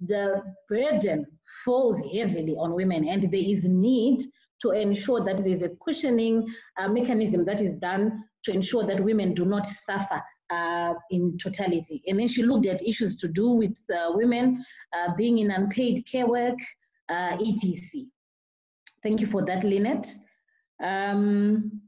the 0.00 0.42
burden 0.68 1.26
falls 1.64 1.98
heavily 2.14 2.54
on 2.54 2.72
women 2.72 3.06
and 3.08 3.22
there 3.22 3.48
is 3.54 3.66
need 3.66 4.20
to 4.62 4.70
ensure 4.70 5.22
that 5.24 5.44
there's 5.44 5.62
a 5.62 5.70
cushioning 5.84 6.46
uh, 6.78 6.88
mechanism 6.88 7.44
that 7.44 7.60
is 7.60 7.74
done 7.74 8.24
to 8.44 8.52
ensure 8.52 8.84
that 8.84 9.04
women 9.04 9.34
do 9.34 9.44
not 9.44 9.66
suffer 9.66 10.20
uh, 10.52 10.94
in 11.10 11.38
totality. 11.38 12.02
And 12.06 12.18
then 12.18 12.28
she 12.28 12.42
looked 12.42 12.66
at 12.66 12.86
issues 12.86 13.16
to 13.16 13.28
do 13.28 13.50
with 13.50 13.76
uh, 13.90 14.12
women 14.14 14.64
uh, 14.92 15.14
being 15.16 15.38
in 15.38 15.50
unpaid 15.50 16.04
care 16.10 16.26
work, 16.26 16.58
uh, 17.08 17.36
etc. 17.40 18.04
Thank 19.02 19.20
you 19.20 19.26
for 19.26 19.44
that, 19.44 19.64
Lynette. 19.64 20.08
Um, 20.82 21.82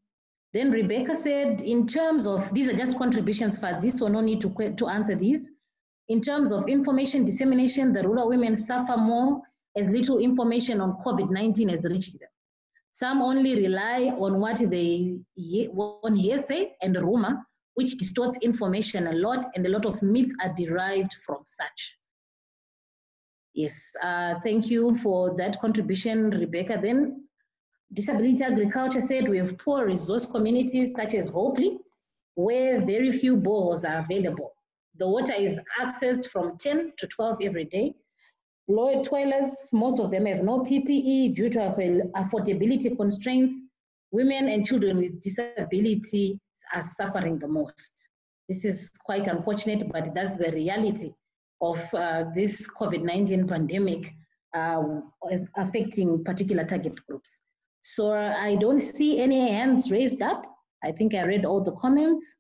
then 0.53 0.71
Rebecca 0.71 1.17
said, 1.17 1.63
in 1.63 1.87
terms 1.87 2.27
of, 2.27 2.53
these 2.55 2.69
are 2.69 2.77
just 2.77 2.97
contributions 2.97 3.59
for 3.59 3.77
this, 3.81 3.99
so 3.99 4.09
no 4.09 4.21
need 4.21 4.41
to, 4.43 4.75
to 4.77 4.87
answer 4.87 5.17
these. 5.17 5.51
In 6.09 6.21
terms 6.21 6.53
of 6.53 6.69
information 6.69 7.25
dissemination, 7.25 7.93
the 7.93 8.03
rural 8.03 8.29
women 8.29 8.57
suffer 8.57 8.97
more 8.97 9.41
as 9.77 9.89
little 9.89 10.19
information 10.19 10.81
on 10.81 10.99
COVID-19 11.05 11.71
has 11.71 11.85
reached 11.85 12.19
them. 12.21 12.29
Some 12.93 13.23
only 13.23 13.57
rely 13.57 14.15
on 14.17 14.41
what 14.41 14.59
they 14.71 15.21
on 15.77 16.15
hearsay 16.15 16.73
and 16.81 16.95
rumor, 16.97 17.45
which 17.75 17.97
distorts 17.97 18.39
information 18.43 19.07
a 19.07 19.13
lot, 19.13 19.47
and 19.55 19.67
a 19.67 19.71
lot 19.71 19.87
of 19.87 20.03
myths 20.03 20.35
are 20.43 20.53
derived 20.55 21.15
from 21.27 21.43
such. 21.47 21.97
Yes, 23.55 23.93
uh, 24.03 24.41
thank 24.41 24.71
you 24.71 24.95
for 24.97 25.37
that 25.37 25.61
contribution, 25.61 26.31
Rebecca. 26.31 26.79
Then 26.83 27.29
Disability 27.93 28.43
Agriculture 28.43 29.01
said 29.01 29.29
we 29.29 29.39
have 29.39 29.57
poor 29.59 29.87
resource 29.87 30.27
communities 30.27 30.95
such 30.95 31.15
as 31.15 31.31
Hopley, 31.31 31.79
where 32.35 32.85
very 32.85 33.13
few 33.13 33.37
bores 33.37 33.85
are 33.85 33.99
available. 33.99 34.55
The 34.99 35.09
water 35.09 35.35
is 35.37 35.61
accessed 35.81 36.27
from 36.29 36.59
10 36.59 36.93
to 36.99 37.07
12 37.07 37.39
every 37.43 37.65
day, 37.65 37.95
Low 38.67 39.03
toilets, 39.03 39.73
most 39.75 40.01
of 40.01 40.11
them 40.11 40.25
have 40.25 40.43
no 40.43 40.61
PPE 40.61 41.35
due 41.35 41.51
to 41.51 41.59
affordability 42.17 42.97
constraints. 42.97 43.61
Women 44.11 44.49
and 44.49 44.65
children 44.65 44.97
with 44.99 45.21
disabilities 45.21 46.39
are 46.75 46.83
suffering 46.83 47.39
the 47.39 47.49
most. 47.49 48.09
This 48.49 48.65
is 48.65 48.91
quite 49.05 49.27
unfortunate, 49.27 49.91
but 49.91 50.15
that's 50.15 50.37
the 50.37 50.51
reality 50.53 51.13
of 51.61 51.83
uh, 51.95 52.25
this 52.35 52.69
COVID-19 52.69 53.49
pandemic 53.49 54.13
uh, 54.55 54.83
affecting 55.57 56.23
particular 56.25 56.65
target 56.65 56.95
groups. 57.07 57.39
So 57.81 58.13
I 58.13 58.57
don't 58.57 58.81
see 58.81 59.21
any 59.21 59.51
hands 59.51 59.91
raised 59.91 60.23
up. 60.23 60.47
I 60.83 60.93
think 60.93 61.15
I 61.15 61.25
read 61.25 61.45
all 61.45 61.63
the 61.63 61.73
comments. 61.73 62.37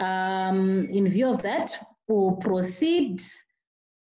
Um, 0.00 0.86
in 0.90 1.08
view 1.08 1.28
of 1.28 1.42
that, 1.42 1.76
we'll 2.08 2.36
proceed 2.36 3.22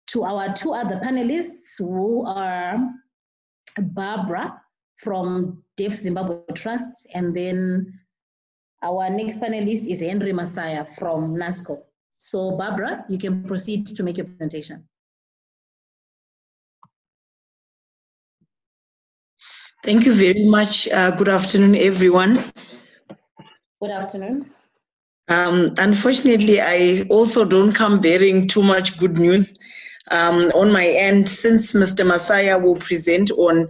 to 0.09 0.25
our 0.25 0.55
two 0.55 0.73
other 0.73 0.97
panelists 0.97 1.79
who 1.79 2.25
are 2.27 2.79
Barbara 3.79 4.61
from 4.97 5.63
Deaf 5.77 5.93
Zimbabwe 5.93 6.39
Trust, 6.55 7.07
and 7.15 7.37
then 7.37 8.01
our 8.87 9.11
next 9.11 9.41
panelist 9.41 9.89
is 9.89 10.01
Henry 10.01 10.33
Masaya 10.33 10.87
from 10.99 11.35
NASCOH. 11.35 11.83
So 12.21 12.57
Barbara, 12.57 13.05
you 13.09 13.19
can 13.19 13.43
proceed 13.43 13.87
to 13.87 14.03
make 14.03 14.17
your 14.17 14.27
presentation. 14.27 14.85
Thank 19.85 20.05
you 20.07 20.13
very 20.13 20.45
much. 20.45 20.89
Uh, 20.89 21.11
good 21.11 21.29
afternoon, 21.29 21.75
everyone. 21.77 22.33
Good 23.81 23.91
afternoon. 23.91 24.51
Um, 25.29 25.75
unfortunately, 25.79 26.61
I 26.61 27.05
also 27.11 27.45
don't 27.45 27.73
come 27.73 28.01
bearing 28.01 28.49
too 28.49 28.63
much 28.63 28.99
good 28.99 29.19
news 29.19 29.55
um, 30.11 30.51
on 30.55 30.71
my 30.71 30.87
end, 30.87 31.29
since 31.29 31.73
Mr. 31.73 32.07
Masaya 32.07 32.61
will 32.63 32.77
present 32.77 33.31
on 33.33 33.69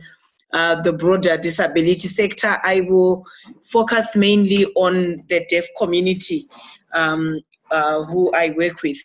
uh, 0.57 0.81
the 0.81 0.93
broader 0.93 1.37
disability 1.37 2.09
sector, 2.09 2.57
I 2.63 2.81
will 2.81 3.27
focus 3.63 4.17
mainly 4.17 4.65
on 4.75 5.23
the 5.29 5.45
deaf 5.51 5.67
community 5.77 6.49
um, 6.95 7.43
uh, 7.71 8.03
who 8.05 8.33
I 8.35 8.55
work 8.57 8.83
with. 8.83 8.97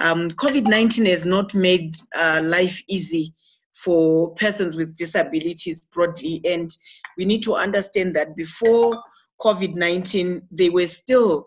Um, 0.00 0.32
COVID-19 0.32 1.06
has 1.06 1.24
not 1.24 1.54
made 1.54 1.94
uh, 2.16 2.40
life 2.42 2.82
easy 2.88 3.32
for 3.72 4.34
persons 4.34 4.74
with 4.74 4.96
disabilities 4.96 5.80
broadly, 5.92 6.40
and 6.44 6.68
we 7.16 7.24
need 7.24 7.44
to 7.44 7.54
understand 7.54 8.16
that 8.16 8.34
before 8.34 9.00
COVID-19, 9.40 10.42
they 10.50 10.70
were 10.70 10.88
still 10.88 11.46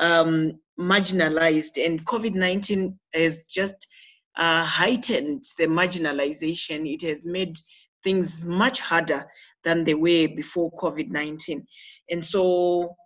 um, 0.00 0.58
marginalized, 0.80 1.78
and 1.84 2.04
COVID-19 2.06 2.96
has 3.14 3.46
just 3.46 3.86
uh, 4.34 4.64
heightened 4.64 5.44
the 5.58 5.66
marginalization. 5.66 6.92
It 6.92 7.02
has 7.02 7.24
made 7.24 7.56
things 8.02 8.42
much 8.44 8.80
harder 8.80 9.26
than 9.64 9.84
they 9.84 9.94
were 9.94 10.28
before 10.28 10.72
COVID 10.72 11.10
19. 11.10 11.66
And 12.10 12.24
so 12.24 12.96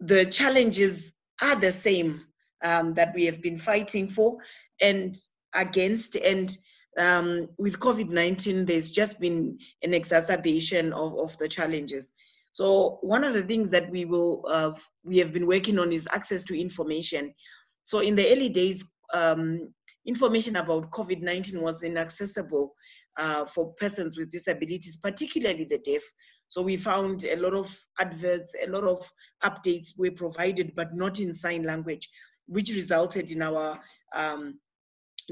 the 0.00 0.26
challenges 0.26 1.12
are 1.40 1.56
the 1.56 1.72
same 1.72 2.24
um, 2.62 2.94
that 2.94 3.14
we 3.14 3.24
have 3.26 3.40
been 3.40 3.58
fighting 3.58 4.08
for 4.08 4.38
and 4.80 5.16
against. 5.54 6.16
And 6.16 6.56
um, 6.98 7.48
with 7.58 7.78
COVID 7.78 8.08
19, 8.10 8.66
there's 8.66 8.90
just 8.90 9.20
been 9.20 9.58
an 9.82 9.94
exacerbation 9.94 10.92
of, 10.92 11.18
of 11.18 11.36
the 11.38 11.48
challenges. 11.48 12.08
So 12.52 12.98
one 13.00 13.24
of 13.24 13.32
the 13.32 13.42
things 13.42 13.70
that 13.70 13.90
we 13.90 14.04
will 14.04 14.44
uh, 14.48 14.72
we 15.04 15.18
have 15.18 15.32
been 15.32 15.46
working 15.46 15.78
on 15.78 15.92
is 15.92 16.06
access 16.12 16.42
to 16.44 16.60
information. 16.60 17.34
So 17.84 18.00
in 18.00 18.14
the 18.14 18.30
early 18.30 18.50
days, 18.50 18.84
um, 19.14 19.72
information 20.06 20.56
about 20.56 20.90
COVID-19 20.90 21.60
was 21.62 21.82
inaccessible 21.82 22.74
uh, 23.16 23.44
for 23.44 23.72
persons 23.74 24.16
with 24.16 24.30
disabilities, 24.30 24.96
particularly 24.96 25.64
the 25.64 25.78
deaf. 25.78 26.02
So 26.48 26.62
we 26.62 26.76
found 26.76 27.24
a 27.24 27.36
lot 27.36 27.54
of 27.54 27.76
adverts, 27.98 28.54
a 28.62 28.70
lot 28.70 28.84
of 28.84 29.10
updates 29.42 29.90
were 29.96 30.10
provided, 30.10 30.72
but 30.74 30.94
not 30.94 31.20
in 31.20 31.32
sign 31.32 31.62
language, 31.62 32.08
which 32.46 32.70
resulted 32.70 33.30
in 33.30 33.42
our 33.42 33.80
um, 34.14 34.58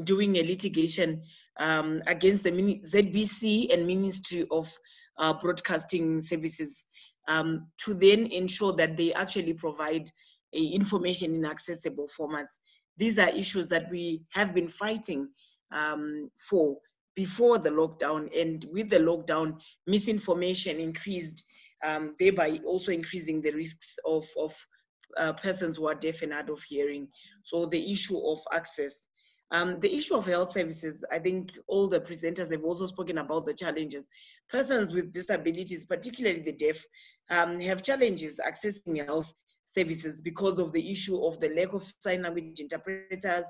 doing 0.05 0.37
a 0.37 0.43
litigation 0.43 1.23
um, 1.59 2.03
against 2.07 2.45
the 2.45 2.51
ZBC 2.51 3.73
and 3.73 3.87
Ministry 3.87 4.47
of 4.51 4.73
uh, 5.19 5.35
Broadcasting 5.35 6.21
Services 6.21 6.87
um, 7.29 7.67
to 7.85 7.93
then 7.93 8.27
ensure 8.27 8.73
that 8.75 8.97
they 8.97 9.13
actually 9.13 9.53
provide 9.53 10.09
information 10.53 11.35
in 11.35 11.45
accessible 11.45 12.09
formats 12.19 12.59
these 13.01 13.19
are 13.19 13.31
issues 13.31 13.67
that 13.69 13.91
we 13.91 14.23
have 14.31 14.55
been 14.55 14.69
fighting 14.69 15.27
um, 15.73 16.31
for 16.39 16.77
before 17.15 17.59
the 17.59 17.71
lockdown. 17.71 18.29
And 18.39 18.65
with 18.73 18.91
the 18.91 18.99
lockdown, 18.99 19.61
misinformation 19.87 20.79
increased 20.79 21.45
um, 21.83 22.15
thereby 22.19 22.61
also 22.65 22.93
increasing 22.93 23.41
the 23.41 23.53
risks 23.53 23.97
of, 24.07 24.27
of 24.39 24.55
uh, 25.17 25.33
persons 25.33 25.79
who 25.79 25.89
are 25.89 25.95
deaf 25.95 26.23
and 26.23 26.33
hard 26.33 26.51
of 26.51 26.63
hearing. 26.63 27.09
So 27.43 27.67
the 27.67 27.93
issue 27.93 28.19
of 28.19 28.39
access. 28.53 29.07
Um, 29.53 29.81
the 29.81 29.93
issue 29.93 30.15
of 30.15 30.27
health 30.27 30.53
services, 30.53 31.05
I 31.11 31.19
think 31.19 31.51
all 31.67 31.89
the 31.89 31.99
presenters 31.99 32.53
have 32.53 32.63
also 32.63 32.87
spoken 32.87 33.19
about 33.19 33.47
the 33.47 33.55
challenges. 33.55 34.07
Persons 34.49 34.95
with 34.95 35.13
disabilities, 35.13 35.85
particularly 35.87 36.41
the 36.41 36.53
deaf, 36.53 36.85
um, 37.31 37.59
have 37.59 37.83
challenges 37.83 38.39
accessing 38.47 39.05
health 39.05 39.33
services 39.65 40.21
because 40.21 40.61
of 40.61 40.73
the 40.73 40.89
issue 40.89 41.25
of 41.25 41.41
the 41.41 41.49
lack 41.49 41.73
of 41.73 41.83
sign 41.83 42.23
language 42.23 42.61
interpreters, 42.61 43.45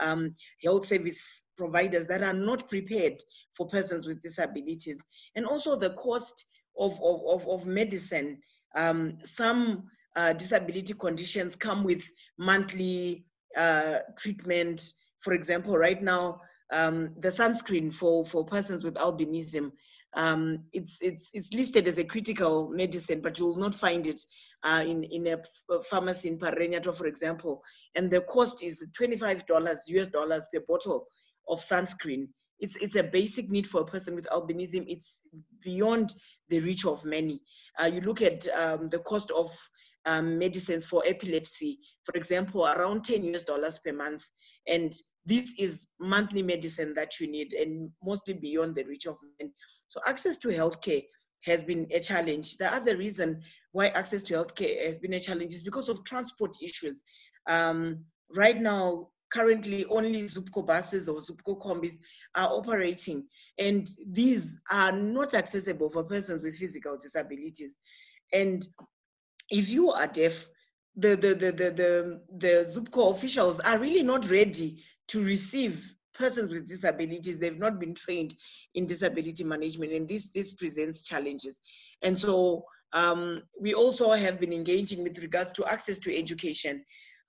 um, 0.00 0.34
health 0.62 0.84
service 0.84 1.45
providers 1.56 2.06
that 2.06 2.22
are 2.22 2.32
not 2.32 2.68
prepared 2.68 3.22
for 3.56 3.66
persons 3.66 4.06
with 4.06 4.22
disabilities, 4.22 4.98
and 5.34 5.46
also 5.46 5.76
the 5.76 5.90
cost 5.90 6.44
of, 6.78 7.00
of, 7.02 7.46
of, 7.48 7.66
medicine. 7.66 8.38
Um, 8.74 9.18
some 9.22 9.84
uh, 10.14 10.32
disability 10.32 10.94
conditions 10.94 11.56
come 11.56 11.84
with 11.84 12.04
monthly 12.38 13.24
uh, 13.56 13.98
treatment. 14.18 14.82
For 15.20 15.32
example, 15.32 15.76
right 15.76 16.02
now, 16.02 16.40
um, 16.72 17.14
the 17.18 17.28
sunscreen 17.28 17.92
for, 17.92 18.24
for 18.24 18.44
persons 18.44 18.84
with 18.84 18.94
albinism, 18.94 19.72
um, 20.14 20.64
it's, 20.72 20.98
it's, 21.00 21.30
it's 21.34 21.52
listed 21.52 21.86
as 21.86 21.98
a 21.98 22.04
critical 22.04 22.70
medicine, 22.70 23.20
but 23.20 23.38
you 23.38 23.46
will 23.46 23.56
not 23.56 23.74
find 23.74 24.06
it 24.06 24.20
uh, 24.62 24.82
in, 24.84 25.04
in 25.04 25.26
a 25.26 25.38
pharmacy 25.84 26.28
in 26.28 26.38
Parirenyatwa, 26.38 26.94
for 26.94 27.06
example. 27.06 27.62
And 27.94 28.10
the 28.10 28.22
cost 28.22 28.62
is 28.62 28.86
$25 28.98 29.78
US 29.88 30.06
dollars 30.08 30.46
per 30.52 30.60
bottle 30.66 31.06
of 31.48 31.60
sunscreen. 31.60 32.28
It's, 32.58 32.76
it's 32.76 32.96
a 32.96 33.02
basic 33.02 33.50
need 33.50 33.66
for 33.66 33.82
a 33.82 33.84
person 33.84 34.14
with 34.14 34.26
albinism. 34.32 34.84
It's 34.88 35.20
beyond 35.62 36.14
the 36.48 36.60
reach 36.60 36.86
of 36.86 37.04
many. 37.04 37.40
Uh, 37.80 37.86
you 37.86 38.00
look 38.00 38.22
at 38.22 38.46
um, 38.48 38.88
the 38.88 39.00
cost 39.00 39.30
of 39.30 39.50
um, 40.06 40.38
medicines 40.38 40.86
for 40.86 41.02
epilepsy, 41.06 41.78
for 42.04 42.16
example, 42.16 42.66
around 42.66 43.04
10 43.04 43.24
US 43.34 43.42
dollars 43.42 43.78
per 43.84 43.92
month. 43.92 44.24
And 44.66 44.92
this 45.26 45.52
is 45.58 45.86
monthly 46.00 46.42
medicine 46.42 46.94
that 46.94 47.20
you 47.20 47.30
need 47.30 47.52
and 47.52 47.90
mostly 48.02 48.34
beyond 48.34 48.76
the 48.76 48.84
reach 48.84 49.06
of 49.06 49.18
men. 49.38 49.52
So 49.88 50.00
access 50.06 50.38
to 50.38 50.48
healthcare 50.48 51.02
has 51.44 51.62
been 51.62 51.86
a 51.90 52.00
challenge. 52.00 52.56
The 52.56 52.72
other 52.72 52.96
reason 52.96 53.42
why 53.72 53.88
access 53.88 54.22
to 54.24 54.34
healthcare 54.34 54.84
has 54.86 54.98
been 54.98 55.14
a 55.14 55.20
challenge 55.20 55.52
is 55.52 55.62
because 55.62 55.88
of 55.88 56.04
transport 56.04 56.56
issues. 56.62 56.96
Um, 57.48 58.04
right 58.34 58.60
now, 58.60 59.08
currently 59.32 59.84
only 59.86 60.22
Zupco 60.24 60.64
buses 60.64 61.08
or 61.08 61.20
Zupco 61.20 61.60
combis 61.60 61.94
are 62.34 62.48
operating, 62.48 63.24
and 63.58 63.88
these 64.06 64.58
are 64.70 64.92
not 64.92 65.34
accessible 65.34 65.88
for 65.88 66.04
persons 66.04 66.44
with 66.44 66.56
physical 66.56 66.96
disabilities. 66.96 67.76
And 68.32 68.66
if 69.50 69.70
you 69.70 69.90
are 69.92 70.06
deaf, 70.06 70.46
the, 70.96 71.16
the, 71.16 71.34
the, 71.34 71.52
the, 71.52 71.70
the, 71.70 72.20
the 72.38 72.80
Zupco 72.80 73.14
officials 73.14 73.60
are 73.60 73.78
really 73.78 74.02
not 74.02 74.30
ready 74.30 74.82
to 75.08 75.22
receive 75.22 75.94
persons 76.14 76.50
with 76.50 76.68
disabilities. 76.68 77.38
They've 77.38 77.58
not 77.58 77.78
been 77.78 77.94
trained 77.94 78.34
in 78.74 78.86
disability 78.86 79.44
management, 79.44 79.92
and 79.92 80.08
this, 80.08 80.30
this 80.34 80.54
presents 80.54 81.02
challenges. 81.02 81.58
And 82.02 82.18
so 82.18 82.64
um, 82.92 83.42
we 83.60 83.74
also 83.74 84.12
have 84.12 84.40
been 84.40 84.52
engaging 84.52 85.02
with 85.02 85.18
regards 85.18 85.52
to 85.52 85.66
access 85.66 85.98
to 86.00 86.16
education. 86.16 86.84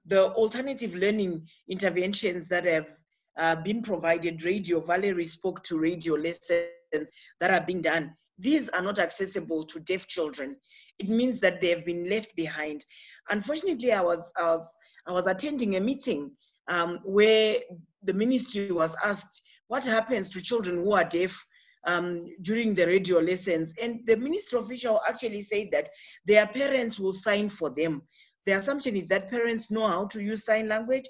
The 0.08 0.32
alternative 0.34 0.96
learning 0.96 1.48
interventions 1.70 2.48
that 2.50 2.66
have 2.66 2.90
uh, 3.38 3.56
been 3.56 3.82
provided, 3.82 4.44
radio, 4.44 4.80
Valerie 4.80 5.26
spoke 5.26 5.64
to 5.64 5.80
radio 5.80 6.16
lessons 6.16 7.12
that 7.40 7.52
are 7.52 7.66
being 7.66 7.82
done. 7.82 8.14
These 8.40 8.70
are 8.70 8.82
not 8.82 9.00
accessible 9.00 9.64
to 9.64 9.80
deaf 9.80 10.08
children 10.08 10.58
it 11.00 11.10
means 11.10 11.40
that 11.42 11.62
they 11.62 11.70
have 11.70 11.86
been 11.86 12.10
left 12.10 12.36
behind. 12.36 12.86
Unfortunately, 13.30 13.92
I 13.92 14.02
was, 14.02 14.32
I 14.38 14.52
was, 14.52 14.76
I 15.08 15.12
was 15.12 15.28
attending 15.28 15.76
a 15.76 15.80
meeting 15.80 16.32
um, 16.68 17.00
where 17.04 17.58
the 18.04 18.14
ministry 18.14 18.72
was 18.72 18.96
asked 19.04 19.42
what 19.68 19.86
happens 19.86 20.30
to 20.30 20.42
children 20.42 20.78
who 20.78 20.94
are 20.94 21.04
deaf 21.04 21.46
um, 21.86 22.22
during 22.42 22.74
the 22.74 22.86
radio 22.86 23.20
lessons. 23.20 23.74
And 23.82 24.00
the 24.06 24.18
ministry 24.18 24.60
official 24.60 25.02
actually 25.08 25.42
said 25.42 25.68
that 25.72 25.90
their 26.26 26.48
parents 26.48 27.00
will 27.00 27.14
sign 27.14 27.50
for 27.50 27.70
them. 27.70 28.02
The 28.48 28.54
assumption 28.54 28.96
is 28.96 29.10
that 29.10 29.30
parents 29.30 29.70
know 29.70 29.86
how 29.86 30.06
to 30.06 30.24
use 30.24 30.46
sign 30.46 30.70
language, 30.70 31.04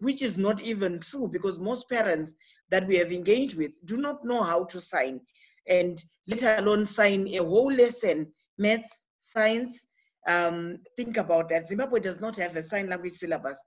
which 0.00 0.22
is 0.22 0.36
not 0.36 0.60
even 0.60 0.98
true 0.98 1.28
because 1.28 1.56
most 1.60 1.88
parents 1.88 2.34
that 2.72 2.84
we 2.88 2.96
have 2.96 3.12
engaged 3.12 3.56
with 3.56 3.70
do 3.84 3.96
not 3.96 4.24
know 4.24 4.42
how 4.42 4.64
to 4.64 4.80
sign 4.80 5.20
and 5.68 6.02
let 6.26 6.58
alone 6.58 6.84
sign 6.84 7.28
a 7.28 7.44
whole 7.44 7.72
lesson, 7.72 8.26
maths, 8.58 9.06
science. 9.20 9.86
Um, 10.26 10.78
think 10.96 11.16
about 11.16 11.48
that. 11.50 11.68
Zimbabwe 11.68 12.00
does 12.00 12.20
not 12.20 12.36
have 12.38 12.56
a 12.56 12.62
sign 12.62 12.88
language 12.88 13.12
syllabus, 13.12 13.58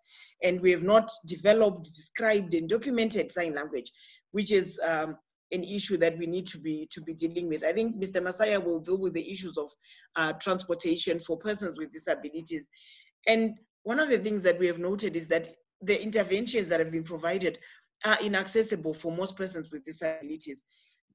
and 0.44 0.60
we 0.60 0.72
have 0.72 0.84
not 0.84 1.10
developed, 1.26 1.86
described, 1.96 2.54
and 2.56 2.68
documented 2.68 3.32
sign 3.32 3.54
language, 3.54 3.90
which 4.32 4.52
is 4.52 4.78
um, 4.86 5.16
an 5.54 5.64
issue 5.64 5.98
that 5.98 6.18
we 6.18 6.26
need 6.26 6.48
to 6.48 6.58
be 6.58 6.88
to 6.92 7.02
be 7.02 7.14
dealing 7.14 7.48
with. 7.48 7.64
I 7.64 7.72
think 7.72 7.96
Mr. 8.04 8.22
Masaya 8.22 8.62
will 8.62 8.80
deal 8.80 8.98
with 8.98 9.14
the 9.14 9.32
issues 9.32 9.58
of 9.58 9.72
uh, 10.18 10.34
transportation 10.34 11.20
for 11.20 11.38
persons 11.38 11.78
with 11.78 11.94
disabilities. 11.94 12.64
And 13.28 13.56
one 13.84 14.00
of 14.00 14.10
the 14.10 14.18
things 14.18 14.44
that 14.44 14.60
we 14.60 14.68
have 14.68 14.80
noted 14.80 15.16
is 15.16 15.28
that 15.30 15.56
the 15.82 16.02
interventions 16.02 16.70
that 16.70 16.80
have 16.80 16.92
been 16.92 17.04
provided 17.04 17.60
are 18.06 18.18
inaccessible 18.22 18.94
for 18.94 19.12
most 19.12 19.36
persons 19.36 19.72
with 19.72 19.86
disabilities 19.86 20.62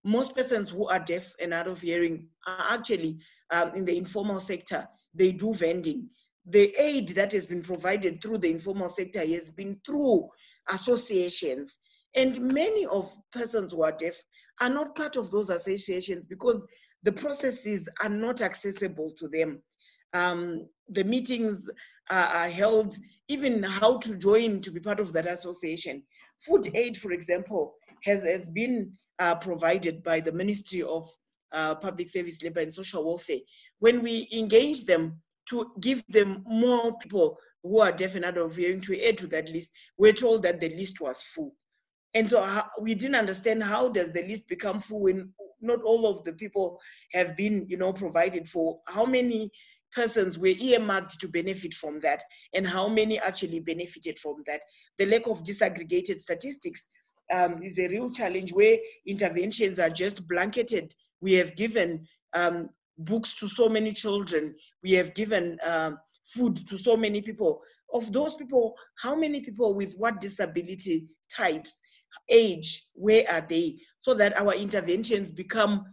most 0.04 0.34
persons 0.34 0.70
who 0.70 0.88
are 0.88 0.98
deaf 0.98 1.34
and 1.40 1.52
hard 1.52 1.66
of 1.66 1.80
hearing 1.80 2.26
are 2.46 2.72
actually 2.74 3.18
um, 3.50 3.74
in 3.74 3.84
the 3.84 3.96
informal 3.96 4.38
sector. 4.38 4.86
They 5.14 5.32
do 5.32 5.52
vending. 5.54 6.08
The 6.46 6.74
aid 6.78 7.08
that 7.10 7.32
has 7.32 7.46
been 7.46 7.62
provided 7.62 8.22
through 8.22 8.38
the 8.38 8.50
informal 8.50 8.88
sector 8.88 9.20
has 9.20 9.50
been 9.50 9.80
through 9.84 10.28
associations. 10.70 11.76
And 12.14 12.40
many 12.40 12.86
of 12.86 13.12
persons 13.32 13.72
who 13.72 13.82
are 13.82 13.92
deaf 13.92 14.16
are 14.60 14.70
not 14.70 14.96
part 14.96 15.16
of 15.16 15.30
those 15.30 15.50
associations 15.50 16.26
because 16.26 16.64
the 17.02 17.12
processes 17.12 17.88
are 18.02 18.08
not 18.08 18.40
accessible 18.40 19.12
to 19.18 19.28
them. 19.28 19.62
Um, 20.14 20.68
the 20.88 21.04
meetings 21.04 21.68
are, 22.10 22.48
held, 22.48 22.96
even 23.28 23.62
how 23.62 23.98
to 23.98 24.16
join 24.16 24.60
to 24.60 24.70
be 24.70 24.80
part 24.80 25.00
of 25.00 25.12
that 25.12 25.26
association. 25.26 26.02
Food 26.40 26.68
aid, 26.74 26.96
for 26.96 27.12
example, 27.12 27.74
has, 28.04 28.22
has 28.22 28.48
been 28.48 28.92
uh, 29.18 29.34
provided 29.34 30.02
by 30.02 30.20
the 30.20 30.32
Ministry 30.32 30.82
of 30.82 31.08
uh, 31.52 31.74
Public 31.74 32.08
Service, 32.08 32.42
Labor 32.42 32.60
and 32.60 32.72
Social 32.72 33.04
Welfare, 33.04 33.38
when 33.78 34.02
we 34.02 34.28
engage 34.32 34.84
them 34.84 35.20
to 35.48 35.70
give 35.80 36.02
them 36.08 36.44
more 36.46 36.96
people 36.98 37.38
who 37.62 37.80
are 37.80 37.92
deaf 37.92 38.14
and 38.14 38.24
of 38.24 38.56
hearing 38.56 38.80
to 38.82 39.08
add 39.08 39.18
to 39.18 39.26
that 39.28 39.48
list, 39.48 39.70
we're 39.96 40.12
told 40.12 40.42
that 40.42 40.60
the 40.60 40.68
list 40.70 41.00
was 41.00 41.22
full. 41.22 41.54
And 42.14 42.28
so 42.28 42.40
uh, 42.40 42.62
we 42.80 42.94
didn't 42.94 43.16
understand 43.16 43.62
how 43.62 43.88
does 43.88 44.12
the 44.12 44.22
list 44.22 44.48
become 44.48 44.80
full 44.80 45.00
when 45.00 45.32
not 45.60 45.82
all 45.82 46.06
of 46.06 46.22
the 46.24 46.32
people 46.32 46.80
have 47.12 47.36
been, 47.36 47.66
you 47.68 47.76
know, 47.76 47.92
provided 47.92 48.48
for. 48.48 48.80
How 48.86 49.04
many 49.04 49.50
persons 49.94 50.38
were 50.38 50.48
earmarked 50.48 51.20
to 51.20 51.28
benefit 51.28 51.74
from 51.74 52.00
that 52.00 52.22
and 52.54 52.66
how 52.66 52.88
many 52.88 53.18
actually 53.18 53.60
benefited 53.60 54.18
from 54.18 54.42
that. 54.46 54.60
The 54.98 55.06
lack 55.06 55.26
of 55.26 55.44
disaggregated 55.44 56.20
statistics 56.20 56.86
um, 57.32 57.62
is 57.62 57.78
a 57.78 57.88
real 57.88 58.10
challenge 58.10 58.52
where 58.52 58.78
interventions 59.06 59.78
are 59.78 59.90
just 59.90 60.26
blanketed. 60.28 60.94
We 61.20 61.34
have 61.34 61.56
given 61.56 62.06
um, 62.34 62.70
books 62.98 63.36
to 63.36 63.48
so 63.48 63.68
many 63.68 63.92
children. 63.92 64.54
We 64.82 64.92
have 64.92 65.14
given 65.14 65.58
um, 65.64 65.98
food 66.24 66.56
to 66.68 66.78
so 66.78 66.96
many 66.96 67.22
people. 67.22 67.62
Of 67.92 68.12
those 68.12 68.34
people, 68.34 68.74
how 68.96 69.14
many 69.14 69.40
people 69.40 69.74
with 69.74 69.94
what 69.96 70.20
disability 70.20 71.08
types, 71.30 71.80
age, 72.28 72.84
where 72.94 73.24
are 73.30 73.40
they? 73.40 73.78
So 74.00 74.14
that 74.14 74.38
our 74.38 74.54
interventions 74.54 75.30
become 75.30 75.84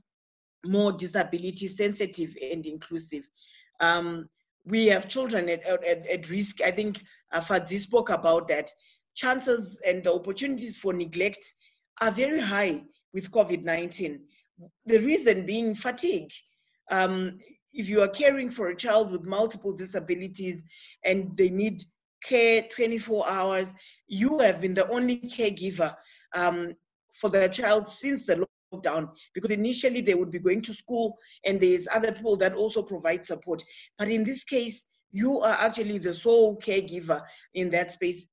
more 0.65 0.91
disability 0.91 1.67
sensitive 1.67 2.35
and 2.51 2.65
inclusive. 2.65 3.27
Um, 3.79 4.29
we 4.65 4.87
have 4.87 5.07
children 5.07 5.49
at, 5.49 5.65
at, 5.65 6.07
at 6.07 6.29
risk. 6.29 6.61
I 6.61 6.71
think 6.71 7.03
uh, 7.31 7.39
Fadzi 7.39 7.79
spoke 7.79 8.09
about 8.09 8.47
that 8.47 8.71
chances 9.15 9.79
and 9.85 10.03
the 10.03 10.13
opportunities 10.13 10.77
for 10.77 10.93
neglect 10.93 11.39
are 12.01 12.11
very 12.11 12.39
high 12.39 12.83
with 13.13 13.31
COVID-19. 13.31 14.19
The 14.85 14.97
reason 14.99 15.45
being 15.45 15.73
fatigue. 15.73 16.29
Um, 16.91 17.39
if 17.73 17.89
you 17.89 18.01
are 18.01 18.07
caring 18.07 18.49
for 18.49 18.67
a 18.67 18.75
child 18.75 19.11
with 19.11 19.23
multiple 19.23 19.73
disabilities 19.73 20.63
and 21.03 21.35
they 21.37 21.49
need 21.49 21.81
care 22.23 22.63
24 22.63 23.27
hours, 23.27 23.73
you 24.07 24.39
have 24.39 24.61
been 24.61 24.73
the 24.73 24.89
only 24.89 25.17
caregiver 25.17 25.95
um, 26.33 26.73
for 27.13 27.29
the 27.29 27.47
child 27.47 27.87
since 27.87 28.25
the 28.25 28.45
lockdown 28.75 29.09
because 29.33 29.51
initially 29.51 30.01
they 30.01 30.13
would 30.13 30.31
be 30.31 30.39
going 30.39 30.61
to 30.61 30.73
school 30.73 31.17
and 31.45 31.59
there's 31.59 31.87
other 31.93 32.11
people 32.11 32.35
that 32.37 32.53
also 32.53 32.81
provide 32.81 33.25
support. 33.25 33.63
But 33.97 34.09
in 34.09 34.23
this 34.23 34.43
case, 34.43 34.83
you 35.11 35.41
are 35.41 35.57
actually 35.59 35.97
the 35.97 36.13
sole 36.13 36.57
caregiver 36.57 37.21
in 37.53 37.69
that 37.69 37.91
space 37.91 38.27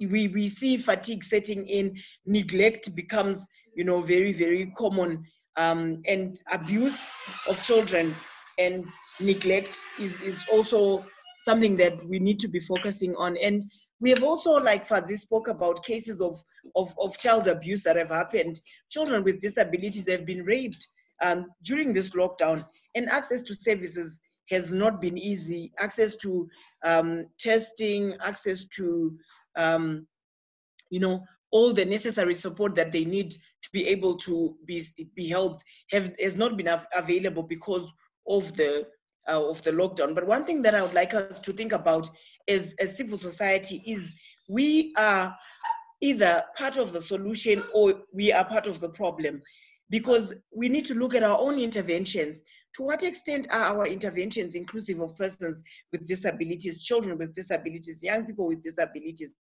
we, 0.00 0.28
we 0.28 0.48
see 0.48 0.76
fatigue 0.76 1.24
setting 1.24 1.66
in, 1.66 1.96
neglect 2.26 2.94
becomes, 2.94 3.46
you 3.74 3.84
know, 3.84 4.00
very, 4.02 4.32
very 4.32 4.72
common, 4.76 5.24
um, 5.56 6.02
and 6.06 6.38
abuse 6.52 7.00
of 7.48 7.62
children 7.62 8.14
and 8.58 8.84
neglect 9.20 9.78
is, 9.98 10.20
is 10.20 10.44
also 10.52 11.04
something 11.40 11.76
that 11.76 12.04
we 12.04 12.18
need 12.18 12.38
to 12.40 12.48
be 12.48 12.60
focusing 12.60 13.14
on. 13.16 13.36
And 13.38 13.70
we 14.00 14.10
have 14.10 14.22
also, 14.22 14.52
like 14.52 14.86
Fadzi 14.86 15.18
spoke 15.18 15.48
about 15.48 15.84
cases 15.84 16.20
of, 16.20 16.36
of, 16.74 16.94
of 16.98 17.18
child 17.18 17.48
abuse 17.48 17.82
that 17.84 17.96
have 17.96 18.10
happened. 18.10 18.60
Children 18.90 19.24
with 19.24 19.40
disabilities 19.40 20.08
have 20.08 20.26
been 20.26 20.44
raped 20.44 20.86
um, 21.22 21.46
during 21.62 21.92
this 21.92 22.10
lockdown, 22.10 22.64
and 22.94 23.08
access 23.08 23.42
to 23.42 23.54
services 23.54 24.20
has 24.50 24.70
not 24.70 25.00
been 25.00 25.16
easy. 25.16 25.72
Access 25.78 26.14
to 26.16 26.48
um, 26.84 27.26
testing, 27.38 28.14
access 28.22 28.64
to, 28.76 29.16
um, 29.56 30.06
you 30.90 31.00
know, 31.00 31.24
all 31.50 31.72
the 31.72 31.84
necessary 31.84 32.34
support 32.34 32.74
that 32.74 32.92
they 32.92 33.04
need 33.04 33.30
to 33.30 33.70
be 33.72 33.86
able 33.88 34.16
to 34.16 34.56
be, 34.66 34.82
be 35.14 35.28
helped 35.28 35.64
have, 35.90 36.12
has 36.20 36.36
not 36.36 36.56
been 36.56 36.68
av- 36.68 36.86
available 36.94 37.42
because 37.42 37.90
of 38.28 38.54
the 38.56 38.84
uh, 39.28 39.48
of 39.48 39.62
the 39.62 39.72
lockdown. 39.72 40.14
But 40.14 40.26
one 40.26 40.44
thing 40.44 40.62
that 40.62 40.74
I 40.74 40.82
would 40.82 40.94
like 40.94 41.14
us 41.14 41.38
to 41.38 41.52
think 41.52 41.72
about 41.72 42.08
as, 42.48 42.74
as 42.78 42.96
civil 42.96 43.18
society 43.18 43.82
is 43.86 44.14
we 44.48 44.94
are 44.96 45.36
either 46.00 46.44
part 46.56 46.76
of 46.76 46.92
the 46.92 47.02
solution 47.02 47.62
or 47.74 47.94
we 48.12 48.32
are 48.32 48.44
part 48.44 48.66
of 48.66 48.80
the 48.80 48.88
problem 48.88 49.42
because 49.90 50.34
we 50.54 50.68
need 50.68 50.84
to 50.86 50.94
look 50.94 51.14
at 51.14 51.22
our 51.22 51.38
own 51.38 51.58
interventions. 51.58 52.42
To 52.76 52.82
what 52.82 53.02
extent 53.02 53.46
are 53.50 53.76
our 53.76 53.86
interventions 53.86 54.54
inclusive 54.54 55.00
of 55.00 55.16
persons 55.16 55.62
with 55.92 56.06
disabilities, 56.06 56.82
children 56.82 57.16
with 57.16 57.34
disabilities, 57.34 58.02
young 58.02 58.26
people 58.26 58.46
with 58.46 58.62
disabilities? 58.62 59.34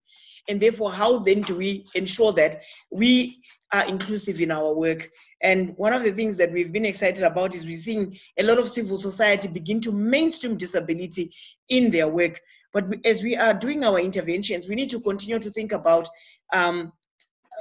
And 0.48 0.62
therefore, 0.62 0.94
how 0.94 1.20
then 1.20 1.42
do 1.42 1.56
we 1.58 1.86
ensure 1.96 2.32
that 2.34 2.62
we 2.92 3.42
are 3.74 3.86
inclusive 3.86 4.40
in 4.40 4.52
our 4.52 4.74
work? 4.74 5.10
And 5.46 5.78
one 5.78 5.94
of 5.94 6.02
the 6.02 6.12
things 6.12 6.38
that 6.38 6.52
we've 6.52 6.74
been 6.74 6.86
excited 6.86 7.22
about 7.22 7.54
is 7.54 7.68
we're 7.68 7.78
seeing 7.78 8.18
a 8.40 8.44
lot 8.44 8.58
of 8.58 8.68
civil 8.68 8.98
society 8.98 9.48
begin 9.48 9.80
to 9.82 9.92
mainstream 9.92 10.58
disability 10.58 11.32
in 11.70 11.92
their 11.92 12.08
work. 12.08 12.42
But 12.74 12.86
as 13.06 13.22
we 13.22 13.36
are 13.36 13.54
doing 13.54 13.84
our 13.84 14.00
interventions, 14.00 14.68
we 14.68 14.74
need 14.74 14.90
to 14.90 15.00
continue 15.00 15.38
to 15.38 15.52
think 15.52 15.72
about 15.72 16.10
um, 16.52 16.92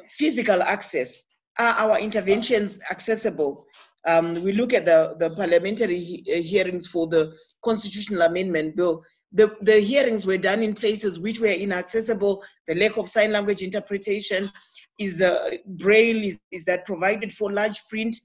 physical 0.09 0.63
access. 0.63 1.23
Are 1.59 1.75
our 1.75 1.99
interventions 1.99 2.79
accessible? 2.91 3.67
Um, 4.07 4.43
we 4.43 4.53
look 4.53 4.73
at 4.73 4.87
the, 4.87 5.15
the 5.19 5.31
parliamentary 5.31 6.01
he 6.01 6.25
uh, 6.35 6.41
hearings 6.41 6.87
for 6.87 7.07
the 7.07 7.35
constitutional 7.63 8.23
amendment 8.23 8.77
bill. 8.77 9.03
The, 9.33 9.55
the 9.61 9.79
hearings 9.81 10.25
were 10.25 10.39
done 10.39 10.63
in 10.63 10.75
places 10.75 11.21
which 11.21 11.39
were 11.39 11.49
inaccessible, 11.49 12.43
the 12.67 12.77
lack 12.77 12.97
of 12.97 13.11
sign 13.11 13.33
language 13.33 13.63
interpretation, 13.63 14.51
is 14.99 15.19
the 15.19 15.59
braille, 15.67 16.25
is, 16.25 16.41
is 16.51 16.65
that 16.67 16.85
provided 16.85 17.33
for 17.33 17.51
large 17.51 17.87
print? 17.89 18.17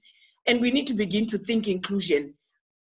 And 0.46 0.60
we 0.60 0.70
need 0.70 0.86
to 0.88 0.94
begin 0.94 1.26
to 1.28 1.38
think 1.38 1.68
inclusion, 1.68 2.34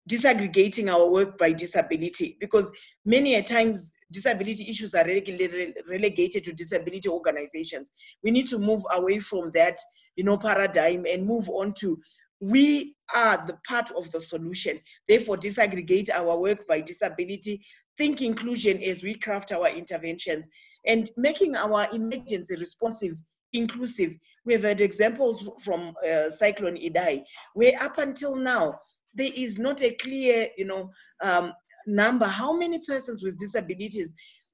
disaggregating 0.09 0.91
our 0.91 1.09
work 1.09 1.37
by 1.37 1.51
disability, 1.51 2.37
because 2.39 2.71
many 3.05 3.35
a 3.35 3.43
times 3.43 3.91
disability 4.11 4.69
issues 4.69 4.95
are 4.95 5.05
relegated 5.05 6.43
to 6.43 6.53
disability 6.53 7.09
organizations. 7.09 7.91
We 8.23 8.31
need 8.31 8.47
to 8.47 8.57
move 8.57 8.81
away 8.91 9.19
from 9.19 9.51
that, 9.51 9.77
you 10.15 10.23
know, 10.23 10.37
paradigm 10.37 11.05
and 11.05 11.25
move 11.25 11.47
on 11.49 11.73
to 11.79 11.99
we 12.41 12.95
are 13.13 13.43
the 13.45 13.57
part 13.67 13.91
of 13.91 14.11
the 14.11 14.21
solution. 14.21 14.79
Therefore, 15.07 15.37
disaggregate 15.37 16.09
our 16.09 16.37
work 16.37 16.67
by 16.67 16.81
disability, 16.81 17.65
think 17.97 18.21
inclusion 18.21 18.81
as 18.81 19.03
we 19.03 19.15
craft 19.15 19.51
our 19.51 19.67
interventions, 19.67 20.47
and 20.85 21.09
making 21.17 21.55
our 21.55 21.87
emergency 21.93 22.55
responsive 22.55 23.15
inclusive. 23.53 24.17
We've 24.45 24.63
had 24.63 24.81
examples 24.81 25.49
from 25.63 25.93
uh, 26.07 26.29
Cyclone 26.29 26.77
Idai, 26.77 27.23
where 27.53 27.73
up 27.81 27.97
until 27.97 28.35
now, 28.35 28.79
there 29.13 29.31
is 29.35 29.57
not 29.57 29.81
a 29.81 29.91
clear, 29.95 30.47
you 30.57 30.65
know, 30.65 30.89
um, 31.21 31.53
number, 31.87 32.25
how 32.25 32.53
many 32.53 32.79
persons 32.79 33.23
with 33.23 33.39
disabilities 33.39 34.09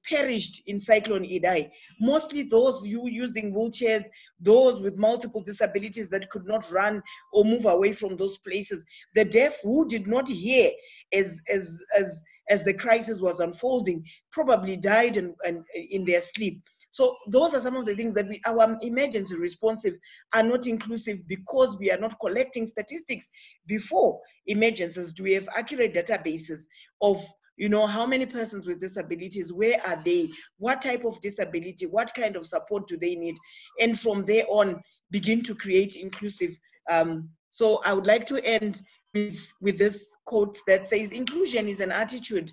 perished 0.08 0.62
in 0.66 0.80
Cyclone 0.80 1.24
Idai. 1.24 1.70
Mostly 2.00 2.42
those 2.42 2.86
you 2.86 3.08
using 3.08 3.52
wheelchairs, 3.52 4.04
those 4.40 4.80
with 4.80 4.96
multiple 4.96 5.42
disabilities 5.42 6.08
that 6.10 6.30
could 6.30 6.46
not 6.46 6.70
run 6.70 7.02
or 7.32 7.44
move 7.44 7.66
away 7.66 7.92
from 7.92 8.16
those 8.16 8.38
places. 8.38 8.84
The 9.14 9.24
deaf 9.24 9.58
who 9.62 9.86
did 9.88 10.06
not 10.06 10.28
hear 10.28 10.70
as 11.12 11.40
as 11.52 11.76
as 11.96 12.22
as 12.48 12.64
the 12.64 12.74
crisis 12.74 13.20
was 13.20 13.40
unfolding 13.40 14.04
probably 14.30 14.76
died 14.76 15.16
and, 15.16 15.34
and 15.44 15.64
in 15.90 16.04
their 16.04 16.20
sleep. 16.20 16.62
So 16.96 17.14
those 17.28 17.52
are 17.52 17.60
some 17.60 17.76
of 17.76 17.84
the 17.84 17.94
things 17.94 18.14
that 18.14 18.26
we, 18.26 18.40
our 18.46 18.78
emergency 18.80 19.34
responsives 19.36 19.98
are 20.32 20.42
not 20.42 20.66
inclusive 20.66 21.28
because 21.28 21.76
we 21.76 21.90
are 21.90 21.98
not 21.98 22.18
collecting 22.18 22.64
statistics 22.64 23.28
before 23.66 24.18
emergencies. 24.46 25.12
Do 25.12 25.24
we 25.24 25.34
have 25.34 25.46
accurate 25.54 25.92
databases 25.92 26.60
of 27.02 27.22
you 27.58 27.68
know 27.68 27.86
how 27.86 28.06
many 28.06 28.24
persons 28.24 28.66
with 28.66 28.80
disabilities 28.80 29.52
where 29.52 29.78
are 29.86 30.00
they 30.06 30.30
what 30.56 30.80
type 30.80 31.04
of 31.04 31.20
disability 31.20 31.84
what 31.84 32.14
kind 32.14 32.34
of 32.36 32.46
support 32.46 32.86
do 32.86 32.96
they 32.98 33.14
need 33.14 33.34
and 33.80 33.98
from 33.98 34.24
there 34.26 34.44
on 34.48 34.82
begin 35.10 35.42
to 35.42 35.54
create 35.54 35.96
inclusive 35.96 36.58
um, 36.90 37.30
so 37.52 37.80
i 37.86 37.94
would 37.94 38.06
like 38.06 38.26
to 38.26 38.44
end 38.44 38.82
with 39.14 39.50
with 39.62 39.78
this 39.78 40.04
quote 40.26 40.58
that 40.66 40.84
says 40.84 41.12
inclusion 41.12 41.66
is 41.66 41.80
an 41.80 41.90
attitude 41.90 42.52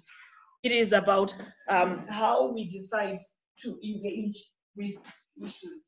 it 0.64 0.72
is 0.72 0.94
about 0.94 1.36
um, 1.68 2.06
how 2.08 2.50
we 2.50 2.70
decide 2.70 3.20
to 3.62 3.80
engage 3.84 4.52
with 4.76 4.96
issues. 5.42 5.82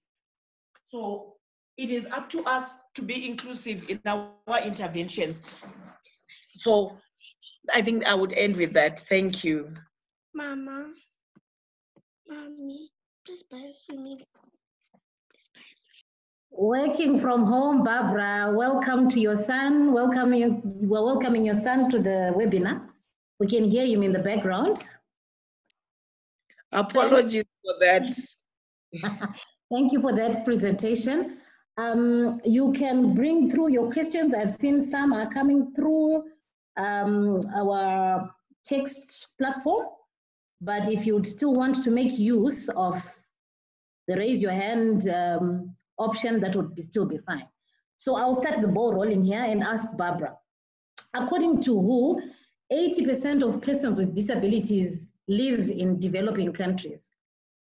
So 0.89 1.33
it 1.77 1.89
is 1.89 2.05
up 2.11 2.29
to 2.29 2.43
us 2.43 2.69
to 2.95 3.01
be 3.01 3.27
inclusive 3.29 3.89
in 3.89 3.99
our 4.05 4.61
interventions. 4.63 5.41
So 6.57 6.95
I 7.73 7.81
think 7.81 8.05
I 8.05 8.13
would 8.13 8.33
end 8.33 8.55
with 8.55 8.73
that. 8.73 8.99
Thank 8.99 9.43
you. 9.43 9.73
Mama, 10.33 10.91
mommy, 12.27 12.89
please 13.25 13.43
buy 13.43 13.57
a 13.57 13.73
swimming. 13.73 14.21
Working 16.51 17.19
from 17.19 17.45
home, 17.45 17.83
Barbara, 17.83 18.53
welcome 18.55 19.09
to 19.09 19.19
your 19.19 19.35
son. 19.35 19.91
Welcome 19.91 20.33
you, 20.33 20.61
we're 20.63 21.03
welcoming 21.03 21.43
your 21.43 21.55
son 21.55 21.89
to 21.89 21.99
the 21.99 22.33
webinar. 22.35 22.87
We 23.39 23.47
can 23.47 23.65
hear 23.65 23.85
him 23.85 24.03
in 24.03 24.13
the 24.13 24.19
background. 24.19 24.77
Apologies 26.71 27.43
for 27.65 27.75
that. 27.79 28.09
Thank 29.71 29.91
you 29.91 30.01
for 30.01 30.13
that 30.13 30.45
presentation. 30.45 31.37
Um, 31.77 32.39
you 32.45 32.71
can 32.71 33.13
bring 33.13 33.49
through 33.49 33.69
your 33.69 33.91
questions. 33.91 34.33
I've 34.33 34.51
seen 34.51 34.79
some 34.79 35.11
are 35.11 35.29
coming 35.29 35.73
through 35.73 36.23
um, 36.77 37.39
our 37.55 38.29
text 38.63 39.27
platform. 39.37 39.87
But 40.61 40.87
if 40.87 41.05
you'd 41.05 41.27
still 41.27 41.53
want 41.53 41.83
to 41.83 41.91
make 41.91 42.17
use 42.17 42.69
of 42.69 43.03
the 44.07 44.15
raise 44.15 44.41
your 44.41 44.53
hand 44.53 45.09
um, 45.09 45.75
option, 45.97 46.39
that 46.39 46.55
would 46.55 46.75
be, 46.75 46.81
still 46.81 47.05
be 47.05 47.17
fine. 47.17 47.47
So 47.97 48.15
I'll 48.15 48.35
start 48.35 48.61
the 48.61 48.67
ball 48.67 48.93
rolling 48.93 49.23
here 49.23 49.43
and 49.43 49.63
ask 49.63 49.87
Barbara. 49.97 50.37
According 51.13 51.61
to 51.61 51.73
WHO, 51.73 52.21
80% 52.71 53.43
of 53.43 53.61
persons 53.61 53.99
with 53.99 54.15
disabilities 54.15 55.07
live 55.27 55.69
in 55.69 55.99
developing 55.99 56.53
countries 56.53 57.09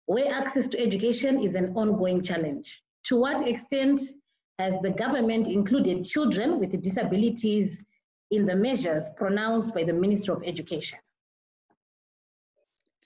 where 0.06 0.32
access 0.32 0.68
to 0.68 0.80
education 0.80 1.42
is 1.42 1.54
an 1.54 1.72
ongoing 1.74 2.22
challenge. 2.22 2.82
To 3.06 3.16
what 3.16 3.46
extent 3.46 4.00
has 4.58 4.78
the 4.80 4.90
government 4.90 5.48
included 5.48 6.04
children 6.04 6.58
with 6.58 6.80
disabilities 6.82 7.82
in 8.30 8.46
the 8.46 8.56
measures 8.56 9.10
pronounced 9.16 9.74
by 9.74 9.84
the 9.84 9.92
Minister 9.92 10.32
of 10.32 10.42
Education? 10.44 10.98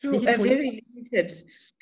To 0.03 0.15
a 0.15 0.19
very 0.19 0.85
limited, 0.95 1.33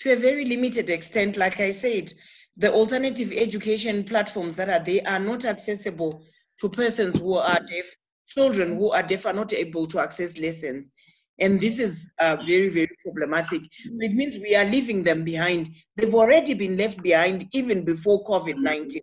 to 0.01 0.12
a 0.12 0.17
very 0.17 0.45
limited 0.45 0.89
extent, 0.89 1.37
like 1.37 1.61
I 1.61 1.71
said, 1.71 2.12
the 2.57 2.73
alternative 2.73 3.33
education 3.33 4.05
platforms 4.05 4.55
that 4.57 4.69
are 4.69 4.85
there 4.85 5.03
are 5.07 5.19
not 5.19 5.45
accessible 5.45 6.23
to 6.61 6.69
persons 6.69 7.19
who 7.19 7.35
are 7.35 7.59
deaf. 7.67 7.85
Children 8.27 8.77
who 8.77 8.91
are 8.93 9.03
deaf 9.03 9.27
are 9.27 9.33
not 9.33 9.53
able 9.53 9.87
to 9.89 9.99
access 9.99 10.39
lessons. 10.39 10.95
And 11.41 11.61
this 11.61 11.80
is 11.80 12.12
uh, 12.20 12.37
very, 12.37 12.68
very 12.68 12.97
problematic. 13.03 13.62
It 13.85 14.14
means 14.14 14.39
we 14.39 14.55
are 14.55 14.64
leaving 14.64 15.03
them 15.03 15.24
behind. 15.24 15.70
They've 15.97 16.14
already 16.14 16.55
been 16.55 16.76
left 16.76 17.03
behind 17.03 17.49
even 17.53 17.85
before 17.85 18.24
COVID 18.24 18.59
19. 18.59 19.03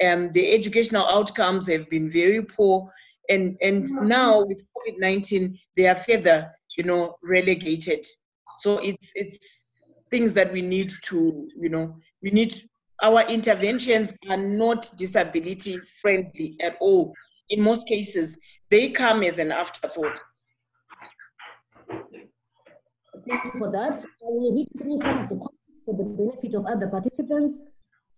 And 0.00 0.32
the 0.32 0.52
educational 0.52 1.06
outcomes 1.06 1.68
have 1.68 1.88
been 1.88 2.10
very 2.10 2.42
poor. 2.42 2.90
And, 3.28 3.56
and 3.62 3.88
now 3.92 4.44
with 4.44 4.64
COVID 4.76 4.98
19, 4.98 5.56
they 5.76 5.86
are 5.86 5.94
further, 5.94 6.52
you 6.76 6.84
know, 6.84 7.16
relegated. 7.22 8.04
So 8.58 8.78
it's, 8.78 9.12
it's 9.14 9.64
things 10.10 10.32
that 10.32 10.52
we 10.52 10.62
need 10.62 10.92
to, 11.02 11.48
you 11.56 11.68
know, 11.68 11.96
we 12.22 12.30
need, 12.30 12.54
our 13.02 13.22
interventions 13.28 14.12
are 14.28 14.36
not 14.36 14.90
disability 14.96 15.78
friendly 16.00 16.56
at 16.60 16.76
all. 16.80 17.14
In 17.50 17.62
most 17.62 17.86
cases, 17.86 18.36
they 18.68 18.90
come 18.90 19.22
as 19.22 19.38
an 19.38 19.52
afterthought 19.52 20.20
Thank 23.28 23.44
you 23.44 23.52
for 23.58 23.70
that. 23.70 24.00
I 24.00 24.28
will 24.28 24.52
read 24.54 24.68
through 24.78 24.98
some 24.98 25.18
of 25.18 25.28
the 25.28 25.36
comments 25.36 25.82
for 25.84 25.96
the 25.96 26.04
benefit 26.04 26.54
of 26.54 26.66
other 26.66 26.88
participants. 26.88 27.60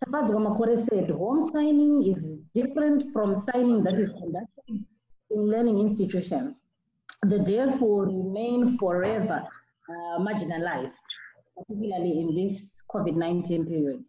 Tafaz 0.04 0.30
Gamakore 0.30 0.76
said, 0.78 1.10
home 1.10 1.50
signing 1.50 2.04
is 2.06 2.30
different 2.52 3.12
from 3.12 3.34
signing 3.36 3.82
that 3.84 3.94
is 3.94 4.10
conducted 4.10 4.84
in 5.30 5.50
learning 5.50 5.78
institutions. 5.78 6.64
the 7.32 7.38
deaf 7.38 7.80
will 7.80 8.02
remain 8.02 8.76
forever 8.78 9.42
uh, 9.88 10.18
marginalized, 10.18 11.06
particularly 11.56 12.20
in 12.20 12.34
this 12.34 12.72
COVID-19 12.92 13.66
period. 13.68 14.04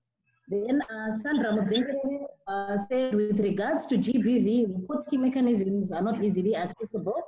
Then 0.49 0.81
uh, 0.81 1.11
Sandra 1.11 1.51
Mudzengere 1.53 2.25
uh, 2.47 2.77
said 2.77 3.15
with 3.15 3.39
regards 3.39 3.85
to 3.87 3.97
GBV, 3.97 4.67
reporting 4.75 5.21
mechanisms 5.21 5.91
are 5.91 6.01
not 6.01 6.23
easily 6.23 6.55
accessible, 6.55 7.21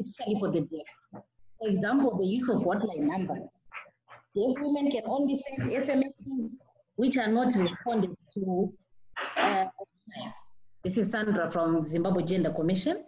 especially 0.00 0.36
for 0.40 0.50
the 0.50 0.62
deaf. 0.62 1.22
For 1.58 1.68
example, 1.68 2.16
the 2.16 2.26
use 2.26 2.48
of 2.48 2.62
hotline 2.62 3.00
numbers. 3.00 3.62
Deaf 4.34 4.54
women 4.60 4.90
can 4.90 5.02
only 5.06 5.34
send 5.34 5.70
SMSs 5.70 6.56
which 6.96 7.16
are 7.16 7.28
not 7.28 7.54
responded 7.54 8.14
to. 8.34 8.72
Uh, 9.36 9.66
this 10.84 10.98
is 10.98 11.10
Sandra 11.10 11.50
from 11.50 11.84
Zimbabwe 11.84 12.22
Gender 12.24 12.50
Commission. 12.50 13.04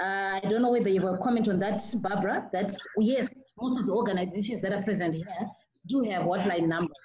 Uh, 0.00 0.40
I 0.42 0.46
don't 0.48 0.62
know 0.62 0.70
whether 0.70 0.88
you 0.88 1.00
will 1.00 1.18
comment 1.18 1.48
on 1.48 1.58
that, 1.60 1.80
Barbara, 1.96 2.48
that 2.52 2.74
yes, 2.98 3.32
most 3.60 3.78
of 3.78 3.86
the 3.86 3.92
organizations 3.92 4.60
that 4.62 4.72
are 4.72 4.82
present 4.82 5.14
here 5.14 5.46
do 5.86 6.02
have 6.02 6.22
hotline 6.24 6.66
numbers, 6.66 6.96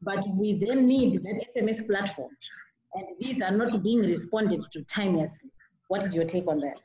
but 0.00 0.24
we 0.34 0.54
then 0.54 0.86
need 0.86 1.22
that 1.22 1.44
SMS 1.54 1.86
platform. 1.86 2.30
And 2.94 3.04
these 3.18 3.42
are 3.42 3.50
not 3.50 3.82
being 3.82 4.00
responded 4.00 4.62
to 4.72 4.82
timelessly. 4.84 5.50
What 5.88 6.04
is 6.04 6.14
your 6.14 6.24
take 6.24 6.46
on 6.48 6.60
that? 6.60 6.78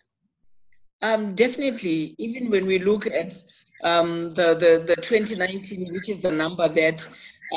Um, 1.01 1.35
definitely, 1.35 2.15
even 2.17 2.49
when 2.49 2.65
we 2.65 2.79
look 2.79 3.05
at 3.05 3.35
um, 3.83 4.29
the, 4.31 4.55
the, 4.55 4.83
the 4.87 4.95
2019, 5.01 5.93
which 5.93 6.09
is 6.09 6.21
the 6.21 6.31
number 6.31 6.67
that 6.67 7.07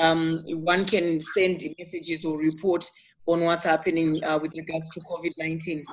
um, 0.01 0.45
one 0.47 0.84
can 0.84 1.20
send 1.20 1.64
messages 1.78 2.24
or 2.24 2.38
report 2.38 2.88
on 3.26 3.41
what's 3.41 3.64
happening 3.64 4.22
uh, 4.24 4.38
with 4.41 4.57
regards 4.57 4.88
to 4.91 5.01
COVID-19. 5.01 5.84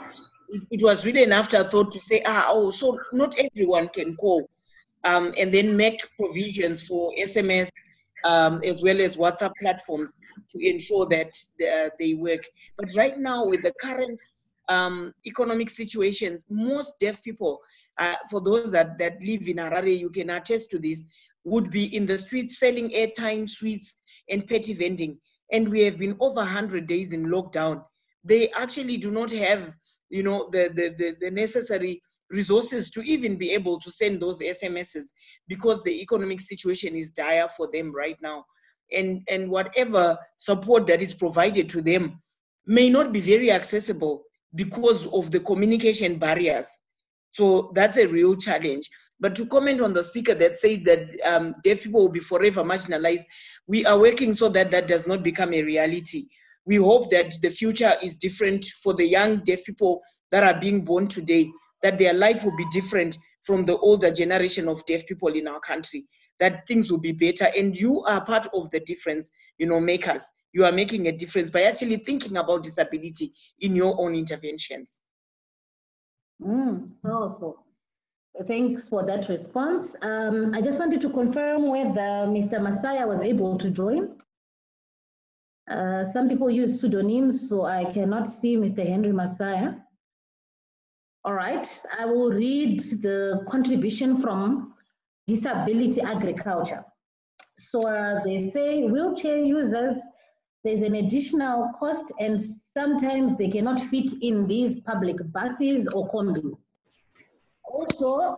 It, 0.49 0.61
it, 0.71 0.83
was 0.83 1.05
really 1.05 1.23
an 1.23 1.31
afterthought 1.31 1.91
to 1.91 1.99
say, 1.99 2.21
ah, 2.25 2.47
oh, 2.49 2.71
so 2.71 2.99
not 3.13 3.35
everyone 3.39 3.89
can 3.89 4.15
call, 4.17 4.49
um, 5.03 5.33
and 5.37 5.53
then 5.53 5.75
make 5.75 6.07
provisions 6.17 6.85
for 6.87 7.13
SMS 7.17 7.69
um, 8.23 8.61
as 8.63 8.81
well 8.83 8.99
as 9.01 9.17
WhatsApp 9.17 9.53
platforms 9.59 10.09
to 10.49 10.67
ensure 10.67 11.05
that 11.07 11.33
they, 11.59 11.89
they 11.99 12.13
work. 12.13 12.43
But 12.77 12.89
right 12.95 13.17
now, 13.17 13.45
with 13.45 13.61
the 13.61 13.73
current 13.81 14.21
um, 14.69 15.13
economic 15.25 15.69
situations. 15.69 16.43
most 16.49 16.99
deaf 16.99 17.23
people, 17.23 17.59
uh, 17.97 18.15
for 18.29 18.41
those 18.41 18.71
that, 18.71 18.97
that 18.99 19.21
live 19.23 19.47
in 19.47 19.57
Harare, 19.57 19.97
you 19.97 20.09
can 20.09 20.29
attest 20.29 20.69
to 20.71 20.79
this, 20.79 21.03
would 21.43 21.71
be 21.71 21.95
in 21.95 22.05
the 22.05 22.17
streets 22.17 22.59
selling 22.59 22.89
airtime, 22.89 23.49
sweets, 23.49 23.95
and 24.29 24.47
petty 24.47 24.73
vending. 24.73 25.17
And 25.51 25.69
we 25.69 25.81
have 25.81 25.97
been 25.97 26.17
over 26.19 26.35
100 26.35 26.87
days 26.87 27.13
in 27.13 27.25
lockdown. 27.25 27.83
They 28.23 28.49
actually 28.51 28.97
do 28.97 29.11
not 29.11 29.31
have, 29.31 29.75
you 30.09 30.23
know, 30.23 30.49
the, 30.51 30.69
the, 30.73 30.89
the, 30.97 31.15
the 31.21 31.31
necessary 31.31 32.01
resources 32.29 32.89
to 32.89 33.01
even 33.01 33.37
be 33.37 33.51
able 33.51 33.79
to 33.79 33.89
send 33.89 34.21
those 34.21 34.39
SMSs 34.39 35.05
because 35.47 35.81
the 35.83 36.01
economic 36.01 36.41
situation 36.41 36.95
is 36.95 37.11
dire 37.11 37.47
for 37.47 37.69
them 37.71 37.95
right 37.95 38.17
now. 38.21 38.43
And, 38.91 39.21
and 39.29 39.49
whatever 39.49 40.17
support 40.37 40.87
that 40.87 41.01
is 41.01 41.13
provided 41.13 41.69
to 41.69 41.81
them 41.81 42.21
may 42.65 42.89
not 42.89 43.13
be 43.13 43.21
very 43.21 43.51
accessible 43.51 44.23
because 44.57 45.07
of 45.07 45.31
the 45.31 45.39
communication 45.39 46.17
barriers. 46.17 46.67
So 47.31 47.71
that's 47.75 47.97
a 47.97 48.07
real 48.07 48.35
challenge. 48.35 48.89
But 49.19 49.35
to 49.35 49.45
comment 49.45 49.81
on 49.81 49.93
the 49.93 50.03
speaker 50.03 50.35
that 50.35 50.57
said 50.57 50.83
that 50.85 51.17
um, 51.25 51.53
deaf 51.63 51.83
people 51.83 52.01
will 52.01 52.09
be 52.09 52.19
forever 52.19 52.63
marginalized, 52.63 53.23
we 53.67 53.85
are 53.85 53.97
working 53.97 54.33
so 54.33 54.49
that 54.49 54.71
that 54.71 54.87
does 54.87 55.07
not 55.07 55.23
become 55.23 55.53
a 55.53 55.63
reality. 55.63 56.27
We 56.65 56.75
hope 56.75 57.09
that 57.11 57.33
the 57.41 57.49
future 57.49 57.93
is 58.03 58.17
different 58.17 58.65
for 58.83 58.93
the 58.93 59.05
young 59.05 59.37
deaf 59.43 59.63
people 59.63 60.01
that 60.31 60.43
are 60.43 60.59
being 60.59 60.83
born 60.83 61.07
today, 61.07 61.49
that 61.81 61.97
their 61.97 62.13
life 62.13 62.43
will 62.43 62.55
be 62.57 62.65
different 62.71 63.17
from 63.41 63.63
the 63.63 63.77
older 63.77 64.11
generation 64.11 64.67
of 64.67 64.85
deaf 64.85 65.05
people 65.07 65.29
in 65.29 65.47
our 65.47 65.61
country, 65.61 66.05
that 66.39 66.67
things 66.67 66.91
will 66.91 66.99
be 66.99 67.13
better. 67.13 67.47
And 67.57 67.75
you 67.75 68.03
are 68.03 68.23
part 68.23 68.47
of 68.53 68.69
the 68.71 68.81
difference, 68.81 69.31
you 69.57 69.67
know, 69.67 69.79
makers. 69.79 70.23
You 70.53 70.65
are 70.65 70.71
making 70.71 71.07
a 71.07 71.11
difference 71.11 71.49
by 71.49 71.63
actually 71.63 71.97
thinking 71.97 72.37
about 72.37 72.63
disability 72.63 73.33
in 73.59 73.75
your 73.75 73.99
own 73.99 74.15
interventions. 74.15 74.99
Mm, 76.41 76.91
powerful. 77.03 77.65
Thanks 78.47 78.87
for 78.87 79.05
that 79.05 79.27
response. 79.29 79.95
Um, 80.01 80.53
I 80.53 80.61
just 80.61 80.79
wanted 80.79 81.01
to 81.01 81.09
confirm 81.09 81.67
whether 81.69 82.27
Mr. 82.29 82.59
Masaya 82.59 83.07
was 83.07 83.21
able 83.21 83.57
to 83.57 83.71
join. 83.71 84.15
Uh, 85.69 86.03
some 86.05 86.29
people 86.29 86.49
use 86.49 86.79
pseudonyms, 86.79 87.49
so 87.49 87.65
I 87.65 87.85
cannot 87.91 88.27
see 88.27 88.55
Mr. 88.55 88.87
Henry 88.87 89.11
Masaya. 89.11 89.81
All 91.25 91.33
right, 91.33 91.67
I 91.99 92.05
will 92.05 92.29
read 92.31 92.79
the 92.79 93.43
contribution 93.49 94.15
from 94.15 94.75
Disability 95.25 95.99
Agriculture. 95.99 96.85
So 97.57 97.81
uh, 97.81 98.21
they 98.23 98.49
say 98.49 98.83
wheelchair 98.83 99.37
users, 99.37 99.97
there's 100.67 100.81
an 100.81 100.95
additional 100.95 101.71
cost 101.79 102.11
and 102.19 102.41
sometimes 102.41 103.37
they 103.37 103.47
cannot 103.47 103.79
fit 103.79 104.11
in 104.21 104.45
these 104.47 104.81
public 104.81 105.15
buses 105.31 105.87
or 105.95 106.09
combis. 106.09 106.59
Also, 107.63 108.35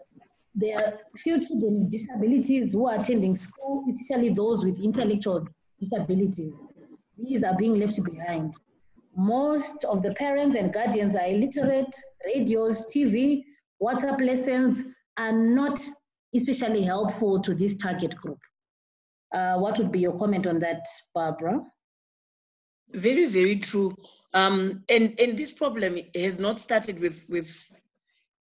there 0.53 0.77
are 0.77 0.93
few 1.17 1.43
children 1.43 1.79
with 1.79 1.89
disabilities 1.89 2.73
who 2.73 2.87
are 2.87 2.99
attending 2.99 3.33
school, 3.33 3.83
especially 3.89 4.29
those 4.29 4.63
with 4.63 4.79
intellectual 4.83 5.47
disabilities. 5.79 6.59
These 7.17 7.43
are 7.43 7.57
being 7.57 7.79
left 7.79 7.99
behind. 8.03 8.53
Most 9.15 9.83
of 9.85 10.03
the 10.03 10.13
parents 10.13 10.55
and 10.55 10.71
guardians 10.71 11.15
are 11.15 11.25
illiterate, 11.25 11.95
radios, 12.27 12.85
TV, 12.85 13.43
WhatsApp 13.81 14.21
lessons 14.21 14.83
are 15.17 15.31
not 15.31 15.79
especially 16.35 16.83
helpful 16.83 17.39
to 17.41 17.55
this 17.55 17.73
target 17.73 18.15
group. 18.15 18.37
Uh, 19.33 19.57
what 19.57 19.79
would 19.79 19.91
be 19.91 19.99
your 19.99 20.15
comment 20.15 20.45
on 20.45 20.59
that, 20.59 20.85
Barbara? 21.15 21.59
Very, 22.91 23.25
very 23.25 23.57
true. 23.57 23.95
Um, 24.33 24.83
and, 24.89 25.19
and 25.19 25.37
this 25.37 25.51
problem 25.51 25.97
has 26.15 26.37
not 26.39 26.59
started 26.59 26.99
with, 26.99 27.25
with 27.29 27.69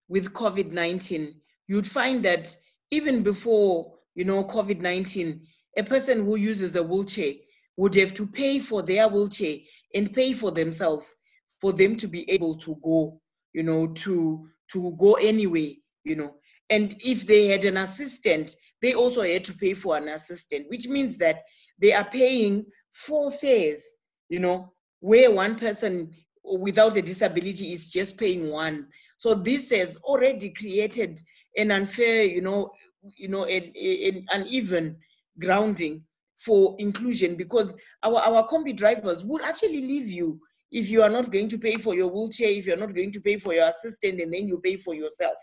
with 0.09 0.33
COVID-19, 0.33 1.33
you'd 1.67 1.87
find 1.87 2.23
that 2.23 2.55
even 2.91 3.23
before, 3.23 3.93
you 4.15 4.25
know, 4.25 4.43
COVID-19, 4.43 5.41
a 5.77 5.83
person 5.83 6.25
who 6.25 6.35
uses 6.37 6.75
a 6.75 6.83
wheelchair 6.83 7.33
would 7.75 7.93
have 7.95 8.13
to 8.15 8.25
pay 8.25 8.59
for 8.59 8.81
their 8.81 9.07
wheelchair 9.07 9.57
and 9.93 10.13
pay 10.13 10.33
for 10.33 10.51
themselves 10.51 11.15
for 11.61 11.73
them 11.73 11.95
to 11.97 12.07
be 12.07 12.29
able 12.29 12.55
to 12.55 12.75
go, 12.83 13.19
you 13.53 13.63
know, 13.63 13.87
to 13.87 14.47
to 14.71 14.95
go 14.97 15.13
anyway, 15.15 15.75
you 16.03 16.15
know. 16.15 16.35
And 16.69 16.95
if 16.99 17.25
they 17.25 17.47
had 17.47 17.63
an 17.63 17.77
assistant, 17.77 18.55
they 18.81 18.93
also 18.93 19.21
had 19.21 19.45
to 19.45 19.53
pay 19.53 19.73
for 19.73 19.97
an 19.97 20.09
assistant, 20.09 20.69
which 20.69 20.87
means 20.87 21.17
that 21.17 21.43
they 21.79 21.93
are 21.93 22.03
paying 22.05 22.65
four 22.91 23.31
fares, 23.31 23.83
you 24.29 24.39
know, 24.39 24.71
where 24.99 25.31
one 25.31 25.55
person 25.55 26.11
without 26.43 26.95
a 26.97 27.01
disability 27.01 27.73
is 27.73 27.91
just 27.91 28.17
paying 28.17 28.49
one. 28.49 28.87
So 29.17 29.33
this 29.33 29.71
has 29.71 29.97
already 29.97 30.49
created 30.51 31.19
an 31.57 31.71
unfair, 31.71 32.23
you 32.23 32.41
know, 32.41 32.71
you 33.15 33.27
know, 33.27 33.45
an, 33.45 33.71
an 33.75 34.25
uneven 34.31 34.97
grounding 35.39 36.03
for 36.37 36.75
inclusion 36.79 37.35
because 37.35 37.73
our, 38.03 38.17
our 38.17 38.47
combi 38.47 38.75
drivers 38.75 39.25
would 39.25 39.41
actually 39.41 39.81
leave 39.81 40.07
you 40.07 40.39
if 40.71 40.89
you 40.89 41.01
are 41.01 41.09
not 41.09 41.31
going 41.31 41.47
to 41.49 41.57
pay 41.57 41.75
for 41.77 41.95
your 41.95 42.07
wheelchair, 42.07 42.49
if 42.49 42.67
you're 42.67 42.77
not 42.77 42.93
going 42.93 43.11
to 43.11 43.21
pay 43.21 43.37
for 43.37 43.53
your 43.53 43.69
assistant, 43.69 44.19
and 44.19 44.33
then 44.33 44.47
you 44.47 44.59
pay 44.59 44.75
for 44.75 44.93
yourself. 44.93 45.35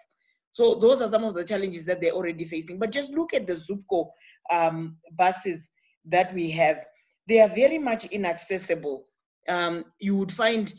So 0.52 0.74
those 0.77 1.01
are 1.02 1.09
some 1.09 1.24
of 1.24 1.35
the 1.35 1.44
challenges 1.44 1.85
that 1.86 2.01
they're 2.01 2.12
already 2.12 2.44
facing. 2.44 2.78
But 2.78 2.93
just 2.93 3.12
look 3.12 3.35
at 3.35 3.47
the 3.47 3.55
Zupco 3.55 4.11
um, 4.51 4.97
buses 5.16 5.70
that 6.05 6.32
we 6.35 6.51
have. 6.52 6.85
They 7.26 7.40
are 7.40 7.48
very 7.48 7.78
much 7.78 8.06
inaccessible. 8.06 9.06
Um, 9.48 9.84
you 10.01 10.16
would 10.16 10.32
find 10.32 10.72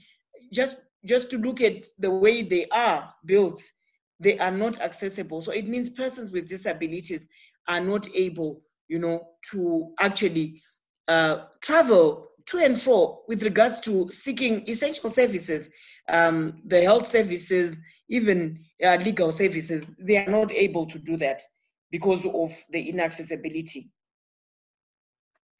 just 0.51 0.77
just 1.05 1.29
to 1.31 1.37
look 1.37 1.61
at 1.61 1.85
the 1.99 2.11
way 2.11 2.41
they 2.41 2.65
are 2.71 3.13
built, 3.25 3.61
they 4.19 4.37
are 4.39 4.51
not 4.51 4.79
accessible. 4.81 5.39
So 5.41 5.51
it 5.51 5.67
means 5.67 5.89
persons 5.89 6.31
with 6.31 6.47
disabilities 6.47 7.27
are 7.67 7.79
not 7.79 8.07
able, 8.15 8.61
you 8.87 8.99
know, 8.99 9.27
to 9.51 9.93
actually 9.99 10.61
uh, 11.07 11.45
travel 11.61 12.29
to 12.47 12.57
and 12.59 12.79
fro 12.79 13.21
with 13.27 13.43
regards 13.43 13.79
to 13.81 14.09
seeking 14.11 14.67
essential 14.67 15.09
services, 15.09 15.69
um, 16.09 16.61
the 16.65 16.81
health 16.81 17.07
services, 17.07 17.75
even 18.09 18.59
uh, 18.83 18.97
legal 19.03 19.31
services. 19.31 19.91
They 19.99 20.17
are 20.17 20.29
not 20.29 20.51
able 20.51 20.85
to 20.87 20.99
do 20.99 21.17
that 21.17 21.41
because 21.91 22.25
of 22.25 22.51
the 22.71 22.89
inaccessibility. 22.89 23.91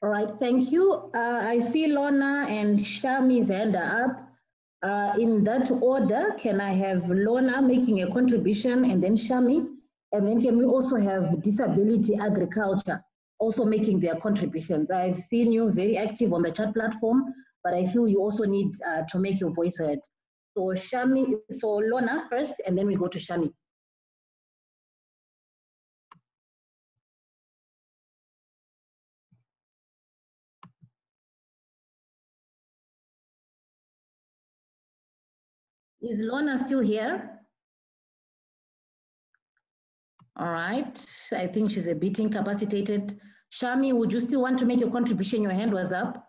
All 0.03 0.09
right, 0.09 0.30
thank 0.39 0.72
you. 0.72 1.09
Uh, 1.15 1.39
I 1.43 1.59
see 1.59 1.88
Lorna 1.88 2.45
and 2.49 2.77
Shami's 2.77 3.47
hand 3.47 3.76
up. 3.76 4.22
Uh, 4.84 5.15
in 5.17 5.43
that 5.45 5.72
order, 5.72 6.35
can 6.38 6.59
I 6.61 6.73
have 6.73 7.09
Lorna 7.09 7.61
making 7.61 8.03
a 8.03 8.11
contribution 8.11 8.85
and 8.85 9.01
then 9.01 9.15
Shami? 9.15 9.65
And 10.11 10.27
then 10.27 10.41
can 10.41 10.57
we 10.57 10.65
also 10.65 10.97
have 10.97 11.41
disability 11.41 12.15
agriculture 12.15 13.03
also 13.39 13.65
making 13.65 13.99
their 13.99 14.15
contributions? 14.15 14.91
I've 14.91 15.17
seen 15.17 15.51
you 15.51 15.72
very 15.72 15.97
active 15.97 16.34
on 16.34 16.43
the 16.43 16.51
chat 16.51 16.73
platform, 16.73 17.34
but 17.63 17.73
I 17.73 17.85
feel 17.85 18.07
you 18.07 18.19
also 18.19 18.43
need 18.43 18.73
uh, 18.88 19.03
to 19.09 19.17
make 19.17 19.39
your 19.39 19.51
voice 19.51 19.77
heard. 19.77 19.99
So 20.55 20.73
Shami, 20.76 21.34
so 21.49 21.69
Lorna 21.77 22.27
first, 22.30 22.61
and 22.67 22.77
then 22.77 22.85
we 22.85 22.95
go 22.95 23.07
to 23.07 23.17
Shami. 23.17 23.51
Is 36.07 36.22
Lorna 36.22 36.56
still 36.56 36.82
here? 36.82 37.40
All 40.38 40.52
right, 40.52 41.06
I 41.34 41.48
think 41.48 41.72
she's 41.72 41.88
a 41.88 41.95
bit 41.95 42.19
incapacitated. 42.19 43.19
Shami, 43.52 43.91
would 43.91 44.14
you 44.14 44.19
still 44.19 44.41
want 44.41 44.60
to 44.60 44.65
make 44.65 44.82
a 44.82 44.90
contribution? 44.91 45.41
Your 45.41 45.53
hand 45.53 45.73
was 45.73 45.91
up. 45.91 46.27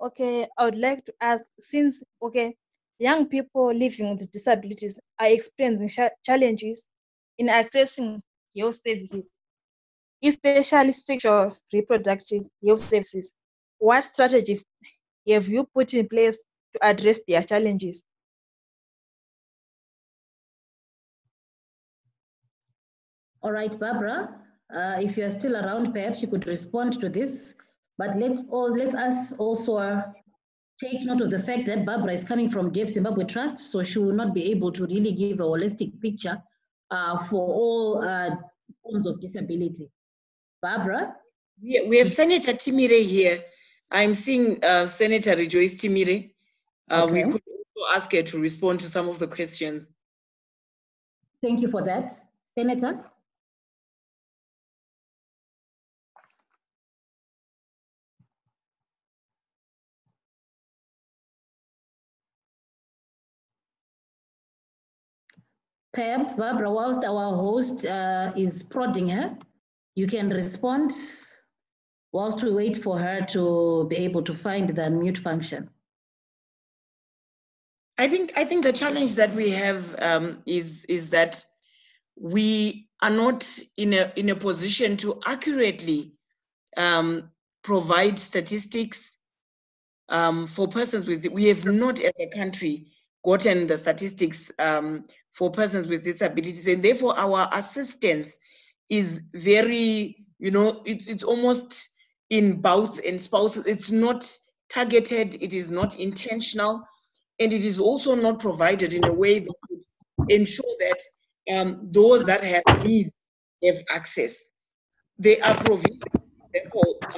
Okay, 0.00 0.46
I 0.58 0.64
would 0.64 0.76
like 0.78 1.02
to 1.06 1.14
ask, 1.20 1.44
since, 1.58 2.04
okay, 2.20 2.54
young 2.98 3.28
people 3.28 3.72
living 3.72 4.10
with 4.10 4.30
disabilities 4.30 5.00
are 5.18 5.28
experiencing 5.28 5.88
cha- 5.88 6.14
challenges 6.24 6.88
in 7.38 7.48
accessing 7.48 8.20
health 8.56 8.74
services, 8.74 9.30
especially 10.22 10.92
sexual 10.92 11.56
reproductive 11.72 12.42
health 12.64 12.80
services. 12.80 13.32
What 13.78 14.04
strategies 14.04 14.64
have 15.28 15.48
you 15.48 15.64
put 15.74 15.94
in 15.94 16.08
place 16.08 16.44
to 16.74 16.84
address 16.84 17.20
their 17.26 17.42
challenges? 17.42 18.04
All 23.42 23.52
right, 23.52 23.78
Barbara, 23.78 24.34
uh, 24.74 24.96
if 25.00 25.16
you 25.16 25.24
are 25.24 25.30
still 25.30 25.56
around, 25.56 25.92
perhaps 25.92 26.20
you 26.20 26.28
could 26.28 26.46
respond 26.48 26.98
to 27.00 27.08
this. 27.08 27.54
But 27.96 28.16
let's 28.16 28.42
all 28.50 28.76
let 28.76 28.94
us 28.94 29.32
also 29.38 29.76
uh, 29.76 30.02
take 30.80 31.02
note 31.04 31.20
of 31.20 31.30
the 31.30 31.38
fact 31.38 31.66
that 31.66 31.86
Barbara 31.86 32.12
is 32.12 32.24
coming 32.24 32.48
from 32.50 32.72
Deaf 32.72 32.88
Zimbabwe 32.88 33.24
Trust, 33.24 33.58
so 33.58 33.82
she 33.82 33.98
will 33.98 34.12
not 34.12 34.34
be 34.34 34.50
able 34.50 34.72
to 34.72 34.86
really 34.86 35.12
give 35.12 35.40
a 35.40 35.44
holistic 35.44 36.00
picture 36.00 36.40
uh, 36.90 37.16
for 37.16 37.48
all 37.54 38.04
uh, 38.04 38.30
forms 38.82 39.06
of 39.06 39.20
disability. 39.20 39.88
Barbara? 40.62 41.14
We, 41.62 41.86
we 41.88 41.98
have 41.98 42.10
Senator 42.10 42.52
Timire 42.52 43.02
here. 43.02 43.42
I'm 43.90 44.14
seeing 44.14 44.62
uh, 44.64 44.86
Senator 44.86 45.36
Rejoice 45.36 45.74
Timire. 45.74 46.30
Uh, 46.90 47.04
Okay. 47.04 47.24
We 47.24 47.32
could 47.32 47.42
also 47.76 47.96
ask 47.96 48.12
her 48.12 48.22
to 48.22 48.38
respond 48.38 48.80
to 48.80 48.86
some 48.86 49.08
of 49.08 49.18
the 49.18 49.28
questions. 49.28 49.90
Thank 51.42 51.60
you 51.60 51.70
for 51.70 51.84
that. 51.84 52.12
Senator? 52.54 53.04
Perhaps 65.92 66.34
Barbara, 66.34 66.70
whilst 66.70 67.04
our 67.04 67.34
host 67.34 67.84
uh, 67.84 68.32
is 68.36 68.62
prodding 68.62 69.08
her, 69.08 69.36
you 69.96 70.06
can 70.06 70.28
respond 70.28 70.92
whilst 72.12 72.42
we 72.42 72.52
wait 72.52 72.76
for 72.76 72.98
her 72.98 73.20
to 73.22 73.86
be 73.88 73.96
able 73.96 74.22
to 74.22 74.34
find 74.34 74.70
the 74.70 74.90
mute 74.90 75.18
function. 75.18 75.70
I 77.98 78.08
think 78.08 78.32
I 78.36 78.44
think 78.44 78.64
the 78.64 78.72
challenge 78.72 79.16
that 79.16 79.34
we 79.34 79.50
have 79.50 79.94
um, 80.00 80.42
is 80.46 80.84
is 80.86 81.10
that 81.10 81.44
we 82.16 82.88
are 83.02 83.10
not 83.10 83.46
in 83.76 83.92
a 83.92 84.12
in 84.16 84.30
a 84.30 84.36
position 84.36 84.96
to 84.98 85.20
accurately 85.26 86.12
um, 86.76 87.30
provide 87.62 88.18
statistics 88.18 89.16
um, 90.08 90.46
for 90.46 90.68
persons 90.68 91.06
with 91.06 91.26
we 91.26 91.46
have 91.46 91.64
not 91.64 92.00
as 92.00 92.12
a 92.18 92.28
country 92.28 92.86
gotten 93.24 93.66
the 93.66 93.76
statistics 93.76 94.50
um, 94.60 95.04
for 95.32 95.50
persons 95.50 95.88
with 95.88 96.04
disabilities 96.04 96.66
and 96.68 96.82
therefore 96.82 97.18
our 97.18 97.48
assistance 97.52 98.38
is 98.88 99.22
very 99.34 100.24
you 100.38 100.50
know 100.50 100.82
it's 100.86 101.08
it's 101.08 101.24
almost 101.24 101.88
in 102.30 102.60
bouts 102.60 102.98
and 103.00 103.20
spouses 103.20 103.66
it's 103.66 103.90
not 103.90 104.30
targeted 104.68 105.36
it 105.40 105.54
is 105.54 105.70
not 105.70 105.98
intentional 105.98 106.84
and 107.40 107.52
it 107.52 107.64
is 107.64 107.78
also 107.78 108.14
not 108.14 108.38
provided 108.40 108.92
in 108.92 109.04
a 109.04 109.12
way 109.12 109.38
that 109.38 109.54
would 109.70 110.30
ensure 110.30 110.74
that 110.80 111.00
um, 111.56 111.88
those 111.90 112.24
that 112.26 112.42
have 112.42 112.84
need 112.84 113.10
have 113.64 113.76
access. 113.90 114.36
They 115.18 115.40
are 115.40 115.56
provisions, 115.64 116.02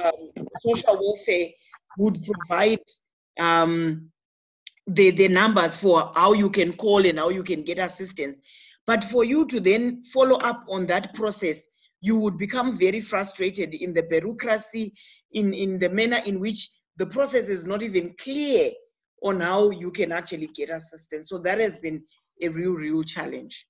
um, 0.03 0.31
social 0.61 0.95
welfare 0.99 1.49
would 1.97 2.17
provide 2.23 2.79
um, 3.39 4.09
the, 4.87 5.11
the 5.11 5.27
numbers 5.27 5.77
for 5.77 6.11
how 6.15 6.33
you 6.33 6.49
can 6.49 6.73
call 6.73 7.05
and 7.05 7.19
how 7.19 7.29
you 7.29 7.43
can 7.43 7.63
get 7.63 7.77
assistance. 7.77 8.39
But 8.87 9.03
for 9.03 9.23
you 9.23 9.45
to 9.47 9.59
then 9.59 10.03
follow 10.03 10.37
up 10.37 10.65
on 10.67 10.87
that 10.87 11.13
process, 11.13 11.63
you 12.01 12.17
would 12.17 12.37
become 12.37 12.75
very 12.75 12.99
frustrated 12.99 13.73
in 13.75 13.93
the 13.93 14.03
bureaucracy, 14.03 14.93
in, 15.33 15.53
in 15.53 15.79
the 15.79 15.89
manner 15.89 16.19
in 16.25 16.39
which 16.39 16.69
the 16.97 17.05
process 17.05 17.47
is 17.47 17.65
not 17.65 17.81
even 17.83 18.13
clear 18.19 18.71
on 19.23 19.39
how 19.39 19.69
you 19.69 19.91
can 19.91 20.11
actually 20.11 20.47
get 20.47 20.69
assistance. 20.69 21.29
So 21.29 21.37
that 21.39 21.59
has 21.59 21.77
been 21.77 22.03
a 22.41 22.49
real, 22.49 22.73
real 22.73 23.03
challenge. 23.03 23.67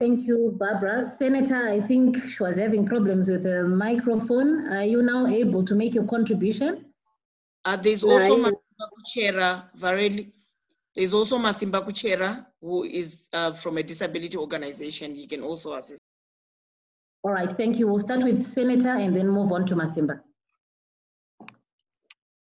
Thank 0.00 0.26
you, 0.26 0.56
Barbara. 0.58 1.12
Senator, 1.16 1.68
I 1.68 1.80
think 1.86 2.16
she 2.26 2.42
was 2.42 2.56
having 2.56 2.86
problems 2.86 3.30
with 3.30 3.44
the 3.44 3.62
microphone. 3.62 4.66
Are 4.72 4.82
you 4.82 5.00
now 5.02 5.28
able 5.28 5.64
to 5.64 5.74
make 5.76 5.94
your 5.94 6.06
contribution? 6.06 6.86
Uh, 7.64 7.76
there's 7.76 8.02
also 8.02 8.42
Right. 8.42 8.52
Masimba 8.52 8.86
Kuchera, 8.96 9.70
Vareli. 9.78 10.32
There's 10.94 11.14
also 11.14 11.38
Masimba 11.38 11.86
Kuchera, 11.86 12.46
who 12.60 12.84
is 12.84 13.28
uh, 13.32 13.52
from 13.52 13.78
a 13.78 13.82
disability 13.82 14.36
organization. 14.36 15.14
He 15.14 15.26
can 15.26 15.42
also 15.42 15.72
assist. 15.72 16.00
All 17.22 17.32
right, 17.32 17.50
thank 17.50 17.78
you. 17.78 17.88
We'll 17.88 18.00
start 18.00 18.22
with 18.24 18.46
Senator 18.46 18.96
and 18.96 19.16
then 19.16 19.28
move 19.28 19.52
on 19.52 19.64
to 19.66 19.74
Masimba. 19.74 20.20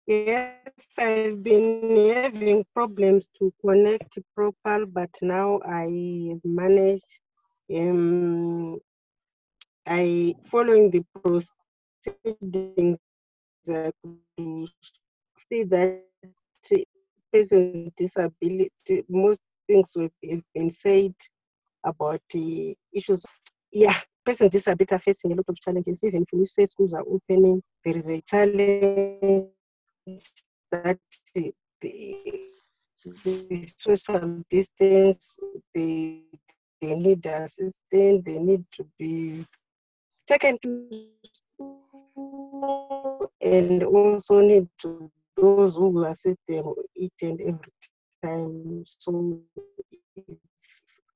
Yes, 0.06 0.54
I've 0.98 1.42
been 1.42 2.12
having 2.14 2.64
problems 2.74 3.28
to 3.38 3.52
connect 3.60 4.18
proper, 4.34 4.86
but 4.86 5.10
now 5.22 5.60
I 5.64 6.40
managed. 6.42 7.20
Um, 7.72 8.80
I 9.86 10.34
following 10.50 10.90
the 10.90 11.04
proceedings 12.04 12.98
uh, 13.68 13.90
to 14.36 14.68
see 15.48 15.64
that 15.64 16.09
person 17.32 17.84
with 17.84 17.94
disability, 17.96 19.04
most 19.08 19.40
things 19.66 19.92
have 19.96 20.10
been 20.54 20.70
said 20.70 21.14
about 21.84 22.20
the 22.32 22.76
issues. 22.92 23.24
Yeah, 23.72 23.96
person 24.24 24.46
with 24.46 24.52
disability 24.52 24.94
are 24.94 24.98
facing 25.00 25.32
a 25.32 25.36
lot 25.36 25.46
of 25.48 25.56
challenges. 25.60 26.02
Even 26.04 26.22
if 26.22 26.28
we 26.38 26.46
say 26.46 26.66
schools 26.66 26.92
are 26.94 27.04
opening, 27.08 27.62
there 27.84 27.96
is 27.96 28.08
a 28.08 28.20
challenge 28.22 29.48
that 30.72 30.98
the, 31.34 31.52
the, 31.80 32.16
the 33.04 33.68
social 33.78 34.44
distance, 34.50 35.38
they, 35.74 36.22
they 36.80 36.94
need 36.94 37.24
assistance, 37.26 38.22
they 38.24 38.38
need 38.38 38.64
to 38.72 38.84
be 38.98 39.46
taken 40.28 40.58
to 40.62 40.88
school 41.58 43.30
and 43.40 43.82
also 43.82 44.40
need 44.40 44.68
to 44.78 45.10
those 45.40 45.74
who 45.74 45.88
will 45.88 46.04
assist 46.04 46.38
them 46.48 46.74
each 46.96 47.20
and 47.22 47.40
every 47.40 47.72
time. 48.22 48.84
So 48.86 49.40
it's 50.16 50.40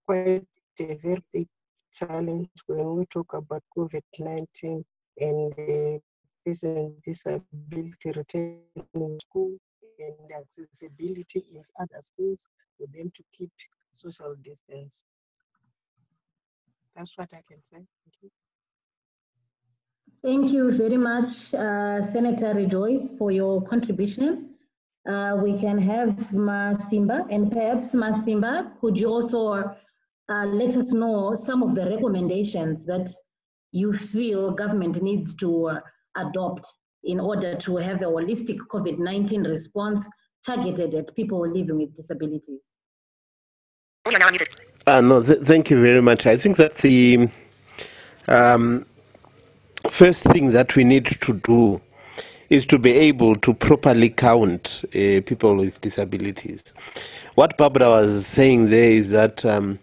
quite 0.06 0.46
a 0.80 0.94
very 0.94 1.22
big 1.32 1.48
challenge 1.92 2.48
when 2.66 2.96
we 2.96 3.06
talk 3.12 3.34
about 3.34 3.62
COVID-19 3.76 4.84
and 5.18 5.52
uh, 5.52 5.98
person 6.44 6.94
with 6.94 7.04
disability 7.04 8.12
returning 8.16 9.20
school 9.20 9.56
and 9.98 10.30
accessibility 10.32 11.44
in 11.54 11.62
other 11.80 12.00
schools 12.00 12.48
for 12.78 12.86
them 12.94 13.10
to 13.16 13.22
keep 13.36 13.50
social 13.92 14.34
distance. 14.44 15.02
That's 16.96 17.16
what 17.16 17.28
I 17.32 17.42
can 17.48 17.62
say. 17.62 17.78
Thank 17.78 18.16
you. 18.22 18.43
Thank 20.24 20.52
you 20.52 20.72
very 20.72 20.96
much, 20.96 21.52
uh, 21.52 22.00
Senator 22.00 22.54
Rejoice, 22.54 23.12
for 23.18 23.30
your 23.30 23.60
contribution. 23.60 24.54
Uh, 25.06 25.38
we 25.42 25.52
can 25.58 25.76
have 25.76 26.16
Masimba, 26.32 27.26
and 27.30 27.52
perhaps 27.52 27.94
Masimba, 27.94 28.72
could 28.80 28.98
you 28.98 29.08
also 29.08 29.52
uh, 29.52 30.46
let 30.46 30.78
us 30.78 30.94
know 30.94 31.34
some 31.34 31.62
of 31.62 31.74
the 31.74 31.84
recommendations 31.90 32.86
that 32.86 33.06
you 33.72 33.92
feel 33.92 34.54
government 34.54 35.02
needs 35.02 35.34
to 35.34 35.66
uh, 35.66 35.80
adopt 36.16 36.66
in 37.02 37.20
order 37.20 37.54
to 37.56 37.76
have 37.76 38.00
a 38.00 38.06
holistic 38.06 38.56
COVID-19 38.72 39.46
response 39.46 40.08
targeted 40.42 40.94
at 40.94 41.14
people 41.14 41.46
living 41.46 41.76
with 41.76 41.94
disabilities? 41.94 42.60
Uh, 44.86 45.02
no, 45.02 45.22
th- 45.22 45.40
thank 45.40 45.68
you 45.68 45.82
very 45.82 46.00
much. 46.00 46.24
I 46.24 46.38
think 46.38 46.56
that 46.56 46.76
the 46.76 47.28
um, 48.28 48.86
first 49.90 50.22
thing 50.22 50.52
that 50.52 50.76
we 50.76 50.84
need 50.84 51.06
to 51.06 51.34
do 51.34 51.80
is 52.50 52.66
to 52.66 52.78
be 52.78 52.92
able 52.92 53.36
to 53.36 53.54
properly 53.54 54.10
count 54.10 54.84
uh, 54.88 55.20
people 55.26 55.56
with 55.56 55.80
disabilities. 55.80 56.64
What 57.34 57.56
Barbara 57.56 57.88
was 57.90 58.26
saying 58.26 58.70
there 58.70 58.90
is 58.90 59.10
that 59.10 59.44
um, 59.44 59.78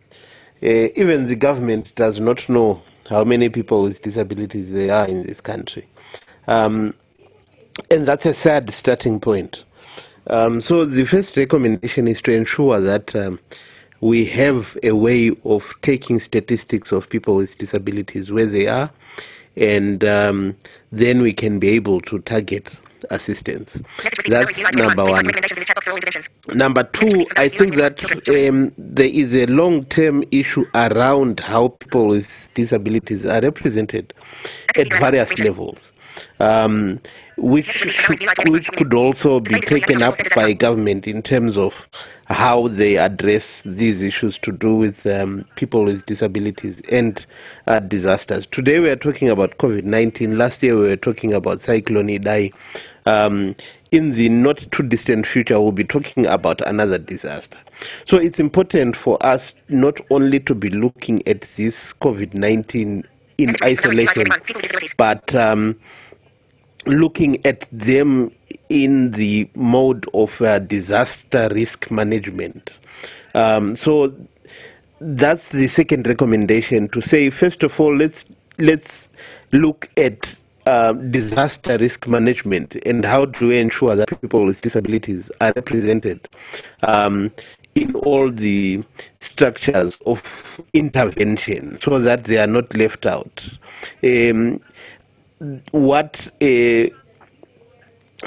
uh, 0.64 0.68
even 0.96 1.26
the 1.28 1.36
government 1.36 1.94
does 1.96 2.20
not 2.20 2.48
know 2.48 2.82
how 3.10 3.24
many 3.24 3.50
people 3.50 3.84
with 3.84 4.02
disabilities 4.02 4.72
there 4.72 4.94
are 4.94 5.08
in 5.08 5.24
this 5.24 5.42
country. 5.42 5.88
Um, 6.48 6.94
and 7.90 8.08
that's 8.08 8.26
a 8.26 8.34
sad 8.34 8.70
starting 8.72 9.20
point. 9.20 9.64
Um, 10.28 10.62
so 10.62 10.86
the 10.86 11.06
first 11.06 11.36
recommendation 11.36 12.08
is 12.08 12.22
to 12.24 12.34
ensure 12.34 12.80
that 12.80 13.16
um, 13.16 13.40
we 14.02 14.26
have 14.26 14.78
a 14.84 14.94
way 14.94 15.32
of 15.44 15.74
taking 15.82 16.20
statistics 16.20 16.92
of 16.92 17.10
people 17.10 17.36
with 17.36 17.58
disabilities 17.58 18.32
where 18.32 18.46
they 18.46 18.68
are, 18.68 18.92
and 19.56 20.04
um, 20.04 20.58
then 20.92 21.22
we 21.22 21.34
can 21.34 21.60
be 21.60 21.70
able 21.70 22.02
to 22.02 22.20
target 22.20 22.74
assistance. 23.10 23.82
That's 24.28 24.58
number 24.76 25.04
one. 25.06 25.32
Number 26.54 26.84
two, 26.84 27.26
I 27.36 27.48
think 27.50 27.76
that 27.76 28.04
um, 28.30 28.72
there 28.78 29.10
is 29.10 29.36
a 29.36 29.46
long 29.48 29.86
term 29.86 30.24
issue 30.32 30.66
around 30.76 31.40
how 31.40 31.70
people 31.70 32.08
with 32.08 32.50
disabilities 32.54 33.26
are 33.26 33.42
represented 33.42 34.14
at 34.78 34.92
various 34.94 35.38
levels. 35.40 35.94
Um, 36.40 37.00
which 37.38 37.84
which 38.46 38.72
could 38.74 38.94
also 38.94 39.40
be 39.40 39.60
taken 39.60 40.04
up 40.04 40.16
by 40.36 40.54
government 40.54 41.08
in 41.08 41.22
terms 41.22 41.58
of 41.58 41.90
how 42.26 42.68
they 42.68 42.98
address 42.98 43.62
these 43.64 44.02
issues 44.02 44.38
to 44.40 44.52
do 44.52 44.76
with 44.76 45.06
um, 45.08 45.46
people 45.56 45.84
with 45.84 46.06
disabilities 46.06 46.82
and 46.92 47.26
uh, 47.68 47.80
disasters. 47.80 48.46
Today 48.46 48.80
we 48.80 48.90
are 48.90 48.96
talking 48.96 49.30
about 49.30 49.58
COVID-19. 49.58 50.38
Last 50.38 50.62
year 50.64 50.76
we 50.76 50.88
were 50.88 50.98
talking 50.98 51.34
about 51.34 51.62
Cyclone 51.62 52.08
Idai. 52.08 52.54
Um, 53.06 53.56
in 53.92 54.14
the 54.14 54.30
not 54.30 54.58
too 54.72 54.84
distant 54.84 55.28
future, 55.28 55.60
we'll 55.60 55.74
be 55.74 55.84
talking 55.84 56.26
about 56.26 56.62
another 56.66 56.98
disaster. 56.98 57.58
So 58.06 58.18
it's 58.18 58.40
important 58.40 58.96
for 58.96 59.18
us 59.26 59.54
not 59.68 60.00
only 60.10 60.40
to 60.42 60.56
be 60.56 60.70
looking 60.70 61.28
at 61.28 61.42
this 61.42 61.94
COVID 61.94 62.34
19 62.34 63.04
in 63.42 63.56
isolation, 63.64 64.28
but 64.98 65.34
um, 65.36 65.80
looking 66.86 67.46
at 67.46 67.68
them 67.72 68.32
in 68.70 69.12
the 69.12 69.50
mode 69.56 70.06
of 70.14 70.42
uh, 70.42 70.60
disaster 70.60 71.50
risk 71.52 71.92
management. 71.92 72.72
Um, 73.34 73.76
so 73.76 74.14
that's 75.02 75.50
the 75.50 75.68
second 75.68 76.08
recommendation 76.08 76.88
to 76.90 77.02
say 77.02 77.32
first 77.32 77.64
of 77.64 77.80
all 77.80 77.96
let's 77.96 78.26
let's 78.60 79.10
look 79.52 79.90
at 79.98 80.36
uh, 80.68 80.94
disaster 80.94 81.76
risk 81.80 82.08
management 82.08 82.76
and 82.86 83.04
how 83.04 83.26
do 83.26 83.48
we 83.48 83.58
ensure 83.58 83.96
that 83.96 84.22
people 84.22 84.46
with 84.46 84.62
disabilities 84.62 85.32
are 85.42 85.52
represented 85.56 86.30
um, 86.84 87.32
in 87.76 87.96
all 87.96 88.32
the 88.32 88.84
structures 89.20 89.98
of 90.06 90.62
intervention 90.74 91.78
so 91.80 92.00
that 92.00 92.26
they 92.26 92.38
are 92.40 92.48
not 92.48 92.76
left 92.76 93.06
out. 93.06 93.50
Um, 94.04 94.62
what 95.72 96.32
uh, 96.42 96.88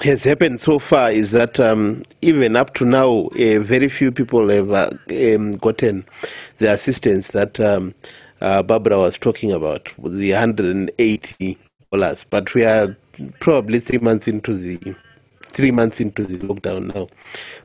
has 0.04 0.24
happened 0.24 0.60
so 0.60 0.78
far 0.78 1.10
is 1.10 1.32
that 1.32 1.60
um, 1.60 2.04
even 2.22 2.56
up 2.56 2.74
to 2.74 2.84
now, 2.84 3.28
uh, 3.38 3.60
very 3.60 3.88
few 3.88 4.12
people 4.12 4.48
have 4.50 4.72
uh, 4.72 4.90
um, 5.10 5.52
gotten 5.52 6.06
the 6.58 6.72
assistance 6.72 7.28
that 7.30 7.60
um, 7.60 7.94
uh, 8.40 8.62
Barbara 8.62 8.98
was 8.98 9.18
talking 9.18 9.52
about, 9.52 9.92
the 9.98 10.32
180 10.32 11.58
dollars. 11.92 12.24
But 12.24 12.54
we 12.54 12.64
are 12.64 12.96
probably 13.40 13.80
three 13.80 13.98
months 13.98 14.28
into 14.28 14.54
the 14.54 14.94
three 15.54 15.70
months 15.70 16.00
into 16.00 16.24
the 16.24 16.38
lockdown 16.38 16.94
now. 16.94 17.08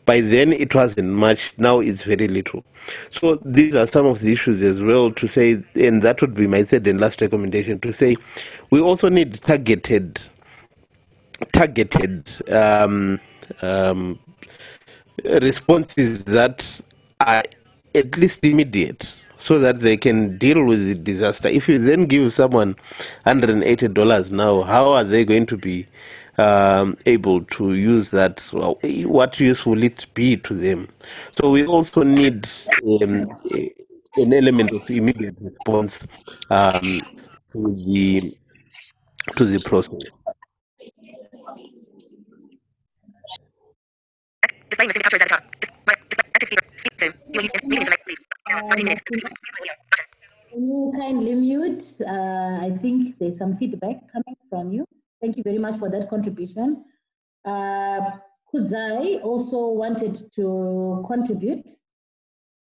By 0.06 0.22
then, 0.22 0.53
it 0.53 0.74
wasn't 0.76 1.10
much. 1.10 1.53
Now 1.57 1.80
it's 1.80 2.03
very 2.03 2.28
little. 2.28 2.64
So 3.10 3.36
these 3.44 3.76
are 3.76 3.88
some 3.88 4.06
of 4.06 4.20
the 4.20 4.32
issues 4.32 4.61
as 4.64 4.82
well 4.82 5.11
to 5.11 5.28
say, 5.28 5.64
and 5.76 6.02
that 6.03 6.22
would 6.22 6.36
be 6.36 6.48
my 6.48 6.64
third 6.64 6.88
and 6.88 7.02
last 7.02 7.22
recommendation 7.22 7.80
to 7.82 7.91
say, 7.91 8.16
we 8.70 8.80
also 8.80 9.10
need 9.10 9.41
targeted, 9.41 10.22
targeted 11.52 12.30
um, 12.52 13.20
um, 13.61 14.20
responses 15.26 16.24
that 16.26 16.82
are 17.20 17.44
at 17.95 18.18
least 18.18 18.45
immediate 18.45 19.16
so 19.40 19.57
that 19.57 19.80
they 19.80 19.98
can 19.98 20.38
deal 20.38 20.64
with 20.66 20.86
the 20.88 20.95
disaster. 20.95 21.48
If 21.48 21.70
you 21.70 21.80
then 21.80 22.06
give 22.06 22.32
someone 22.34 22.76
$180 23.26 24.32
now, 24.32 24.61
how 24.61 24.91
are 24.91 25.03
they 25.03 25.26
going 25.26 25.45
to 25.48 25.57
be 25.57 25.88
um, 26.40 26.98
able 27.06 27.44
to 27.44 27.74
use 27.74 28.11
that? 28.11 28.40
What 28.52 29.40
use 29.40 29.66
will 29.66 29.84
it 29.84 30.07
be 30.14 30.38
to 30.38 30.53
them? 30.53 30.88
So 31.32 31.52
we 31.52 31.66
also 31.66 32.03
need 32.03 32.48
um, 33.02 33.28
an 34.16 34.34
element 34.34 34.72
of 34.72 34.90
immediate 34.90 35.36
response 35.41 36.07
um, 36.49 36.82
to 37.52 37.76
the 37.76 38.38
to 39.36 39.45
the 39.45 39.60
process. 39.60 39.99
Display 44.70 44.86
active 44.86 46.48
speaker. 46.48 46.66
Speak 46.78 46.99
Zoom. 46.99 47.14
You 47.34 47.41
14 47.41 48.86
minutes. 48.86 49.02
Can 50.52 50.66
you 50.66 50.94
kindly 50.98 51.36
mute? 51.36 51.84
Uh, 52.02 52.66
I 52.66 52.78
think 52.82 53.20
there's 53.20 53.38
some 53.38 53.57
feedback 53.57 53.98
coming 54.11 54.38
from 54.49 54.72
you. 54.72 54.86
Thank 55.22 55.36
you 55.36 55.44
very 55.44 55.58
much 55.58 55.78
for 55.80 55.90
that 55.90 56.10
contribution. 56.10 56.86
Uh, 57.46 58.12
Kudzai 58.54 59.22
also 59.22 59.70
wanted 59.70 60.32
to 60.36 61.04
contribute. 61.06 61.70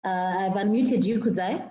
Uh, 0.04 0.08
I've 0.08 0.52
unmuted 0.52 1.04
you, 1.04 1.20
Kudzai. 1.20 1.70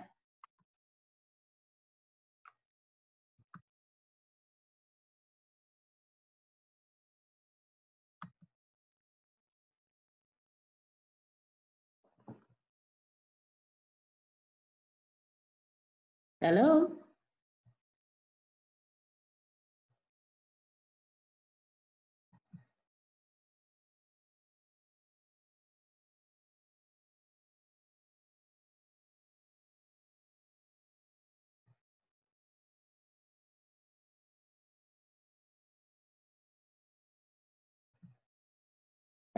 Hello? 16.39 17.06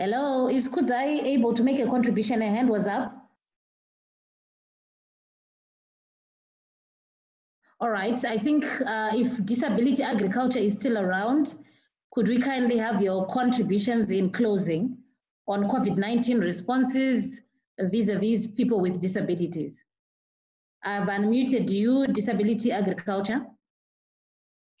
Hello, 0.00 0.48
is 0.48 0.66
Kudzai 0.66 1.22
able 1.24 1.52
to 1.52 1.62
make 1.62 1.78
a 1.78 1.84
contribution? 1.84 2.40
A 2.40 2.48
hand 2.48 2.70
was 2.70 2.86
up. 2.86 3.14
All 7.80 7.90
right, 7.90 8.24
I 8.24 8.38
think 8.38 8.64
uh, 8.80 9.10
if 9.12 9.44
disability 9.44 10.02
agriculture 10.02 10.58
is 10.58 10.72
still 10.72 10.96
around, 10.96 11.54
could 12.12 12.28
we 12.28 12.38
kindly 12.38 12.78
have 12.78 13.02
your 13.02 13.26
contributions 13.26 14.10
in 14.10 14.30
closing 14.30 14.96
on 15.46 15.68
COVID-19 15.68 16.40
responses 16.40 17.42
vis-a-vis 17.78 18.46
people 18.46 18.80
with 18.80 19.02
disabilities? 19.02 19.84
I've 20.82 21.08
unmuted 21.08 21.68
you, 21.68 22.06
disability 22.06 22.72
agriculture. 22.72 23.44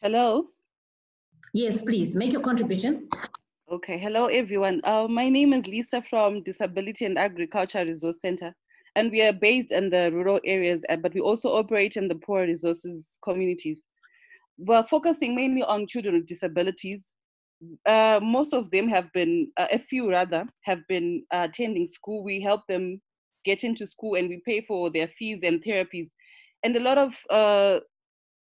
Hello. 0.00 0.46
Yes, 1.52 1.82
please, 1.82 2.16
make 2.16 2.32
your 2.32 2.40
contribution. 2.40 3.10
Okay, 3.70 3.98
hello 3.98 4.26
everyone. 4.26 4.80
Uh, 4.82 5.06
my 5.08 5.28
name 5.28 5.52
is 5.52 5.64
Lisa 5.64 6.02
from 6.02 6.42
Disability 6.42 7.04
and 7.04 7.16
Agriculture 7.16 7.84
Resource 7.84 8.16
Center, 8.20 8.52
and 8.96 9.12
we 9.12 9.22
are 9.22 9.32
based 9.32 9.70
in 9.70 9.90
the 9.90 10.10
rural 10.12 10.40
areas, 10.44 10.82
uh, 10.88 10.96
but 10.96 11.14
we 11.14 11.20
also 11.20 11.50
operate 11.50 11.96
in 11.96 12.08
the 12.08 12.16
poor 12.16 12.42
resources 12.42 13.16
communities. 13.22 13.80
We're 14.58 14.84
focusing 14.88 15.36
mainly 15.36 15.62
on 15.62 15.86
children 15.86 16.16
with 16.16 16.26
disabilities. 16.26 17.10
Uh, 17.86 18.18
most 18.20 18.54
of 18.54 18.72
them 18.72 18.88
have 18.88 19.06
been, 19.12 19.52
uh, 19.56 19.68
a 19.70 19.78
few 19.78 20.10
rather, 20.10 20.46
have 20.62 20.80
been 20.88 21.24
attending 21.30 21.86
school. 21.86 22.24
We 22.24 22.40
help 22.40 22.66
them 22.66 23.00
get 23.44 23.62
into 23.62 23.86
school 23.86 24.16
and 24.16 24.28
we 24.28 24.42
pay 24.44 24.62
for 24.62 24.90
their 24.90 25.06
fees 25.16 25.38
and 25.44 25.62
therapies. 25.62 26.10
And 26.64 26.74
a 26.74 26.80
lot 26.80 26.98
of 26.98 27.16
uh, 27.30 27.78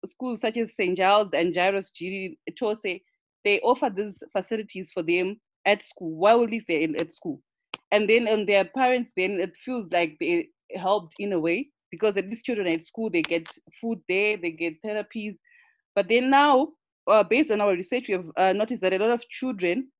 schools 0.07 0.41
such 0.41 0.57
as 0.57 0.77
St. 0.77 0.97
Giles 0.97 1.31
and 1.33 1.53
Jairos 1.53 1.91
Jiri 2.01 2.39
Tose, 2.57 3.01
they 3.47 3.61
offer 3.61 3.89
these 3.89 4.23
facilities 4.33 4.91
for 4.91 5.05
them 5.05 5.41
at 5.65 5.81
school 5.81 6.11
while 6.17 6.43
at 6.43 6.51
least 6.51 6.67
they're 6.67 6.81
in, 6.81 6.97
at 6.97 7.15
school. 7.15 7.41
And 7.93 8.11
then 8.11 8.27
on 8.27 8.45
their 8.45 8.65
parents, 8.65 9.13
then 9.17 9.39
it 9.41 9.57
feels 9.65 9.87
like 9.93 10.17
they 10.19 10.49
helped 10.75 11.15
in 11.21 11.33
a 11.33 11.39
way 11.39 11.69
because 11.93 12.17
at 12.17 12.29
least 12.29 12.45
children 12.45 12.67
at 12.67 12.85
school, 12.85 13.09
they 13.09 13.23
get 13.23 13.47
food 13.81 14.01
there, 14.09 14.37
they 14.37 14.51
get 14.51 14.83
therapies. 14.83 15.37
But 15.95 16.09
then 16.09 16.29
now, 16.29 16.71
uh, 17.09 17.23
based 17.23 17.53
on 17.53 17.61
our 17.61 17.71
research, 17.71 18.07
we 18.09 18.15
have 18.15 18.27
uh, 18.37 18.53
noticed 18.53 18.83
that 18.83 18.93
a 18.93 18.99
lot 18.99 19.13
of 19.13 19.29
children 19.29 19.93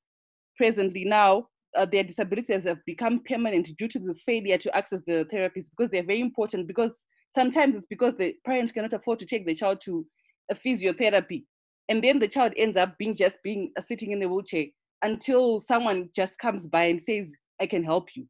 presently 0.57 1.05
now, 1.05 1.47
uh, 1.77 1.87
their 1.87 2.03
disabilities 2.03 2.65
have 2.65 2.85
become 2.85 3.23
permanent 3.29 3.71
due 3.79 3.87
to 3.87 4.01
the 4.01 4.17
failure 4.27 4.59
to 4.59 4.77
access 4.77 5.03
the 5.07 5.25
therapies 5.33 5.71
because 5.71 5.91
they're 5.93 6.03
very 6.03 6.21
important 6.21 6.67
because 6.67 6.91
sometimes 7.33 7.77
it's 7.77 7.87
because 7.87 8.15
the 8.19 8.35
parents 8.45 8.73
cannot 8.73 8.93
afford 8.93 9.21
to 9.21 9.27
take 9.27 9.47
the 9.47 9.55
child 9.55 9.81
to 9.83 10.05
a 10.51 10.55
physiotherapy 10.55 11.45
and 11.89 12.03
then 12.03 12.19
the 12.19 12.29
child 12.29 12.53
ends 12.57 12.77
up 12.77 12.97
being 12.99 13.17
just 13.17 13.39
being 13.43 13.73
uh, 13.79 13.83
sitting 13.83 14.13
in 14.13 14.21
the 14.21 14.29
wheelchair 14.29 14.67
until 15.03 15.61
someone 15.61 16.09
just 16.15 16.39
comes 16.39 16.67
by 16.67 16.85
and 16.85 17.03
says, 17.03 17.27
"I 17.61 17.67
can 17.67 17.85
help 17.85 18.17
you," 18.17 18.27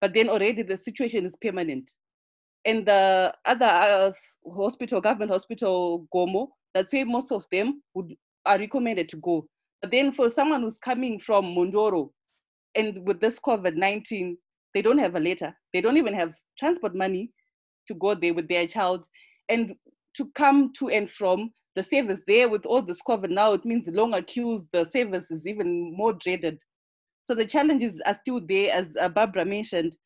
but 0.00 0.14
then 0.14 0.28
already 0.28 0.62
the 0.62 0.78
situation 0.82 1.26
is 1.26 1.36
permanent. 1.40 1.90
And 2.66 2.86
the 2.86 3.34
other 3.44 3.66
uh, 3.66 4.12
hospital, 4.54 5.00
government 5.00 5.30
hospital, 5.30 6.06
Gomo, 6.14 6.48
that's 6.72 6.92
where 6.92 7.04
most 7.04 7.30
of 7.30 7.46
them 7.50 7.82
would 7.94 8.14
are 8.46 8.58
recommended 8.58 9.08
to 9.10 9.16
go. 9.18 9.46
But 9.82 9.90
then 9.90 10.12
for 10.12 10.30
someone 10.30 10.62
who's 10.62 10.78
coming 10.78 11.20
from 11.20 11.46
Mondoro, 11.46 12.10
and 12.74 13.06
with 13.06 13.20
this 13.20 13.38
COVID 13.38 13.76
19, 13.76 14.36
they 14.74 14.82
don't 14.82 14.98
have 14.98 15.14
a 15.14 15.20
letter. 15.20 15.54
They 15.72 15.80
don't 15.80 15.96
even 15.96 16.14
have 16.14 16.34
transport 16.58 16.94
money 16.94 17.30
to 17.88 17.94
go 17.94 18.14
there 18.14 18.34
with 18.34 18.48
their 18.48 18.66
child. 18.66 19.04
And 19.48 19.74
to 20.16 20.30
come 20.34 20.72
to 20.78 20.88
and 20.88 21.10
from 21.10 21.52
the 21.76 21.82
service 21.82 22.20
there 22.26 22.48
with 22.48 22.64
all 22.66 22.82
this 22.82 23.00
COVID 23.06 23.30
now, 23.30 23.52
it 23.52 23.64
means 23.64 23.86
longer 23.88 24.22
queues, 24.22 24.62
the 24.72 24.88
service 24.90 25.24
is 25.30 25.46
even 25.46 25.94
more 25.96 26.12
dreaded. 26.12 26.58
So 27.24 27.34
the 27.34 27.46
challenges 27.46 28.00
are 28.06 28.18
still 28.20 28.40
there, 28.46 28.72
as 28.72 28.86
uh, 29.00 29.08
Barbara 29.08 29.44
mentioned. 29.44 29.96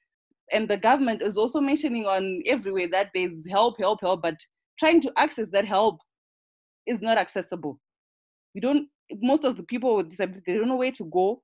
And 0.52 0.68
the 0.68 0.76
government 0.76 1.20
is 1.20 1.36
also 1.36 1.60
mentioning 1.60 2.06
on 2.06 2.42
everywhere 2.46 2.88
that 2.92 3.10
there's 3.14 3.34
help, 3.50 3.78
help, 3.78 4.00
help, 4.00 4.22
but 4.22 4.36
trying 4.78 5.00
to 5.02 5.12
access 5.18 5.48
that 5.52 5.66
help 5.66 5.98
is 6.86 7.02
not 7.02 7.18
accessible. 7.18 7.78
We 8.54 8.60
don't, 8.60 8.88
most 9.20 9.44
of 9.44 9.56
the 9.56 9.62
people 9.64 9.96
with 9.96 10.10
disabilities, 10.10 10.44
they 10.46 10.54
don't 10.54 10.68
know 10.68 10.76
where 10.76 10.92
to 10.92 11.04
go 11.04 11.42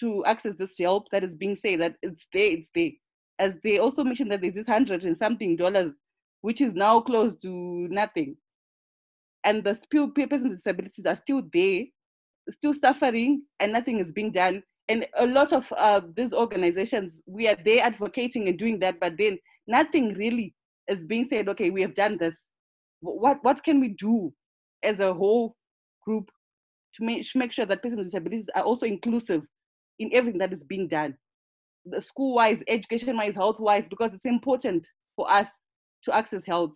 to 0.00 0.24
access 0.24 0.54
this 0.58 0.74
help 0.78 1.06
that 1.12 1.22
is 1.22 1.34
being 1.36 1.54
said 1.54 1.80
that 1.80 1.94
it's 2.02 2.26
there, 2.32 2.50
it's 2.52 2.68
there. 2.74 2.90
As 3.38 3.54
they 3.62 3.78
also 3.78 4.02
mentioned 4.02 4.32
that 4.32 4.40
there's 4.40 4.54
this 4.54 4.66
hundred 4.66 5.04
and 5.04 5.16
something 5.16 5.56
dollars, 5.56 5.92
which 6.40 6.60
is 6.60 6.74
now 6.74 7.00
close 7.00 7.36
to 7.42 7.48
nothing. 7.90 8.36
And 9.44 9.64
the 9.64 9.74
still 9.74 10.08
persons 10.08 10.44
with 10.44 10.56
disabilities 10.56 11.06
are 11.06 11.16
still 11.16 11.42
there, 11.52 11.84
still 12.50 12.74
suffering, 12.74 13.42
and 13.58 13.72
nothing 13.72 13.98
is 13.98 14.10
being 14.10 14.32
done. 14.32 14.62
And 14.88 15.06
a 15.16 15.26
lot 15.26 15.52
of 15.52 15.72
uh, 15.76 16.00
these 16.16 16.32
organizations, 16.32 17.20
we 17.26 17.48
are 17.48 17.56
there 17.64 17.82
advocating 17.84 18.48
and 18.48 18.58
doing 18.58 18.78
that, 18.80 18.98
but 19.00 19.14
then 19.16 19.38
nothing 19.66 20.14
really 20.14 20.54
is 20.88 21.04
being 21.06 21.26
said, 21.30 21.48
okay, 21.48 21.70
we 21.70 21.80
have 21.82 21.94
done 21.94 22.18
this. 22.18 22.36
What, 23.00 23.38
what 23.42 23.62
can 23.62 23.80
we 23.80 23.88
do 23.88 24.32
as 24.82 24.98
a 24.98 25.14
whole 25.14 25.56
group 26.04 26.28
to 26.96 27.04
make, 27.04 27.30
to 27.30 27.38
make 27.38 27.52
sure 27.52 27.66
that 27.66 27.82
persons 27.82 27.98
with 27.98 28.06
disabilities 28.06 28.46
are 28.54 28.62
also 28.62 28.84
inclusive 28.84 29.42
in 30.00 30.10
everything 30.12 30.40
that 30.40 30.52
is 30.52 30.64
being 30.64 30.88
done, 30.88 31.14
school-wise, 32.00 32.58
education-wise, 32.68 33.34
health-wise, 33.34 33.86
because 33.88 34.12
it's 34.12 34.24
important 34.24 34.84
for 35.14 35.30
us 35.30 35.46
to 36.04 36.14
access 36.14 36.42
health, 36.46 36.72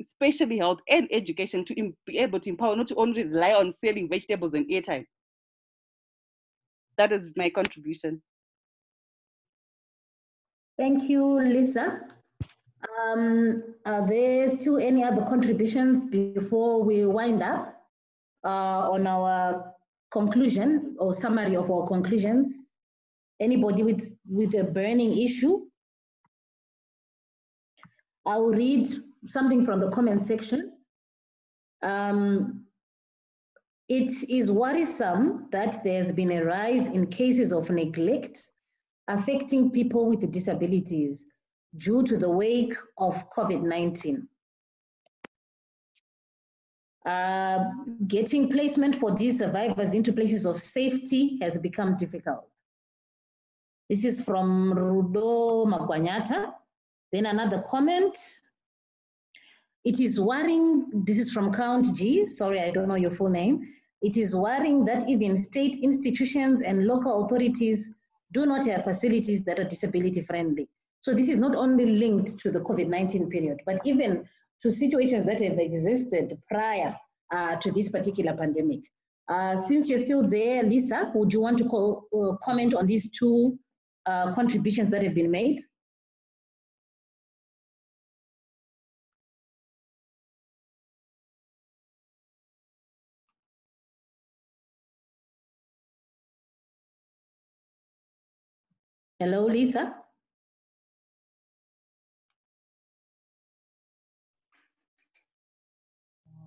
especially 0.00 0.58
health 0.58 0.80
and 0.88 1.08
education, 1.10 1.64
to 1.64 1.92
be 2.06 2.18
able 2.18 2.40
to 2.40 2.50
empower, 2.50 2.76
not 2.76 2.86
to 2.88 2.94
only 2.96 3.24
rely 3.24 3.52
on 3.52 3.74
selling 3.84 4.08
vegetables 4.08 4.54
and 4.54 4.68
airtime. 4.68 5.04
That 6.96 7.12
is 7.12 7.32
my 7.36 7.50
contribution. 7.50 8.22
Thank 10.76 11.08
you, 11.08 11.40
Lisa. 11.40 12.00
Um, 13.02 13.74
are 13.84 14.06
there 14.06 14.48
still 14.50 14.78
any 14.78 15.02
other 15.02 15.22
contributions 15.22 16.04
before 16.04 16.82
we 16.82 17.04
wind 17.06 17.42
up 17.42 17.74
uh, 18.44 18.90
on 18.90 19.06
our 19.06 19.74
conclusion 20.10 20.96
or 20.98 21.12
summary 21.12 21.56
of 21.56 21.70
our 21.70 21.84
conclusions? 21.86 22.56
Anybody 23.40 23.82
with, 23.82 24.16
with 24.28 24.54
a 24.54 24.64
burning 24.64 25.18
issue? 25.18 25.66
I'll 28.26 28.46
read 28.46 28.86
something 29.26 29.64
from 29.64 29.80
the 29.80 29.90
comment 29.90 30.22
section. 30.22 30.72
Um, 31.82 32.64
it 33.88 34.12
is 34.28 34.52
worrisome 34.52 35.48
that 35.50 35.82
there's 35.82 36.12
been 36.12 36.32
a 36.32 36.44
rise 36.44 36.88
in 36.88 37.06
cases 37.06 37.52
of 37.52 37.70
neglect 37.70 38.50
affecting 39.08 39.70
people 39.70 40.06
with 40.06 40.30
disabilities 40.30 41.26
due 41.76 42.02
to 42.02 42.18
the 42.18 42.30
wake 42.30 42.74
of 42.98 43.28
COVID-19. 43.30 44.26
Uh, 47.06 47.64
getting 48.06 48.50
placement 48.50 48.94
for 48.96 49.14
these 49.14 49.38
survivors 49.38 49.94
into 49.94 50.12
places 50.12 50.44
of 50.44 50.58
safety 50.58 51.38
has 51.40 51.56
become 51.56 51.96
difficult. 51.96 52.46
This 53.88 54.04
is 54.04 54.22
from 54.22 54.74
Rudo 54.74 55.66
Magwanyata. 55.66 56.52
Then 57.10 57.24
another 57.24 57.62
comment. 57.62 58.18
It 59.84 60.00
is 60.00 60.20
worrying, 60.20 60.90
this 60.92 61.18
is 61.18 61.32
from 61.32 61.52
Count 61.52 61.94
G, 61.94 62.26
sorry, 62.26 62.60
I 62.60 62.70
don't 62.70 62.88
know 62.88 62.96
your 62.96 63.10
full 63.10 63.28
name. 63.28 63.66
It 64.02 64.16
is 64.16 64.34
worrying 64.36 64.84
that 64.84 65.08
even 65.08 65.36
state 65.36 65.76
institutions 65.82 66.62
and 66.62 66.86
local 66.86 67.24
authorities 67.24 67.90
do 68.32 68.46
not 68.46 68.66
have 68.66 68.84
facilities 68.84 69.42
that 69.44 69.58
are 69.58 69.64
disability 69.64 70.20
friendly. 70.20 70.68
So 71.00 71.14
this 71.14 71.28
is 71.28 71.38
not 71.38 71.54
only 71.54 71.86
linked 71.86 72.38
to 72.40 72.50
the 72.50 72.60
COVID-19 72.60 73.30
period, 73.30 73.60
but 73.64 73.80
even 73.84 74.28
to 74.62 74.70
situations 74.70 75.26
that 75.26 75.40
have 75.40 75.58
existed 75.58 76.36
prior 76.50 76.94
uh, 77.30 77.56
to 77.56 77.70
this 77.70 77.88
particular 77.88 78.36
pandemic. 78.36 78.80
Uh, 79.28 79.56
since 79.56 79.88
you're 79.88 79.98
still 79.98 80.26
there, 80.26 80.62
Lisa, 80.62 81.12
would 81.14 81.32
you 81.32 81.40
want 81.40 81.58
to 81.58 81.66
uh, 81.66 82.36
comment 82.42 82.74
on 82.74 82.86
these 82.86 83.10
two 83.10 83.58
uh, 84.06 84.34
contributions 84.34 84.90
that 84.90 85.02
have 85.02 85.14
been 85.14 85.30
made? 85.30 85.60
Hello, 99.20 99.46
Lisa. 99.46 99.96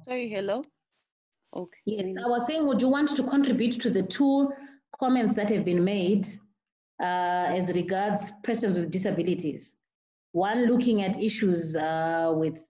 Sorry, 0.05 0.29
hello? 0.29 0.63
Okay. 1.53 1.77
Yes, 1.85 2.15
I 2.23 2.29
was 2.29 2.47
saying, 2.47 2.65
would 2.65 2.81
you 2.81 2.87
want 2.87 3.13
to 3.17 3.23
contribute 3.23 3.73
to 3.81 3.89
the 3.89 4.03
two 4.03 4.53
comments 4.97 5.33
that 5.33 5.49
have 5.49 5.65
been 5.65 5.83
made 5.83 6.25
uh, 7.01 7.51
as 7.51 7.73
regards 7.73 8.31
persons 8.41 8.77
with 8.77 8.89
disabilities? 8.89 9.75
One 10.31 10.65
looking 10.67 11.01
at 11.01 11.21
issues 11.21 11.75
uh, 11.75 12.33
with 12.33 12.65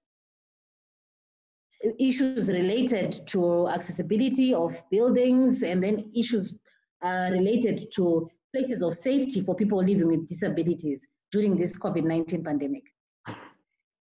issues 1.99 2.49
related 2.49 3.28
to 3.28 3.68
accessibility 3.68 4.53
of 4.56 4.82
buildings 4.90 5.61
and 5.61 5.84
then 5.84 6.11
issues 6.15 6.57
uh, 7.03 7.30
related 7.32 7.91
to 7.94 8.30
places 8.53 8.82
of 8.82 8.94
safety 8.94 9.41
for 9.41 9.56
people 9.56 9.80
living 9.80 10.07
with 10.07 10.28
disabilities 10.28 11.07
during 11.32 11.57
this 11.57 11.78
COVID-19 11.78 12.44
pandemic. 12.44 12.84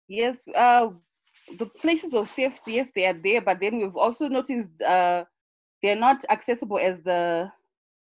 Yes, 0.07 0.37
uh, 0.55 0.89
the 1.57 1.67
places 1.67 2.13
of 2.13 2.27
safety, 2.27 2.73
yes, 2.73 2.89
they 2.95 3.05
are 3.05 3.19
there, 3.23 3.41
but 3.41 3.59
then 3.59 3.77
we've 3.77 3.95
also 3.95 4.27
noticed 4.27 4.69
uh, 4.81 5.23
they're 5.81 5.95
not 5.95 6.23
accessible 6.29 6.79
as 6.79 7.01
the 7.03 7.51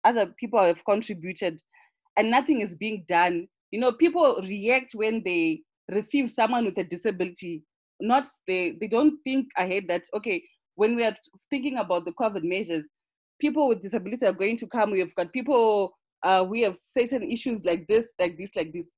other 0.05 0.27
people 0.39 0.63
have 0.63 0.85
contributed, 0.85 1.63
and 2.17 2.31
nothing 2.31 2.61
is 2.61 2.75
being 2.75 3.05
done. 3.09 3.49
You 3.71 3.81
know, 3.81 3.93
people 3.93 4.41
react 4.43 4.95
when 4.95 5.23
they 5.25 5.63
receive 5.91 6.31
someone 6.31 6.65
with 6.65 6.79
a 6.79 6.85
disability. 6.85 7.65
Not 8.01 8.27
they 8.47 8.77
they 8.81 8.89
don't 8.89 9.19
think 9.23 9.49
ahead 9.57 9.85
that 9.89 10.05
okay, 10.15 10.43
when 10.75 10.97
we 10.97 11.05
are 11.05 11.15
thinking 11.51 11.79
about 11.79 12.05
the 12.05 12.13
COVID 12.13 12.43
measures, 12.43 12.85
people 13.41 13.69
with 13.69 13.81
disability 13.81 14.27
are 14.27 14.33
going 14.33 14.57
to 14.59 14.67
come. 14.67 14.91
We've 14.91 15.15
got 15.15 15.33
people. 15.33 15.95
Uh, 16.23 16.45
we 16.49 16.61
have 16.61 16.77
certain 16.97 17.23
issues 17.23 17.65
like 17.65 17.87
this, 17.87 18.11
like 18.19 18.39
this, 18.39 18.51
like 18.55 18.73
this. 18.73 18.89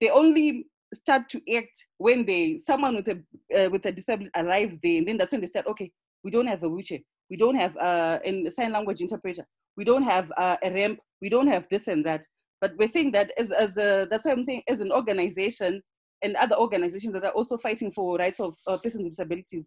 They 0.00 0.10
only 0.10 0.66
start 0.94 1.28
to 1.28 1.40
act 1.56 1.86
when 1.98 2.24
they 2.24 2.58
someone 2.58 2.96
with 2.96 3.08
a 3.08 3.18
uh, 3.56 3.70
with 3.70 3.86
a 3.86 3.92
disability 3.92 4.30
arrives 4.36 4.78
there, 4.82 4.98
and 4.98 5.08
then 5.08 5.16
that's 5.16 5.32
when 5.32 5.40
they 5.40 5.46
start. 5.46 5.66
Okay, 5.66 5.90
we 6.24 6.30
don't 6.30 6.46
have 6.46 6.62
a 6.62 6.68
wheelchair, 6.68 7.00
we 7.28 7.36
don't 7.36 7.56
have 7.56 7.76
uh, 7.76 8.18
a 8.24 8.50
sign 8.50 8.72
language 8.72 9.00
interpreter, 9.00 9.44
we 9.76 9.84
don't 9.84 10.02
have 10.02 10.30
uh, 10.36 10.56
a 10.62 10.70
ramp, 10.72 10.98
we 11.20 11.28
don't 11.28 11.46
have 11.46 11.66
this 11.70 11.88
and 11.88 12.04
that. 12.06 12.24
But 12.60 12.72
we're 12.76 12.88
saying 12.88 13.12
that 13.12 13.32
as 13.38 13.50
as 13.50 13.76
a, 13.76 14.06
that's 14.10 14.26
why 14.26 14.32
I'm 14.32 14.44
saying 14.44 14.62
as 14.68 14.80
an 14.80 14.92
organization 14.92 15.82
and 16.22 16.36
other 16.36 16.56
organizations 16.56 17.14
that 17.14 17.24
are 17.24 17.32
also 17.32 17.56
fighting 17.56 17.92
for 17.92 18.18
rights 18.18 18.40
of 18.40 18.54
uh, 18.66 18.76
persons 18.76 19.04
with 19.04 19.12
disabilities, 19.12 19.64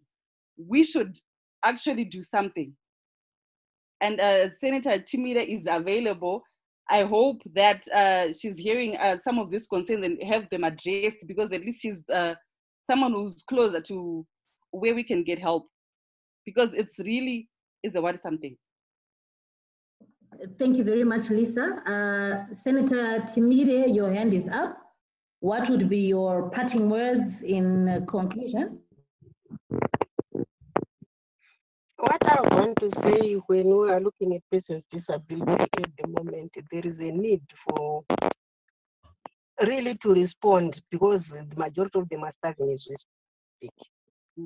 we 0.56 0.84
should 0.84 1.18
actually 1.64 2.04
do 2.04 2.22
something. 2.22 2.72
And 4.00 4.20
uh, 4.20 4.50
Senator 4.60 4.90
Timire 4.90 5.44
is 5.44 5.64
available 5.68 6.42
I 6.90 7.04
hope 7.04 7.40
that 7.54 7.86
uh, 7.94 8.32
she's 8.32 8.58
hearing 8.58 8.96
uh, 8.96 9.18
some 9.18 9.38
of 9.38 9.50
these 9.50 9.66
concerns 9.66 10.04
and 10.04 10.22
have 10.22 10.48
them 10.50 10.64
addressed 10.64 11.26
because 11.26 11.50
at 11.50 11.62
least 11.62 11.80
she's 11.80 12.02
uh, 12.12 12.34
someone 12.88 13.12
who's 13.12 13.42
closer 13.48 13.80
to 13.80 14.26
where 14.70 14.94
we 14.94 15.02
can 15.02 15.24
get 15.24 15.38
help 15.38 15.66
because 16.44 16.70
it's 16.74 16.98
really 16.98 17.48
is 17.82 17.94
a 17.94 18.00
what 18.00 18.20
something. 18.20 18.56
Thank 20.58 20.76
you 20.76 20.84
very 20.84 21.04
much, 21.04 21.30
Lisa. 21.30 21.80
Uh, 21.86 22.52
Senator 22.52 23.20
Timire, 23.20 23.94
your 23.94 24.12
hand 24.12 24.34
is 24.34 24.48
up. 24.48 24.76
What 25.40 25.70
would 25.70 25.88
be 25.88 25.98
your 25.98 26.50
parting 26.50 26.90
words 26.90 27.42
in 27.42 28.04
conclusion? 28.08 28.80
What 31.98 32.22
I 32.36 32.40
want 32.56 32.76
to 32.80 32.90
say 33.00 33.34
when 33.46 33.66
we 33.66 33.90
are 33.90 34.00
looking 34.00 34.34
at 34.34 34.42
persons 34.50 34.82
with 34.90 35.02
disability 35.04 35.52
at 35.62 35.90
the 35.96 36.08
moment, 36.08 36.50
there 36.72 36.84
is 36.84 36.98
a 36.98 37.12
need 37.12 37.42
for 37.68 38.02
really 39.64 39.96
to 40.02 40.12
respond 40.14 40.80
because 40.90 41.28
the 41.28 41.46
majority 41.56 42.00
of 42.00 42.08
them 42.08 42.24
are 42.24 42.32
struggling 42.32 42.72
as 42.72 42.88
we 42.90 42.96
speak. 42.96 43.72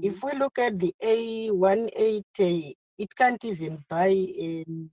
If 0.02 0.22
we 0.22 0.32
look 0.38 0.58
at 0.58 0.78
the 0.78 0.94
A180, 1.02 2.74
it 2.98 3.16
can't 3.16 3.42
even 3.42 3.82
buy 3.88 4.10
um, 4.10 4.90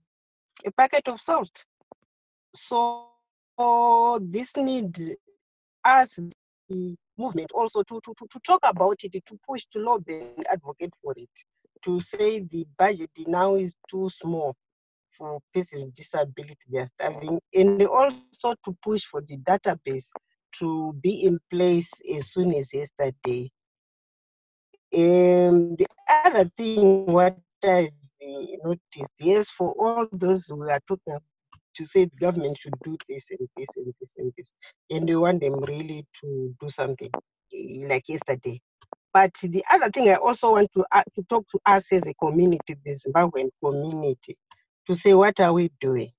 a 0.64 0.70
packet 0.72 1.06
of 1.08 1.20
salt. 1.20 1.52
So 2.54 4.18
this 4.22 4.56
need 4.56 5.16
us, 5.84 6.18
the 6.70 6.96
movement, 7.18 7.52
also 7.52 7.82
to, 7.82 8.00
to, 8.02 8.14
to, 8.18 8.26
to 8.32 8.40
talk 8.46 8.60
about 8.62 8.96
it, 9.02 9.12
to 9.12 9.38
push, 9.46 9.66
to 9.72 9.80
lobby 9.80 10.14
and 10.38 10.46
advocate 10.48 10.94
for 11.02 11.12
it, 11.14 11.28
to 11.86 12.00
say 12.00 12.40
the 12.40 12.66
budget 12.76 13.10
now 13.26 13.54
is 13.54 13.74
too 13.88 14.10
small 14.10 14.54
for 15.16 15.40
persons 15.54 15.84
with 15.84 15.94
disability, 15.94 16.56
they 16.70 16.80
are 16.80 16.86
starving, 16.86 17.40
and 17.54 17.82
also 17.86 18.54
to 18.64 18.76
push 18.84 19.04
for 19.04 19.22
the 19.22 19.38
database 19.38 20.08
to 20.58 20.94
be 21.02 21.22
in 21.24 21.38
place 21.50 21.90
as 22.14 22.32
soon 22.32 22.54
as 22.54 22.72
yesterday. 22.74 23.50
And 24.92 25.78
the 25.78 25.86
other 26.24 26.50
thing, 26.56 27.06
what 27.06 27.38
I've 27.62 27.90
noticed, 28.64 29.12
yes, 29.18 29.50
for 29.50 29.72
all 29.78 30.08
those 30.12 30.46
who 30.46 30.62
are 30.68 30.80
talking 30.88 31.18
to 31.76 31.84
say 31.84 32.04
the 32.06 32.16
government 32.20 32.58
should 32.58 32.74
do 32.84 32.96
this 33.08 33.30
and 33.30 33.48
this 33.56 33.68
and 33.76 33.94
this 34.00 34.10
and 34.16 34.32
this, 34.36 34.48
and 34.90 35.08
we 35.08 35.16
want 35.16 35.40
them 35.40 35.60
really 35.60 36.06
to 36.22 36.54
do 36.60 36.70
something 36.70 37.10
eh, 37.54 37.86
like 37.86 38.08
yesterday. 38.08 38.60
But 39.16 39.32
the 39.42 39.64
other 39.70 39.90
thing 39.90 40.10
I 40.10 40.16
also 40.16 40.52
want 40.52 40.70
to, 40.74 40.84
uh, 40.92 41.02
to 41.14 41.22
talk 41.30 41.48
to 41.48 41.58
us 41.64 41.90
as 41.90 42.06
a 42.06 42.12
community, 42.22 42.76
the 42.84 42.96
Zimbabwean 42.96 43.48
community, 43.64 44.36
to 44.86 44.94
say 44.94 45.14
what 45.14 45.40
are 45.40 45.54
we 45.54 45.70
doing? 45.80 46.10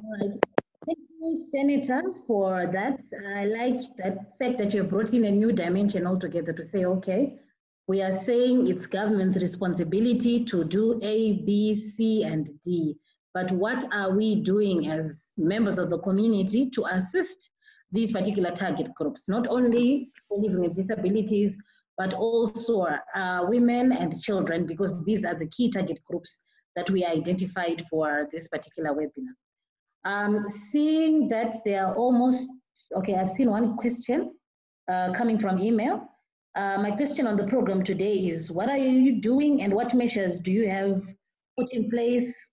All 0.04 0.16
right. 0.18 0.36
Thank 0.84 0.98
you, 1.20 1.36
Senator, 1.52 2.02
for 2.26 2.66
that. 2.72 3.00
I 3.36 3.44
like 3.44 3.78
that 3.98 4.36
fact 4.38 4.58
that 4.58 4.74
you 4.74 4.82
brought 4.82 5.14
in 5.14 5.24
a 5.26 5.30
new 5.30 5.52
dimension 5.52 6.08
altogether 6.08 6.52
to 6.52 6.66
say, 6.66 6.84
okay, 6.86 7.38
we 7.86 8.02
are 8.02 8.12
saying 8.12 8.66
it's 8.66 8.86
government's 8.86 9.36
responsibility 9.36 10.44
to 10.44 10.64
do 10.64 10.98
A, 11.02 11.34
B, 11.44 11.76
C, 11.76 12.24
and 12.24 12.50
D. 12.64 12.96
But 13.32 13.52
what 13.52 13.84
are 13.94 14.10
we 14.10 14.42
doing 14.42 14.88
as 14.88 15.30
members 15.36 15.78
of 15.78 15.88
the 15.88 15.98
community 15.98 16.68
to 16.70 16.84
assist 16.86 17.50
these 17.92 18.10
particular 18.10 18.50
target 18.50 18.92
groups, 18.94 19.28
not 19.28 19.46
only 19.46 20.10
people 20.14 20.42
living 20.42 20.62
with 20.62 20.74
disabilities, 20.74 21.56
but 21.96 22.12
also 22.14 22.86
uh, 23.14 23.46
women 23.48 23.92
and 23.92 24.20
children, 24.20 24.66
because 24.66 25.04
these 25.04 25.24
are 25.24 25.34
the 25.34 25.46
key 25.48 25.70
target 25.70 26.02
groups 26.04 26.40
that 26.74 26.90
we 26.90 27.04
identified 27.04 27.82
for 27.88 28.28
this 28.32 28.48
particular 28.48 28.90
webinar. 28.90 29.34
Um, 30.04 30.48
seeing 30.48 31.28
that 31.28 31.54
they 31.64 31.76
are 31.76 31.94
almost, 31.94 32.48
okay, 32.96 33.14
I've 33.14 33.30
seen 33.30 33.50
one 33.50 33.76
question 33.76 34.32
uh, 34.88 35.12
coming 35.12 35.38
from 35.38 35.58
email. 35.58 36.08
Uh, 36.54 36.78
my 36.78 36.90
question 36.90 37.26
on 37.26 37.36
the 37.36 37.46
program 37.46 37.82
today 37.82 38.14
is, 38.14 38.50
what 38.50 38.68
are 38.68 38.76
you 38.76 39.20
doing 39.20 39.62
and 39.62 39.72
what 39.72 39.94
measures 39.94 40.38
do 40.38 40.52
you 40.52 40.68
have 40.68 41.00
put 41.58 41.72
in 41.72 41.88
place 41.88 42.50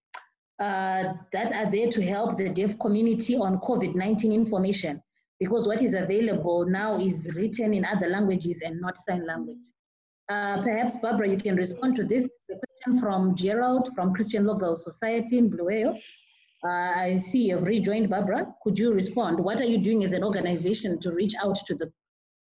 uh, 0.60 1.14
that 1.32 1.52
are 1.54 1.70
there 1.70 1.90
to 1.90 2.02
help 2.02 2.38
the 2.38 2.50
deaf 2.50 2.78
community 2.80 3.36
on 3.36 3.60
COVID-19 3.60 4.32
information? 4.34 5.02
Because 5.40 5.68
what 5.68 5.82
is 5.82 5.94
available 5.94 6.66
now 6.66 6.98
is 6.98 7.30
written 7.36 7.74
in 7.74 7.84
other 7.86 8.10
languages 8.10 8.62
and 8.64 8.80
not 8.80 8.98
sign 8.98 9.26
language. 9.26 9.66
Uh, 10.30 10.62
perhaps, 10.62 10.98
Barbara, 10.98 11.28
you 11.28 11.38
can 11.38 11.56
respond 11.56 11.96
to 11.96 12.04
this. 12.04 12.26
It's 12.26 12.50
a 12.52 12.60
question 12.60 13.00
from 13.02 13.36
Gerald 13.36 13.90
from 13.96 14.14
Christian 14.14 14.46
Local 14.46 14.76
Society 14.76 15.40
in 15.40 15.50
Blue 15.50 15.66
Whale. 15.66 15.98
Uh, 16.62 16.92
I 16.96 17.18
see 17.18 17.50
you've 17.50 17.64
rejoined, 17.64 18.10
Barbara. 18.10 18.54
Could 18.64 18.78
you 18.78 18.92
respond? 18.92 19.40
What 19.40 19.62
are 19.62 19.66
you 19.66 19.78
doing 19.78 20.04
as 20.04 20.12
an 20.12 20.26
organization 20.26 21.00
to 21.00 21.12
reach 21.12 21.34
out 21.42 21.56
to 21.68 21.76
the 21.76 21.92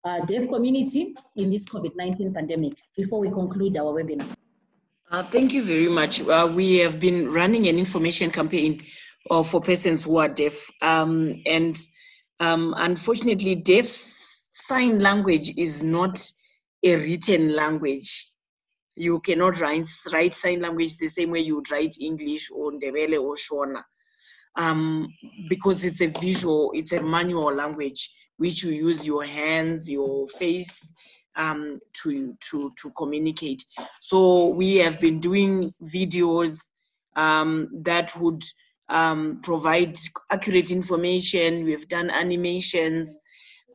uh, 0.04 0.26
deaf 0.26 0.48
community 0.48 1.16
in 1.36 1.52
this 1.52 1.64
COVID-19 1.66 2.34
pandemic 2.34 2.74
before 2.98 3.20
we 3.20 3.30
conclude 3.30 3.78
our 3.78 3.94
webinar? 3.94 4.28
Uh, 5.12 5.24
thank 5.24 5.54
you 5.54 5.64
very 5.64 5.90
much. 5.90 6.22
Uh, 6.22 6.52
we 6.52 6.78
have 6.78 7.00
been 7.00 7.32
running 7.32 7.68
an 7.68 7.78
information 7.78 8.32
campaign 8.32 8.84
uh, 9.30 9.44
for 9.44 9.62
persons 9.62 10.06
who 10.06 10.18
are 10.18 10.28
deaf. 10.28 10.68
Um, 10.82 11.42
and 11.46 11.78
um, 12.40 12.74
unfortunately, 12.78 13.56
deaf 13.56 13.86
sign 13.86 14.98
language 14.98 15.56
is 15.56 15.84
not 15.84 16.20
a 16.84 16.96
written 16.96 17.54
language. 17.54 18.32
You 18.96 19.20
cannot 19.20 19.60
write, 19.60 19.88
write 20.12 20.34
sign 20.34 20.62
language 20.62 20.98
the 20.98 21.10
same 21.10 21.30
way 21.30 21.42
you 21.42 21.58
would 21.58 21.70
write 21.70 21.96
English 22.02 22.50
or 22.50 22.72
Ndebele 22.72 23.22
or 23.22 23.36
Shona 23.36 23.84
um, 24.60 25.08
because 25.48 25.86
it's 25.86 26.02
a 26.02 26.08
visual, 26.08 26.72
it's 26.76 26.92
a 26.92 27.02
manual 27.02 27.54
language 27.54 28.14
which 28.38 28.64
you 28.64 28.72
use 28.72 29.08
your 29.08 29.24
hands, 29.24 29.90
your 29.90 30.28
face 30.28 30.80
um, 31.38 31.78
to, 31.94 32.36
to, 32.42 32.72
to 32.82 32.92
communicate. 32.98 33.64
So 34.02 34.48
we 34.48 34.76
have 34.76 35.00
been 35.00 35.20
doing 35.20 35.74
videos 35.84 36.60
um, 37.16 37.70
that 37.84 38.16
would 38.20 38.44
um, 38.90 39.40
provide 39.44 39.98
accurate 40.30 40.72
information. 40.72 41.64
We've 41.64 41.88
done 41.88 42.10
animations 42.10 43.18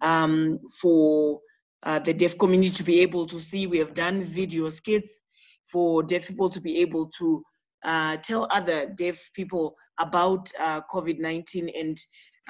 um, 0.03 0.59
for 0.81 1.41
uh, 1.83 1.99
the 1.99 2.13
deaf 2.13 2.37
community 2.37 2.71
to 2.71 2.85
be 2.85 3.01
able 3.01 3.27
to 3.27 3.41
see. 3.41 3.67
We 3.67 3.79
have 3.79 3.95
done 3.95 4.25
video 4.25 4.69
skits 4.69 5.23
for 5.65 6.03
deaf 6.03 6.29
people 6.29 6.51
to 6.51 6.61
be 6.61 6.79
able 6.79 7.09
to 7.19 7.43
uh, 7.85 8.17
tell 8.19 8.49
other 8.51 8.87
deaf 8.87 9.31
people 9.35 9.77
about 9.99 10.51
uh, 10.59 10.81
COVID-19 10.93 11.71
and 11.79 11.99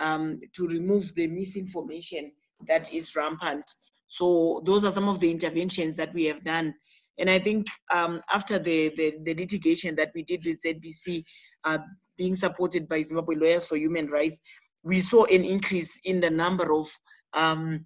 um, 0.01 0.40
to 0.55 0.66
remove 0.66 1.15
the 1.15 1.27
misinformation 1.27 2.32
that 2.66 2.93
is 2.93 3.15
rampant. 3.15 3.65
So 4.09 4.62
those 4.65 4.85
are 4.85 4.93
some 4.93 5.09
of 5.09 5.20
the 5.20 5.31
interventions 5.31 5.97
that 5.97 6.12
we 6.15 6.24
have 6.24 6.44
done. 6.44 6.74
And 7.19 7.31
I 7.31 7.39
think 7.39 7.66
um, 7.93 8.20
after 8.32 8.59
the, 8.59 8.93
the, 8.97 9.15
the, 9.23 9.35
litigation 9.35 9.94
that 9.97 10.11
we 10.15 10.23
did 10.23 10.44
with 10.44 10.61
ZBC, 10.62 11.24
uh, 11.65 11.78
being 12.16 12.35
supported 12.35 12.89
by 12.89 13.02
Zimbabwe 13.02 13.36
Lawyers 13.36 13.66
for 13.66 13.77
Human 13.77 14.09
Rights, 14.09 14.40
we 14.82 15.01
saw 15.01 15.24
an 15.24 15.44
increase 15.44 15.98
in 16.05 16.20
the 16.20 16.31
number 16.31 16.73
of 16.74 16.89
um, 17.32 17.85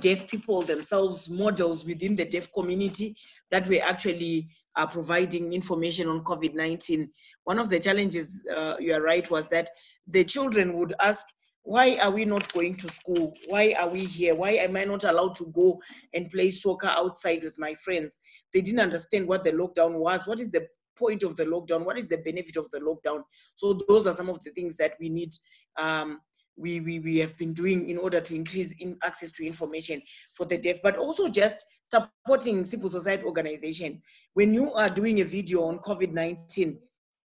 deaf 0.00 0.28
people 0.28 0.62
themselves, 0.62 1.28
models 1.28 1.84
within 1.84 2.14
the 2.14 2.24
deaf 2.24 2.50
community 2.52 3.14
that 3.50 3.68
were 3.68 3.80
actually 3.82 4.48
uh, 4.76 4.86
providing 4.86 5.52
information 5.52 6.08
on 6.08 6.24
COVID 6.24 6.54
19. 6.54 7.08
One 7.44 7.58
of 7.58 7.68
the 7.68 7.78
challenges, 7.78 8.42
uh, 8.54 8.76
you 8.78 8.94
are 8.94 9.02
right, 9.02 9.28
was 9.30 9.48
that 9.48 9.70
the 10.06 10.24
children 10.24 10.76
would 10.78 10.94
ask, 11.00 11.26
why 11.64 11.96
are 12.02 12.10
we 12.10 12.24
not 12.24 12.52
going 12.52 12.76
to 12.76 12.88
school? 12.88 13.34
Why 13.46 13.74
are 13.78 13.88
we 13.88 14.04
here? 14.04 14.34
Why 14.34 14.52
am 14.52 14.76
I 14.76 14.84
not 14.84 15.04
allowed 15.04 15.36
to 15.36 15.46
go 15.54 15.80
and 16.12 16.28
play 16.28 16.50
soccer 16.50 16.88
outside 16.88 17.44
with 17.44 17.56
my 17.58 17.74
friends? 17.74 18.18
They 18.52 18.60
didn't 18.60 18.80
understand 18.80 19.28
what 19.28 19.44
the 19.44 19.52
lockdown 19.52 19.94
was. 19.94 20.26
What 20.26 20.40
is 20.40 20.50
the 20.50 20.66
point 20.96 21.22
of 21.22 21.36
the 21.36 21.44
lockdown? 21.44 21.84
What 21.84 21.98
is 21.98 22.08
the 22.08 22.18
benefit 22.18 22.56
of 22.56 22.68
the 22.70 22.80
lockdown? 22.80 23.22
So 23.54 23.78
those 23.88 24.06
are 24.06 24.14
some 24.14 24.28
of 24.28 24.42
the 24.42 24.50
things 24.50 24.76
that 24.76 24.94
we 24.98 25.08
need. 25.08 25.32
Um, 25.78 26.20
we, 26.62 26.80
we, 26.80 27.00
we 27.00 27.18
have 27.18 27.36
been 27.36 27.52
doing 27.52 27.90
in 27.90 27.98
order 27.98 28.20
to 28.20 28.34
increase 28.34 28.72
in 28.80 28.96
access 29.02 29.32
to 29.32 29.46
information 29.46 30.00
for 30.32 30.46
the 30.46 30.56
deaf, 30.56 30.80
but 30.82 30.96
also 30.96 31.28
just 31.28 31.66
supporting 31.84 32.64
civil 32.64 32.88
society 32.88 33.24
organization. 33.24 34.00
When 34.34 34.54
you 34.54 34.72
are 34.72 34.88
doing 34.88 35.20
a 35.20 35.24
video 35.24 35.64
on 35.64 35.78
COVID-19, 35.80 36.78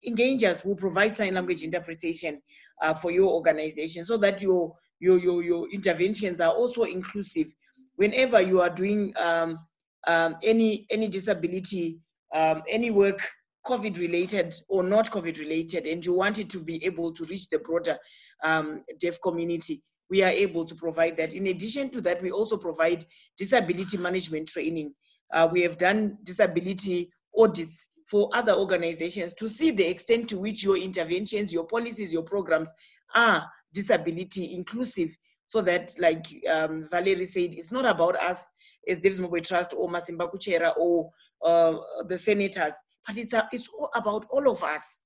engage 0.06 0.42
us, 0.44 0.64
will 0.64 0.74
provide 0.74 1.14
sign 1.14 1.34
language 1.34 1.62
interpretation 1.62 2.40
uh, 2.82 2.94
for 2.94 3.10
your 3.10 3.30
organization 3.32 4.04
so 4.04 4.16
that 4.16 4.42
your, 4.42 4.74
your, 4.98 5.18
your, 5.18 5.42
your 5.42 5.68
interventions 5.70 6.40
are 6.40 6.52
also 6.52 6.84
inclusive. 6.84 7.54
Whenever 7.96 8.40
you 8.40 8.60
are 8.60 8.70
doing 8.70 9.12
um, 9.18 9.58
um, 10.06 10.36
any, 10.42 10.86
any 10.90 11.08
disability, 11.08 11.98
um, 12.34 12.62
any 12.68 12.90
work 12.90 13.20
COVID 13.66 13.98
related 13.98 14.54
or 14.68 14.82
not 14.82 15.10
COVID 15.10 15.38
related, 15.38 15.86
and 15.86 16.04
you 16.04 16.12
want 16.14 16.38
it 16.38 16.48
to 16.50 16.58
be 16.58 16.84
able 16.84 17.12
to 17.12 17.24
reach 17.24 17.48
the 17.48 17.58
broader 17.58 17.98
um, 18.44 18.82
deaf 19.00 19.20
community, 19.22 19.82
we 20.08 20.22
are 20.22 20.30
able 20.30 20.64
to 20.64 20.74
provide 20.74 21.16
that. 21.16 21.34
In 21.34 21.48
addition 21.48 21.90
to 21.90 22.00
that, 22.02 22.22
we 22.22 22.30
also 22.30 22.56
provide 22.56 23.04
disability 23.36 23.96
management 23.96 24.48
training. 24.48 24.94
Uh, 25.32 25.48
we 25.50 25.62
have 25.62 25.76
done 25.78 26.16
disability 26.22 27.10
audits 27.36 27.86
for 28.08 28.30
other 28.32 28.52
organizations 28.52 29.34
to 29.34 29.48
see 29.48 29.72
the 29.72 29.84
extent 29.84 30.28
to 30.28 30.38
which 30.38 30.62
your 30.62 30.76
interventions, 30.76 31.52
your 31.52 31.66
policies, 31.66 32.12
your 32.12 32.22
programs 32.22 32.72
are 33.14 33.44
disability 33.72 34.54
inclusive 34.54 35.16
so 35.46 35.60
that 35.60 35.94
like 35.98 36.26
um, 36.50 36.86
Valerie 36.90 37.24
said, 37.24 37.54
it's 37.54 37.72
not 37.72 37.86
about 37.86 38.16
us 38.16 38.48
as 38.88 38.98
Deaf 38.98 39.14
Zimbabwe 39.14 39.40
Trust 39.40 39.74
or 39.76 39.88
Masimba 39.88 40.30
Kuchera 40.32 40.72
or 40.76 41.10
uh, 41.44 41.76
the 42.08 42.18
senators, 42.18 42.72
but 43.06 43.16
it's, 43.16 43.32
a, 43.32 43.48
it's 43.52 43.68
all 43.68 43.90
about 43.94 44.26
all 44.30 44.50
of 44.50 44.62
us. 44.62 45.02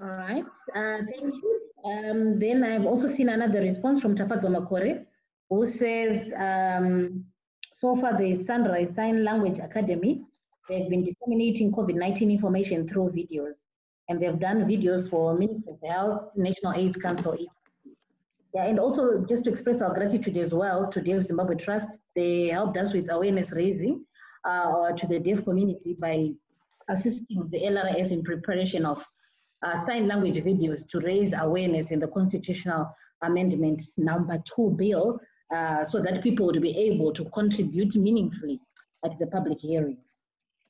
All 0.00 0.08
right, 0.08 0.44
uh, 0.76 0.98
thank 1.10 1.34
you. 1.34 1.60
Um, 1.84 2.38
then 2.38 2.62
I've 2.62 2.84
also 2.84 3.06
seen 3.06 3.28
another 3.30 3.60
response 3.60 4.00
from 4.00 4.14
Tafadzwa 4.14 4.50
Makore, 4.50 5.04
who 5.48 5.64
says, 5.64 6.32
um, 6.36 7.24
so 7.72 7.96
far 7.96 8.16
the 8.16 8.42
Sunrise 8.44 8.94
Sign 8.94 9.24
Language 9.24 9.58
Academy, 9.58 10.22
they've 10.68 10.88
been 10.88 11.02
disseminating 11.02 11.72
COVID-19 11.72 12.30
information 12.30 12.86
through 12.86 13.10
videos, 13.10 13.54
and 14.08 14.20
they've 14.20 14.38
done 14.38 14.66
videos 14.66 15.08
for 15.08 15.34
Ministry 15.34 15.72
of 15.72 15.88
Health, 15.88 16.30
National 16.36 16.74
AIDS 16.74 16.96
Council, 16.96 17.36
yeah, 18.54 18.64
and 18.64 18.78
also 18.78 19.24
just 19.28 19.44
to 19.44 19.50
express 19.50 19.82
our 19.82 19.92
gratitude 19.92 20.36
as 20.36 20.54
well 20.54 20.88
to 20.90 21.00
Deaf 21.00 21.22
Zimbabwe 21.22 21.56
Trust, 21.56 22.00
they 22.14 22.48
helped 22.48 22.76
us 22.76 22.92
with 22.92 23.10
awareness 23.10 23.52
raising 23.52 24.04
uh, 24.44 24.92
to 24.92 25.06
the 25.06 25.18
deaf 25.18 25.44
community 25.44 25.94
by 25.98 26.30
assisting 26.88 27.48
the 27.50 27.60
LRF 27.60 28.10
in 28.10 28.22
preparation 28.22 28.84
of 28.84 29.04
uh, 29.62 29.74
sign 29.74 30.06
language 30.06 30.38
videos 30.38 30.86
to 30.88 31.00
raise 31.00 31.32
awareness 31.32 31.90
in 31.90 31.98
the 31.98 32.08
constitutional 32.08 32.88
amendment 33.22 33.82
number 33.96 34.38
two 34.44 34.74
bill 34.78 35.18
uh, 35.54 35.82
so 35.82 36.00
that 36.00 36.22
people 36.22 36.46
would 36.46 36.62
be 36.62 36.76
able 36.76 37.12
to 37.12 37.24
contribute 37.26 37.96
meaningfully 37.96 38.60
at 39.04 39.18
the 39.18 39.26
public 39.26 39.60
hearings. 39.60 40.22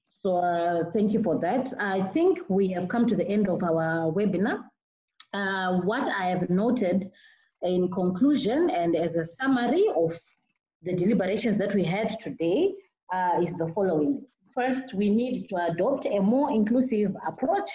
So 0.08 0.38
uh, 0.38 0.90
thank 0.92 1.12
you 1.12 1.22
for 1.22 1.38
that. 1.40 1.72
I 1.78 2.00
think 2.00 2.40
we 2.48 2.68
have 2.68 2.88
come 2.88 3.06
to 3.06 3.16
the 3.16 3.28
end 3.28 3.48
of 3.48 3.62
our 3.62 4.10
webinar. 4.10 4.64
Uh, 5.34 5.80
what 5.80 6.08
I 6.08 6.24
have 6.26 6.48
noted 6.48 7.04
in 7.62 7.90
conclusion 7.90 8.70
and 8.70 8.96
as 8.96 9.16
a 9.16 9.24
summary 9.24 9.84
of 9.94 10.18
the 10.82 10.94
deliberations 10.94 11.58
that 11.58 11.74
we 11.74 11.84
had 11.84 12.18
today 12.20 12.72
uh, 13.12 13.40
is 13.42 13.54
the 13.54 13.68
following. 13.68 14.24
First, 14.54 14.94
we 14.94 15.10
need 15.10 15.48
to 15.48 15.56
adopt 15.56 16.06
a 16.06 16.20
more 16.20 16.50
inclusive 16.50 17.14
approach 17.26 17.70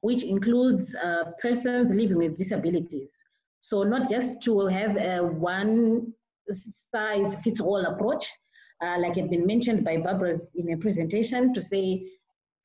which 0.00 0.22
includes 0.22 0.94
uh, 0.94 1.24
persons 1.42 1.92
living 1.92 2.18
with 2.18 2.36
disabilities. 2.36 3.18
So 3.60 3.82
not 3.82 4.08
just 4.08 4.40
to 4.42 4.66
have 4.66 4.96
a 4.96 5.18
one 5.24 6.12
size 6.52 7.34
fits 7.42 7.60
all 7.60 7.84
approach, 7.84 8.32
uh, 8.82 8.98
like 9.00 9.16
had 9.16 9.30
been 9.30 9.46
mentioned 9.46 9.84
by 9.84 9.96
Barbara's 9.96 10.52
in 10.54 10.72
a 10.72 10.76
presentation 10.76 11.52
to 11.54 11.62
say 11.62 12.06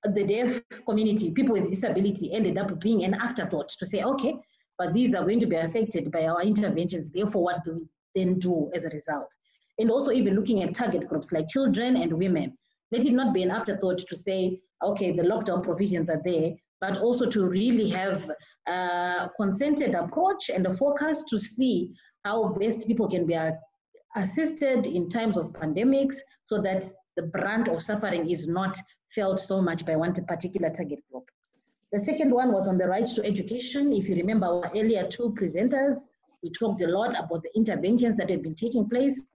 the 0.04 0.24
deaf 0.24 0.62
community, 0.86 1.32
people 1.32 1.54
with 1.54 1.70
disability 1.70 2.34
ended 2.34 2.58
up 2.58 2.80
being 2.80 3.04
an 3.04 3.14
afterthought 3.16 3.70
to 3.70 3.86
say, 3.86 4.04
okay, 4.04 4.36
but 4.78 4.94
these 4.94 5.16
are 5.16 5.24
going 5.24 5.40
to 5.40 5.48
be 5.48 5.56
affected 5.56 6.12
by 6.12 6.26
our 6.26 6.42
interventions, 6.42 7.10
therefore 7.10 7.44
what 7.44 7.64
do 7.64 7.74
we 7.76 7.88
then 8.16 8.40
do 8.40 8.70
as 8.76 8.86
a 8.86 8.90
result? 8.90 9.34
And 9.82 9.90
also 9.90 10.12
even 10.12 10.36
looking 10.36 10.62
at 10.62 10.76
target 10.76 11.08
groups 11.08 11.32
like 11.32 11.48
children 11.48 11.98
and 11.98 12.14
women. 12.14 12.56
Let 12.92 13.04
it 13.04 13.14
not 13.14 13.34
be 13.34 13.42
an 13.42 13.50
afterthought 13.50 13.98
to 13.98 14.16
say, 14.16 14.62
okay, 14.84 15.12
the 15.12 15.24
lockdown 15.24 15.64
provisions 15.64 16.08
are 16.08 16.22
there, 16.24 16.52
but 16.80 17.00
also 17.00 17.26
to 17.26 17.46
really 17.48 17.90
have 17.90 18.30
a 18.68 19.28
consented 19.36 19.96
approach 19.96 20.50
and 20.50 20.68
a 20.68 20.72
focus 20.72 21.24
to 21.30 21.40
see 21.40 21.92
how 22.24 22.50
best 22.50 22.86
people 22.86 23.10
can 23.10 23.26
be 23.26 23.36
assisted 24.16 24.86
in 24.86 25.10
times 25.10 25.36
of 25.36 25.52
pandemics 25.54 26.18
so 26.44 26.62
that 26.62 26.86
the 27.16 27.24
brunt 27.24 27.68
of 27.68 27.82
suffering 27.82 28.30
is 28.30 28.48
not 28.48 28.78
felt 29.10 29.40
so 29.40 29.64
much 29.64 29.84
by 29.84 29.96
one 29.96 30.14
particular 30.14 30.70
target 30.70 31.00
group. 31.12 31.26
The 31.92 32.00
second 32.00 32.32
one 32.32 32.54
was 32.54 32.68
on 32.68 32.78
the 32.78 32.88
rights 32.88 33.16
to 33.16 33.26
education. 33.26 33.92
If 33.94 34.08
you 34.08 34.16
remember 34.16 34.46
our 34.46 34.72
earlier 34.76 35.08
two 35.08 35.34
presenters, 35.36 35.96
we 36.44 36.52
talked 36.52 36.82
a 36.82 36.88
lot 36.88 37.18
about 37.18 37.42
the 37.42 37.56
interventions 37.56 38.16
that 38.18 38.30
had 38.30 38.44
been 38.44 38.56
taking 38.56 38.88
place 38.88 39.28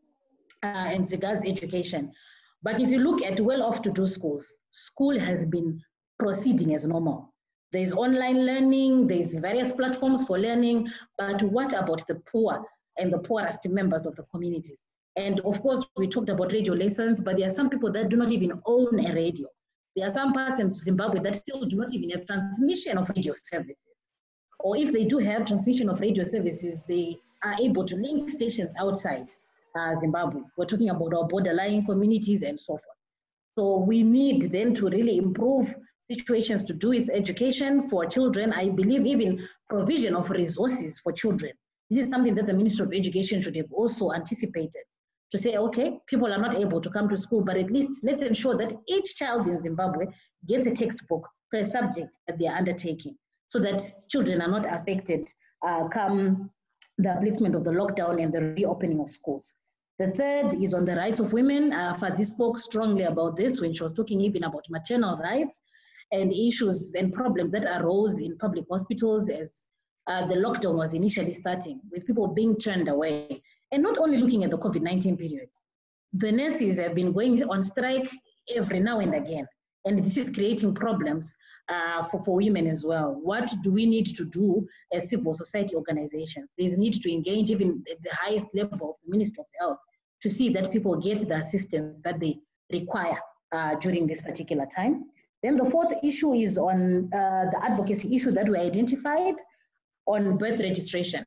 uh, 0.63 0.91
in 0.93 1.03
regards 1.03 1.45
education. 1.45 2.13
But 2.63 2.81
if 2.81 2.91
you 2.91 2.99
look 2.99 3.23
at 3.23 3.41
well-off 3.41 3.83
to 3.83 3.91
do 3.91 4.07
schools, 4.07 4.59
school 4.71 5.19
has 5.19 5.47
been 5.47 5.81
proceeding 6.19 6.75
as 6.75 6.85
normal. 6.85 7.33
There's 7.73 7.93
online 7.93 8.47
learning, 8.47 9.07
there's 9.07 9.35
various 9.35 9.73
platforms 9.73 10.25
for 10.25 10.39
learning, 10.39 10.89
but 11.19 11.43
what 11.43 11.73
about 11.73 12.07
the 12.07 12.17
poor 12.31 12.65
and 12.99 13.13
the 13.13 13.19
poorest 13.19 13.69
members 13.69 14.07
of 14.07 14.17
the 14.17 14.23
community? 14.25 14.79
And 15.17 15.41
of 15.41 15.61
course, 15.63 15.85
we 15.97 16.09
talked 16.09 16.29
about 16.29 16.53
radio 16.53 16.75
lessons, 16.75 17.21
but 17.21 17.37
there 17.37 17.49
are 17.49 17.53
some 17.53 17.71
people 17.71 17.91
that 17.93 18.09
do 18.09 18.17
not 18.17 18.33
even 18.33 18.61
own 18.67 19.05
a 19.05 19.13
radio. 19.15 19.47
There 19.95 20.07
are 20.07 20.11
some 20.11 20.33
parts 20.33 20.61
in 20.61 20.69
Zimbabwe 20.69 21.21
that 21.21 21.37
still 21.37 21.65
do 21.65 21.77
not 21.77 21.93
even 21.93 22.11
have 22.11 22.27
transmission 22.27 22.99
of 22.99 23.11
radio 23.11 23.33
services. 23.35 23.97
Or 24.61 24.77
if 24.77 24.93
they 24.93 25.05
do 25.05 25.19
have 25.19 25.47
transmission 25.47 25.89
of 25.89 26.01
radio 26.01 26.25
services, 26.25 26.83
they 26.89 27.19
are 27.43 27.55
able 27.61 27.85
to 27.87 27.97
link 27.97 28.29
stations 28.31 28.71
outside 28.79 29.27
uh, 29.77 29.95
Zimbabwe. 29.95 30.41
We're 30.57 30.67
talking 30.67 30.91
about 30.91 31.15
our 31.15 31.27
borderline 31.27 31.85
communities 31.85 32.43
and 32.43 32.59
so 32.59 32.73
forth. 32.73 32.99
So 33.59 33.79
we 33.79 34.03
need 34.03 34.53
then 34.53 34.75
to 34.75 34.89
really 34.89 35.17
improve 35.19 35.75
situations 36.03 36.63
to 36.65 36.75
do 36.75 36.91
with 36.91 37.09
education 37.11 37.89
for 37.89 38.07
children. 38.07 38.53
I 38.53 38.69
believe 38.69 39.07
even 39.07 39.47
provision 39.69 40.15
of 40.15 40.31
resources 40.31 40.99
for 41.01 41.13
children. 41.13 41.53
This 41.91 42.05
is 42.05 42.11
something 42.11 42.35
that 42.35 42.47
the 42.47 42.55
Minister 42.55 42.85
of 42.85 42.93
Education 42.93 43.41
should 43.43 43.57
have 43.57 43.73
also 43.73 44.13
anticipated 44.13 44.83
to 45.33 45.39
say, 45.39 45.57
okay, 45.57 45.99
people 46.07 46.33
are 46.33 46.39
not 46.39 46.57
able 46.57 46.81
to 46.81 46.91
come 46.91 47.09
to 47.09 47.17
school, 47.17 47.43
but 47.43 47.57
at 47.57 47.71
least 47.71 48.05
let's 48.05 48.23
ensure 48.23 48.57
that 48.57 48.73
each 48.89 49.17
child 49.17 49.49
in 49.49 49.61
Zimbabwe 49.61 50.07
gets 50.47 50.67
a 50.67 50.75
textbook 50.75 51.29
per 51.51 51.65
subject 51.65 52.17
that 52.27 52.39
they 52.39 52.47
are 52.47 52.57
undertaking 52.57 53.17
so 53.49 53.59
that 53.61 53.83
children 54.09 54.41
are 54.41 54.51
not 54.51 54.67
affected 54.67 55.29
uh, 55.67 55.89
come 55.89 56.51
the 56.99 57.09
upliftment 57.09 57.55
of 57.55 57.65
the 57.65 57.71
lockdown 57.71 58.23
and 58.23 58.33
the 58.33 58.41
reopening 58.41 59.01
of 59.01 59.09
schools. 59.09 59.55
The 59.99 60.11
third 60.11 60.55
is 60.55 60.75
on 60.75 60.85
the 60.85 60.95
rights 60.95 61.21
of 61.21 61.33
women. 61.33 61.73
Uh, 61.73 61.95
Fadi 61.95 62.27
spoke 62.27 62.59
strongly 62.59 63.05
about 63.05 63.37
this 63.37 63.61
when 63.61 63.73
she 63.73 63.83
was 63.83 63.95
talking 63.95 64.21
even 64.21 64.45
about 64.45 64.65
maternal 64.69 65.17
rights 65.17 65.61
and 66.13 66.33
issues 66.33 66.93
and 66.95 67.13
problems 67.13 67.51
that 67.53 67.65
arose 67.81 68.21
in 68.21 68.37
public 68.37 68.67
hospitals 68.71 69.31
as 69.31 69.67
uh, 70.07 70.27
the 70.27 70.35
lockdown 70.35 70.77
was 70.77 70.93
initially 70.93 71.33
starting, 71.33 71.81
with 71.91 72.07
people 72.07 72.29
being 72.29 72.57
turned 72.57 72.89
away. 72.89 73.43
And 73.73 73.83
not 73.83 73.99
only 73.99 74.19
looking 74.19 74.45
at 74.45 74.51
the 74.51 74.59
COVID 74.59 74.83
19 74.83 75.17
period, 75.17 75.49
the 76.13 76.31
nurses 76.31 76.79
have 76.79 76.95
been 76.95 77.13
going 77.13 77.43
on 77.49 77.63
strike 77.63 78.09
every 78.55 78.81
now 78.81 79.01
and 79.01 79.15
again. 79.15 79.47
And 79.87 79.99
this 79.99 80.17
is 80.17 80.29
creating 80.31 80.75
problems 80.75 81.35
uh, 81.69 82.03
for, 82.03 82.21
for 82.23 82.37
women 82.37 82.67
as 82.67 82.85
well. 82.85 83.19
What 83.23 83.53
do 83.63 83.73
we 83.73 83.87
need 83.87 84.07
to 84.17 84.25
do 84.25 84.67
as 84.93 85.11
civil 85.11 85.33
society 85.33 85.75
organizations? 85.77 86.53
There's 86.59 86.77
need 86.77 86.95
to 87.01 87.13
engage 87.13 87.51
even 87.51 87.83
at 87.91 88.03
the 88.03 88.15
highest 88.15 88.49
level 88.53 88.91
of 88.91 88.97
the 89.05 89.11
Ministry 89.13 89.41
of 89.41 89.47
Health 89.61 89.79
to 90.23 90.29
see 90.29 90.49
that 90.51 90.73
people 90.73 90.97
get 90.97 91.27
the 91.29 91.37
assistance 91.37 91.97
that 92.05 92.21
they 92.21 92.39
require 92.73 93.19
uh, 93.53 93.77
during 93.77 94.07
this 94.07 94.21
particular 94.21 94.67
time. 94.75 95.05
Then 95.43 95.55
the 95.57 95.65
fourth 95.65 95.93
issue 96.03 96.33
is 96.33 96.59
on 96.59 97.09
uh, 97.15 97.47
the 97.53 97.61
advocacy 97.63 98.15
issue 98.15 98.33
that 98.33 98.49
we 98.49 98.59
identified 98.59 99.37
on 100.07 100.37
birth 100.37 100.61
registration. 100.61 101.25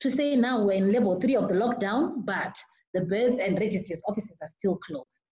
To 0.00 0.10
say 0.10 0.36
now 0.36 0.62
we're 0.62 0.72
in 0.72 0.92
level 0.92 1.18
three 1.18 1.36
of 1.36 1.48
the 1.48 1.54
lockdown, 1.54 2.24
but 2.24 2.54
the 2.94 3.02
birth 3.02 3.40
and 3.40 3.58
registries 3.58 4.02
offices 4.06 4.36
are 4.42 4.48
still 4.58 4.76
closed. 4.76 5.22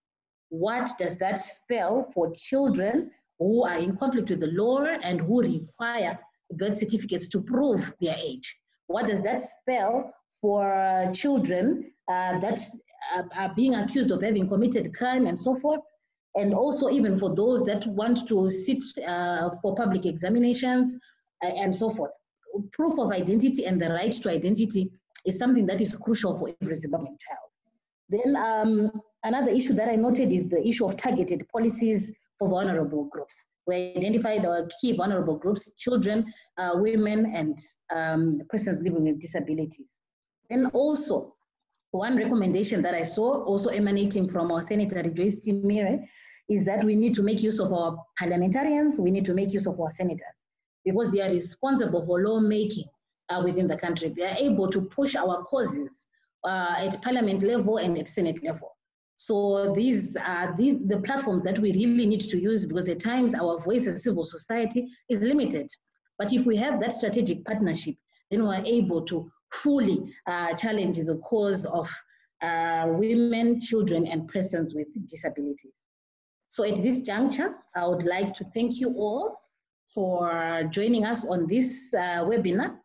What 0.49 0.91
does 0.99 1.17
that 1.17 1.39
spell 1.39 2.11
for 2.15 2.33
children 2.35 3.11
who 3.39 3.65
are 3.65 3.79
in 3.79 3.97
conflict 3.97 4.31
with 4.31 4.41
the 4.41 4.49
law 4.49 4.81
and 4.81 5.21
who 5.21 5.43
require 5.43 6.19
birth 6.53 6.79
certificates 6.79 7.29
to 7.29 7.41
prove 7.41 7.95
their 8.01 8.17
age. 8.17 8.59
What 8.87 9.07
does 9.07 9.21
that 9.23 9.41
spell 9.41 10.15
for 10.41 10.73
uh, 10.73 11.13
children 11.13 11.93
uh, 12.09 12.39
that 12.39 12.61
are, 13.15 13.29
are 13.37 13.55
being 13.55 13.75
accused 13.75 14.11
of 14.11 14.23
having 14.23 14.49
committed 14.49 14.95
crime 14.95 15.27
and 15.27 15.39
so 15.39 15.57
forth? 15.57 15.81
And 16.37 16.55
also 16.55 16.91
even 16.91 17.19
for 17.19 17.35
those 17.35 17.65
that 17.65 17.87
want 17.87 18.29
to 18.29 18.51
sit 18.51 18.83
uh, 19.07 19.51
for 19.63 19.75
public 19.75 20.07
examinations 20.07 20.97
uh, 21.43 21.49
and 21.49 21.75
so 21.75 21.91
forth. 21.91 22.13
Proof 22.73 22.99
of 22.99 23.11
identity 23.11 23.67
and 23.67 23.81
the 23.81 23.89
right 23.89 24.13
to 24.13 24.31
identity 24.31 24.91
is 25.25 25.39
something 25.39 25.67
that 25.67 25.81
is 25.81 25.97
crucial 25.97 26.39
for 26.39 26.55
every 26.63 26.77
Zimbabwean 26.77 27.19
child. 27.19 27.51
Then 28.09 28.37
um, 28.37 28.93
another 29.25 29.51
issue 29.51 29.75
that 29.75 29.89
I 29.89 29.97
noted 29.97 30.33
is 30.33 30.49
the 30.49 30.67
issue 30.67 30.85
of 30.85 30.97
targeted 30.97 31.47
policies 31.49 32.13
for 32.39 32.49
vulnerable 32.49 33.05
groups. 33.05 33.45
We 33.67 33.95
identified 33.97 34.45
our 34.45 34.69
key 34.81 34.93
vulnerable 34.93 35.37
groups, 35.37 35.73
children, 35.77 36.33
uh, 36.57 36.73
women, 36.75 37.33
and 37.35 37.59
um, 37.95 38.43
persons 38.49 38.83
living 38.83 39.05
with 39.05 39.21
disabilities. 39.21 40.01
And 40.51 40.71
also, 40.73 41.35
one 41.91 42.17
recommendation 42.17 42.83
that 42.83 42.95
I 42.95 43.03
saw, 43.03 43.43
also 43.45 43.71
emanating 43.71 44.29
from 44.29 44.53
our 44.53 44.63
Senator 44.63 45.03
Rejoice 45.03 45.37
Timire, 45.45 46.07
is 46.49 46.63
that 46.65 46.85
we 46.85 46.95
need 46.95 47.15
to 47.15 47.23
make 47.23 47.43
use 47.43 47.59
of 47.59 47.73
our 47.73 47.97
parliamentarians, 48.19 49.01
we 49.01 49.11
need 49.11 49.25
to 49.25 49.35
make 49.35 49.53
use 49.53 49.67
of 49.67 49.81
our 49.81 49.91
senators, 49.91 50.45
because 50.85 51.11
they 51.11 51.21
are 51.21 51.31
responsible 51.31 52.07
for 52.07 52.23
lawmaking 52.23 52.89
uh, 53.31 53.43
within 53.45 53.67
the 53.67 53.77
country. 53.77 54.11
They 54.11 54.27
are 54.27 54.37
able 54.39 54.71
to 54.71 54.83
push 54.83 55.17
our 55.17 55.43
causes 55.45 56.07
uh, 56.45 56.75
at 56.79 57.03
parliament 57.03 57.43
level 57.43 57.79
and 57.79 57.99
at 57.99 58.07
senate 58.07 58.45
level. 58.45 58.76
So 59.19 59.73
these 59.75 60.17
are 60.17 60.55
these 60.57 60.77
the 60.87 60.99
platforms 60.99 61.43
that 61.45 61.59
we 61.59 61.73
really 61.73 62.07
need 62.07 62.21
to 62.21 62.39
use 62.39 62.67
because 62.67 62.89
at 62.89 63.01
times 63.01 63.35
our 63.35 63.59
voice 63.61 63.87
as 63.87 64.03
civil 64.03 64.25
society 64.25 64.89
is 65.09 65.23
limited. 65.23 65.69
But 66.19 66.33
if 66.33 66.45
we 66.47 66.57
have 66.57 66.81
that 66.81 66.93
strategic 66.93 67.45
partnership, 67.45 67.97
then 68.31 68.43
we 68.43 68.55
are 68.55 68.65
able 68.65 69.03
to 69.03 69.31
fully 69.53 70.13
uh, 70.27 70.55
challenge 70.55 70.99
the 70.99 71.17
cause 71.19 71.65
of 71.67 71.89
uh, 72.43 72.87
women, 72.89 73.61
children, 73.61 74.07
and 74.07 74.29
persons 74.29 74.75
with 74.75 74.89
disabilities. 75.09 75.73
So 76.49 76.65
at 76.65 76.77
this 76.77 77.01
juncture, 77.01 77.55
I 77.75 77.87
would 77.87 78.05
like 78.05 78.35
to 78.35 78.45
thank 78.55 78.81
you 78.81 78.95
all 78.97 79.41
for 79.95 80.65
joining 80.71 81.05
us 81.05 81.25
on 81.25 81.47
this 81.47 81.93
uh, 81.95 82.25
webinar. 82.25 82.77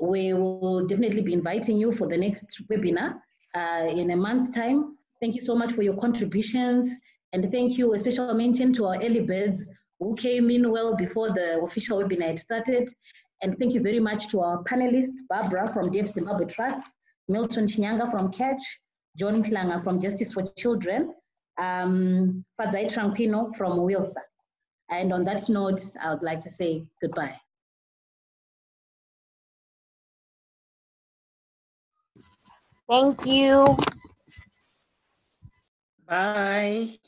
We 0.00 0.32
will 0.34 0.86
definitely 0.86 1.22
be 1.22 1.32
inviting 1.32 1.78
you 1.78 1.92
for 1.92 2.06
the 2.06 2.16
next 2.16 2.62
webinar 2.70 3.14
uh, 3.54 3.86
in 3.88 4.10
a 4.10 4.16
month's 4.16 4.50
time. 4.50 4.98
Thank 5.22 5.36
you 5.36 5.40
so 5.40 5.54
much 5.54 5.72
for 5.72 5.82
your 5.82 5.96
contributions. 5.98 6.98
And 7.32 7.48
thank 7.48 7.78
you, 7.78 7.94
a 7.94 7.98
special 7.98 8.34
mention 8.34 8.72
to 8.72 8.86
our 8.86 8.96
early 8.96 9.20
birds 9.20 9.70
who 10.00 10.16
came 10.16 10.50
in 10.50 10.68
well 10.68 10.96
before 10.96 11.32
the 11.32 11.60
official 11.62 12.02
webinar 12.02 12.26
had 12.26 12.40
started. 12.40 12.92
And 13.40 13.56
thank 13.56 13.72
you 13.72 13.80
very 13.80 14.00
much 14.00 14.26
to 14.30 14.40
our 14.40 14.64
panelists, 14.64 15.20
Barbara 15.28 15.72
from 15.72 15.92
Deaf 15.92 16.08
Zimbabwe 16.08 16.46
Trust, 16.46 16.92
Milton 17.28 17.66
Chinyanga 17.66 18.10
from 18.10 18.32
Catch, 18.32 18.80
John 19.16 19.44
Klanga 19.44 19.80
from 19.80 20.00
Justice 20.00 20.32
for 20.32 20.42
Children, 20.58 21.14
um, 21.56 22.44
Fadzai 22.60 22.86
Traquino 22.92 23.54
from 23.54 23.78
Wilsa. 23.78 24.22
And 24.90 25.12
on 25.12 25.22
that 25.26 25.48
note, 25.48 25.82
I 26.02 26.12
would 26.12 26.24
like 26.24 26.40
to 26.40 26.50
say 26.50 26.84
goodbye. 27.00 27.36
Thank 32.90 33.24
you. 33.24 33.78
Bye. 36.12 36.98